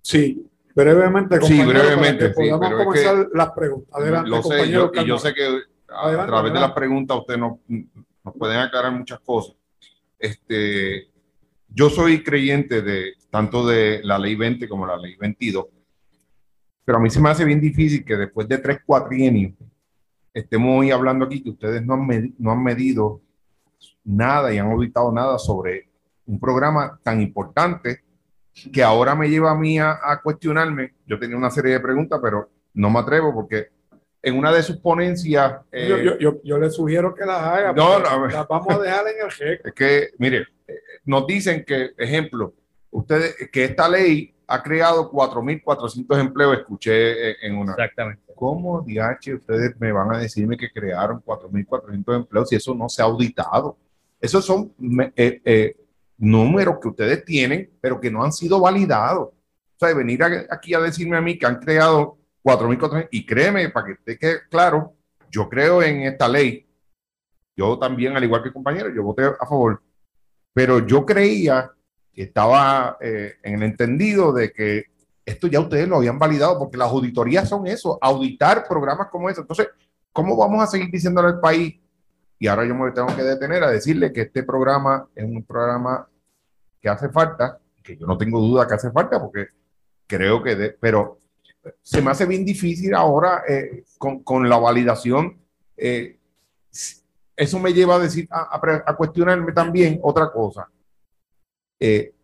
Sí, 0.02 0.50
brevemente. 0.74 1.40
Sí, 1.42 1.62
brevemente. 1.62 2.34
Sí, 2.34 2.50
podamos 2.50 2.84
comenzar 2.84 3.28
las 3.32 3.52
preguntas. 3.52 3.94
Adelante, 3.94 4.30
lo 4.30 4.42
sé, 4.42 4.66
y 4.66 5.06
yo 5.06 5.18
sé 5.18 5.32
que 5.32 5.46
a, 5.86 6.26
través 6.26 6.52
de 6.52 6.58
las 6.58 6.72
preguntas 6.72 7.18
usted 7.18 7.36
nos, 7.36 7.58
nos 7.68 8.34
pueden 8.36 8.58
aclarar 8.58 8.90
muchas 8.90 9.20
cosas. 9.20 9.54
Este, 10.18 11.06
yo 11.68 11.88
soy 11.88 12.24
creyente 12.24 12.82
de 12.82 13.12
tanto 13.30 13.64
de 13.64 14.00
la 14.02 14.18
ley 14.18 14.34
20 14.34 14.68
como 14.68 14.86
la 14.86 14.96
ley 14.96 15.14
22, 15.14 15.66
pero 16.88 16.96
a 16.96 17.02
mí 17.02 17.10
se 17.10 17.20
me 17.20 17.28
hace 17.28 17.44
bien 17.44 17.60
difícil 17.60 18.02
que 18.02 18.16
después 18.16 18.48
de 18.48 18.56
tres 18.56 18.78
cuatrienios 18.82 19.52
estemos 20.32 20.80
hoy 20.80 20.90
hablando 20.90 21.26
aquí 21.26 21.42
que 21.42 21.50
ustedes 21.50 21.84
no 21.84 21.92
han, 21.92 22.06
medido, 22.06 22.34
no 22.38 22.50
han 22.50 22.62
medido 22.62 23.20
nada 24.04 24.54
y 24.54 24.56
han 24.56 24.70
auditado 24.70 25.12
nada 25.12 25.38
sobre 25.38 25.90
un 26.24 26.40
programa 26.40 26.98
tan 27.02 27.20
importante 27.20 28.00
que 28.72 28.82
ahora 28.82 29.14
me 29.14 29.28
lleva 29.28 29.50
a 29.50 29.54
mí 29.54 29.78
a, 29.78 29.98
cuestionarme. 30.22 30.94
Yo 31.04 31.18
tenía 31.18 31.36
una 31.36 31.50
serie 31.50 31.74
de 31.74 31.80
preguntas, 31.80 32.20
pero 32.22 32.48
no 32.72 32.88
me 32.88 33.00
atrevo 33.00 33.34
porque 33.34 33.68
en 34.22 34.38
una 34.38 34.50
de 34.50 34.62
sus 34.62 34.78
ponencias... 34.78 35.60
yo, 35.70 35.98
yo, 35.98 36.18
yo, 36.18 36.42
yo, 36.42 36.56
le 36.56 36.70
sugiero 36.70 37.14
que 37.14 37.26
las 37.26 37.42
haga. 37.42 37.74
No, 37.74 37.98
no, 37.98 38.28
las 38.28 38.48
vamos 38.48 38.74
a 38.74 38.78
dejar 38.78 39.04
en 39.08 39.26
el 39.26 39.30
jefe. 39.30 39.60
Es 39.62 39.74
que, 39.74 40.08
mire, 40.16 40.46
nos 41.04 41.26
dicen 41.26 41.66
que, 41.66 41.90
ejemplo, 41.98 42.54
ustedes, 42.90 43.36
que 43.52 43.64
esta 43.64 43.90
ley 43.90 44.37
ha 44.48 44.62
creado 44.62 45.10
4.400 45.12 46.18
empleos, 46.18 46.58
escuché 46.58 47.46
en 47.46 47.56
una. 47.56 47.72
Exactamente. 47.72 48.22
¿Cómo, 48.34 48.80
DH, 48.80 49.34
ustedes 49.34 49.78
me 49.78 49.92
van 49.92 50.14
a 50.14 50.18
decirme 50.18 50.56
que 50.56 50.70
crearon 50.70 51.22
4.400 51.22 52.16
empleos 52.16 52.48
si 52.48 52.56
eso 52.56 52.74
no 52.74 52.88
se 52.88 53.02
ha 53.02 53.04
auditado? 53.04 53.76
Esos 54.20 54.44
son 54.44 54.72
eh, 55.14 55.40
eh, 55.44 55.76
números 56.16 56.78
que 56.80 56.88
ustedes 56.88 57.24
tienen, 57.24 57.70
pero 57.80 58.00
que 58.00 58.10
no 58.10 58.24
han 58.24 58.32
sido 58.32 58.58
validados. 58.60 59.28
O 59.28 59.78
sea, 59.78 59.94
venir 59.94 60.20
aquí 60.50 60.74
a 60.74 60.80
decirme 60.80 61.16
a 61.16 61.20
mí 61.20 61.38
que 61.38 61.46
han 61.46 61.60
creado 61.60 62.16
4.400, 62.42 63.08
y 63.12 63.26
créeme, 63.26 63.68
para 63.68 63.86
que 63.86 63.92
esté 63.92 64.40
claro, 64.48 64.94
yo 65.30 65.48
creo 65.48 65.82
en 65.82 66.02
esta 66.02 66.26
ley. 66.28 66.66
Yo 67.54 67.78
también, 67.78 68.16
al 68.16 68.24
igual 68.24 68.42
que 68.42 68.52
compañero, 68.52 68.88
yo 68.94 69.02
voté 69.02 69.24
a 69.24 69.46
favor 69.46 69.82
pero 70.58 70.84
yo 70.84 71.06
creía 71.06 71.70
estaba 72.22 72.96
eh, 73.00 73.34
en 73.42 73.54
el 73.54 73.62
entendido 73.62 74.32
de 74.32 74.52
que 74.52 74.86
esto 75.24 75.46
ya 75.46 75.60
ustedes 75.60 75.86
lo 75.86 75.96
habían 75.96 76.18
validado, 76.18 76.58
porque 76.58 76.78
las 76.78 76.90
auditorías 76.90 77.48
son 77.48 77.66
eso, 77.66 77.98
auditar 78.00 78.66
programas 78.66 79.08
como 79.08 79.28
ese. 79.28 79.42
Entonces, 79.42 79.68
¿cómo 80.12 80.36
vamos 80.36 80.62
a 80.62 80.66
seguir 80.66 80.90
diciéndole 80.90 81.28
al 81.28 81.40
país? 81.40 81.78
Y 82.38 82.46
ahora 82.46 82.64
yo 82.64 82.74
me 82.74 82.90
tengo 82.92 83.14
que 83.14 83.22
detener 83.22 83.62
a 83.62 83.70
decirle 83.70 84.12
que 84.12 84.22
este 84.22 84.42
programa 84.42 85.06
es 85.14 85.24
un 85.24 85.42
programa 85.44 86.08
que 86.80 86.88
hace 86.88 87.08
falta, 87.10 87.58
que 87.82 87.96
yo 87.96 88.06
no 88.06 88.16
tengo 88.16 88.40
duda 88.40 88.66
que 88.66 88.74
hace 88.74 88.90
falta, 88.90 89.20
porque 89.20 89.48
creo 90.06 90.42
que, 90.42 90.76
pero 90.80 91.18
se 91.82 92.00
me 92.00 92.10
hace 92.10 92.26
bien 92.26 92.44
difícil 92.44 92.94
ahora 92.94 93.42
eh, 93.46 93.84
con, 93.98 94.22
con, 94.22 94.48
la 94.48 94.58
validación. 94.58 95.38
Eh, 95.76 96.18
eso 97.36 97.58
me 97.58 97.72
lleva 97.72 97.96
a 97.96 98.00
decir, 98.00 98.28
a, 98.30 98.96
cuestionarme 98.96 99.52
también 99.52 100.00
otra 100.02 100.30
cosa. 100.32 100.68
Eh, 101.80 102.14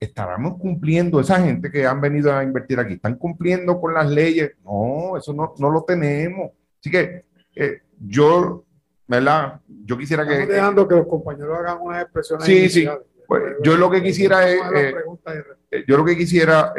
¿Estaremos 0.00 0.58
cumpliendo, 0.58 1.20
esa 1.20 1.40
gente 1.40 1.70
que 1.70 1.86
han 1.86 2.00
venido 2.00 2.34
a 2.34 2.42
invertir 2.42 2.78
aquí, 2.78 2.94
están 2.94 3.16
cumpliendo 3.16 3.80
con 3.80 3.94
las 3.94 4.10
leyes? 4.10 4.52
No, 4.62 5.16
eso 5.16 5.32
no, 5.32 5.54
no 5.58 5.70
lo 5.70 5.84
tenemos. 5.84 6.50
Así 6.78 6.90
que 6.90 7.24
eh, 7.54 7.82
yo, 8.00 8.64
¿verdad? 9.06 9.60
Yo 9.66 9.96
quisiera 9.96 10.26
que... 10.26 10.32
Estamos 10.32 10.54
dejando 10.54 10.88
que 10.88 10.96
los 10.96 11.06
compañeros 11.06 11.58
hagan 11.58 11.78
unas 11.80 12.02
expresiones. 12.02 12.44
Sí, 12.44 12.68
sí. 12.68 12.88
Pues, 13.26 13.42
yo 13.62 13.76
lo 13.76 13.90
que 13.90 14.02
quisiera 14.02 14.46
es... 14.50 14.60
Eh, 14.74 15.84
yo 15.86 15.96
lo 15.96 16.04
que 16.04 16.16
quisiera, 16.16 16.74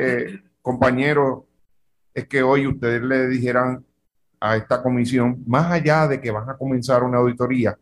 compañeros, 0.62 1.44
es 2.14 2.28
que 2.28 2.44
hoy 2.44 2.68
ustedes 2.68 3.02
le 3.02 3.28
dijeran 3.28 3.84
a 4.40 4.56
esta 4.56 4.84
comisión, 4.84 5.44
más 5.48 5.72
allá 5.72 6.08
de 6.08 6.22
que 6.22 6.32
van 6.32 6.50
a 6.50 6.58
comenzar 6.58 7.04
una 7.04 7.18
auditoría, 7.18 7.78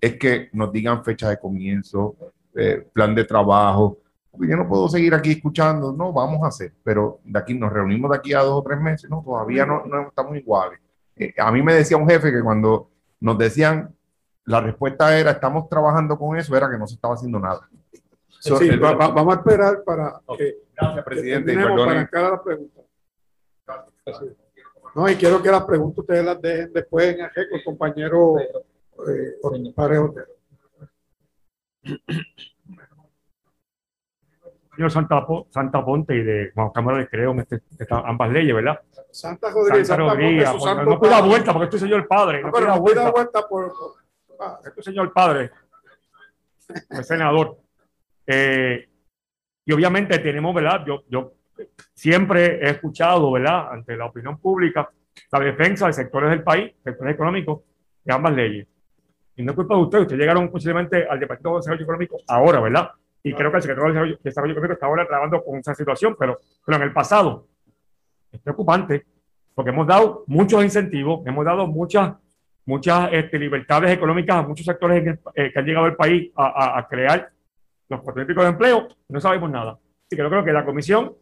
es 0.00 0.16
que 0.16 0.48
nos 0.52 0.72
digan 0.72 1.04
fecha 1.04 1.30
de 1.30 1.38
comienzo, 1.38 2.16
eh, 2.54 2.86
plan 2.92 3.14
de 3.14 3.24
trabajo. 3.24 3.98
Yo 4.38 4.56
no 4.56 4.68
puedo 4.68 4.88
seguir 4.88 5.14
aquí 5.14 5.32
escuchando, 5.32 5.92
no, 5.92 6.12
vamos 6.12 6.42
a 6.42 6.48
hacer, 6.48 6.72
pero 6.82 7.20
de 7.24 7.38
aquí 7.38 7.54
nos 7.54 7.72
reunimos 7.72 8.10
de 8.10 8.16
aquí 8.16 8.32
a 8.32 8.40
dos 8.40 8.60
o 8.60 8.62
tres 8.62 8.80
meses, 8.80 9.10
no, 9.10 9.22
todavía 9.22 9.66
no, 9.66 9.84
no 9.84 10.08
estamos 10.08 10.36
iguales. 10.36 10.80
Eh, 11.16 11.34
a 11.36 11.52
mí 11.52 11.62
me 11.62 11.74
decía 11.74 11.98
un 11.98 12.08
jefe 12.08 12.32
que 12.32 12.42
cuando 12.42 12.88
nos 13.20 13.36
decían, 13.36 13.94
la 14.46 14.60
respuesta 14.60 15.18
era, 15.18 15.32
estamos 15.32 15.68
trabajando 15.68 16.18
con 16.18 16.36
eso, 16.36 16.56
era 16.56 16.70
que 16.70 16.78
no 16.78 16.86
se 16.86 16.94
estaba 16.94 17.14
haciendo 17.14 17.38
nada. 17.38 17.68
sí, 18.40 18.70
vamos 18.78 19.36
a 19.36 19.38
esperar 19.38 19.82
para 19.84 20.20
que, 20.36 20.62
Gracias, 20.74 21.04
presidente. 21.04 21.54
para 21.54 22.06
cada 22.08 22.30
la 22.30 22.42
pregunta. 22.42 22.80
No, 24.94 25.08
y 25.08 25.14
quiero 25.14 25.42
que 25.42 25.50
las 25.50 25.64
preguntas 25.64 25.98
ustedes 25.98 26.24
las 26.24 26.40
dejen 26.40 26.72
después 26.72 27.14
en 27.14 27.20
el 27.20 27.30
el 27.52 27.64
compañero 27.64 28.38
eh, 28.38 29.36
Señor 34.74 34.90
Santa, 34.90 35.26
Santa 35.50 35.84
Ponte 35.84 36.16
y 36.16 36.22
de 36.22 36.50
Juan 36.54 36.70
Cámara 36.70 36.98
de 36.98 37.08
Creo, 37.08 37.34
este, 37.38 37.60
ambas 37.90 38.30
leyes, 38.30 38.54
¿verdad? 38.54 38.80
Santa 39.10 39.50
Rodríguez, 39.50 39.86
Santa 39.86 40.02
Rodríguez, 40.02 40.48
Santa 40.48 40.84
no, 40.84 40.98
no 40.98 41.28
vuelta 41.28 41.52
porque 41.52 41.64
estoy 41.64 41.80
señor 41.80 42.08
padre. 42.08 42.42
No, 42.42 42.50
pero 42.50 42.80
vuelta. 42.80 43.10
vuelta 43.10 43.46
por, 43.46 43.72
ah, 44.40 44.58
estoy 44.64 44.82
señor 44.82 45.12
padre, 45.12 45.50
el 46.88 47.04
senador. 47.04 47.58
Eh, 48.26 48.88
y 49.64 49.72
obviamente 49.72 50.18
tenemos, 50.20 50.54
¿verdad? 50.54 50.84
Yo, 50.86 51.04
yo 51.08 51.34
siempre 51.92 52.66
he 52.66 52.70
escuchado, 52.70 53.30
¿verdad? 53.30 53.72
Ante 53.72 53.94
la 53.96 54.06
opinión 54.06 54.38
pública, 54.38 54.90
la 55.30 55.40
defensa 55.40 55.86
de 55.86 55.92
sectores 55.92 56.30
del 56.30 56.42
país, 56.42 56.72
sectores 56.82 57.14
económicos, 57.14 57.60
de 58.02 58.14
ambas 58.14 58.34
leyes. 58.34 58.66
Y 59.36 59.42
no 59.42 59.52
es 59.52 59.56
culpa 59.56 59.74
de 59.74 59.80
ustedes, 59.80 60.02
ustedes 60.02 60.20
llegaron 60.20 60.50
posiblemente 60.50 61.06
al 61.08 61.18
Departamento 61.18 61.50
de 61.50 61.56
Desarrollo 61.60 61.82
Económico 61.82 62.16
ahora, 62.28 62.60
¿verdad? 62.60 62.90
Y 63.22 63.32
creo 63.32 63.50
que 63.50 63.56
el 63.56 63.62
secretario 63.62 63.94
de 63.94 64.18
Desarrollo, 64.22 64.52
Económico 64.52 64.74
está 64.74 64.86
ahora 64.86 65.06
trabajando 65.06 65.42
con 65.44 65.58
esa 65.58 65.74
situación, 65.74 66.16
pero, 66.18 66.38
pero 66.64 66.76
en 66.76 66.82
el 66.82 66.92
pasado 66.92 67.46
es 68.30 68.40
preocupante 68.40 69.06
porque 69.54 69.70
hemos 69.70 69.86
dado 69.86 70.24
muchos 70.26 70.62
incentivos, 70.64 71.26
hemos 71.26 71.44
dado 71.44 71.66
muchas, 71.66 72.14
muchas 72.64 73.10
este, 73.12 73.38
libertades 73.38 73.90
económicas 73.90 74.36
a 74.36 74.42
muchos 74.42 74.66
sectores 74.66 75.18
eh, 75.34 75.52
que 75.52 75.58
han 75.58 75.64
llegado 75.64 75.86
al 75.86 75.96
país 75.96 76.30
a, 76.34 76.78
a, 76.78 76.88
crear 76.88 77.30
los 77.88 78.00
pico 78.00 78.42
de 78.42 78.48
empleo, 78.48 78.88
no 79.08 79.20
sabemos 79.20 79.50
nada. 79.50 79.72
Así 79.72 80.16
que 80.16 80.22
yo 80.22 80.30
creo 80.30 80.44
que 80.44 80.52
la 80.52 80.64
comisión, 80.64 81.12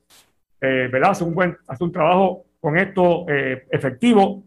eh, 0.60 0.88
¿verdad? 0.90 1.10
Hace 1.10 1.24
un, 1.24 1.34
buen, 1.34 1.56
hace 1.66 1.82
un 1.82 1.92
trabajo 1.92 2.44
con 2.60 2.78
esto 2.78 3.26
eh, 3.28 3.66
efectivo. 3.70 4.44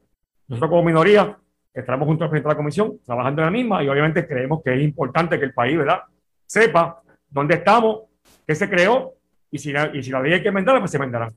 Nosotros 0.47 0.69
como 0.69 0.83
minoría 0.83 1.37
Estamos 1.73 2.07
junto 2.07 2.23
al 2.23 2.29
presidente 2.29 2.49
de 2.49 2.53
la 2.53 2.57
comisión, 2.57 2.99
trabajando 3.03 3.41
en 3.41 3.45
la 3.45 3.51
misma 3.51 3.83
y 3.83 3.89
obviamente 3.89 4.27
creemos 4.27 4.61
que 4.63 4.75
es 4.75 4.83
importante 4.83 5.39
que 5.39 5.45
el 5.45 5.53
país, 5.53 5.77
¿verdad? 5.77 6.01
Sepa 6.45 7.01
dónde 7.29 7.55
estamos, 7.55 8.03
qué 8.45 8.53
se 8.53 8.69
creó 8.69 9.13
y 9.49 9.57
si 9.57 9.71
la, 9.71 9.95
y 9.95 10.03
si 10.03 10.11
la 10.11 10.21
ley 10.21 10.33
hay 10.33 10.41
que 10.43 10.49
enmendarla, 10.49 10.81
pues 10.81 10.91
se 10.91 10.97
enmendará. 10.97 11.33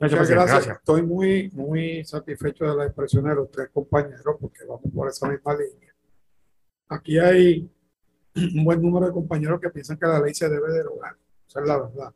Muchas 0.00 0.30
gracias. 0.30 0.68
Estoy 0.68 1.02
muy, 1.02 1.50
muy 1.52 2.04
satisfecho 2.04 2.64
de 2.64 2.76
las 2.76 2.86
expresiones 2.86 3.30
de 3.30 3.36
los 3.36 3.50
tres 3.50 3.68
compañeros 3.70 4.36
porque 4.40 4.64
vamos 4.64 4.82
por 4.94 5.08
esa 5.08 5.28
misma 5.28 5.54
línea. 5.54 5.92
Aquí 6.88 7.18
hay 7.18 7.70
un 8.34 8.64
buen 8.64 8.80
número 8.80 9.06
de 9.06 9.12
compañeros 9.12 9.60
que 9.60 9.70
piensan 9.70 9.98
que 9.98 10.06
la 10.06 10.20
ley 10.20 10.32
se 10.32 10.48
debe 10.48 10.72
derogar. 10.72 11.16
Esa 11.46 11.60
es 11.60 11.66
la 11.66 11.78
verdad. 11.78 12.14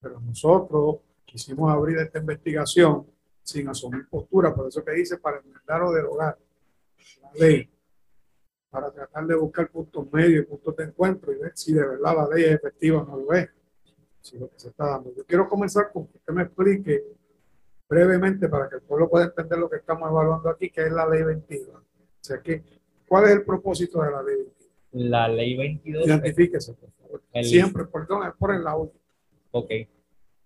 Pero 0.00 0.20
nosotros 0.20 0.96
quisimos 1.24 1.70
abrir 1.70 1.98
esta 1.98 2.18
investigación 2.18 3.06
sin 3.44 3.68
asumir 3.68 4.08
postura, 4.08 4.52
por 4.54 4.66
eso 4.66 4.84
que 4.84 4.92
dice 4.92 5.18
para 5.18 5.38
enmendar 5.38 5.82
o 5.82 5.92
derogar 5.92 6.36
la 7.22 7.30
ley, 7.34 7.70
para 8.70 8.90
tratar 8.90 9.26
de 9.26 9.36
buscar 9.36 9.70
puntos 9.70 10.10
medios 10.12 10.46
puntos 10.46 10.74
de 10.76 10.84
encuentro 10.84 11.32
y 11.32 11.36
ver 11.38 11.52
si 11.54 11.72
de 11.72 11.86
verdad 11.86 12.16
la 12.16 12.34
ley 12.34 12.44
es 12.44 12.50
efectiva 12.52 13.02
o 13.02 13.06
no 13.06 13.16
lo 13.18 13.32
es, 13.34 13.48
si 14.20 14.38
lo 14.38 14.48
que 14.50 14.58
se 14.58 14.68
está 14.68 14.86
dando. 14.86 15.14
Yo 15.14 15.24
quiero 15.26 15.48
comenzar 15.48 15.92
con 15.92 16.06
que 16.08 16.16
usted 16.16 16.32
me 16.32 16.42
explique 16.42 17.04
brevemente 17.88 18.48
para 18.48 18.68
que 18.68 18.76
el 18.76 18.82
pueblo 18.82 19.08
pueda 19.10 19.26
entender 19.26 19.58
lo 19.58 19.68
que 19.68 19.76
estamos 19.76 20.10
evaluando 20.10 20.48
aquí, 20.48 20.70
que 20.70 20.80
es 20.86 20.90
la 20.92 21.06
ley 21.06 21.22
22. 21.22 21.76
O 21.76 21.82
sea 22.20 22.40
que, 22.40 22.64
¿cuál 23.06 23.24
es 23.26 23.30
el 23.32 23.44
propósito 23.44 24.00
de 24.02 24.10
la 24.10 24.22
ley 24.22 24.36
22? 24.36 24.72
La 25.10 25.28
ley 25.28 25.56
22. 25.56 26.06
Identifíquese, 26.06 26.72
por 26.72 26.90
favor. 26.92 27.22
El- 27.34 27.44
Siempre, 27.44 27.84
perdón, 27.84 28.26
es 28.26 28.34
por 28.34 28.54
el 28.54 28.66
audio. 28.66 28.92
Ok. 29.50 29.70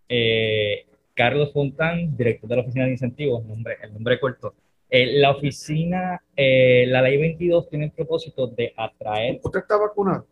Eh, 0.09 0.87
Carlos 1.19 1.53
Fontán, 1.53 2.16
director 2.16 2.49
de 2.49 2.55
la 2.55 2.62
Oficina 2.62 2.85
de 2.85 2.93
Incentivos, 2.93 3.45
nombre, 3.45 3.77
el 3.82 3.93
nombre 3.93 4.20
corto. 4.20 4.55
Eh, 4.89 5.19
la 5.19 5.32
oficina, 5.32 6.23
eh, 6.36 6.86
la 6.86 7.03
ley 7.03 7.16
22 7.16 7.69
tiene 7.69 7.86
el 7.86 7.90
propósito 7.90 8.47
de 8.47 8.73
atraer. 8.77 9.40
¿Usted 9.43 9.59
está 9.59 9.77
vacunado? 9.77 10.28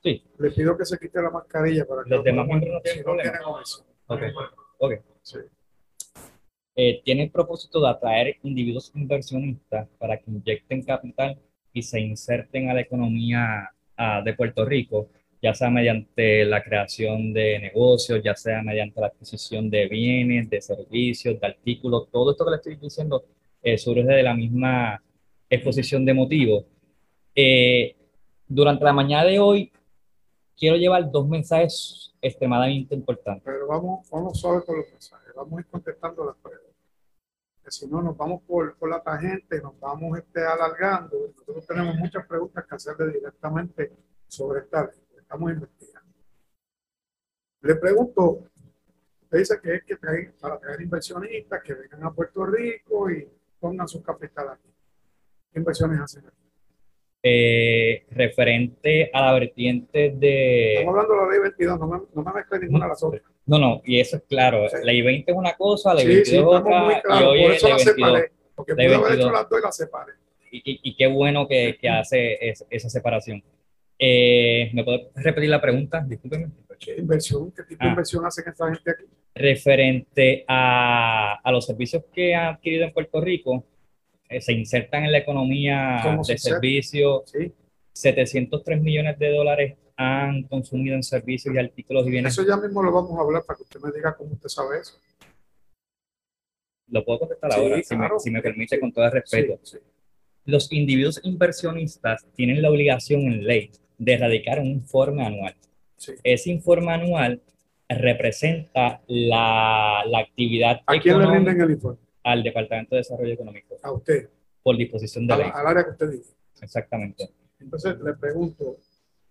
Sí. 0.00 0.22
Le 0.38 0.52
pido 0.52 0.78
que 0.78 0.84
se 0.84 0.98
quite 0.98 1.20
la 1.20 1.30
mascarilla 1.30 1.84
para 1.84 2.04
que 2.04 2.10
Los 2.10 2.18
lo 2.18 2.22
demás 2.22 2.46
miembros 2.46 2.74
no 2.74 2.80
tienen 2.80 2.98
si 2.98 3.02
problema. 3.02 3.38
obesidad. 3.44 3.86
Ok, 4.06 4.22
ok. 4.78 4.92
Eh, 6.76 7.02
tiene 7.04 7.24
el 7.24 7.30
propósito 7.32 7.80
de 7.80 7.88
atraer 7.88 8.36
individuos 8.44 8.92
inversionistas 8.94 9.88
para 9.98 10.16
que 10.16 10.30
inyecten 10.30 10.84
capital 10.84 11.40
y 11.72 11.82
se 11.82 11.98
inserten 11.98 12.70
a 12.70 12.74
la 12.74 12.82
economía 12.82 13.70
ah, 13.96 14.22
de 14.24 14.32
Puerto 14.34 14.64
Rico, 14.64 15.08
ya 15.42 15.54
sea 15.54 15.70
mediante 15.70 16.44
la 16.44 16.62
creación 16.62 17.32
de 17.32 17.58
negocios, 17.58 18.20
ya 18.22 18.34
sea 18.34 18.62
mediante 18.62 19.00
la 19.00 19.06
adquisición 19.08 19.70
de 19.70 19.88
bienes, 19.88 20.50
de 20.50 20.60
servicios, 20.60 21.40
de 21.40 21.46
artículos. 21.46 22.10
Todo 22.10 22.32
esto 22.32 22.44
que 22.44 22.50
le 22.50 22.56
estoy 22.56 22.76
diciendo 22.76 23.24
eh, 23.62 23.78
surge 23.78 24.02
de 24.02 24.22
la 24.22 24.34
misma 24.34 25.02
exposición 25.48 26.04
de 26.04 26.14
motivos. 26.14 26.64
Eh, 27.34 27.96
durante 28.46 28.84
la 28.84 28.92
mañana 28.92 29.24
de 29.24 29.38
hoy, 29.38 29.72
quiero 30.56 30.76
llevar 30.76 31.10
dos 31.10 31.26
mensajes 31.26 32.14
extremadamente 32.20 32.94
importantes. 32.94 33.42
Pero 33.44 33.66
vamos, 33.66 34.08
vamos 34.10 34.38
suave 34.38 34.62
con 34.64 34.76
los 34.76 34.90
mensajes, 34.90 35.32
vamos 35.34 35.58
a 35.58 35.60
ir 35.60 35.66
contestando 35.68 36.24
las 36.26 36.36
preguntas. 36.36 36.70
Si 37.68 37.86
no, 37.86 38.02
nos 38.02 38.16
vamos 38.16 38.42
por, 38.42 38.76
por 38.76 38.90
la 38.90 39.00
tangente, 39.00 39.60
nos 39.62 39.78
vamos 39.78 40.18
este, 40.18 40.44
alargando. 40.44 41.16
Nosotros 41.38 41.66
tenemos 41.66 41.94
muchas 41.96 42.26
preguntas 42.26 42.66
que 42.68 42.74
hacerle 42.74 43.12
directamente 43.12 43.92
sobre 44.26 44.62
esta 44.62 44.86
ley. 44.86 44.99
Estamos 45.30 45.52
investigando. 45.52 46.08
Le 47.62 47.74
pregunto, 47.76 48.42
usted 49.22 49.38
dice 49.38 49.60
que 49.62 49.74
es 49.76 49.84
que 49.84 49.94
trae- 49.96 50.32
para 50.40 50.58
traer 50.58 50.80
inversionistas 50.80 51.62
que 51.62 51.74
vengan 51.74 52.02
a 52.02 52.12
Puerto 52.12 52.44
Rico 52.46 53.08
y 53.08 53.28
pongan 53.60 53.86
su 53.86 54.02
capital 54.02 54.48
aquí. 54.48 54.68
¿Qué 55.52 55.60
inversiones 55.60 56.00
hacen 56.00 56.26
aquí? 56.26 56.36
Eh, 57.22 58.06
referente 58.10 59.08
a 59.12 59.26
la 59.26 59.32
vertiente 59.34 60.14
de... 60.16 60.74
Estamos 60.78 60.94
hablando 60.96 61.14
de 61.14 61.20
la 61.20 61.30
ley 61.32 61.40
22, 61.42 61.78
no 61.78 61.86
me, 61.86 62.00
no 62.12 62.22
me 62.24 62.32
mezclen 62.32 62.60
ninguna 62.62 62.86
de 62.86 62.88
las 62.88 63.02
otras. 63.04 63.22
No, 63.46 63.58
no, 63.58 63.82
y 63.84 64.00
eso 64.00 64.16
es 64.16 64.22
claro. 64.24 64.66
Ley 64.82 65.00
20 65.02 65.30
es 65.30 65.36
una 65.36 65.54
cosa, 65.56 65.94
ley 65.94 66.06
Sí, 66.06 66.12
22 66.14 66.26
sí, 66.26 66.36
es 66.36 66.42
otra, 66.42 66.86
hoy 67.28 67.42
por 67.42 67.50
es 67.52 67.56
eso 67.58 67.68
la 67.68 67.74
22. 67.76 67.84
separé, 67.84 68.32
porque 68.56 68.74
pude 68.74 68.84
haber 68.86 68.96
hecho 68.98 69.08
22. 69.08 69.32
las 69.32 69.48
dos 69.48 69.58
y 69.60 69.62
las 69.62 69.76
separé. 69.76 70.12
Y, 70.50 70.56
y- 70.72 70.80
y 70.82 70.96
qué 70.96 71.06
bueno 71.06 71.46
que, 71.46 71.76
que 71.80 71.88
hace 71.88 72.48
es- 72.48 72.66
esa 72.68 72.88
separación. 72.90 73.44
Eh, 74.02 74.70
¿me 74.72 74.82
puede 74.82 75.10
repetir 75.16 75.50
la 75.50 75.60
pregunta? 75.60 76.02
Discúlpeme. 76.08 76.48
¿Qué 76.78 76.96
inversión? 76.96 77.52
¿Qué 77.52 77.62
tipo 77.64 77.84
de 77.84 77.88
Ah. 77.88 77.92
inversión 77.92 78.24
hacen 78.24 78.44
esta 78.48 78.66
gente 78.74 78.90
aquí? 78.90 79.04
Referente 79.34 80.44
a, 80.48 81.34
a 81.44 81.52
los 81.52 81.66
servicios 81.66 82.04
que 82.12 82.34
han 82.34 82.54
adquirido 82.54 82.84
en 82.84 82.92
Puerto 82.94 83.20
Rico, 83.20 83.64
eh, 84.28 84.40
se 84.40 84.52
insertan 84.54 85.04
en 85.04 85.12
la 85.12 85.18
economía 85.18 86.00
¿Cómo 86.02 86.24
se 86.24 86.32
de 86.32 86.36
insertan? 86.36 86.60
servicios. 86.60 87.32
703 87.92 88.80
millones 88.80 89.18
de 89.18 89.30
dólares 89.30 89.76
han 89.96 90.44
consumido 90.44 90.96
en 90.96 91.02
servicios 91.02 91.54
y 91.54 91.58
artículos 91.58 92.06
y 92.06 92.10
bienes. 92.10 92.32
Eso 92.32 92.46
ya 92.48 92.56
mismo 92.56 92.82
lo 92.82 92.90
vamos 92.92 93.18
a 93.18 93.20
hablar 93.20 93.42
para 93.46 93.58
que 93.58 93.64
usted 93.64 93.80
me 93.80 93.90
diga 93.92 94.16
cómo 94.16 94.32
usted 94.32 94.48
sabe 94.48 94.78
eso. 94.78 94.98
Lo 96.88 97.04
puedo 97.04 97.18
contestar 97.20 97.52
Sí, 97.52 97.60
ahora, 97.60 97.82
si, 97.82 97.94
me, 97.94 97.98
claro. 98.00 98.18
si 98.18 98.30
me 98.30 98.40
permite, 98.42 98.80
con 98.80 98.90
todo 98.92 99.04
el 99.04 99.12
respeto. 99.12 99.60
Sí, 99.62 99.76
sí. 99.76 99.84
Los 100.46 100.72
individuos 100.72 101.20
inversionistas 101.22 102.24
tienen 102.34 102.62
la 102.62 102.70
obligación 102.70 103.20
en 103.22 103.44
ley 103.44 103.70
de 104.00 104.14
erradicar 104.14 104.58
un 104.58 104.66
informe 104.66 105.24
anual. 105.24 105.54
Ese 106.24 106.50
informe 106.50 106.90
anual 106.92 107.42
representa 107.88 109.02
la, 109.06 110.02
la 110.06 110.18
actividad 110.20 110.80
¿A 110.86 110.98
quién 110.98 111.18
le 111.18 111.26
rinden 111.26 111.60
el 111.60 111.70
informe? 111.72 111.98
al 112.22 112.42
Departamento 112.42 112.94
de 112.94 113.00
Desarrollo 113.00 113.32
Económico. 113.34 113.76
A 113.82 113.92
usted, 113.92 114.28
Por 114.62 114.76
disposición 114.76 115.26
de 115.26 115.34
a 115.34 115.36
ley. 115.38 115.50
al 115.52 115.66
área 115.66 115.84
que 115.84 115.90
usted 115.90 116.10
dice. 116.10 116.34
Exactamente. 116.62 117.28
Entonces 117.60 117.98
le 118.00 118.14
pregunto, 118.14 118.78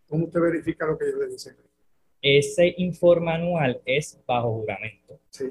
¿cómo 0.07 0.25
usted 0.25 0.39
verifica 0.39 0.85
lo 0.85 0.97
que 0.97 1.05
yo 1.11 1.17
le 1.17 1.27
dice? 1.29 1.51
Ese 2.21 2.73
informe 2.77 3.31
anual 3.31 3.81
es 3.85 4.19
bajo 4.27 4.53
juramento. 4.59 5.19
Sí. 5.29 5.45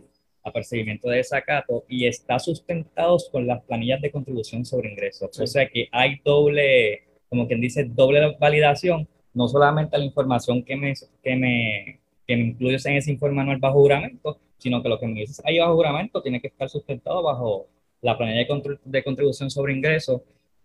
A 0.44 0.52
percibimiento 0.52 1.08
de 1.08 1.16
desacato 1.18 1.84
y 1.88 2.06
está 2.06 2.38
sustentado 2.38 3.16
con 3.32 3.46
las 3.46 3.62
planillas 3.64 4.00
de 4.00 4.10
contribución 4.12 4.64
sobre 4.64 4.90
ingresos. 4.90 5.30
Sí. 5.32 5.42
O 5.42 5.46
sea 5.46 5.68
que 5.68 5.88
hay 5.92 6.20
doble, 6.24 7.04
como 7.28 7.46
quien 7.46 7.60
dice, 7.60 7.84
doble 7.84 8.36
validación, 8.40 9.08
no 9.34 9.48
solamente 9.48 9.96
la 9.98 10.04
información 10.04 10.64
que 10.64 10.76
me, 10.76 10.94
que 11.22 11.36
me, 11.36 12.00
que 12.26 12.36
me 12.36 12.42
incluyes 12.48 12.84
en 12.86 12.96
ese 12.96 13.10
informe 13.12 13.40
anual 13.40 13.58
bajo 13.58 13.80
juramento, 13.80 14.38
sino 14.58 14.82
que 14.82 14.88
lo 14.88 14.98
que 14.98 15.06
me 15.06 15.20
dices 15.20 15.40
ahí 15.44 15.58
bajo 15.58 15.74
juramento 15.74 16.20
tiene 16.22 16.40
que 16.40 16.48
estar 16.48 16.68
sustentado 16.68 17.22
bajo 17.22 17.66
la 18.00 18.16
planilla 18.16 18.46
de, 18.46 18.78
de 18.84 19.04
contribución 19.04 19.50
sobre 19.50 19.72
ingresos 19.74 20.22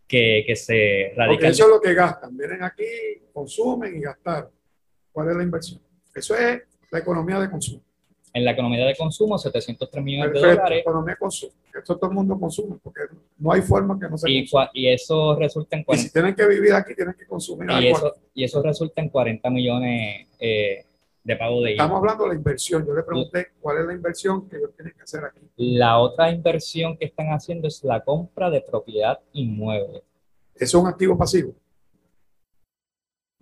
que, 0.07 0.43
que 0.45 0.55
se 0.55 1.11
Porque 1.15 1.19
radica. 1.27 1.47
eso 1.49 1.63
es 1.65 1.69
lo 1.69 1.81
que 1.81 1.93
gastan. 1.93 2.35
Vienen 2.37 2.63
aquí, 2.63 2.83
consumen 3.33 3.95
y 3.97 4.01
gastaron. 4.01 4.49
¿Cuál 5.11 5.29
es 5.29 5.35
la 5.37 5.43
inversión? 5.43 5.81
Eso 6.15 6.35
es 6.35 6.61
la 6.91 6.99
economía 6.99 7.39
de 7.39 7.49
consumo. 7.49 7.81
En 8.35 8.43
la 8.45 8.51
economía 8.51 8.83
de 8.85 8.95
consumo, 8.95 9.37
703 9.37 10.03
millones 10.03 10.33
de 10.33 10.39
Perfecto, 10.39 10.63
dólares. 10.63 10.81
economía 10.81 11.13
de 11.13 11.17
consumo. 11.19 11.51
Esto 11.73 11.97
todo 11.97 12.09
el 12.09 12.15
mundo 12.15 12.39
consume, 12.39 12.77
porque 12.81 13.01
no 13.37 13.51
hay 13.51 13.61
forma 13.61 13.99
que 13.99 14.09
no 14.09 14.17
se 14.17 14.29
Y, 14.29 14.39
consuma. 14.41 14.71
y 14.73 14.87
eso 14.87 15.35
resulta 15.35 15.75
en 15.75 15.81
Y 15.81 15.85
40, 15.85 16.03
si 16.07 16.11
tienen 16.13 16.35
que 16.35 16.47
vivir 16.47 16.73
aquí, 16.73 16.95
tienen 16.95 17.13
que 17.13 17.27
consumir 17.27 17.69
y 17.79 17.87
eso, 17.89 18.13
y 18.33 18.43
eso 18.43 18.61
resulta 18.63 19.01
en 19.03 19.09
40 19.09 19.49
millones 19.51 20.27
eh, 20.39 20.83
de 21.23 21.35
pago 21.35 21.61
de 21.61 21.73
IVA. 21.73 21.83
Estamos 21.83 21.99
hablando 21.99 22.23
de 22.23 22.29
la 22.29 22.35
inversión. 22.35 22.85
Yo 22.87 22.93
le 22.95 23.03
pregunté 23.03 23.47
cuál 23.61 23.77
es 23.81 23.85
la 23.85 23.93
inversión 23.93 24.49
que 24.49 24.57
ellos 24.57 24.71
tienen 24.75 24.93
que 24.95 25.03
hacer 25.03 25.23
aquí. 25.25 25.39
La 25.57 25.99
otra 25.99 26.31
inversión 26.31 26.97
que 26.97 27.05
están 27.05 27.27
haciendo 27.27 27.67
es 27.67 27.83
la 27.83 28.03
compra 28.03 28.49
de 28.49 28.61
propiedad 28.61 29.19
inmueble. 29.33 30.01
¿Eso 30.55 30.77
es 30.79 30.83
un 30.83 30.87
activo 30.87 31.15
pasivo? 31.17 31.53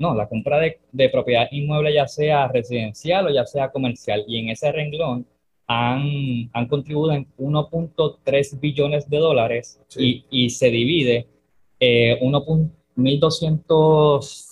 No, 0.01 0.15
la 0.15 0.27
compra 0.27 0.59
de, 0.59 0.79
de 0.91 1.09
propiedad 1.09 1.47
inmueble 1.51 1.93
ya 1.93 2.07
sea 2.07 2.47
residencial 2.47 3.27
o 3.27 3.29
ya 3.29 3.45
sea 3.45 3.69
comercial. 3.71 4.23
Y 4.27 4.39
en 4.39 4.49
ese 4.49 4.71
renglón 4.71 5.27
han, 5.67 6.49
han 6.53 6.67
contribuido 6.67 7.13
en 7.13 7.27
1.3 7.37 8.59
billones 8.59 9.07
de 9.09 9.17
dólares 9.17 9.79
y, 9.97 10.25
y 10.31 10.49
se 10.49 10.69
divide 10.71 11.27
eh, 11.79 12.17
1.1200 12.21 14.47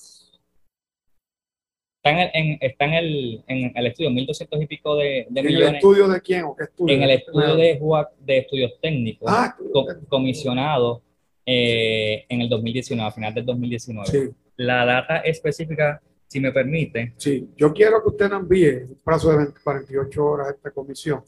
Está 2.02 2.12
en 2.12 2.20
el, 2.20 2.30
en- 2.34 2.58
está 2.62 2.86
en 2.86 2.94
el, 2.94 3.44
en 3.48 3.72
el 3.76 3.88
estudio, 3.88 4.10
1.200 4.10 4.64
y 4.64 4.68
pico 4.68 4.96
de, 4.96 5.28
de 5.30 5.42
¿En 5.42 5.48
el 5.48 5.54
millones. 5.54 5.74
estudio 5.76 6.08
de 6.08 6.22
quién 6.22 6.44
o 6.46 6.56
qué 6.56 6.64
estudio? 6.64 6.96
En 6.96 7.04
el 7.04 7.10
estudio 7.10 7.56
de, 7.58 7.78
de 8.22 8.38
estudios 8.38 8.72
técnicos, 8.82 9.28
Ah, 9.30 9.54
co- 9.74 9.86
comisionado 10.08 11.02
eh, 11.46 12.24
en 12.30 12.40
el 12.42 12.48
2019, 12.48 13.06
a 13.06 13.12
final 13.12 13.34
del 13.34 13.46
2019. 13.46 14.08
Sí. 14.10 14.18
La 14.60 14.86
data 14.86 15.20
específica, 15.20 16.02
si 16.28 16.42
me 16.42 16.52
permite, 16.52 17.14
Sí, 17.16 17.50
yo 17.56 17.74
quiero 17.74 18.04
que 18.04 18.10
usted 18.10 18.30
nos 18.30 18.42
envíe 18.42 18.68
en 18.68 18.90
un 18.90 19.00
plazo 19.04 19.32
de 19.32 19.38
20 19.38 19.62
48 19.64 20.26
horas 20.26 20.48
a 20.48 20.52
esta 20.52 20.72
comisión 20.72 21.24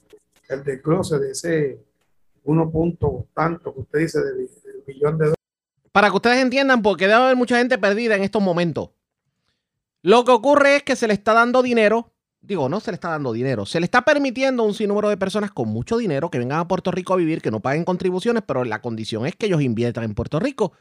el 0.49 0.63
desglose 0.65 1.17
de 1.17 1.31
ese 1.31 1.79
uno 2.43 2.69
punto 2.69 3.27
tanto 3.33 3.73
que 3.73 3.79
usted 3.79 3.99
dice 3.99 4.19
del 4.19 4.47
del 4.47 4.83
billón 4.85 5.17
de 5.17 5.25
dólares. 5.25 5.35
Para 5.93 6.09
que 6.09 6.15
ustedes 6.15 6.41
entiendan, 6.41 6.81
porque 6.81 7.07
debe 7.07 7.21
haber 7.21 7.37
mucha 7.37 7.57
gente 7.57 7.77
perdida 7.77 8.17
en 8.17 8.23
estos 8.23 8.41
momentos. 8.41 8.89
Lo 10.01 10.25
que 10.25 10.31
ocurre 10.31 10.77
es 10.77 10.83
que 10.83 10.97
se 10.97 11.07
le 11.07 11.13
está 11.13 11.33
dando 11.33 11.61
dinero, 11.61 12.11
digo, 12.41 12.67
no 12.67 12.81
se 12.81 12.91
le 12.91 12.95
está 12.95 13.11
dando 13.11 13.31
dinero, 13.31 13.65
se 13.65 13.79
le 13.79 13.85
está 13.85 14.01
permitiendo 14.01 14.63
a 14.63 14.65
un 14.65 14.73
sinnúmero 14.73 15.07
de 15.07 15.15
personas 15.15 15.51
con 15.51 15.69
mucho 15.69 15.97
dinero 15.97 16.29
que 16.29 16.39
vengan 16.39 16.59
a 16.59 16.67
Puerto 16.67 16.91
Rico 16.91 17.13
a 17.13 17.17
vivir, 17.17 17.41
que 17.41 17.51
no 17.51 17.61
paguen 17.61 17.85
contribuciones, 17.85 18.43
pero 18.45 18.65
la 18.65 18.81
condición 18.81 19.25
es 19.25 19.37
que 19.37 19.45
ellos 19.45 19.61
inviertan 19.61 20.03
en 20.03 20.15
Puerto 20.15 20.39
Rico. 20.39 20.73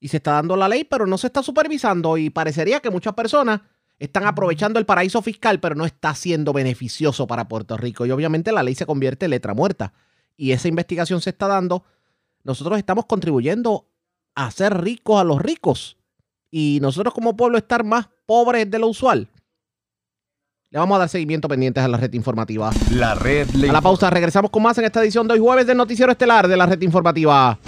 Y 0.00 0.08
se 0.08 0.18
está 0.18 0.32
dando 0.32 0.56
la 0.56 0.68
ley, 0.68 0.84
pero 0.84 1.06
no 1.06 1.16
se 1.16 1.28
está 1.28 1.42
supervisando 1.42 2.18
y 2.18 2.30
parecería 2.30 2.80
que 2.80 2.90
muchas 2.90 3.14
personas 3.14 3.60
están 3.98 4.26
aprovechando 4.26 4.78
el 4.78 4.86
paraíso 4.86 5.22
fiscal, 5.22 5.60
pero 5.60 5.74
no 5.74 5.86
está 5.86 6.14
siendo 6.14 6.52
beneficioso 6.52 7.26
para 7.26 7.48
Puerto 7.48 7.76
Rico. 7.76 8.04
Y 8.06 8.10
obviamente 8.10 8.52
la 8.52 8.62
ley 8.62 8.74
se 8.74 8.86
convierte 8.86 9.26
en 9.26 9.30
letra 9.30 9.54
muerta. 9.54 9.92
Y 10.36 10.52
esa 10.52 10.68
investigación 10.68 11.20
se 11.20 11.30
está 11.30 11.46
dando. 11.46 11.84
Nosotros 12.42 12.78
estamos 12.78 13.06
contribuyendo 13.06 13.88
a 14.34 14.46
hacer 14.46 14.82
ricos 14.82 15.20
a 15.20 15.24
los 15.24 15.40
ricos. 15.40 15.96
Y 16.50 16.78
nosotros 16.82 17.14
como 17.14 17.36
pueblo 17.36 17.58
estar 17.58 17.84
más 17.84 18.08
pobres 18.26 18.70
de 18.70 18.78
lo 18.78 18.88
usual. 18.88 19.28
Le 20.70 20.78
vamos 20.78 20.96
a 20.96 20.98
dar 21.00 21.08
seguimiento 21.08 21.46
pendientes 21.46 21.84
a 21.84 21.88
la 21.88 21.96
red 21.96 22.12
informativa. 22.14 22.72
La 22.90 23.14
red 23.14 23.48
le 23.50 23.70
A 23.70 23.72
la 23.72 23.80
pausa, 23.80 24.10
regresamos 24.10 24.50
con 24.50 24.62
más 24.62 24.76
en 24.78 24.84
esta 24.84 25.00
edición 25.00 25.28
de 25.28 25.34
hoy 25.34 25.40
jueves 25.40 25.66
del 25.68 25.76
Noticiero 25.76 26.10
Estelar 26.10 26.48
de 26.48 26.56
la 26.56 26.66
red 26.66 26.82
informativa. 26.82 27.58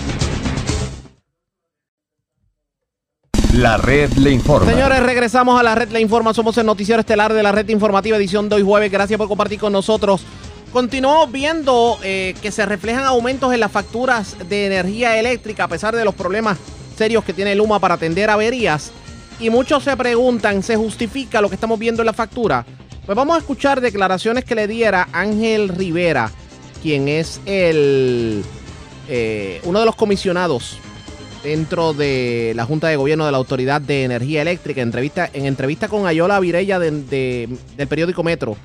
La 3.56 3.78
red 3.78 4.12
le 4.18 4.32
informa. 4.32 4.70
Señores, 4.70 5.02
regresamos 5.02 5.58
a 5.58 5.62
la 5.62 5.74
red 5.74 5.88
Le 5.88 5.98
Informa. 5.98 6.34
Somos 6.34 6.58
el 6.58 6.66
Noticiero 6.66 7.00
Estelar 7.00 7.32
de 7.32 7.42
la 7.42 7.52
red 7.52 7.66
informativa 7.70 8.18
edición 8.18 8.50
de 8.50 8.56
hoy 8.56 8.62
jueves. 8.62 8.92
Gracias 8.92 9.16
por 9.16 9.28
compartir 9.28 9.58
con 9.58 9.72
nosotros. 9.72 10.26
Continuamos 10.74 11.32
viendo 11.32 11.98
eh, 12.02 12.34
que 12.42 12.52
se 12.52 12.66
reflejan 12.66 13.04
aumentos 13.04 13.54
en 13.54 13.60
las 13.60 13.72
facturas 13.72 14.36
de 14.46 14.66
energía 14.66 15.18
eléctrica 15.18 15.64
a 15.64 15.68
pesar 15.68 15.96
de 15.96 16.04
los 16.04 16.14
problemas 16.14 16.58
serios 16.98 17.24
que 17.24 17.32
tiene 17.32 17.54
Luma 17.54 17.80
para 17.80 17.94
atender 17.94 18.28
averías. 18.28 18.92
Y 19.40 19.48
muchos 19.48 19.84
se 19.84 19.96
preguntan, 19.96 20.62
¿se 20.62 20.76
justifica 20.76 21.40
lo 21.40 21.48
que 21.48 21.54
estamos 21.54 21.78
viendo 21.78 22.02
en 22.02 22.06
la 22.06 22.12
factura? 22.12 22.66
Pues 23.06 23.16
vamos 23.16 23.36
a 23.36 23.38
escuchar 23.38 23.80
declaraciones 23.80 24.44
que 24.44 24.54
le 24.54 24.66
diera 24.66 25.08
Ángel 25.12 25.70
Rivera, 25.70 26.30
quien 26.82 27.08
es 27.08 27.40
el 27.46 28.44
eh, 29.08 29.62
uno 29.64 29.80
de 29.80 29.86
los 29.86 29.96
comisionados 29.96 30.76
dentro 31.46 31.92
de 31.92 32.54
la 32.56 32.64
Junta 32.64 32.88
de 32.88 32.96
Gobierno 32.96 33.24
de 33.24 33.30
la 33.30 33.38
Autoridad 33.38 33.80
de 33.80 34.02
Energía 34.02 34.42
Eléctrica, 34.42 34.80
en 34.80 34.88
entrevista, 34.88 35.30
en 35.32 35.46
entrevista 35.46 35.86
con 35.86 36.04
Ayola 36.04 36.40
Virella 36.40 36.80
del 36.80 37.58
periódico 37.88 38.24
Metro. 38.24 38.56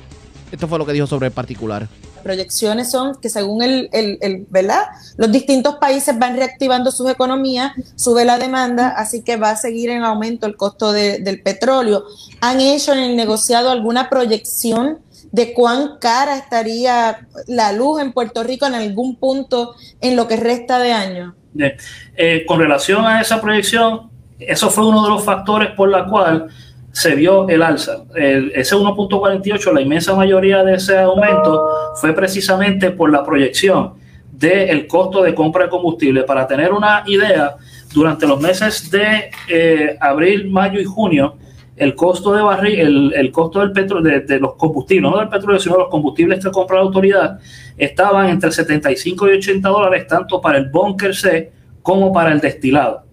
Esto 0.52 0.68
fue 0.68 0.80
lo 0.80 0.86
que 0.88 0.94
dijo 0.94 1.06
sobre 1.06 1.28
el 1.28 1.32
particular 1.32 1.88
proyecciones 2.22 2.92
son 2.92 3.16
que 3.16 3.30
según 3.30 3.64
el, 3.64 3.90
el, 3.92 4.46
¿verdad? 4.52 4.84
Los 5.18 5.32
distintos 5.32 5.78
países 5.78 6.20
van 6.20 6.36
reactivando 6.36 6.92
sus 6.92 7.10
economías, 7.10 7.72
sube 7.96 8.26
la 8.26 8.38
demanda, 8.38 8.90
así 8.90 9.24
que 9.24 9.38
va 9.38 9.50
a 9.50 9.56
seguir 9.56 9.90
en 9.90 10.04
aumento 10.04 10.46
el 10.46 10.56
costo 10.56 10.92
del 10.92 11.42
petróleo. 11.42 12.04
¿Han 12.40 12.62
hecho 12.62 12.94
en 12.94 13.00
el 13.00 13.16
negociado 13.16 13.72
alguna 13.72 14.08
proyección 14.08 15.00
de 15.32 15.54
cuán 15.56 15.98
cara 16.00 16.38
estaría 16.38 17.28
la 17.48 17.72
luz 17.72 18.00
en 18.02 18.14
Puerto 18.14 18.44
Rico 18.44 18.68
en 18.68 18.76
algún 18.76 19.16
punto 19.16 19.74
en 20.00 20.16
lo 20.16 20.28
que 20.28 20.36
resta 20.36 20.78
de 20.78 20.94
año? 20.94 21.36
Eh, 21.58 22.46
con 22.48 22.60
relación 22.60 23.06
a 23.06 23.22
esa 23.22 23.42
proyección, 23.42 24.10
eso 24.40 24.70
fue 24.70 24.88
uno 24.88 25.04
de 25.04 25.10
los 25.10 25.24
factores 25.24 25.72
por 25.72 25.90
la 25.90 26.06
cual 26.06 26.48
se 26.92 27.16
vio 27.16 27.48
el 27.48 27.62
alza. 27.62 28.04
ese 28.16 28.76
1.48, 28.76 29.74
la 29.74 29.82
inmensa 29.82 30.14
mayoría 30.16 30.64
de 30.64 30.76
ese 30.76 31.00
aumento 31.00 31.94
fue 31.96 32.14
precisamente 32.14 32.92
por 32.92 33.12
la 33.12 33.24
proyección 33.24 33.94
del 34.32 34.88
costo 34.88 35.22
de 35.24 35.34
compra 35.34 35.66
de 35.66 35.70
combustible. 35.70 36.24
Para 36.24 36.48
tener 36.48 36.74
una 36.74 37.04
idea, 37.06 37.56
durante 37.94 38.26
los 38.26 38.40
meses 38.40 38.90
de 38.90 39.32
eh, 39.48 39.98
abril, 40.00 40.50
mayo 40.50 40.80
y 40.80 40.86
junio, 40.86 41.36
el 41.76 41.96
costo 41.96 42.34
de 42.34 42.42
barril, 42.42 43.14
el, 43.14 43.32
costo 43.32 43.60
del 43.60 43.72
petróleo, 43.72 44.22
de, 44.22 44.40
los 44.40 44.56
combustibles, 44.56 45.10
no 45.10 45.18
del 45.18 45.30
petróleo, 45.30 45.60
sino 45.60 45.78
los 45.78 45.90
combustibles 45.90 46.44
que 46.44 46.52
compra 46.52 46.78
la 46.78 46.84
autoridad, 46.84 47.40
estaban 47.78 48.30
entre 48.30 48.52
75 48.52 49.30
y 49.30 49.38
80 49.38 49.70
dólares, 49.70 50.08
tanto 50.08 50.42
para 50.42 50.58
el 50.58 50.70
bunker 50.70 51.16
C 51.16 51.52
como 51.82 52.12
para 52.12 52.32
el 52.32 52.40
destilado. 52.40 53.04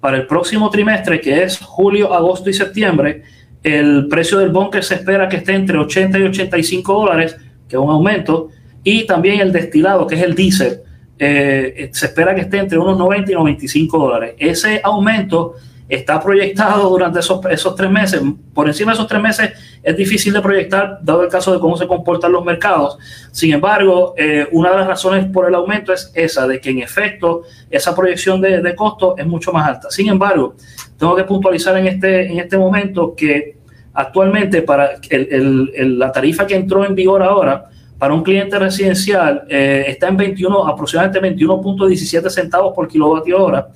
Para 0.00 0.16
el 0.16 0.26
próximo 0.26 0.70
trimestre, 0.70 1.20
que 1.20 1.42
es 1.42 1.58
julio, 1.58 2.14
agosto 2.14 2.48
y 2.48 2.54
septiembre, 2.54 3.22
el 3.62 4.06
precio 4.08 4.38
del 4.38 4.50
bunker 4.50 4.82
se 4.82 4.94
espera 4.94 5.28
que 5.28 5.36
esté 5.36 5.54
entre 5.54 5.76
80 5.76 6.18
y 6.18 6.22
85 6.22 6.92
dólares, 6.92 7.36
que 7.68 7.76
es 7.76 7.82
un 7.82 7.90
aumento, 7.90 8.48
y 8.82 9.04
también 9.06 9.40
el 9.40 9.52
destilado, 9.52 10.06
que 10.06 10.14
es 10.14 10.22
el 10.22 10.34
diésel, 10.34 10.80
eh, 11.18 11.90
se 11.92 12.06
espera 12.06 12.34
que 12.34 12.42
esté 12.42 12.58
entre 12.58 12.78
unos 12.78 12.96
90 12.96 13.32
y 13.32 13.34
95 13.34 13.98
dólares. 13.98 14.34
Ese 14.38 14.80
aumento 14.82 15.54
está 15.88 16.20
proyectado 16.20 16.88
durante 16.90 17.20
esos, 17.20 17.40
esos 17.46 17.74
tres 17.74 17.90
meses. 17.90 18.20
Por 18.52 18.66
encima 18.66 18.92
de 18.92 18.96
esos 18.96 19.06
tres 19.06 19.22
meses 19.22 19.52
es 19.82 19.96
difícil 19.96 20.32
de 20.34 20.40
proyectar, 20.40 20.98
dado 21.02 21.22
el 21.22 21.28
caso 21.28 21.52
de 21.52 21.58
cómo 21.58 21.76
se 21.76 21.86
comportan 21.86 22.32
los 22.32 22.44
mercados. 22.44 22.98
Sin 23.32 23.54
embargo, 23.54 24.14
eh, 24.16 24.46
una 24.52 24.70
de 24.70 24.76
las 24.76 24.86
razones 24.86 25.26
por 25.26 25.48
el 25.48 25.54
aumento 25.54 25.92
es 25.92 26.12
esa, 26.14 26.46
de 26.46 26.60
que 26.60 26.70
en 26.70 26.80
efecto 26.80 27.42
esa 27.70 27.94
proyección 27.94 28.40
de, 28.40 28.60
de 28.60 28.74
costo 28.76 29.16
es 29.16 29.26
mucho 29.26 29.52
más 29.52 29.66
alta. 29.66 29.90
Sin 29.90 30.08
embargo, 30.08 30.56
tengo 30.98 31.16
que 31.16 31.24
puntualizar 31.24 31.76
en 31.78 31.86
este, 31.86 32.30
en 32.30 32.38
este 32.38 32.58
momento 32.58 33.14
que 33.16 33.56
actualmente 33.94 34.62
para 34.62 34.90
el, 35.08 35.98
la 35.98 36.12
tarifa 36.12 36.46
que 36.46 36.54
entró 36.54 36.84
en 36.84 36.94
vigor 36.94 37.22
ahora, 37.22 37.64
para 37.98 38.14
un 38.14 38.22
cliente 38.22 38.56
residencial 38.58 39.44
eh, 39.48 39.86
está 39.88 40.06
en 40.06 40.16
21, 40.16 40.68
aproximadamente 40.68 41.44
21.17 41.44 42.28
centavos 42.28 42.72
por 42.74 42.86
kilovatio 42.86 43.42
hora 43.42 43.68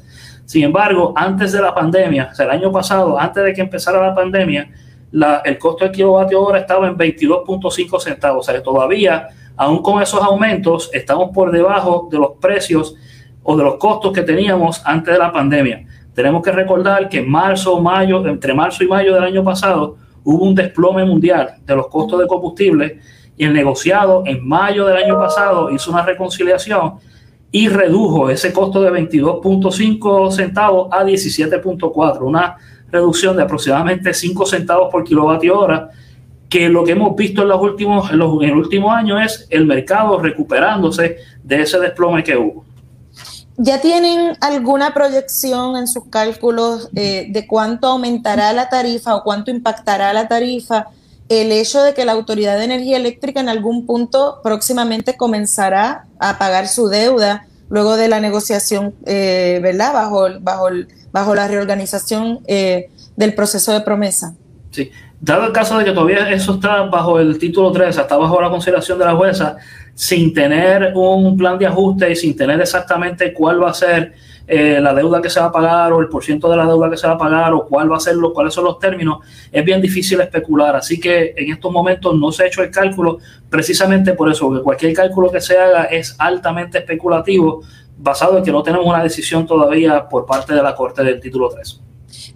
sin 0.45 0.65
embargo, 0.65 1.13
antes 1.17 1.53
de 1.53 1.63
la 1.63 1.75
pandemia, 1.75 2.31
o 2.33 2.35
sea, 2.35 2.47
el 2.47 2.53
año 2.53 2.73
pasado, 2.73 3.19
antes 3.19 3.45
de 3.45 3.53
que 3.53 3.61
empezara 3.61 4.07
la 4.07 4.15
pandemia, 4.15 4.69
el 5.45 5.59
costo 5.59 5.85
del 5.85 5.93
kilovatio 5.93 6.43
hora 6.43 6.59
estaba 6.59 6.89
en 6.89 6.97
22.5 6.97 8.01
centavos. 8.01 8.41
O 8.41 8.43
sea, 8.43 8.55
que 8.55 8.61
todavía, 8.61 9.29
aún 9.57 9.83
con 9.83 10.03
esos 10.03 10.23
aumentos, 10.23 10.91
estamos 10.93 11.31
por 11.33 11.51
debajo 11.51 12.09
de 12.11 12.19
los 12.19 12.33
precios 12.41 12.95
o 13.43 13.57
de 13.57 13.65
los 13.65 13.77
costos 13.77 14.13
que 14.13 14.23
teníamos 14.23 14.83
antes 14.85 15.15
de 15.15 15.19
la 15.19 15.33
pandemia. 15.33 15.87
Tenemos 16.15 16.43
que 16.43 16.53
recordar 16.53 17.09
que 17.09 17.19
en 17.19 17.31
marzo, 17.31 17.81
mayo, 17.81 18.27
entre 18.27 18.55
marzo 18.55 18.85
y 18.85 18.89
mayo 18.89 19.15
del 19.15 19.25
año 19.25 19.43
pasado, 19.43 19.97
hubo 20.25 20.45
un 20.45 20.55
desplome 20.55 21.05
mundial 21.05 21.57
de 21.65 21.77
los 21.77 21.89
costos 21.89 22.21
de 22.21 22.27
combustible 22.27 23.01
y 23.37 23.45
el 23.45 23.53
negociado 23.53 24.23
en 24.27 24.47
mayo 24.47 24.87
del 24.87 24.99
año 24.99 25.19
pasado 25.19 25.71
hizo 25.71 25.91
una 25.91 26.03
reconciliación 26.03 26.99
y 27.53 27.69
redujo 27.69 28.31
ese 28.31 28.51
costo 28.53 28.81
de 28.81 28.91
22.5 28.91 30.33
centavos 30.33 30.89
a 30.91 31.05
17.4, 31.05 32.23
una 32.23 32.57
reducción 32.91 33.37
de 33.37 33.43
aproximadamente 33.43 34.15
5 34.15 34.47
centavos 34.47 34.91
por 34.91 35.05
kilovatio 35.05 35.61
hora, 35.61 35.91
que 36.49 36.71
lo 36.71 36.83
que 36.83 36.93
hemos 36.93 37.15
visto 37.15 37.43
en 37.43 37.49
los 37.49 37.61
últimos 37.61 38.11
en, 38.11 38.19
los, 38.19 38.43
el 38.43 38.57
último 38.57 38.91
año 38.91 39.21
es 39.21 39.47
el 39.51 39.67
mercado 39.67 40.19
recuperándose 40.19 41.19
de 41.43 41.61
ese 41.61 41.79
desplome 41.79 42.25
que 42.25 42.37
hubo. 42.37 42.65
¿Ya 43.59 43.83
tienen 43.83 44.33
alguna 44.41 44.95
proyección 44.95 45.77
en 45.77 45.87
sus 45.87 46.07
cálculos 46.07 46.89
eh, 46.95 47.27
de 47.31 47.47
cuánto 47.47 47.89
aumentará 47.89 48.53
la 48.55 48.71
tarifa 48.71 49.15
o 49.15 49.23
cuánto 49.23 49.51
impactará 49.51 50.13
la 50.15 50.27
tarifa 50.27 50.89
el 51.41 51.51
hecho 51.51 51.83
de 51.83 51.95
que 51.95 52.05
la 52.05 52.13
Autoridad 52.13 52.59
de 52.59 52.65
Energía 52.65 52.99
Eléctrica 52.99 53.41
en 53.41 53.49
algún 53.49 53.87
punto 53.87 54.41
próximamente 54.43 55.17
comenzará 55.17 56.05
a 56.19 56.39
pagar 56.39 56.69
su 56.69 56.89
deuda 56.89 57.47
luego 57.71 57.97
de 57.97 58.09
la 58.09 58.21
negociación, 58.21 58.95
eh, 59.07 59.59
¿verdad? 59.63 59.95
Bajo, 59.95 60.29
bajo, 60.41 60.69
bajo 61.11 61.35
la 61.35 61.49
reorganización 61.49 62.41
eh, 62.47 62.91
del 63.17 63.35
proceso 63.35 63.73
de 63.73 63.81
promesa. 63.81 64.35
Sí, 64.73 64.91
dado 65.23 65.47
el 65.47 65.53
caso 65.53 65.79
de 65.79 65.87
que 65.87 65.93
todavía 65.93 66.31
eso 66.31 66.55
está 66.55 66.83
bajo 66.83 67.19
el 67.19 67.39
título 67.39 67.73
3, 67.73 67.97
está 67.97 68.17
bajo 68.19 68.39
la 68.41 68.51
consideración 68.51 68.99
de 68.99 69.07
la 69.07 69.15
jueza, 69.15 69.57
sin 69.95 70.33
tener 70.33 70.93
un 70.95 71.37
plan 71.37 71.59
de 71.59 71.67
ajuste 71.67 72.11
y 72.11 72.17
sin 72.17 72.37
tener 72.37 72.61
exactamente 72.61 73.33
cuál 73.33 73.63
va 73.63 73.71
a 73.71 73.75
ser 73.75 74.15
eh, 74.47 74.81
la 74.81 74.93
deuda 74.93 75.23
que 75.23 75.31
se 75.31 75.39
va 75.39 75.47
a 75.47 75.53
pagar 75.53 75.93
o 75.93 76.01
el 76.01 76.09
porciento 76.09 76.51
de 76.51 76.57
la 76.57 76.67
deuda 76.67 76.91
que 76.91 76.97
se 76.97 77.07
va 77.07 77.15
a 77.15 77.19
pagar 77.19 77.55
o 77.55 77.67
cuál 77.67 77.91
va 77.91 77.97
a 77.97 78.01
ser 78.01 78.17
lo, 78.17 78.33
cuáles 78.33 78.53
son 78.53 78.65
los 78.65 78.79
términos, 78.79 79.19
es 79.51 79.65
bien 79.65 79.81
difícil 79.81 80.21
especular. 80.21 80.75
Así 80.75 80.99
que 80.99 81.35
en 81.37 81.53
estos 81.53 81.71
momentos 81.71 82.19
no 82.19 82.33
se 82.33 82.45
ha 82.45 82.47
hecho 82.47 82.63
el 82.63 82.71
cálculo 82.71 83.19
precisamente 83.49 84.15
por 84.15 84.31
eso, 84.31 84.47
porque 84.47 84.63
cualquier 84.63 84.95
cálculo 84.95 85.31
que 85.31 85.41
se 85.41 85.57
haga 85.57 85.85
es 85.85 86.17
altamente 86.19 86.79
especulativo 86.79 87.63
basado 87.97 88.39
en 88.39 88.45
que 88.45 88.51
no 88.51 88.63
tenemos 88.63 88.87
una 88.87 89.03
decisión 89.03 89.47
todavía 89.47 90.09
por 90.09 90.27
parte 90.27 90.55
de 90.55 90.63
la 90.63 90.75
Corte 90.75 91.05
del 91.05 91.21
título 91.21 91.49
3. 91.49 91.81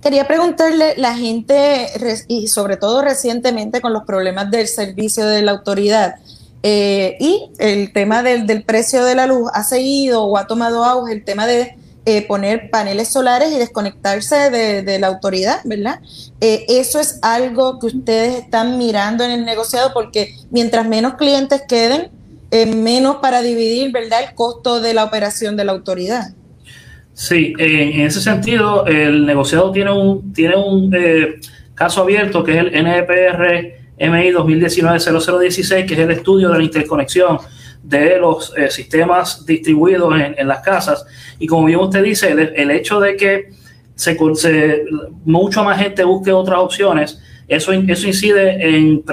Quería 0.01 0.27
preguntarle, 0.29 0.95
la 0.97 1.17
gente, 1.17 1.89
y 2.29 2.47
sobre 2.49 2.77
todo 2.77 3.03
recientemente 3.03 3.81
con 3.81 3.93
los 3.93 4.05
problemas 4.05 4.51
del 4.51 4.69
servicio 4.69 5.27
de 5.27 5.43
la 5.43 5.53
autoridad, 5.53 6.17
eh, 6.69 7.17
y 7.21 7.49
el 7.61 7.93
tema 7.93 8.25
del, 8.25 8.45
del, 8.45 8.65
precio 8.65 9.05
de 9.05 9.15
la 9.15 9.29
luz 9.29 9.49
ha 9.55 9.63
seguido 9.63 10.25
o 10.25 10.37
ha 10.37 10.49
tomado 10.49 10.83
auge 10.83 11.13
el 11.13 11.23
tema 11.25 11.47
de 11.47 11.77
eh, 12.05 12.27
poner 12.27 12.71
paneles 12.71 13.07
solares 13.07 13.53
y 13.53 13.57
desconectarse 13.57 14.51
de, 14.51 14.99
la 14.99 15.07
autoridad, 15.07 15.61
¿verdad? 15.65 16.01
Eh, 16.41 16.67
eso 16.69 16.99
es 16.99 17.21
algo 17.23 17.79
que 17.79 17.87
ustedes 17.87 18.35
están 18.35 18.79
mirando 18.79 19.23
en 19.23 19.31
el 19.31 19.45
negociado 19.45 19.93
porque 19.95 20.35
mientras 20.51 20.89
menos 20.89 21.15
clientes 21.15 21.63
queden, 21.69 22.11
menos 22.51 23.19
para 23.23 23.43
dividir, 23.43 23.93
¿verdad? 23.93 24.25
El 24.29 24.35
costo 24.35 24.81
de 24.81 24.93
la 24.93 25.05
operación 25.05 25.57
de 25.57 25.67
la 25.67 25.71
autoridad. 25.71 26.35
Sí, 27.15 27.55
en 27.61 28.01
ese 28.01 28.21
sentido, 28.21 28.87
el 28.87 29.25
negociado 29.25 29.71
tiene 29.71 29.93
un, 29.93 30.33
tiene 30.33 30.57
un 30.57 30.93
caso 31.77 32.03
abierto 32.03 32.43
que 32.43 32.55
es 32.55 32.59
el 32.59 32.75
NPR 32.75 33.86
MI 33.99 34.33
2019-0016, 34.33 35.87
que 35.87 35.95
es 35.95 36.01
el 36.01 36.11
estudio 36.11 36.51
de 36.51 36.59
la 36.59 36.65
interconexión 36.65 37.39
de 37.83 38.19
los 38.19 38.53
eh, 38.57 38.71
sistemas 38.71 39.47
distribuidos 39.47 40.13
en, 40.37 40.49
las 40.49 40.61
casas. 40.61 41.07
Y 41.39 41.47
como 41.47 41.67
bien 41.67 41.79
usted 41.79 42.03
dice, 42.03 42.31
el, 42.33 42.71
hecho 42.71 43.01
de 43.01 43.17
que 43.17 43.51
se, 43.95 44.17
mucha 45.25 45.63
más 45.63 45.81
gente 45.81 46.05
busque 46.05 46.33
otras 46.33 46.59
opciones, 46.59 47.21
eso, 47.49 47.73
eso 47.73 48.07
incide 48.07 48.77
en, 48.77 49.05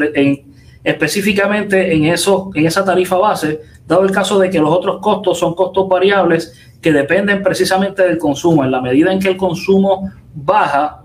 específicamente 0.84 1.94
en, 1.94 2.06
eso, 2.06 2.50
en 2.56 2.66
esa 2.66 2.84
tarifa 2.84 3.18
base, 3.18 3.62
dado 3.88 4.04
el 4.04 4.12
caso 4.12 4.40
de 4.40 4.50
que 4.50 4.60
los 4.60 4.72
otros 4.72 5.00
costos 5.02 5.38
son 5.38 5.54
costos 5.54 5.88
variables 5.88 6.54
que 6.82 6.92
dependen 6.92 7.44
precisamente 7.44 8.02
del 8.04 8.18
consumo. 8.18 8.64
En 8.64 8.72
la 8.72 8.82
medida 8.82 9.14
en 9.14 9.20
que 9.20 9.30
el 9.30 9.38
consumo 9.38 10.12
baja, 10.34 11.03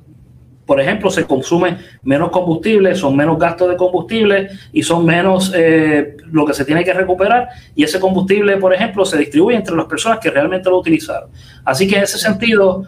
por 0.69 0.82
ejemplo, 0.82 1.11
se 1.11 1.24
consume 1.24 1.78
menos 2.03 2.28
combustible, 2.31 2.95
son 2.95 3.16
menos 3.16 3.39
gastos 3.39 3.70
de 3.70 3.77
combustible 3.78 4.51
y 4.70 4.82
son 4.82 5.07
menos 5.07 5.51
eh, 5.57 6.19
lo 6.31 6.45
que 6.45 6.53
se 6.53 6.62
tiene 6.66 6.85
que 6.85 6.93
recuperar 6.93 7.49
y 7.74 7.85
ese 7.85 7.99
combustible, 7.99 8.59
por 8.59 8.74
ejemplo, 8.74 9.07
se 9.07 9.16
distribuye 9.16 9.57
entre 9.57 9.74
las 9.74 9.86
personas 9.86 10.19
que 10.19 10.31
realmente 10.31 10.69
lo 10.69 10.78
utilizaron. 10.78 11.31
Así 11.65 11.89
que 11.89 11.97
en 11.97 12.03
ese 12.03 12.19
sentido, 12.19 12.85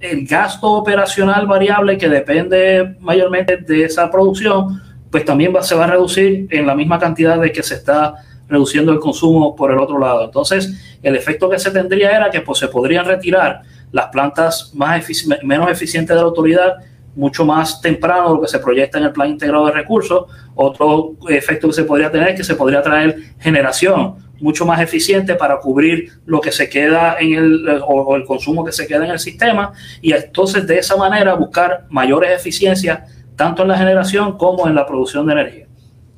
el 0.00 0.26
gasto 0.26 0.72
operacional 0.72 1.46
variable 1.46 1.98
que 1.98 2.08
depende 2.08 2.96
mayormente 3.00 3.58
de 3.58 3.84
esa 3.84 4.10
producción 4.10 4.80
pues 5.10 5.26
también 5.26 5.54
se 5.60 5.74
va 5.74 5.84
a 5.84 5.88
reducir 5.88 6.48
en 6.50 6.66
la 6.66 6.74
misma 6.74 6.98
cantidad 6.98 7.38
de 7.38 7.52
que 7.52 7.62
se 7.62 7.74
está 7.74 8.14
reduciendo 8.48 8.92
el 8.92 8.98
consumo 8.98 9.54
por 9.54 9.70
el 9.72 9.78
otro 9.78 9.98
lado. 9.98 10.24
Entonces, 10.24 10.98
el 11.02 11.16
efecto 11.16 11.50
que 11.50 11.58
se 11.58 11.70
tendría 11.70 12.16
era 12.16 12.30
que 12.30 12.40
pues, 12.40 12.58
se 12.58 12.68
podrían 12.68 13.04
retirar 13.04 13.62
las 13.92 14.06
plantas 14.08 14.72
más 14.74 15.04
menos 15.42 15.70
eficientes 15.70 16.14
de 16.14 16.20
la 16.20 16.28
autoridad 16.28 16.76
mucho 17.18 17.44
más 17.44 17.80
temprano 17.80 18.34
lo 18.34 18.40
que 18.40 18.46
se 18.46 18.60
proyecta 18.60 18.98
en 18.98 19.04
el 19.04 19.12
plan 19.12 19.30
integrado 19.30 19.66
de 19.66 19.72
recursos. 19.72 20.26
Otro 20.54 21.16
efecto 21.28 21.66
que 21.66 21.74
se 21.74 21.82
podría 21.82 22.12
tener 22.12 22.28
es 22.28 22.36
que 22.36 22.44
se 22.44 22.54
podría 22.54 22.80
traer 22.80 23.34
generación 23.40 24.16
mucho 24.40 24.64
más 24.64 24.80
eficiente 24.80 25.34
para 25.34 25.58
cubrir 25.58 26.12
lo 26.26 26.40
que 26.40 26.52
se 26.52 26.68
queda 26.68 27.16
en 27.18 27.34
el 27.34 27.82
o, 27.84 28.14
el 28.14 28.24
consumo 28.24 28.64
que 28.64 28.70
se 28.70 28.86
queda 28.86 29.04
en 29.04 29.10
el 29.10 29.18
sistema 29.18 29.72
y 30.00 30.12
entonces 30.12 30.64
de 30.64 30.78
esa 30.78 30.96
manera 30.96 31.34
buscar 31.34 31.86
mayores 31.90 32.30
eficiencias 32.30 33.00
tanto 33.34 33.62
en 33.62 33.68
la 33.68 33.78
generación 33.78 34.38
como 34.38 34.68
en 34.68 34.76
la 34.76 34.86
producción 34.86 35.26
de 35.26 35.32
energía. 35.32 35.66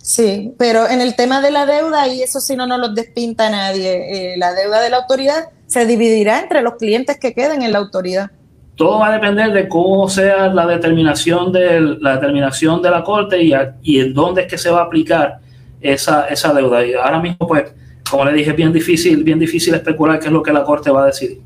Sí, 0.03 0.55
pero 0.59 0.87
en 0.87 1.01
el 1.01 1.15
tema 1.15 1.41
de 1.43 1.51
la 1.51 1.67
deuda, 1.67 2.09
y 2.09 2.23
eso 2.23 2.41
sí 2.41 2.57
no 2.57 2.67
nos 2.67 2.79
lo 2.79 2.89
despinta 2.89 3.51
nadie, 3.51 4.33
eh, 4.33 4.37
la 4.39 4.55
deuda 4.55 4.81
de 4.81 4.89
la 4.89 4.99
autoridad 4.99 5.51
se 5.71 5.87
dividirá 5.87 6.41
entre 6.41 6.63
los 6.63 6.75
clientes 6.75 7.17
que 7.21 7.33
queden 7.33 7.63
en 7.63 7.71
la 7.71 7.79
autoridad. 7.79 8.33
Todo 8.75 8.99
va 8.99 9.09
a 9.09 9.13
depender 9.13 9.53
de 9.53 9.69
cómo 9.69 10.09
sea 10.09 10.49
la 10.49 10.67
determinación 10.67 11.53
de 11.53 11.81
la, 12.01 12.15
determinación 12.15 12.83
de 12.83 12.91
la 12.91 13.05
Corte 13.05 13.41
y, 13.41 13.53
y 13.83 14.01
en 14.01 14.13
dónde 14.13 14.43
es 14.43 14.47
que 14.49 14.59
se 14.59 14.69
va 14.69 14.81
a 14.81 14.85
aplicar 14.85 15.39
esa, 15.81 16.27
esa 16.27 16.53
deuda. 16.53 16.85
Y 16.85 16.95
ahora 16.95 17.21
mismo, 17.21 17.47
pues, 17.47 17.73
como 18.11 18.25
le 18.25 18.33
dije, 18.33 18.51
es 18.51 18.57
bien 18.57 18.73
difícil, 18.73 19.23
bien 19.23 19.39
difícil 19.39 19.73
especular 19.75 20.19
qué 20.19 20.27
es 20.27 20.33
lo 20.33 20.43
que 20.43 20.53
la 20.53 20.65
Corte 20.65 20.91
va 20.91 21.05
a 21.05 21.07
decidir. 21.07 21.41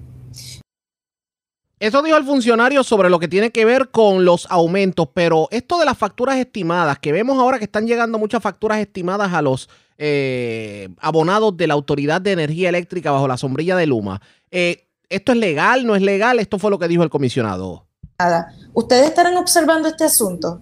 Eso 1.79 2.03
dijo 2.03 2.17
el 2.17 2.25
funcionario 2.25 2.83
sobre 2.83 3.11
lo 3.11 3.19
que 3.19 3.29
tiene 3.29 3.51
que 3.51 3.67
ver 3.67 3.91
con 3.91 4.25
los 4.25 4.47
aumentos, 4.49 5.09
pero 5.13 5.49
esto 5.51 5.79
de 5.79 5.85
las 5.85 5.99
facturas 5.99 6.39
estimadas, 6.39 6.99
que 6.99 7.13
vemos 7.13 7.39
ahora 7.39 7.59
que 7.59 7.65
están 7.65 7.87
llegando 7.87 8.19
muchas 8.19 8.43
facturas 8.43 8.79
estimadas 8.79 9.35
a 9.35 9.43
los 9.43 9.69
eh, 9.99 10.89
abonados 11.01 11.57
de 11.57 11.67
la 11.67 11.75
Autoridad 11.75 12.21
de 12.21 12.33
Energía 12.33 12.69
Eléctrica 12.69 13.11
bajo 13.11 13.29
la 13.29 13.37
sombrilla 13.37 13.77
de 13.77 13.87
Luma. 13.87 14.21
Eh, 14.51 14.87
¿Esto 15.09 15.33
es 15.33 15.39
legal? 15.39 15.87
¿No 15.87 15.95
es 15.95 16.03
legal? 16.03 16.41
Esto 16.41 16.59
fue 16.59 16.71
lo 16.71 16.79
que 16.79 16.89
dijo 16.89 17.03
el 17.03 17.11
comisionado. 17.11 17.87
Nada. 18.19 18.53
¿Ustedes 18.73 19.07
estarán 19.07 19.37
observando 19.37 19.89
este 19.89 20.05
asunto? 20.05 20.61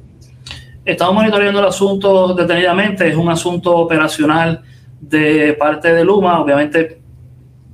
Estamos 0.85 1.15
monitoreando 1.15 1.61
el 1.61 1.67
asunto 1.67 2.35
detenidamente. 2.35 3.09
Es 3.09 3.17
un 3.17 3.31
asunto 3.31 3.77
operacional 3.77 4.63
de 5.01 5.55
parte 5.55 5.93
de 5.93 6.05
Luma. 6.05 6.41
Obviamente 6.41 7.03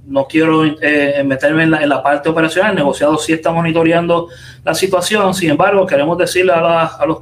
no 0.09 0.27
quiero 0.27 0.65
eh, 0.65 1.23
meterme 1.25 1.65
en 1.65 1.89
la, 1.89 2.03
parte 2.03 2.31
operacional, 2.31 2.71
el 2.71 2.77
negociado 2.77 3.19
sí 3.19 3.35
está 3.35 3.53
monitoreando 3.53 4.29
la 4.65 4.75
situación, 4.75 5.35
sin 5.35 5.51
embargo, 5.51 5.87
queremos 5.87 6.17
decirle 6.17 6.53
a, 6.53 7.05
los, 7.07 7.19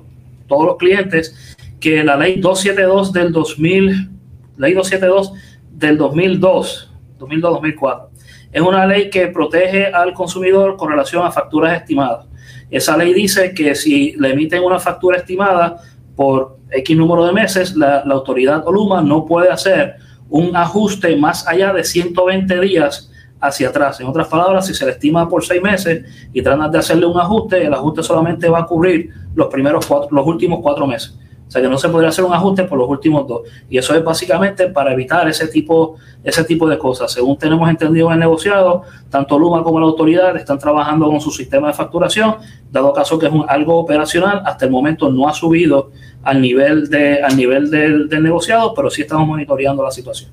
todos 0.47 0.65
los 0.65 0.77
clientes 0.77 1.57
que 1.81 2.05
la 2.05 2.17
ley 2.17 2.41
272 2.41 3.13
del 3.13 3.33
2000, 3.33 4.11
ley 4.57 4.75
272 4.75 5.33
del 5.71 5.99
2002, 5.99 6.93
2002-2004, 7.19 8.09
es 8.53 8.63
una 8.63 8.87
ley 8.87 9.11
que 9.11 9.29
protege 9.29 9.87
al 9.87 10.13
consumidor 10.15 10.77
con 10.77 10.91
relación 10.91 11.27
a 11.27 11.31
facturas 11.31 11.77
estimadas. 11.81 12.27
Esa 12.71 12.97
ley 12.97 13.13
dice 13.13 13.53
que 13.55 13.75
si 13.75 14.13
le 14.13 14.33
emiten 14.33 14.63
una 14.63 14.79
factura 14.79 15.19
estimada 15.19 15.77
por 16.15 16.59
X 16.71 16.97
número 16.97 17.27
de 17.27 17.33
meses, 17.33 17.77
la, 17.77 18.05
la 18.05 18.15
autoridad 18.15 18.67
o 18.67 18.73
Luma 18.73 19.03
no 19.03 19.25
puede 19.27 19.51
hacer 19.51 19.97
un 20.29 20.57
ajuste 20.57 21.15
más 21.17 21.47
allá 21.47 21.73
de 21.73 21.85
120 21.85 22.61
días 22.61 23.11
hacia 23.41 23.69
atrás. 23.69 24.01
En 24.01 24.07
otras 24.07 24.29
palabras, 24.29 24.67
si 24.67 24.75
se 24.75 24.85
le 24.85 24.93
estima 24.93 25.29
por 25.29 25.45
seis 25.45 25.63
meses 25.63 26.05
y 26.33 26.43
tratan 26.43 26.71
de 26.71 26.79
hacerle 26.79 27.07
un 27.07 27.19
ajuste, 27.19 27.65
el 27.65 27.73
ajuste 27.73 28.03
solamente 28.03 28.49
va 28.49 28.61
a 28.61 28.67
cubrir 28.67 29.13
los 29.35 29.49
primeros 29.49 29.87
cuatro, 29.87 30.09
los 30.11 30.27
últimos 30.27 30.61
cuatro 30.63 30.87
meses. 30.87 31.17
O 31.47 31.51
sea 31.51 31.63
que 31.63 31.69
no 31.69 31.79
se 31.79 31.89
podría 31.89 32.09
hacer 32.09 32.25
un 32.25 32.33
ajuste 32.33 32.65
por 32.65 32.77
los 32.77 32.89
últimos 32.89 33.27
dos. 33.27 33.43
Y 33.71 33.79
eso 33.79 33.95
es 33.95 34.03
básicamente 34.03 34.69
para 34.69 34.93
evitar 34.93 35.29
ese 35.29 35.47
tipo, 35.47 35.97
ese 36.25 36.43
tipo 36.45 36.69
de 36.69 36.77
cosas. 36.77 37.13
Según 37.13 37.39
tenemos 37.39 37.69
entendido 37.71 38.09
en 38.09 38.15
el 38.15 38.21
negociado, 38.21 38.83
tanto 39.11 39.39
Luma 39.39 39.63
como 39.63 39.79
la 39.79 39.87
autoridad 39.87 40.37
están 40.37 40.59
trabajando 40.59 41.07
con 41.07 41.21
su 41.21 41.31
sistema 41.31 41.69
de 41.69 41.75
facturación, 41.75 42.37
dado 42.71 42.93
caso 42.93 43.19
que 43.19 43.27
es 43.27 43.33
algo 43.49 43.79
operacional, 43.79 44.43
hasta 44.45 44.65
el 44.65 44.73
momento 44.73 45.09
no 45.11 45.29
ha 45.29 45.35
subido 45.35 45.93
al 46.25 46.41
nivel, 46.41 46.91
de, 46.91 47.23
al 47.23 47.37
nivel 47.37 47.71
del, 47.71 48.09
del 48.09 48.23
negociado, 48.23 48.75
pero 48.75 48.91
sí 48.91 49.03
estamos 49.03 49.29
monitoreando 49.29 49.85
la 49.85 49.93
situación. 49.93 50.31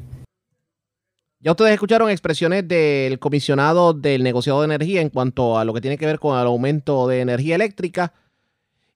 Ya 1.44 1.52
ustedes 1.52 1.74
escucharon 1.74 2.10
expresiones 2.10 2.66
del 2.66 3.20
comisionado 3.20 3.94
del 3.94 4.24
negociado 4.24 4.62
de 4.62 4.66
energía 4.66 5.02
en 5.02 5.10
cuanto 5.10 5.60
a 5.60 5.66
lo 5.66 5.74
que 5.74 5.82
tiene 5.82 5.98
que 5.98 6.06
ver 6.06 6.18
con 6.18 6.40
el 6.40 6.48
aumento 6.48 7.06
de 7.06 7.20
energía 7.20 7.56
eléctrica. 7.56 8.14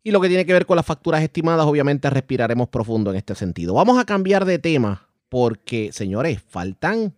Y 0.08 0.12
lo 0.12 0.22
que 0.22 0.30
tiene 0.30 0.46
que 0.46 0.54
ver 0.54 0.66
con 0.66 0.78
las 0.78 0.86
facturas 0.86 1.22
estimadas, 1.22 1.66
obviamente 1.66 2.10
respiraremos 2.10 2.70
profundo 2.70 3.12
en 3.12 3.18
este 3.18 3.36
sentido. 3.36 3.74
Vamos 3.74 4.00
a 4.00 4.06
cambiar 4.06 4.46
de 4.46 4.58
tema 4.58 5.06
porque, 5.28 5.92
señores, 5.92 6.42
faltan 6.48 7.14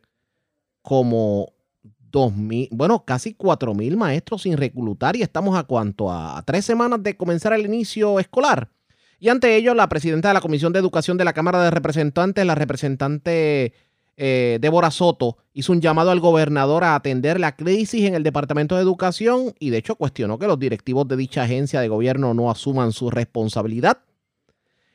como 0.82 1.54
dos 2.00 2.36
mil, 2.36 2.68
bueno, 2.72 3.06
casi 3.06 3.36
cuatro 3.36 3.76
mil 3.76 3.96
maestros 3.96 4.42
sin 4.42 4.58
reclutar 4.58 5.16
y 5.16 5.22
estamos 5.22 5.56
a 5.56 5.66
cuánto, 5.66 6.12
a, 6.12 6.42
tres 6.48 6.66
semanas 6.66 7.04
de 7.04 7.16
comenzar 7.16 7.54
el 7.54 7.64
inicio 7.64 8.20
escolar. 8.20 8.72
Y 9.20 9.30
ante 9.30 9.56
ello, 9.56 9.76
la 9.76 9.88
presidenta 9.88 10.30
de 10.30 10.34
la 10.34 10.42
Comisión 10.42 10.74
de 10.74 10.80
Educación 10.80 11.16
de 11.16 11.26
la 11.26 11.34
Cámara 11.34 11.62
de 11.64 11.70
Representantes, 11.70 12.44
la 12.44 12.56
representante 12.56 13.74
eh, 14.22 14.58
Débora 14.60 14.92
Soto 14.92 15.38
hizo 15.54 15.72
un 15.72 15.80
llamado 15.80 16.12
al 16.12 16.20
gobernador 16.20 16.84
a 16.84 16.96
atender 16.96 17.40
la 17.40 17.56
crisis 17.56 18.06
en 18.06 18.16
el 18.16 18.24
Departamento 18.24 18.76
de 18.76 18.82
Educación 18.82 19.54
y 19.60 19.70
de 19.70 19.78
hecho 19.78 19.96
cuestionó 19.96 20.38
que 20.38 20.46
los 20.46 20.60
directivos 20.60 21.08
de 21.08 21.16
dicha 21.16 21.44
agencia 21.44 21.80
de 21.80 21.88
gobierno 21.88 22.34
no 22.34 22.52
asuman 22.52 22.92
su 22.92 23.10
responsabilidad. 23.10 24.00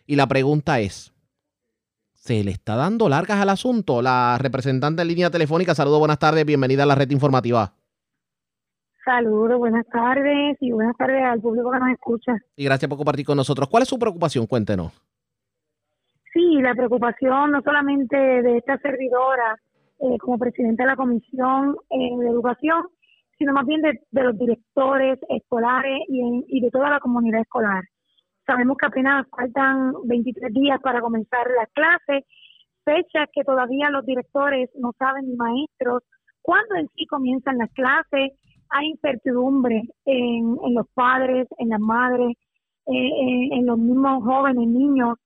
Y 0.06 0.16
la 0.16 0.26
pregunta 0.26 0.78
es, 0.80 1.14
¿se 2.12 2.44
le 2.44 2.51
está 2.51 2.76
dando 2.76 3.09
largas 3.09 3.40
al 3.40 3.48
asunto? 3.48 4.02
La 4.02 4.36
representante 4.38 5.01
en 5.01 5.09
línea 5.09 5.30
telefónica, 5.30 5.74
saludos, 5.74 6.01
buenas 6.01 6.18
tardes, 6.18 6.44
bienvenida 6.44 6.82
a 6.82 6.86
la 6.86 6.94
red 6.94 7.10
informativa. 7.10 7.72
Saludos, 9.06 9.59
buenas 9.59 9.86
tardes 9.86 10.59
y 10.60 10.70
buenas 10.70 10.96
tardes 10.98 11.22
al 11.24 11.40
público 11.40 11.70
que 11.70 11.78
nos 11.78 11.90
escucha. 11.90 12.36
Y 12.56 12.64
gracias 12.64 12.90
por 12.90 12.98
compartir 12.98 13.24
con 13.24 13.38
nosotros. 13.38 13.70
¿Cuál 13.70 13.84
es 13.84 13.88
su 13.88 13.98
preocupación? 13.98 14.46
Cuéntenos. 14.46 14.92
Sí, 16.35 16.61
la 16.61 16.74
preocupación 16.74 17.52
no 17.52 17.62
solamente 17.62 18.16
de 18.16 18.56
esta 18.59 18.77
servidora 18.78 19.56
eh, 20.01 20.19
como 20.19 20.36
presidenta 20.36 20.82
de 20.82 20.89
la 20.89 20.97
Comisión 20.97 21.77
eh, 21.90 22.19
de 22.19 22.28
Educación, 22.28 22.89
sino 23.39 23.52
más 23.52 23.65
bien 23.65 23.81
de, 23.82 24.01
los 24.11 24.36
directores 24.36 25.20
escolares 25.28 26.01
y, 26.09 26.61
de 26.61 26.70
toda 26.73 26.90
la 26.90 26.98
comunidad 26.98 27.43
escolar. 27.43 27.85
Sabemos 28.44 28.77
que 28.78 28.86
apenas 28.86 29.28
faltan 29.31 29.93
23 30.06 30.52
días 30.52 30.81
para 30.82 31.01
comenzar 31.01 31.47
las 31.56 31.69
clases, 31.73 32.24
fechas 32.85 33.28
que 33.32 33.44
todavía 33.44 33.89
los 33.90 34.05
directores 34.05 34.70
no 34.74 34.90
saben 34.98 35.28
ni 35.28 35.36
maestros 35.36 36.02
cuándo 36.43 36.74
en 36.74 36.89
sí 36.97 37.06
comienzan 37.06 37.59
las 37.59 37.70
clases. 37.74 38.32
Hay 38.70 38.89
incertidumbre 38.89 39.82
en, 40.05 40.59
en 40.65 40.74
los 40.74 40.89
padres, 40.94 41.47
en 41.59 41.69
las 41.69 41.81
madres, 41.81 42.36
eh, 42.86 43.48
en 43.52 43.66
los 43.66 43.78
mismos 43.78 44.24
jóvenes, 44.24 44.66
niños 44.66 45.16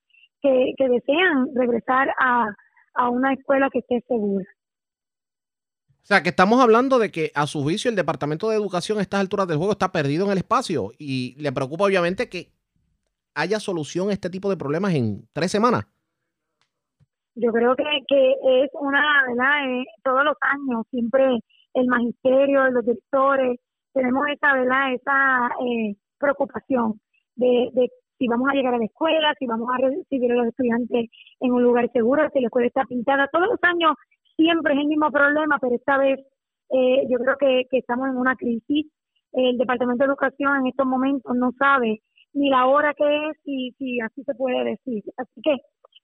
que, 0.43 0.75
desean 0.79 1.49
regresar 1.55 2.09
a, 2.21 2.47
una 3.11 3.33
escuela 3.33 3.69
que 3.73 3.79
esté 3.79 4.05
segura. 4.09 4.45
O 6.03 6.07
sea, 6.09 6.23
que 6.23 6.31
estamos 6.31 6.61
hablando 6.61 6.99
de 6.99 7.11
que 7.11 7.31
a 7.35 7.47
su 7.47 7.63
juicio 7.63 7.91
el 7.91 7.97
Departamento 7.97 8.49
de 8.49 8.57
Educación 8.57 8.99
a 8.99 9.03
estas 9.03 9.21
alturas 9.21 9.47
del 9.47 9.59
juego 9.59 9.73
está 9.73 9.93
perdido 9.93 10.25
en 10.25 10.33
el 10.33 10.39
espacio 10.39 10.91
y 10.99 11.37
le 11.39 11.53
preocupa 11.53 11.85
obviamente 11.85 12.29
que 12.29 12.51
haya 13.35 13.61
solución 13.61 14.09
a 14.09 14.13
este 14.13 14.31
tipo 14.31 14.51
de 14.51 14.57
problemas 14.57 14.95
en 14.95 15.29
tres 15.33 15.53
semanas. 15.53 15.87
Yo 17.35 17.53
creo 17.53 17.77
que, 17.77 17.85
que 18.09 18.33
es 18.65 18.71
una, 18.73 19.23
¿verdad? 19.29 19.71
Eh, 19.71 19.85
todos 20.03 20.25
los 20.25 20.35
años 20.41 20.87
siempre 20.91 21.39
el 21.75 21.87
magisterio, 21.87 22.69
los 22.71 22.85
directores, 22.85 23.61
tenemos 23.93 24.27
esa, 24.33 24.55
¿verdad? 24.55 24.93
Esa 24.95 25.51
eh, 25.65 25.97
preocupación 26.19 27.01
de, 27.37 27.71
de 27.75 27.89
si 28.19 28.27
vamos 28.27 28.49
a 28.51 28.55
llegar 28.55 28.75
a 28.75 28.79
la 28.79 28.85
escuela, 28.85 29.35
si 29.39 29.47
vamos 29.47 29.69
a 29.73 29.79
recibir 29.79 30.33
a 30.33 30.37
los 30.37 30.49
estudiantes 30.49 31.11
en 31.41 31.53
un 31.53 31.63
lugar 31.63 31.91
seguro, 31.93 32.29
si 32.33 32.41
la 32.41 32.49
escuela 32.49 32.67
está 32.67 32.85
pintada. 32.85 33.29
Todos 33.33 33.49
los 33.49 33.59
años 33.63 33.95
siempre 34.37 34.75
es 34.75 34.81
el 34.81 34.87
mismo 34.87 35.11
problema, 35.11 35.59
pero 35.61 35.77
esta 35.77 35.99
vez 35.99 36.21
eh, 36.71 37.07
yo 37.09 37.19
creo 37.19 37.37
que, 37.39 37.67
estamos 37.79 38.09
en 38.09 38.17
una 38.17 38.37
crisis. 38.37 38.87
El 39.33 39.59
Departamento 39.59 40.05
de 40.05 40.09
Educación 40.09 40.57
en 40.61 40.67
estos 40.69 40.87
momentos 40.87 41.37
no 41.37 41.53
sabe 41.59 42.01
ni 42.33 42.51
la 42.51 42.67
hora 42.67 42.95
que 42.95 43.05
es, 43.29 43.37
y 43.45 43.73
si 43.79 44.01
así 44.01 44.23
se 44.25 44.35
puede 44.35 44.65
decir. 44.65 45.03
Así 45.17 45.41
que 45.43 45.57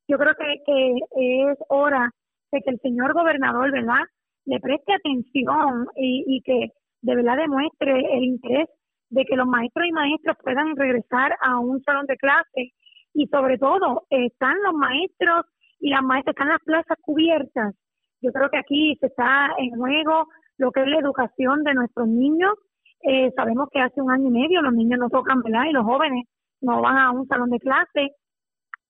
yo 0.09 0.19
creo 0.19 0.35
que, 0.35 0.63
que 0.65 1.51
es 1.51 1.59
hora 1.69 2.11
de 2.53 2.61
que 2.61 2.71
el 2.71 2.81
señor 2.81 3.13
gobernador, 3.13 3.73
¿verdad?, 3.73 4.05
le 4.47 4.61
preste 4.61 4.93
atención 4.93 5.87
y, 5.97 6.25
y 6.27 6.43
que 6.43 6.71
de 7.01 7.17
verdad 7.17 7.39
demuestre 7.39 7.99
el 8.17 8.25
interés 8.25 8.69
de 9.15 9.25
que 9.25 9.37
los 9.37 9.47
maestros 9.47 9.87
y 9.87 9.93
maestras 9.93 10.37
puedan 10.43 10.75
regresar 10.75 11.37
a 11.41 11.61
un 11.61 11.81
salón 11.85 12.05
de 12.07 12.17
clase 12.17 12.73
y 13.15 13.29
sobre 13.29 13.59
todo 13.59 14.07
están 14.11 14.57
los 14.65 14.75
maestros 14.75 15.47
y 15.79 15.91
las 15.91 16.03
maestras, 16.03 16.35
están 16.35 16.49
las 16.49 16.63
plazas 16.65 16.99
cubiertas. 17.01 17.75
Yo 18.21 18.33
creo 18.33 18.51
que 18.51 18.59
aquí 18.59 18.97
se 19.01 19.07
está 19.07 19.51
en 19.59 19.71
juego 19.77 20.27
lo 20.59 20.73
que 20.73 20.81
es 20.81 20.89
la 20.89 20.99
educación 20.99 21.63
de 21.63 21.75
nuestros 21.75 22.09
niños. 22.09 22.55
Eh, 23.03 23.31
sabemos 23.37 23.69
que 23.71 23.81
hace 23.81 24.03
un 24.03 24.11
año 24.11 24.27
y 24.29 24.33
medio 24.33 24.63
los 24.63 24.75
niños 24.75 24.99
no 24.99 25.09
tocan, 25.09 25.43
¿verdad? 25.43 25.67
Y 25.69 25.73
los 25.73 25.85
jóvenes 25.85 26.27
no 26.61 26.83
van 26.83 26.99
a 26.99 27.13
un 27.13 27.29
salón 27.29 27.51
de 27.51 27.61
clase. 27.61 28.17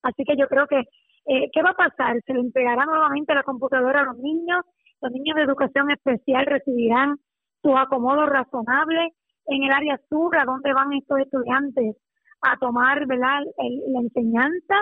Así 0.03 0.25
que 0.25 0.37
yo 0.39 0.49
creo 0.49 0.67
que, 0.67 0.79
eh, 1.27 1.51
¿qué 1.53 1.63
va 1.63 1.71
a 1.71 1.77
pasar? 1.77 2.17
Se 2.25 2.33
le 2.33 2.41
entregará 2.41 2.87
nuevamente 2.87 3.35
la 3.35 3.43
computadora 3.43 4.01
a 4.01 4.05
los 4.05 4.17
niños, 4.17 4.65
los 5.03 5.13
niños 5.13 5.37
de 5.37 5.43
educación 5.43 5.91
especial 5.91 6.47
recibirán 6.47 7.17
su 7.61 7.77
acomodo 7.77 8.25
razonable 8.25 9.13
en 9.47 9.65
el 9.65 9.71
área 9.71 10.01
sur, 10.09 10.37
a 10.37 10.45
donde 10.45 10.73
van 10.73 10.93
estos 10.93 11.19
estudiantes 11.21 11.97
a 12.43 12.59
tomar 12.59 13.07
¿verdad? 13.07 13.41
la 13.57 14.01
enseñanza, 14.01 14.75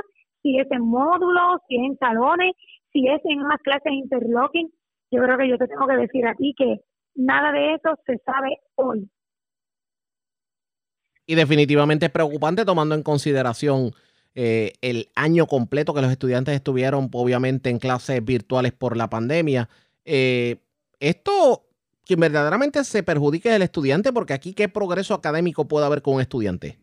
si 0.43 0.59
es 0.59 0.67
en 0.71 0.83
módulos, 0.83 1.61
si 1.69 1.77
es 1.77 1.83
en 1.83 1.99
salones, 1.99 2.53
si 2.93 3.07
es 3.07 3.21
en 3.25 3.41
unas 3.41 3.61
clases 3.63 3.93
interlocking. 3.93 4.69
Yo 5.11 5.23
creo 5.23 5.39
que 5.39 5.49
yo 5.49 5.59
te 5.59 5.69
tengo 5.69 5.87
que 5.87 5.97
decir 5.97 6.27
a 6.27 6.35
ti 6.35 6.55
que 6.57 6.81
nada 7.15 7.53
de 7.53 7.75
eso 7.75 7.95
se 8.07 8.19
sabe 8.25 8.59
hoy. 8.75 9.09
Y 11.27 11.35
definitivamente 11.35 12.07
es 12.07 12.13
preocupante 12.13 12.65
tomando 12.65 12.95
en 12.95 13.03
consideración 13.03 13.93
eh, 14.35 14.73
el 14.81 15.09
año 15.15 15.47
completo 15.47 15.95
que 15.95 16.03
los 16.03 16.11
estudiantes 16.11 16.55
estuvieron 16.55 17.09
obviamente 17.13 17.71
en 17.71 17.79
clases 17.79 18.25
virtuales 18.25 18.73
por 18.73 18.97
la 18.97 19.09
pandemia. 19.09 19.69
Eh, 20.05 20.57
esto 20.99 21.65
quien 22.05 22.21
verdaderamente 22.21 22.85
se 22.85 23.03
perjudique 23.03 23.49
es 23.49 23.57
el 23.57 23.63
estudiante, 23.63 24.13
porque 24.13 24.35
aquí 24.35 24.55
qué 24.55 24.69
progreso 24.69 25.15
académico 25.15 25.67
puede 25.69 25.87
haber 25.87 26.03
con 26.03 26.15
un 26.15 26.21
estudiante. 26.21 26.79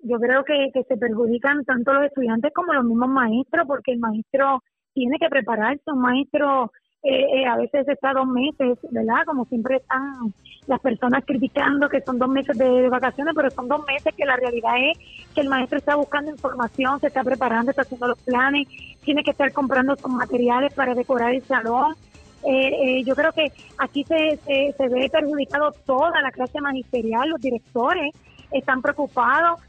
Yo 0.00 0.18
creo 0.18 0.44
que, 0.44 0.70
se 0.86 0.96
perjudican 0.96 1.64
tanto 1.64 1.92
los 1.92 2.04
estudiantes 2.04 2.52
como 2.54 2.72
los 2.72 2.84
mismos 2.84 3.08
maestros, 3.08 3.66
porque 3.66 3.92
el 3.92 3.98
maestro 3.98 4.62
tiene 4.94 5.18
que 5.18 5.28
prepararse, 5.28 5.82
un 5.86 6.00
maestro 6.00 6.70
eh, 7.02 7.40
eh, 7.40 7.46
a 7.46 7.56
veces 7.56 7.86
está 7.88 8.12
dos 8.12 8.26
meses, 8.26 8.78
¿verdad? 8.90 9.24
Como 9.26 9.44
siempre 9.44 9.76
están 9.76 10.32
las 10.66 10.80
personas 10.80 11.24
criticando 11.24 11.88
que 11.88 12.00
son 12.00 12.18
dos 12.18 12.28
meses 12.28 12.56
de, 12.58 12.88
vacaciones, 12.88 13.32
pero 13.36 13.50
son 13.50 13.68
dos 13.68 13.84
meses 13.86 14.14
que 14.16 14.24
la 14.24 14.36
realidad 14.36 14.72
es 14.90 14.98
que 15.32 15.40
el 15.40 15.48
maestro 15.48 15.78
está 15.78 15.94
buscando 15.94 16.30
información, 16.30 16.98
se 16.98 17.06
está 17.08 17.22
preparando, 17.22 17.70
está 17.70 17.82
haciendo 17.82 18.08
los 18.08 18.18
planes, 18.22 18.66
tiene 19.02 19.22
que 19.22 19.30
estar 19.30 19.52
comprando 19.52 19.94
sus 19.96 20.10
materiales 20.10 20.74
para 20.74 20.94
decorar 20.94 21.34
el 21.34 21.42
salón. 21.42 21.94
Eh, 22.48 23.02
yo 23.04 23.14
creo 23.14 23.32
que 23.32 23.52
aquí 23.78 24.04
se, 24.04 24.38
se, 24.44 24.88
ve 24.88 25.10
perjudicado 25.10 25.72
toda 25.84 26.22
la 26.22 26.30
clase 26.30 26.60
magisterial, 26.60 27.28
los 27.28 27.40
directores 27.40 28.14
están 28.52 28.82
preocupados. 28.82 29.60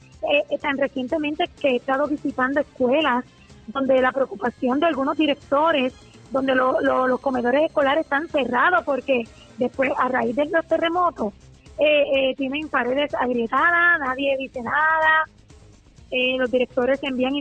están 0.49 0.77
recientemente 0.77 1.45
que 1.61 1.69
he 1.69 1.75
estado 1.77 2.07
visitando 2.07 2.59
escuelas 2.59 3.23
donde 3.67 4.01
la 4.01 4.11
preocupación 4.11 4.79
de 4.79 4.87
algunos 4.87 5.17
directores 5.17 5.93
donde 6.31 6.55
los 6.55 7.19
comedores 7.21 7.63
escolares 7.65 8.03
están 8.03 8.27
cerrados 8.27 8.83
porque 8.83 9.23
después, 9.57 9.91
a 9.97 10.07
raíz 10.07 10.35
de 10.35 10.45
los 10.45 10.67
terremotos, 10.67 11.33
eh, 11.79 12.31
eh, 12.31 12.35
tienen 12.35 12.69
paredes 12.69 13.13
agrietadas, 13.13 13.99
nadie 13.99 14.35
dice 14.37 14.61
nada, 14.61 15.25
eh, 16.09 16.35
los 16.37 16.49
directores 16.49 16.99
envían 17.03 17.33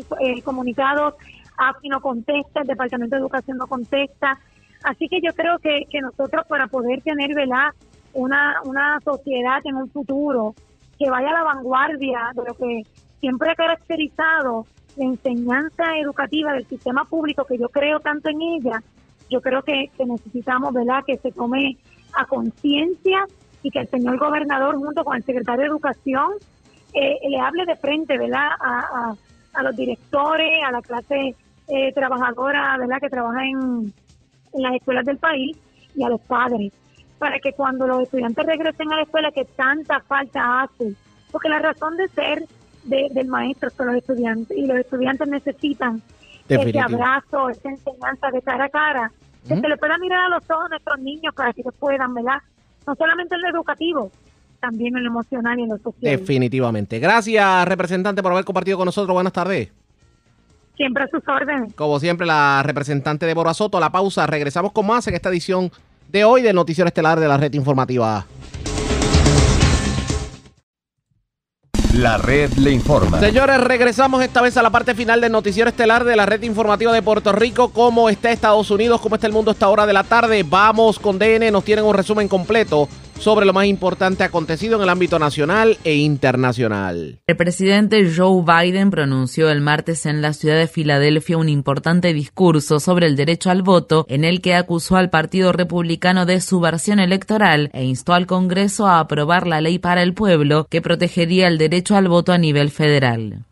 comunicados, 0.45 1.15
AFI 1.57 1.89
no 1.89 2.01
contesta, 2.01 2.61
el 2.61 2.67
Departamento 2.67 3.17
de 3.17 3.23
Educación 3.23 3.57
no 3.57 3.67
contesta. 3.67 4.39
Así 4.87 5.09
que 5.09 5.21
yo 5.21 5.35
creo 5.35 5.59
que, 5.59 5.85
que 5.91 6.01
nosotros 6.01 6.47
para 6.47 6.69
poder 6.69 7.03
tener 7.03 7.35
¿verdad? 7.35 7.71
Una, 8.13 8.63
una 8.65 9.01
sociedad 9.01 9.59
en 9.65 9.75
un 9.75 9.91
futuro 9.91 10.55
que 10.97 11.11
vaya 11.11 11.29
a 11.31 11.33
la 11.33 11.43
vanguardia 11.43 12.31
de 12.35 12.43
lo 12.47 12.55
que 12.55 12.83
siempre 13.19 13.51
ha 13.51 13.57
caracterizado 13.57 14.65
la 14.97 15.05
enseñanza 15.05 15.99
educativa 15.99 16.53
del 16.53 16.67
sistema 16.69 17.05
público, 17.05 17.45
que 17.45 17.59
yo 17.59 17.69
creo 17.69 17.99
tanto 17.99 18.31
en 18.31 18.41
ella, 18.41 18.81
yo 19.29 19.41
creo 19.41 19.61
que, 19.63 19.91
necesitamos, 19.99 20.73
¿verdad?, 20.73 21.03
que 21.05 21.19
se 21.19 21.33
tome 21.33 21.77
a 22.15 22.25
conciencia 22.25 23.27
y 23.65 23.71
que 23.73 23.81
el 23.81 23.89
señor 23.89 24.19
gobernador, 24.19 24.77
junto 24.77 25.03
con 25.03 25.17
el 25.17 25.25
secretario 25.25 25.63
de 25.63 25.67
Educación, 25.67 26.31
eh, 26.95 27.19
le 27.29 27.41
hable 27.41 27.67
de 27.67 27.75
frente, 27.75 28.17
¿verdad?, 28.17 28.51
a, 28.61 29.15
a, 29.53 29.63
los 29.65 29.75
directores, 29.75 30.63
a 30.65 30.71
la 30.71 30.81
clase 30.81 31.35
eh, 31.67 31.93
trabajadora, 31.93 32.79
¿verdad?, 32.79 33.01
que 33.01 33.11
trabaja 33.11 33.45
en, 33.45 33.93
en 34.57 34.62
las 34.62 34.74
escuelas 34.74 35.05
del 35.05 35.19
país 35.19 35.57
y 35.95 36.03
a 36.03 36.09
los 36.09 36.20
padres, 36.23 36.73
para 37.19 37.39
que 37.39 37.53
cuando 37.53 37.87
los 37.87 38.03
estudiantes 38.03 38.45
regresen 38.45 38.93
a 38.93 38.97
la 38.97 39.03
escuela, 39.03 39.31
que 39.31 39.45
tanta 39.45 40.01
falta 40.01 40.62
hace, 40.62 40.95
porque 41.31 41.49
la 41.49 41.61
razón 41.61 41.97
de 41.97 42.09
ser 42.09 42.45
del 42.85 43.27
maestro 43.27 43.69
con 43.77 43.89
los 43.89 43.97
estudiantes 43.97 44.57
y 44.57 44.65
los 44.66 44.78
estudiantes 44.78 45.27
necesitan 45.28 46.03
ese 46.49 46.78
abrazo, 46.78 47.51
esa 47.51 47.69
enseñanza 47.69 48.31
de 48.33 48.41
cara 48.43 48.66
a 48.66 48.69
cara, 48.69 49.12
que 49.47 49.57
se 49.57 49.69
le 49.69 49.77
pueda 49.77 49.99
mirar 49.99 50.27
a 50.27 50.28
los 50.28 50.51
ojos 50.51 50.66
a 50.66 50.69
nuestros 50.69 50.99
niños 51.01 51.35
para 51.35 51.53
que 51.53 51.62
puedan, 51.78 52.15
¿verdad? 52.15 52.39
No 52.87 52.95
solamente 52.95 53.35
en 53.35 53.43
lo 53.43 53.51
educativo, 53.51 54.11
también 54.61 54.97
en 54.97 55.05
lo 55.05 55.11
emocional 55.11 55.59
y 55.59 55.62
en 55.62 55.69
lo 55.70 55.78
social. 55.78 56.19
Definitivamente. 56.19 56.99
Gracias, 56.99 57.69
representante, 57.69 58.23
por 58.23 58.33
haber 58.33 58.45
compartido 58.45 58.77
con 58.78 58.87
nosotros. 58.87 59.12
Buenas 59.12 59.33
tardes. 59.33 59.73
Siempre 60.77 61.05
a 61.05 61.09
sus 61.09 61.27
órdenes. 61.27 61.74
Como 61.74 61.98
siempre, 61.98 62.27
la 62.27 62.62
representante 62.62 63.27
de 63.27 63.55
Soto. 63.55 63.81
La 63.81 63.90
pausa. 63.90 64.27
Regresamos 64.27 64.73
con 64.73 64.86
más 64.86 65.07
en 65.09 65.15
esta 65.15 65.31
edición 65.31 65.70
de 66.09 66.24
hoy 66.24 66.43
del 66.43 66.55
Noticiero 66.55 66.89
Estelar 66.89 67.19
de 67.19 67.28
la 67.28 67.36
Red 67.36 67.55
Informativa. 67.55 68.27
La 71.94 72.19
red 72.19 72.53
le 72.59 72.73
informa. 72.73 73.19
Señores, 73.20 73.59
regresamos 73.59 74.23
esta 74.23 74.43
vez 74.43 74.55
a 74.59 74.62
la 74.62 74.69
parte 74.69 74.94
final 74.94 75.19
del 75.19 75.32
noticiero 75.32 75.70
estelar 75.70 76.05
de 76.05 76.15
la 76.15 76.27
red 76.27 76.43
informativa 76.43 76.93
de 76.93 77.01
Puerto 77.01 77.32
Rico. 77.32 77.70
¿Cómo 77.70 78.11
está 78.11 78.31
Estados 78.31 78.70
Unidos? 78.70 79.01
¿Cómo 79.01 79.15
está 79.15 79.27
el 79.27 79.32
mundo 79.32 79.51
a 79.51 79.55
esta 79.55 79.69
hora 79.69 79.86
de 79.86 79.94
la 79.94 80.05
tarde? 80.05 80.44
Vamos 80.47 80.98
con 80.98 81.19
DN, 81.19 81.51
nos 81.51 81.65
tienen 81.65 81.86
un 81.86 81.94
resumen 81.94 82.28
completo 82.28 82.86
sobre 83.19 83.47
lo 83.47 83.53
más 83.53 83.67
importante 83.67 84.25
acontecido 84.25 84.77
en 84.77 84.83
el 84.83 84.89
ámbito 84.89 85.19
nacional 85.19 85.79
e 85.85 85.95
internacional. 85.95 87.21
El 87.27 87.37
presidente 87.37 88.11
Joe 88.15 88.43
Biden 88.43 88.91
pronunció 88.91 89.51
el 89.51 89.61
martes 89.61 90.07
en 90.07 90.23
la 90.23 90.33
ciudad 90.33 90.57
de 90.57 90.67
Filadelfia 90.67 91.39
un 91.39 91.49
importante 91.49 92.13
discurso 92.13 92.81
sobre 92.81 93.07
el 93.07 93.17
derecho 93.17 93.51
al 93.51 93.63
voto 93.63 94.07
en 94.09 94.25
el 94.25 94.41
que 94.41 94.55
acusó 94.55 94.97
al 94.97 95.11
Partido 95.11 95.53
Republicano 95.53 96.27
de 96.27 96.41
subversión 96.41 96.99
electoral 96.99 97.71
e 97.73 97.85
instó 97.85 98.15
al 98.15 98.27
Congreso 98.27 98.87
a 98.87 99.01
aprobar 99.01 99.47
la 99.47 99.61
ley 99.61 99.79
para 99.79 100.03
el 100.03 100.15
pueblo 100.15 100.67
que 100.71 100.83
protegería 100.83 101.49
el 101.49 101.59
derecho 101.59 101.97
al 101.97 102.09
voto 102.09 102.33
a 102.33 102.39
nivel 102.39 102.71
federal. 102.71 103.45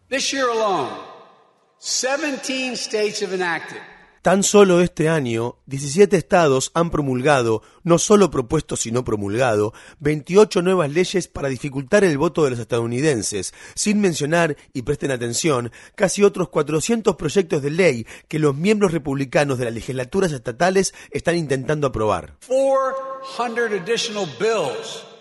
Tan 4.24 4.42
solo 4.42 4.80
este 4.80 5.10
año, 5.10 5.58
17 5.66 6.16
estados 6.16 6.70
han 6.72 6.88
promulgado, 6.88 7.60
no 7.82 7.98
solo 7.98 8.30
propuesto 8.30 8.74
sino 8.74 9.04
promulgado, 9.04 9.74
28 10.00 10.62
nuevas 10.62 10.90
leyes 10.90 11.28
para 11.28 11.50
dificultar 11.50 12.04
el 12.04 12.16
voto 12.16 12.42
de 12.42 12.48
los 12.48 12.58
estadounidenses, 12.58 13.52
sin 13.74 14.00
mencionar, 14.00 14.56
y 14.72 14.80
presten 14.80 15.10
atención, 15.10 15.72
casi 15.94 16.22
otros 16.22 16.48
400 16.48 17.16
proyectos 17.16 17.60
de 17.60 17.70
ley 17.70 18.06
que 18.26 18.38
los 18.38 18.56
miembros 18.56 18.92
republicanos 18.92 19.58
de 19.58 19.66
las 19.66 19.74
legislaturas 19.74 20.32
estatales 20.32 20.94
están 21.10 21.36
intentando 21.36 21.88
aprobar. 21.88 22.38
400 22.48 23.78
additional 23.78 24.26
bills 24.40 25.13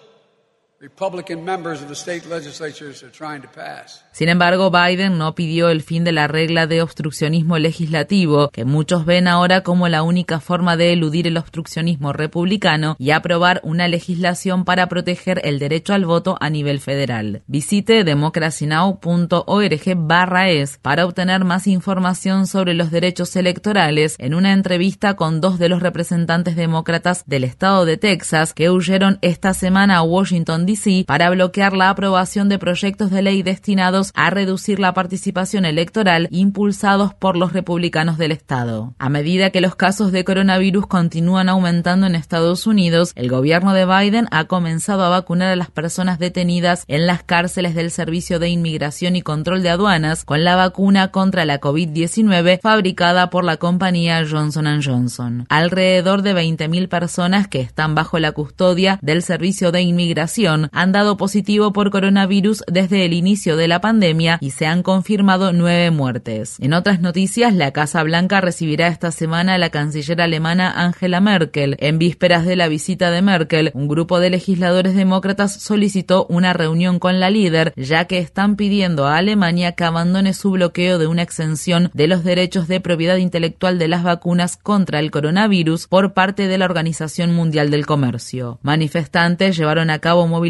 sin 4.12 4.30
embargo, 4.30 4.70
Biden 4.70 5.18
no 5.18 5.34
pidió 5.34 5.70
el 5.70 5.82
fin 5.82 6.04
de 6.04 6.12
la 6.12 6.28
regla 6.28 6.68
de 6.68 6.82
obstruccionismo 6.82 7.58
legislativo, 7.58 8.50
que 8.50 8.66
muchos 8.66 9.06
ven 9.06 9.30
ahora 9.30 9.62
como 9.62 9.88
la 9.88 10.04
única 10.04 10.42
forma 10.42 10.76
de 10.76 10.92
eludir 10.92 11.26
el 11.26 11.38
obstruccionismo 11.38 12.12
republicano 12.12 12.98
y 13.00 13.12
aprobar 13.12 13.62
una 13.64 13.88
legislación 13.88 14.66
para 14.66 14.88
proteger 14.90 15.40
el 15.46 15.58
derecho 15.58 15.94
al 15.94 16.06
voto 16.06 16.38
a 16.42 16.50
nivel 16.50 16.82
federal. 16.82 17.44
Visite 17.48 18.04
democracynow.org 18.04 19.96
barra 19.96 20.50
es 20.50 20.80
para 20.80 21.06
obtener 21.06 21.46
más 21.46 21.66
información 21.68 22.46
sobre 22.46 22.74
los 22.74 22.92
derechos 22.92 23.36
electorales 23.38 24.16
en 24.20 24.34
una 24.34 24.52
entrevista 24.52 25.16
con 25.16 25.40
dos 25.40 25.60
de 25.60 25.70
los 25.70 25.82
representantes 25.82 26.58
demócratas 26.58 27.24
del 27.26 27.46
estado 27.46 27.86
de 27.86 27.96
Texas 27.98 28.54
que 28.54 28.70
huyeron 28.70 29.18
esta 29.22 29.54
semana 29.54 29.98
a 29.98 30.04
Washington, 30.04 30.66
Para 31.06 31.30
bloquear 31.30 31.74
la 31.74 31.90
aprobación 31.90 32.50
de 32.50 32.60
proyectos 32.60 33.12
de 33.12 33.22
ley 33.22 33.44
destinados 33.44 34.12
a 34.16 34.30
reducir 34.30 34.80
la 34.80 34.94
participación 34.94 35.66
electoral 35.66 36.28
impulsados 36.32 37.14
por 37.14 37.38
los 37.38 37.54
republicanos 37.54 38.18
del 38.18 38.32
Estado. 38.32 38.94
A 38.98 39.10
medida 39.10 39.50
que 39.50 39.62
los 39.62 39.76
casos 39.76 40.12
de 40.12 40.24
coronavirus 40.24 40.88
continúan 40.88 41.50
aumentando 41.50 42.08
en 42.08 42.16
Estados 42.16 42.66
Unidos, 42.68 43.12
el 43.16 43.30
gobierno 43.30 43.74
de 43.74 43.86
Biden 43.86 44.28
ha 44.32 44.46
comenzado 44.46 45.04
a 45.04 45.10
vacunar 45.10 45.50
a 45.50 45.56
las 45.56 45.70
personas 45.70 46.20
detenidas 46.20 46.86
en 46.88 47.08
las 47.08 47.24
cárceles 47.24 47.76
del 47.76 47.92
Servicio 47.92 48.40
de 48.40 48.50
Inmigración 48.50 49.16
y 49.16 49.22
Control 49.22 49.64
de 49.64 49.70
Aduanas 49.70 50.24
con 50.26 50.44
la 50.44 50.56
vacuna 50.56 51.10
contra 51.10 51.46
la 51.46 51.60
COVID-19 51.60 52.60
fabricada 52.62 53.30
por 53.30 53.44
la 53.44 53.58
compañía 53.58 54.24
Johnson 54.30 54.82
Johnson. 54.84 55.46
Alrededor 55.50 56.22
de 56.22 56.34
20.000 56.34 56.88
personas 56.88 57.48
que 57.48 57.62
están 57.62 57.96
bajo 57.96 58.20
la 58.20 58.32
custodia 58.32 59.00
del 59.02 59.22
Servicio 59.22 59.72
de 59.72 59.82
Inmigración 59.82 60.63
Han 60.72 60.92
dado 60.92 61.18
positivo 61.18 61.74
por 61.74 61.92
coronavirus 61.92 62.64
desde 62.68 63.06
el 63.06 63.14
inicio 63.14 63.58
de 63.58 63.68
la 63.68 63.82
pandemia 63.82 64.38
y 64.42 64.52
se 64.52 64.66
han 64.66 64.84
confirmado 64.84 65.54
nueve 65.54 65.92
muertes. 65.92 66.58
En 66.60 66.74
otras 66.74 67.02
noticias, 67.02 67.54
la 67.54 67.72
Casa 67.72 68.04
Blanca 68.04 68.42
recibirá 68.42 68.88
esta 68.88 69.12
semana 69.12 69.56
a 69.56 69.58
la 69.58 69.70
canciller 69.70 70.22
alemana 70.22 70.72
Angela 70.72 71.20
Merkel. 71.20 71.76
En 71.80 72.00
vísperas 72.00 72.46
de 72.46 72.56
la 72.56 72.68
visita 72.68 73.12
de 73.12 73.22
Merkel, 73.22 73.72
un 73.74 73.88
grupo 73.88 74.20
de 74.20 74.30
legisladores 74.30 74.96
demócratas 74.96 75.62
solicitó 75.62 76.26
una 76.30 76.54
reunión 76.54 77.00
con 77.00 77.20
la 77.20 77.30
líder, 77.30 77.74
ya 77.76 78.06
que 78.06 78.20
están 78.20 78.56
pidiendo 78.56 79.08
a 79.08 79.18
Alemania 79.18 79.74
que 79.74 79.84
abandone 79.84 80.34
su 80.34 80.52
bloqueo 80.52 80.98
de 81.00 81.08
una 81.08 81.22
exención 81.22 81.90
de 81.94 82.08
los 82.08 82.24
derechos 82.24 82.68
de 82.68 82.80
propiedad 82.80 83.18
intelectual 83.18 83.80
de 83.80 83.88
las 83.88 84.04
vacunas 84.04 84.58
contra 84.58 85.00
el 85.00 85.12
coronavirus 85.12 85.88
por 85.88 86.14
parte 86.14 86.48
de 86.48 86.58
la 86.58 86.66
Organización 86.66 87.34
Mundial 87.34 87.72
del 87.72 87.86
Comercio. 87.86 88.60
Manifestantes 88.62 89.58
llevaron 89.58 89.90
a 89.90 90.00
cabo 90.00 90.28
movilizaciones 90.28 90.43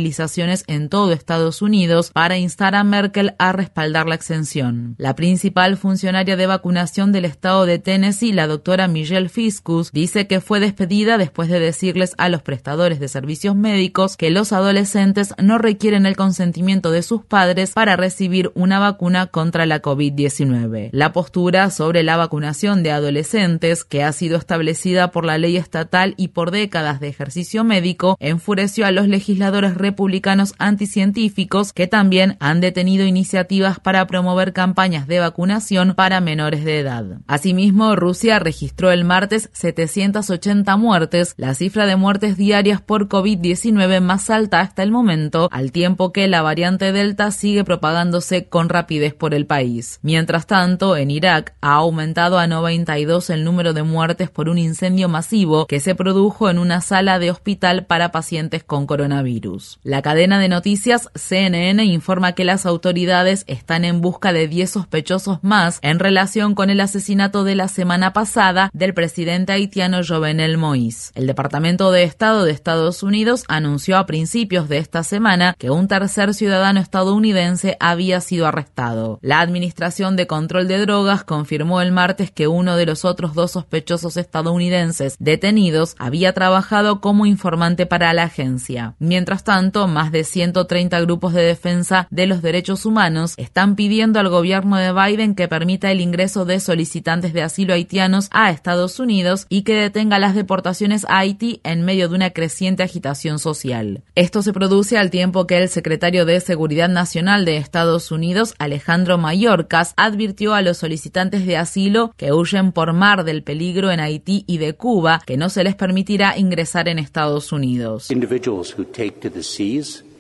en 0.68 0.90
todo 0.90 1.12
Estados 1.12 1.62
Unidos 1.62 2.10
para 2.12 2.38
instar 2.38 2.76
a 2.76 2.84
Merkel 2.84 3.36
a 3.38 3.52
respaldar 3.52 4.08
la 4.08 4.16
exención. 4.16 4.96
La 4.98 5.16
principal 5.16 5.78
funcionaria 5.78 6.36
de 6.36 6.48
vacunación 6.48 7.12
del 7.12 7.26
estado 7.26 7.66
de 7.66 7.78
Tennessee, 7.78 8.34
la 8.34 8.48
doctora 8.48 8.88
Michelle 8.88 9.30
Fiscus, 9.30 9.92
dice 9.92 10.26
que 10.26 10.42
fue 10.42 10.60
despedida 10.60 11.18
después 11.18 11.50
de 11.50 11.60
decirles 11.60 12.16
a 12.18 12.30
los 12.30 12.42
prestadores 12.42 13.00
de 13.00 13.08
servicios 13.08 13.56
médicos 13.56 14.18
que 14.18 14.32
los 14.32 14.52
adolescentes 14.52 15.34
no 15.38 15.58
requieren 15.58 16.06
el 16.06 16.16
consentimiento 16.16 16.92
de 16.92 17.04
sus 17.04 17.24
padres 17.24 17.72
para 17.72 17.96
recibir 17.96 18.52
una 18.56 18.80
vacuna 18.80 19.28
contra 19.28 19.66
la 19.66 19.82
COVID-19. 19.82 20.90
La 20.92 21.14
postura 21.14 21.70
sobre 21.70 22.04
la 22.04 22.18
vacunación 22.18 22.82
de 22.82 22.92
adolescentes, 22.92 23.84
que 23.84 24.04
ha 24.04 24.12
sido 24.12 24.38
establecida 24.38 25.12
por 25.12 25.26
la 25.26 25.38
ley 25.38 25.58
estatal 25.58 26.16
y 26.18 26.30
por 26.30 26.52
décadas 26.52 27.00
de 27.00 27.10
ejercicio 27.10 27.64
médico, 27.64 28.18
enfureció 28.20 28.86
a 28.86 28.92
los 28.92 29.08
legisladores 29.08 29.76
republicanos 29.84 30.56
anticientíficos 30.58 31.74
que 31.74 31.86
también 31.86 32.38
han 32.40 32.62
detenido 32.62 33.06
iniciativas 33.06 33.80
para 33.80 34.08
promover 34.08 34.54
campañas 34.54 35.06
de 35.06 35.20
vacunación 35.20 35.94
para 35.96 36.22
menores 36.22 36.66
de 36.66 36.80
edad. 36.80 37.06
Asimismo, 37.28 37.96
Rusia 37.96 38.40
registró 38.40 38.92
el 38.92 39.06
martes 39.06 39.50
780 39.54 40.76
muertes, 40.78 41.36
la 41.38 41.54
cifra 41.54 41.86
de 41.86 41.96
muertes 41.96 42.38
diarias 42.38 42.82
por 42.82 43.08
COVID-19 43.08 44.02
más 44.02 44.30
alta 44.30 44.62
hasta 44.62 44.82
el 44.84 44.92
momento, 44.92 45.50
al 45.52 45.72
tiempo 45.72 46.12
que 46.12 46.28
la 46.28 46.42
variante 46.42 46.92
Delta 46.92 47.30
sigue 47.32 47.64
propagándose 47.64 48.48
con 48.48 48.70
rapidez 48.70 49.14
por 49.14 49.34
el 49.34 49.46
país. 49.46 50.00
Mientras 50.02 50.48
tanto, 50.48 50.98
en 50.98 51.12
Irak 51.12 51.56
ha 51.62 51.74
aumentado 51.74 52.40
a 52.40 52.48
92 52.48 53.30
el 53.30 53.44
número 53.44 53.74
de 53.74 53.84
muertes 53.84 54.30
por 54.30 54.50
un 54.50 54.58
incendio 54.58 55.10
masivo 55.10 55.68
que 55.68 55.80
se 55.80 55.96
produjo 55.96 56.50
en 56.50 56.58
una 56.58 56.82
sala 56.82 57.20
de 57.20 57.32
hospital 57.32 57.86
para 57.86 58.12
pacientes 58.12 58.64
con 58.64 58.88
coronavirus. 58.88 59.73
La 59.84 60.02
cadena 60.02 60.40
de 60.40 60.50
noticias 60.50 61.10
CNN 61.16 61.84
informa 61.84 62.34
que 62.34 62.44
las 62.44 62.66
autoridades 62.66 63.44
están 63.48 63.86
en 63.86 64.02
busca 64.02 64.34
de 64.34 64.48
10 64.48 64.70
sospechosos 64.70 65.40
más 65.42 65.80
en 65.82 66.00
relación 66.00 66.56
con 66.56 66.70
el 66.70 66.80
asesinato 66.80 67.44
de 67.44 67.56
la 67.56 67.68
semana 67.68 68.14
pasada 68.14 68.70
del 68.74 68.94
presidente 68.94 69.54
haitiano 69.54 70.02
Jovenel 70.08 70.58
Moïse. 70.58 71.12
El 71.16 71.28
Departamento 71.28 71.92
de 71.92 72.04
Estado 72.04 72.44
de 72.44 72.52
Estados 72.52 73.04
Unidos 73.04 73.44
anunció 73.48 73.98
a 73.98 74.06
principios 74.06 74.70
de 74.70 74.78
esta 74.78 75.04
semana 75.04 75.56
que 75.58 75.70
un 75.70 75.88
tercer 75.88 76.34
ciudadano 76.34 76.80
estadounidense 76.80 77.78
había 77.80 78.22
sido 78.22 78.48
arrestado. 78.48 79.20
La 79.22 79.40
Administración 79.40 80.16
de 80.16 80.28
Control 80.28 80.68
de 80.68 80.80
Drogas 80.80 81.24
confirmó 81.24 81.82
el 81.82 81.92
martes 81.92 82.32
que 82.32 82.48
uno 82.48 82.76
de 82.76 82.86
los 82.86 83.06
otros 83.06 83.34
dos 83.34 83.52
sospechosos 83.52 84.18
estadounidenses 84.18 85.16
detenidos 85.20 85.96
había 85.98 86.34
trabajado 86.34 87.02
como 87.02 87.26
informante 87.26 87.86
para 87.86 88.14
la 88.14 88.24
agencia. 88.24 88.96
Mientras 89.00 89.44
tanto, 89.44 89.63
más 89.64 90.12
de 90.12 90.26
130 90.26 91.00
grupos 91.02 91.34
de 91.34 91.42
defensa 91.42 92.08
de 92.12 92.28
los 92.28 92.42
derechos 92.42 92.86
humanos 92.86 93.34
están 93.38 93.76
pidiendo 93.76 94.20
al 94.20 94.28
gobierno 94.28 94.76
de 94.76 94.92
Biden 94.92 95.36
que 95.36 95.48
permita 95.48 95.90
el 95.90 96.02
ingreso 96.02 96.44
de 96.44 96.60
solicitantes 96.60 97.32
de 97.32 97.44
asilo 97.44 97.74
haitianos 97.74 98.28
a 98.32 98.52
Estados 98.52 99.00
Unidos 99.00 99.46
y 99.48 99.62
que 99.62 99.76
detenga 99.76 100.20
las 100.20 100.36
deportaciones 100.36 101.06
a 101.06 101.20
Haití 101.20 101.62
en 101.64 101.86
medio 101.86 102.10
de 102.10 102.16
una 102.16 102.32
creciente 102.32 102.84
agitación 102.84 103.40
social. 103.40 104.04
Esto 104.16 104.42
se 104.42 104.52
produce 104.52 104.98
al 104.98 105.10
tiempo 105.10 105.48
que 105.48 105.58
el 105.58 105.70
secretario 105.70 106.26
de 106.26 106.42
Seguridad 106.42 106.90
Nacional 106.90 107.46
de 107.46 107.56
Estados 107.56 108.12
Unidos, 108.12 108.56
Alejandro 108.60 109.18
Mayorkas, 109.18 109.94
advirtió 109.96 110.54
a 110.54 110.62
los 110.62 110.78
solicitantes 110.78 111.46
de 111.46 111.56
asilo 111.56 112.14
que 112.18 112.34
huyen 112.34 112.74
por 112.74 112.92
mar 112.92 113.24
del 113.24 113.44
peligro 113.44 113.92
en 113.92 114.02
Haití 114.02 114.44
y 114.46 114.58
de 114.58 114.74
Cuba 114.74 115.22
que 115.26 115.38
no 115.38 115.50
se 115.50 115.64
les 115.64 115.76
permitirá 115.76 116.38
ingresar 116.38 116.90
en 116.90 117.00
Estados 117.00 117.54
Unidos. 117.54 118.08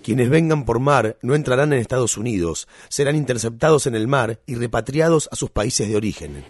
Quienes 0.03 0.29
vengan 0.29 0.65
por 0.65 0.79
mar 0.79 1.15
no 1.21 1.33
entrarán 1.33 1.71
en 1.71 1.79
Estados 1.79 2.17
Unidos, 2.17 2.67
serán 2.89 3.15
interceptados 3.15 3.87
en 3.87 3.95
el 3.95 4.07
mar 4.07 4.39
y 4.45 4.55
repatriados 4.55 5.29
a 5.31 5.37
sus 5.37 5.49
países 5.49 5.87
de 5.87 5.95
origen. 5.95 6.43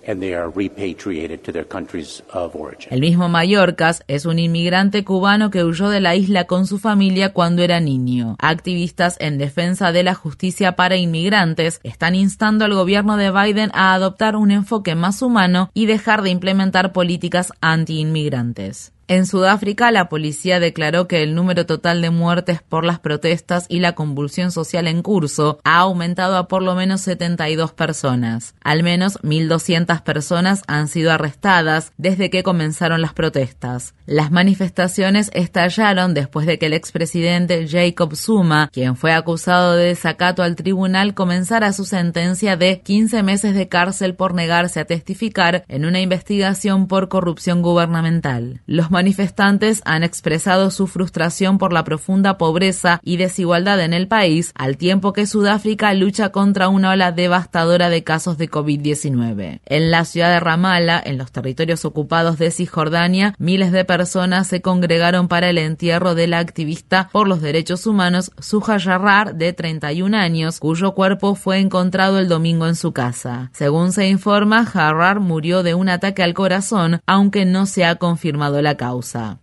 El 2.89 2.99
mismo 2.99 3.30
Mallorcas 3.30 4.03
es 4.07 4.26
un 4.26 4.39
inmigrante 4.39 5.03
cubano 5.03 5.51
que 5.51 5.64
huyó 5.64 5.89
de 5.89 6.01
la 6.01 6.15
isla 6.15 6.45
con 6.45 6.65
su 6.65 6.80
familia 6.80 7.31
cuando 7.31 7.61
era 7.61 7.80
niño. 7.80 8.35
Activistas 8.39 9.18
en 9.19 9.38
defensa 9.38 9.91
de 9.91 10.01
la 10.01 10.15
justicia 10.15 10.76
para 10.76 10.97
inmigrantes 10.97 11.80
están 11.84 12.15
instando 12.15 12.65
al 12.65 12.73
gobierno 12.73 13.18
de 13.18 13.30
Biden 13.30 13.69
a 13.76 13.93
adoptar 13.93 14.35
un 14.35 14.49
enfoque 14.49 14.95
más 14.95 15.22
humano 15.22 15.69
y 15.76 15.85
dejar 15.85 16.23
de 16.23 16.31
implementar 16.31 16.91
políticas 16.91 17.53
anti-inmigrantes. 17.61 18.93
En 19.09 19.25
Sudáfrica, 19.25 19.91
la 19.91 20.07
policía 20.07 20.61
declaró 20.61 21.09
que 21.09 21.23
el 21.23 21.35
número 21.35 21.65
total 21.65 22.01
de 22.01 22.09
muertes 22.09 22.61
por 22.61 22.85
las 22.85 22.99
protestas 22.99 23.65
y 23.67 23.80
la 23.80 23.95
convulsión 23.95 24.51
social 24.51 24.88
en 24.88 25.01
curso 25.01 25.59
ha 25.65 25.80
aumentado 25.80 26.38
a 26.38 26.47
por 26.47 26.63
lo 26.63 26.73
menos 26.73 27.01
72 27.01 27.73
personas. 27.73 28.55
Al 28.63 28.81
menos 28.81 29.19
1.200 29.21 30.03
personas 30.03 30.63
han 30.67 30.88
sido 30.88 31.11
arrestadas 31.11 31.91
desde 31.97 32.30
que 32.30 32.43
comenzaron 32.43 33.01
las 33.01 33.13
protestas. 33.13 33.93
Las 34.05 34.31
manifestaciones 34.31 35.30
estallaron 35.34 36.13
después 36.13 36.45
de 36.45 36.57
que 36.57 36.67
el 36.67 36.73
expresidente 36.73 37.67
Jacob 37.67 38.15
Zuma, 38.15 38.69
quien 38.71 38.95
fue 38.95 39.11
acusado 39.11 39.75
de 39.75 39.88
desacato 39.88 40.43
al 40.43 40.55
tribunal, 40.55 41.13
comenzara 41.13 41.73
su 41.73 41.84
sentencia 41.84 42.55
de 42.55 42.80
15 42.80 43.21
meses 43.23 43.53
de 43.53 43.67
cárcel 43.67 44.15
por 44.15 44.34
negarse 44.34 44.80
a 44.80 44.85
testificar 44.85 45.65
en 45.67 45.85
una 45.85 45.99
investigación 45.99 46.88
por 46.88 47.09
corrupción 47.09 47.61
gubernamental. 47.61 48.61
Los 48.65 48.93
manifestantes 49.03 49.81
han 49.84 50.01
expresado 50.01 50.71
su 50.71 50.88
frustración 50.88 51.57
por 51.57 51.73
la 51.73 51.84
profunda 51.84 52.38
pobreza 52.38 53.01
y 53.03 53.17
desigualdad 53.17 53.81
en 53.81 53.93
el 53.93 54.07
país, 54.07 54.53
al 54.55 54.77
tiempo 54.77 55.11
que 55.11 55.27
Sudáfrica 55.27 55.93
lucha 55.93 56.30
contra 56.30 56.69
una 56.69 56.91
ola 56.91 57.11
devastadora 57.11 57.89
de 57.89 58.05
casos 58.05 58.38
de 58.38 58.49
COVID-19. 58.49 59.59
En 59.65 59.91
la 59.91 60.05
ciudad 60.05 60.31
de 60.31 60.39
Ramallah, 60.39 61.01
en 61.03 61.17
los 61.17 61.34
territorios 61.34 61.84
ocupados 61.84 62.38
de 62.38 62.49
Cisjordania, 62.49 63.35
miles 63.39 63.73
de 63.73 63.84
personas 63.84 64.47
se 64.47 64.61
congregaron 64.61 65.27
para 65.27 65.49
el 65.49 65.57
entierro 65.57 66.15
de 66.15 66.27
la 66.27 66.39
activista 66.39 67.09
por 67.11 67.27
los 67.27 67.41
derechos 67.41 67.85
humanos 67.85 68.31
Suja 68.39 68.77
Yarrar, 68.77 69.35
de 69.35 69.51
31 69.51 70.15
años, 70.15 70.61
cuyo 70.61 70.93
cuerpo 70.93 71.35
fue 71.35 71.59
encontrado 71.59 72.19
el 72.19 72.30
domingo 72.30 72.67
en 72.67 72.75
su 72.75 72.93
casa. 72.93 73.49
Según 73.51 73.91
se 73.91 74.07
informa, 74.07 74.65
Jarrar 74.65 75.19
murió 75.19 75.61
de 75.61 75.73
un 75.73 75.89
ataque 75.89 76.23
al 76.23 76.34
corazón, 76.34 77.01
aunque 77.05 77.43
no 77.43 77.65
se 77.65 77.84
ha 77.84 77.95
confirmado 77.95 78.61
la 78.61 78.77
causa. 78.77 78.82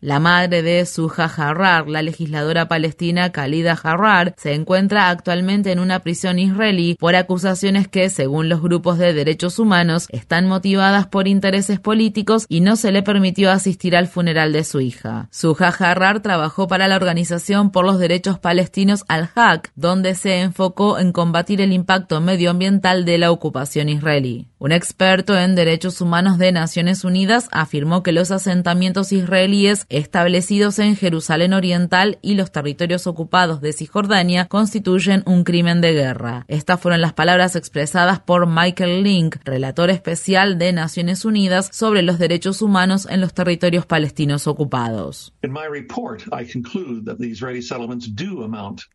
La 0.01 0.21
madre 0.21 0.63
de 0.63 0.85
Suja 0.85 1.25
Harrar, 1.25 1.89
la 1.89 2.03
legisladora 2.03 2.69
palestina 2.69 3.33
Khalida 3.33 3.73
Harrar, 3.73 4.35
se 4.37 4.55
encuentra 4.55 5.09
actualmente 5.09 5.73
en 5.73 5.79
una 5.79 6.01
prisión 6.01 6.39
israelí 6.39 6.97
por 7.01 7.17
acusaciones 7.17 7.89
que, 7.89 8.11
según 8.11 8.49
los 8.49 8.61
grupos 8.61 8.99
de 8.99 9.15
derechos 9.15 9.59
humanos, 9.59 10.07
están 10.11 10.47
motivadas 10.47 11.07
por 11.07 11.27
intereses 11.27 11.81
políticos 11.81 12.45
y 12.49 12.61
no 12.61 12.77
se 12.77 12.93
le 12.93 13.03
permitió 13.03 13.51
asistir 13.51 13.97
al 13.97 14.09
funeral 14.09 14.53
de 14.53 14.65
su 14.65 14.81
hija. 14.81 15.29
Suja 15.31 15.69
Harrar 15.69 16.21
trabajó 16.21 16.69
para 16.69 16.87
la 16.89 16.97
Organización 16.97 17.71
por 17.71 17.87
los 17.87 17.99
Derechos 17.99 18.39
Palestinos 18.39 19.05
Al-Haq, 19.09 19.73
donde 19.75 20.15
se 20.15 20.41
enfocó 20.41 20.99
en 20.99 21.13
combatir 21.13 21.61
el 21.61 21.73
impacto 21.73 22.21
medioambiental 22.21 23.05
de 23.05 23.19
la 23.19 23.31
ocupación 23.31 23.89
israelí. 23.89 24.50
Un 24.63 24.73
experto 24.73 25.39
en 25.39 25.55
derechos 25.55 26.03
humanos 26.03 26.37
de 26.37 26.53
Naciones 26.53 27.03
Unidas 27.03 27.49
afirmó 27.51 28.03
que 28.03 28.13
los 28.13 28.31
asentamientos 28.31 29.11
israelíes 29.11 29.87
establecidos 29.89 30.79
en 30.79 30.97
Jerusalén 30.97 31.55
Oriental 31.55 32.19
y 32.21 32.35
los 32.35 32.53
territorios 32.53 33.07
ocupados 33.07 33.63
de 33.63 33.73
Cisjordania 33.73 34.49
constituyen 34.49 35.23
un 35.25 35.45
crimen 35.45 35.81
de 35.81 35.95
guerra. 35.95 36.45
Estas 36.47 36.79
fueron 36.79 37.01
las 37.01 37.15
palabras 37.15 37.57
expresadas 37.57 38.21
por 38.21 38.47
Michael 38.47 39.03
Link, 39.03 39.37
relator 39.47 39.89
especial 39.89 40.59
de 40.59 40.75
Naciones 40.75 41.25
Unidas 41.25 41.71
sobre 41.73 42.03
los 42.03 42.19
derechos 42.19 42.61
humanos 42.61 43.09
en 43.09 43.23
los 43.23 43.33
territorios 43.33 43.87
palestinos 43.87 44.47
ocupados. 44.47 45.33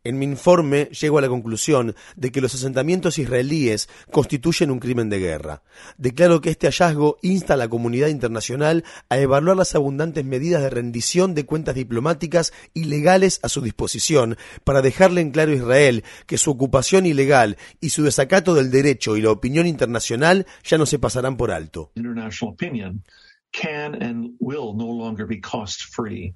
En 0.03 0.19
mi 0.19 0.25
informe 0.25 0.85
llego 0.91 1.17
a 1.17 1.21
la 1.21 1.27
conclusión 1.27 1.95
de 2.15 2.31
que 2.31 2.41
los 2.41 2.53
asentamientos 2.53 3.17
israelíes 3.17 3.89
constituyen 4.11 4.69
un 4.69 4.77
crimen 4.77 5.09
de 5.09 5.17
guerra. 5.17 5.54
Declaro 5.97 6.41
que 6.41 6.49
este 6.49 6.67
hallazgo 6.67 7.17
insta 7.21 7.53
a 7.53 7.57
la 7.57 7.67
comunidad 7.67 8.07
internacional 8.07 8.83
a 9.09 9.17
evaluar 9.17 9.57
las 9.57 9.75
abundantes 9.75 10.25
medidas 10.25 10.61
de 10.61 10.69
rendición 10.69 11.35
de 11.35 11.45
cuentas 11.45 11.75
diplomáticas 11.75 12.53
y 12.73 12.85
legales 12.85 13.39
a 13.43 13.49
su 13.49 13.61
disposición 13.61 14.37
para 14.63 14.81
dejarle 14.81 15.21
en 15.21 15.31
claro 15.31 15.51
a 15.51 15.55
Israel 15.55 16.03
que 16.25 16.37
su 16.37 16.51
ocupación 16.51 17.05
ilegal 17.05 17.57
y 17.81 17.89
su 17.89 18.03
desacato 18.03 18.53
del 18.53 18.71
derecho 18.71 19.17
y 19.17 19.21
la 19.21 19.31
opinión 19.31 19.67
internacional 19.67 20.45
ya 20.63 20.77
no 20.77 20.85
se 20.85 20.99
pasarán 20.99 21.37
por 21.37 21.51
alto. 21.51 21.91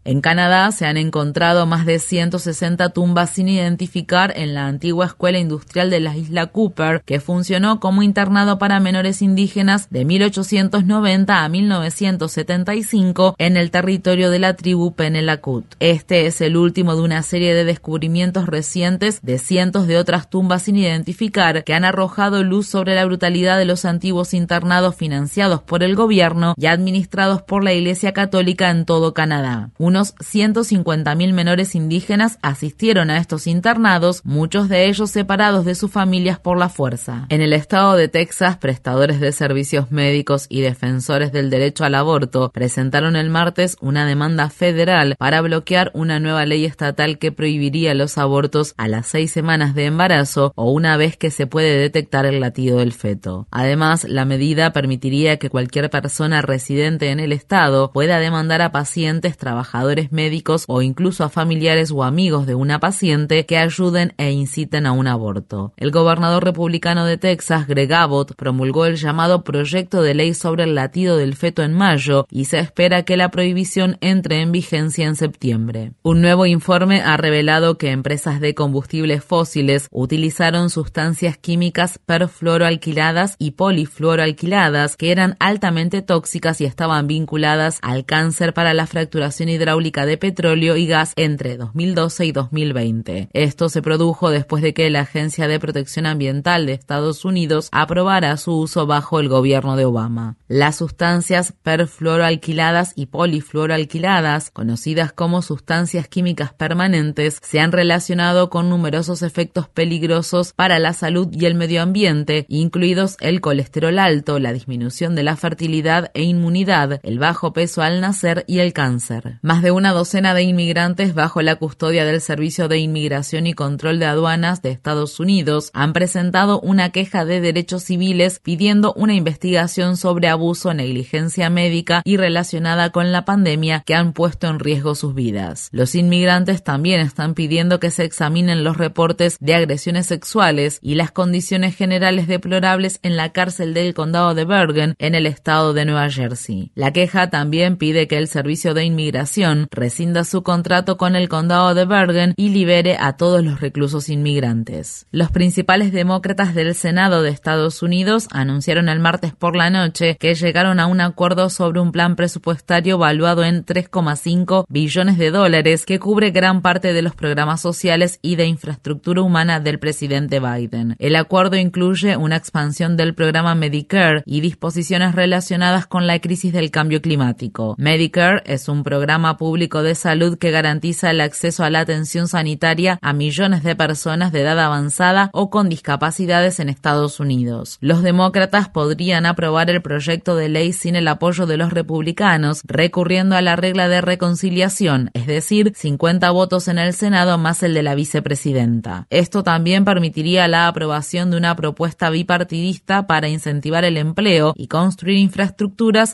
En 0.06 0.22
Canadá 0.22 0.72
se 0.72 0.86
han 0.86 0.95
encontrado 0.95 1.65
más 1.65 1.86
de 1.86 1.99
160 1.99 2.90
tumbas 2.90 3.31
sin 3.31 3.49
identificar 3.49 4.34
en 4.36 4.53
la 4.53 4.68
antigua 4.68 5.06
escuela 5.06 5.38
industrial 5.38 5.90
de 5.90 5.99
la 5.99 6.15
isla 6.15 6.48
Cooper, 6.48 7.02
que 7.06 7.19
funcionó 7.19 7.80
como 7.80 8.03
internado 8.03 8.57
para 8.57 8.80
menores 8.80 9.22
indígenas 9.22 9.90
de 9.90 10.06
1890 10.06 11.44
a 11.44 11.49
1975 11.49 13.36
en 13.38 13.57
el 13.57 13.69
territorio 13.69 14.30
de 14.30 14.40
la 14.40 14.56
tribu 14.56 14.94
Penelakut. 14.94 15.65
Este 15.80 16.26
es 16.26 16.40
el 16.41 16.56
último 16.56 16.95
de 16.95 17.02
una 17.02 17.22
serie 17.22 17.53
de 17.53 17.65
descubrimientos 17.65 18.45
recientes 18.45 19.19
de 19.22 19.40
cientos 19.40 19.88
de 19.88 19.98
otras 19.98 20.30
tumbas 20.30 20.64
sin 20.64 20.77
identificar 20.77 21.64
que 21.64 21.73
han 21.73 21.84
arrojado 21.84 22.44
luz 22.44 22.68
sobre 22.68 22.95
la 22.95 23.06
brutalidad 23.06 23.57
de 23.57 23.65
los 23.65 23.84
antiguos 23.84 24.34
internados 24.34 24.95
financiados 24.95 25.61
por 25.61 25.84
el 25.84 25.95
gobierno 25.95 26.56
y 26.57 26.68
administrados 26.68 27.09
por 27.45 27.64
la 27.64 27.73
Iglesia 27.73 28.14
Católica 28.14 28.69
en 28.69 28.86
todo 28.86 29.14
Canadá. 29.14 29.72
Unos 29.77 30.15
150.000 30.18 31.34
menores 31.34 31.73
indígenas 31.76 32.38
asistieron 32.41 33.10
a 33.10 33.18
estos 33.18 33.48
internados, 33.48 34.22
muchos 34.23 34.69
de 34.69 34.88
ellos 34.88 35.10
separados 35.10 35.65
de 35.65 35.76
sus 35.76 35.91
familias 35.91 36.40
por 36.40 36.57
la 36.57 36.69
fuerza. 36.69 37.26
En 37.30 37.41
el 37.41 37.53
estado 37.53 37.95
de 37.95 38.07
Texas, 38.10 38.57
prestadores 38.57 39.19
de 39.19 39.31
servicios 39.31 39.91
médicos 39.91 40.45
y 40.49 40.61
defensores 40.61 41.31
del 41.31 41.49
derecho 41.49 41.84
al 41.84 41.95
aborto 41.95 42.52
presentaron 42.53 43.15
el 43.15 43.30
martes 43.30 43.76
una 43.81 44.06
demanda 44.06 44.49
federal 44.49 45.15
para 45.18 45.41
bloquear 45.41 45.91
una 45.95 46.19
nueva 46.19 46.45
ley 46.45 46.64
estatal 46.64 47.18
que 47.18 47.31
prohibiría 47.31 47.95
los 47.95 48.18
abortos 48.18 48.76
a 48.77 48.88
las 48.88 49.07
seis 49.07 49.31
semanas 49.31 49.73
de 49.73 49.86
embarazo 49.86 50.53
o 50.56 50.72
una 50.72 50.95
vez 50.95 51.18
que 51.18 51.31
se 51.31 51.48
puede 51.48 51.77
detectar 51.77 52.26
el 52.27 52.40
latido 52.40 52.77
del 52.77 52.94
feto. 52.94 53.48
Además, 53.52 54.03
la 54.03 54.26
medida 54.26 54.72
permitiría 54.73 55.38
que 55.38 55.49
cualquier 55.49 55.90
persona 55.90 56.41
residente 56.41 56.89
en 56.90 57.20
el 57.20 57.32
Estado 57.32 57.91
pueda 57.91 58.20
demandar 58.20 58.61
a 58.61 58.72
pacientes, 58.72 59.38
trabajadores 59.38 60.11
médicos 60.11 60.66
o 60.68 60.82
incluso 60.82 61.24
a 61.24 61.30
familiares 61.30 61.91
o 61.91 62.03
amigos 62.03 62.48
de 62.48 62.56
una 62.56 62.80
paciente 62.80 63.45
que 63.45 63.57
ayuden 63.57 64.14
e 64.18 64.32
inciten 64.32 64.88
a 64.88 64.91
un 64.91 65.07
aborto. 65.07 65.74
El 65.78 65.91
gobernador 65.91 66.44
republicano 66.44 67.06
de 67.06 67.18
Texas, 67.18 67.68
Greg 67.68 67.94
Abbott, 67.94 68.36
promulgó 68.36 68.86
el 68.86 68.95
llamado 68.95 69.44
proyecto 69.44 70.02
de 70.02 70.16
ley 70.16 70.34
sobre 70.34 70.64
el 70.64 70.74
latido 70.74 71.18
del 71.18 71.36
feto 71.36 71.61
en 71.61 71.74
mayo 71.74 72.26
y 72.32 72.45
se 72.45 72.60
espera 72.60 73.03
que 73.03 73.18
la 73.18 73.30
prohibición 73.30 73.98
entre 74.02 74.41
en 74.41 74.52
vigencia 74.52 75.06
en 75.06 75.16
septiembre. 75.16 75.91
Un 76.02 76.22
nuevo 76.22 76.48
informe 76.48 77.02
ha 77.02 77.18
revelado 77.18 77.78
que 77.78 77.91
empresas 77.91 78.40
de 78.40 78.56
combustibles 78.56 79.24
fósiles 79.24 79.88
utilizaron 79.91 80.70
sustancias 80.70 81.38
químicas 81.38 81.99
perfluoroalquiladas 82.06 83.36
y 83.38 83.52
polifluoroalquiladas 83.52 84.98
que 84.98 85.11
eran 85.11 85.36
altamente 85.40 86.02
tóxicas 86.02 86.61
y 86.61 86.66
estaban 86.80 87.07
vinculadas 87.07 87.80
al 87.81 88.06
cáncer 88.06 88.53
para 88.53 88.73
la 88.73 88.88
fracturación 88.88 89.49
hidráulica 89.49 90.06
de 90.06 90.18
petróleo 90.18 90.77
y 90.77 90.88
gas 90.88 91.11
entre 91.18 91.57
2012 91.57 92.26
y 92.27 92.31
2020. 92.31 93.30
Esto 93.34 93.68
se 93.68 93.81
produjo 93.81 94.30
después 94.30 94.64
de 94.64 94.73
que 94.73 94.89
la 94.89 95.01
Agencia 95.01 95.49
de 95.49 95.60
Protección 95.60 96.06
Ambiental 96.06 96.65
de 96.65 96.72
Estados 96.72 97.26
Unidos 97.26 97.68
aprobara 97.73 98.38
su 98.38 98.57
uso 98.57 98.88
bajo 98.88 99.19
el 99.19 99.27
gobierno 99.27 99.76
de 99.76 99.84
Obama. 99.84 100.38
Las 100.47 100.77
sustancias 100.77 101.53
perfluoroalquiladas 101.64 102.93
y 102.95 103.07
polifluoroalquiladas, 103.07 104.49
conocidas 104.49 105.11
como 105.11 105.41
sustancias 105.41 106.07
químicas 106.07 106.53
permanentes, 106.53 107.39
se 107.41 107.60
han 107.60 107.73
relacionado 107.73 108.49
con 108.49 108.69
numerosos 108.69 109.22
efectos 109.22 109.68
peligrosos 109.68 110.53
para 110.53 110.80
la 110.80 110.93
salud 110.93 111.27
y 111.34 111.43
el 111.43 111.56
medio 111.56 111.81
ambiente, 111.81 112.45
incluidos 112.47 113.18
el 113.19 113.41
colesterol 113.41 113.99
alto, 113.99 114.39
la 114.39 114.53
disminución 114.53 115.14
de 115.14 115.23
la 115.23 115.35
fertilidad 115.35 116.10
e 116.14 116.23
inmunidad 116.23 116.69
el 116.70 117.18
bajo 117.18 117.52
peso 117.52 117.82
al 117.82 118.00
nacer 118.00 118.46
y 118.48 118.60
el 118.60 118.74
cáncer. 118.74 119.40
Más 119.41 119.64
de 119.64 119.72
una 119.72 119.91
docena 119.91 120.34
de 120.34 120.44
inmigrantes 120.44 121.16
bajo 121.16 121.41
la 121.41 121.56
custodia 121.56 122.06
del 122.06 122.22
Servicio 122.22 122.68
de 122.68 122.78
Inmigración 122.78 123.48
y 123.48 123.54
Control 123.54 123.98
de 123.98 124.06
Aduanas 124.06 124.62
de 124.62 124.70
Estados 124.70 125.20
Unidos 125.20 125.72
han 125.74 125.94
presentado 125.94 126.60
una 126.60 126.91
queja 126.91 127.26
de 127.26 127.41
derechos 127.41 127.84
civiles 127.84 128.40
pidiendo 128.40 128.94
una 128.94 129.16
investigación 129.16 129.98
sobre 129.98 130.28
abuso, 130.28 130.74
negligencia 130.74 131.50
médica 131.50 132.04
y 132.06 132.18
relacionada 132.18 132.91
con 132.91 133.12
la 133.12 133.26
pandemia 133.26 133.82
que 133.86 133.96
han 133.96 134.14
puesto 134.14 134.48
en 134.48 134.60
riesgo 134.60 134.94
sus 134.94 135.16
vidas. 135.16 135.70
Los 135.72 135.96
inmigrantes 135.96 136.64
también 136.64 137.02
están 137.02 137.34
pidiendo 137.34 137.80
que 137.80 137.90
se 137.90 138.04
examinen 138.04 138.64
los 138.64 138.78
reportes 138.78 139.38
de 139.40 139.56
agresiones 139.56 140.06
sexuales 140.06 140.78
y 140.84 140.96
las 140.96 141.12
condiciones 141.12 141.76
generales 141.76 142.28
deplorables 142.28 143.00
en 143.02 143.18
la 143.18 143.32
cárcel 143.32 143.74
del 143.74 143.94
condado 143.94 144.36
de 144.36 144.46
Bergen 144.46 144.96
en 145.00 145.16
el 145.16 145.26
estado 145.26 145.74
de 145.74 145.86
Nueva 145.86 146.10
Jersey. 146.10 146.59
La 146.76 146.94
queja 146.94 147.30
también 147.30 147.77
pide 147.77 148.07
que 148.07 148.18
el 148.18 148.27
Servicio 148.27 148.73
de 148.73 148.84
Inmigración 148.84 149.68
rescinda 149.72 150.23
su 150.23 150.44
contrato 150.44 150.98
con 150.98 151.15
el 151.15 151.30
condado 151.30 151.73
de 151.73 151.86
Bergen 151.86 152.34
y 152.38 152.49
libere 152.49 152.98
a 152.99 153.14
todos 153.14 153.44
los 153.44 153.61
reclusos 153.61 154.10
inmigrantes. 154.10 155.07
Los 155.11 155.31
principales 155.31 155.91
demócratas 155.91 156.53
del 156.56 156.76
Senado 156.76 157.22
de 157.22 157.30
Estados 157.30 157.81
Unidos 157.81 158.27
anunciaron 158.31 158.90
el 158.90 158.99
martes 158.99 159.34
por 159.34 159.56
la 159.56 159.69
noche 159.69 160.18
que 160.19 160.36
llegaron 160.36 160.80
a 160.80 160.88
un 160.88 161.02
acuerdo 161.02 161.49
sobre 161.49 161.80
un 161.80 161.91
plan 161.91 162.15
presupuestario 162.15 162.98
valuado 162.98 163.44
en 163.44 163.65
3,5 163.65 164.65
billones 164.69 165.18
de 165.18 165.31
dólares 165.31 165.86
que 165.86 165.99
cubre 165.99 166.31
gran 166.31 166.61
parte 166.61 166.94
de 166.94 167.02
los 167.02 167.15
programas 167.15 167.61
sociales 167.61 168.19
y 168.22 168.36
de 168.36 168.45
infraestructura 168.45 169.22
humana 169.22 169.60
del 169.60 169.80
presidente 169.80 170.40
Biden. 170.40 170.95
El 170.99 171.15
acuerdo 171.15 171.56
incluye 171.56 172.18
una 172.18 172.38
expansión 172.38 172.98
del 172.98 173.15
programa 173.15 173.56
Medicare 173.56 174.23
y 174.26 174.41
disposiciones 174.41 175.15
relacionadas 175.15 175.88
con 175.88 176.07
la 176.07 176.19
crisis 176.19 176.49
del 176.54 176.72
cambio 176.72 177.02
climático. 177.02 177.76
Medicare 177.78 178.42
es 178.46 178.70
un 178.70 178.84
programa 178.84 179.38
público 179.38 179.84
de 179.84 179.96
salud 179.96 180.38
que 180.38 180.52
garantiza 180.52 181.12
el 181.12 181.22
acceso 181.22 181.64
a 181.64 181.70
la 181.70 181.80
atención 181.80 182.28
sanitaria 182.28 183.00
a 183.02 183.14
millones 183.14 183.64
de 183.64 183.76
personas 183.76 184.32
de 184.32 184.42
edad 184.42 184.60
avanzada 184.60 185.30
o 185.34 185.50
con 185.50 185.70
discapacidades 185.70 186.60
en 186.60 186.70
Estados 186.70 187.20
Unidos. 187.20 187.78
Los 187.82 188.04
demócratas 188.04 188.70
podrían 188.70 189.26
aprobar 189.26 189.70
el 189.70 189.82
proyecto 189.82 190.36
de 190.36 190.50
ley 190.50 190.74
sin 190.74 190.96
el 190.96 191.08
apoyo 191.08 191.46
de 191.46 191.58
los 191.58 191.72
republicanos, 191.72 192.62
recurriendo 192.66 193.36
a 193.36 193.42
la 193.42 193.56
regla 193.56 193.88
de 193.88 194.02
reconciliación, 194.02 195.12
es 195.14 195.28
decir, 195.28 195.74
50 195.76 196.30
votos 196.32 196.68
en 196.68 196.80
el 196.80 196.94
Senado 196.94 197.38
más 197.38 197.64
el 197.64 197.74
de 197.74 197.84
la 197.84 197.96
vicepresidenta. 197.96 199.08
Esto 199.10 199.44
también 199.44 199.86
permitiría 199.86 200.48
la 200.48 200.68
aprobación 200.68 201.32
de 201.32 201.38
una 201.38 201.56
propuesta 201.56 202.10
bipartidista 202.10 203.08
para 203.08 203.30
incentivar 203.30 203.84
el 203.86 203.98
empleo 203.98 204.54
y 204.56 204.68
construir 204.68 205.18
infraestructuras 205.18 206.14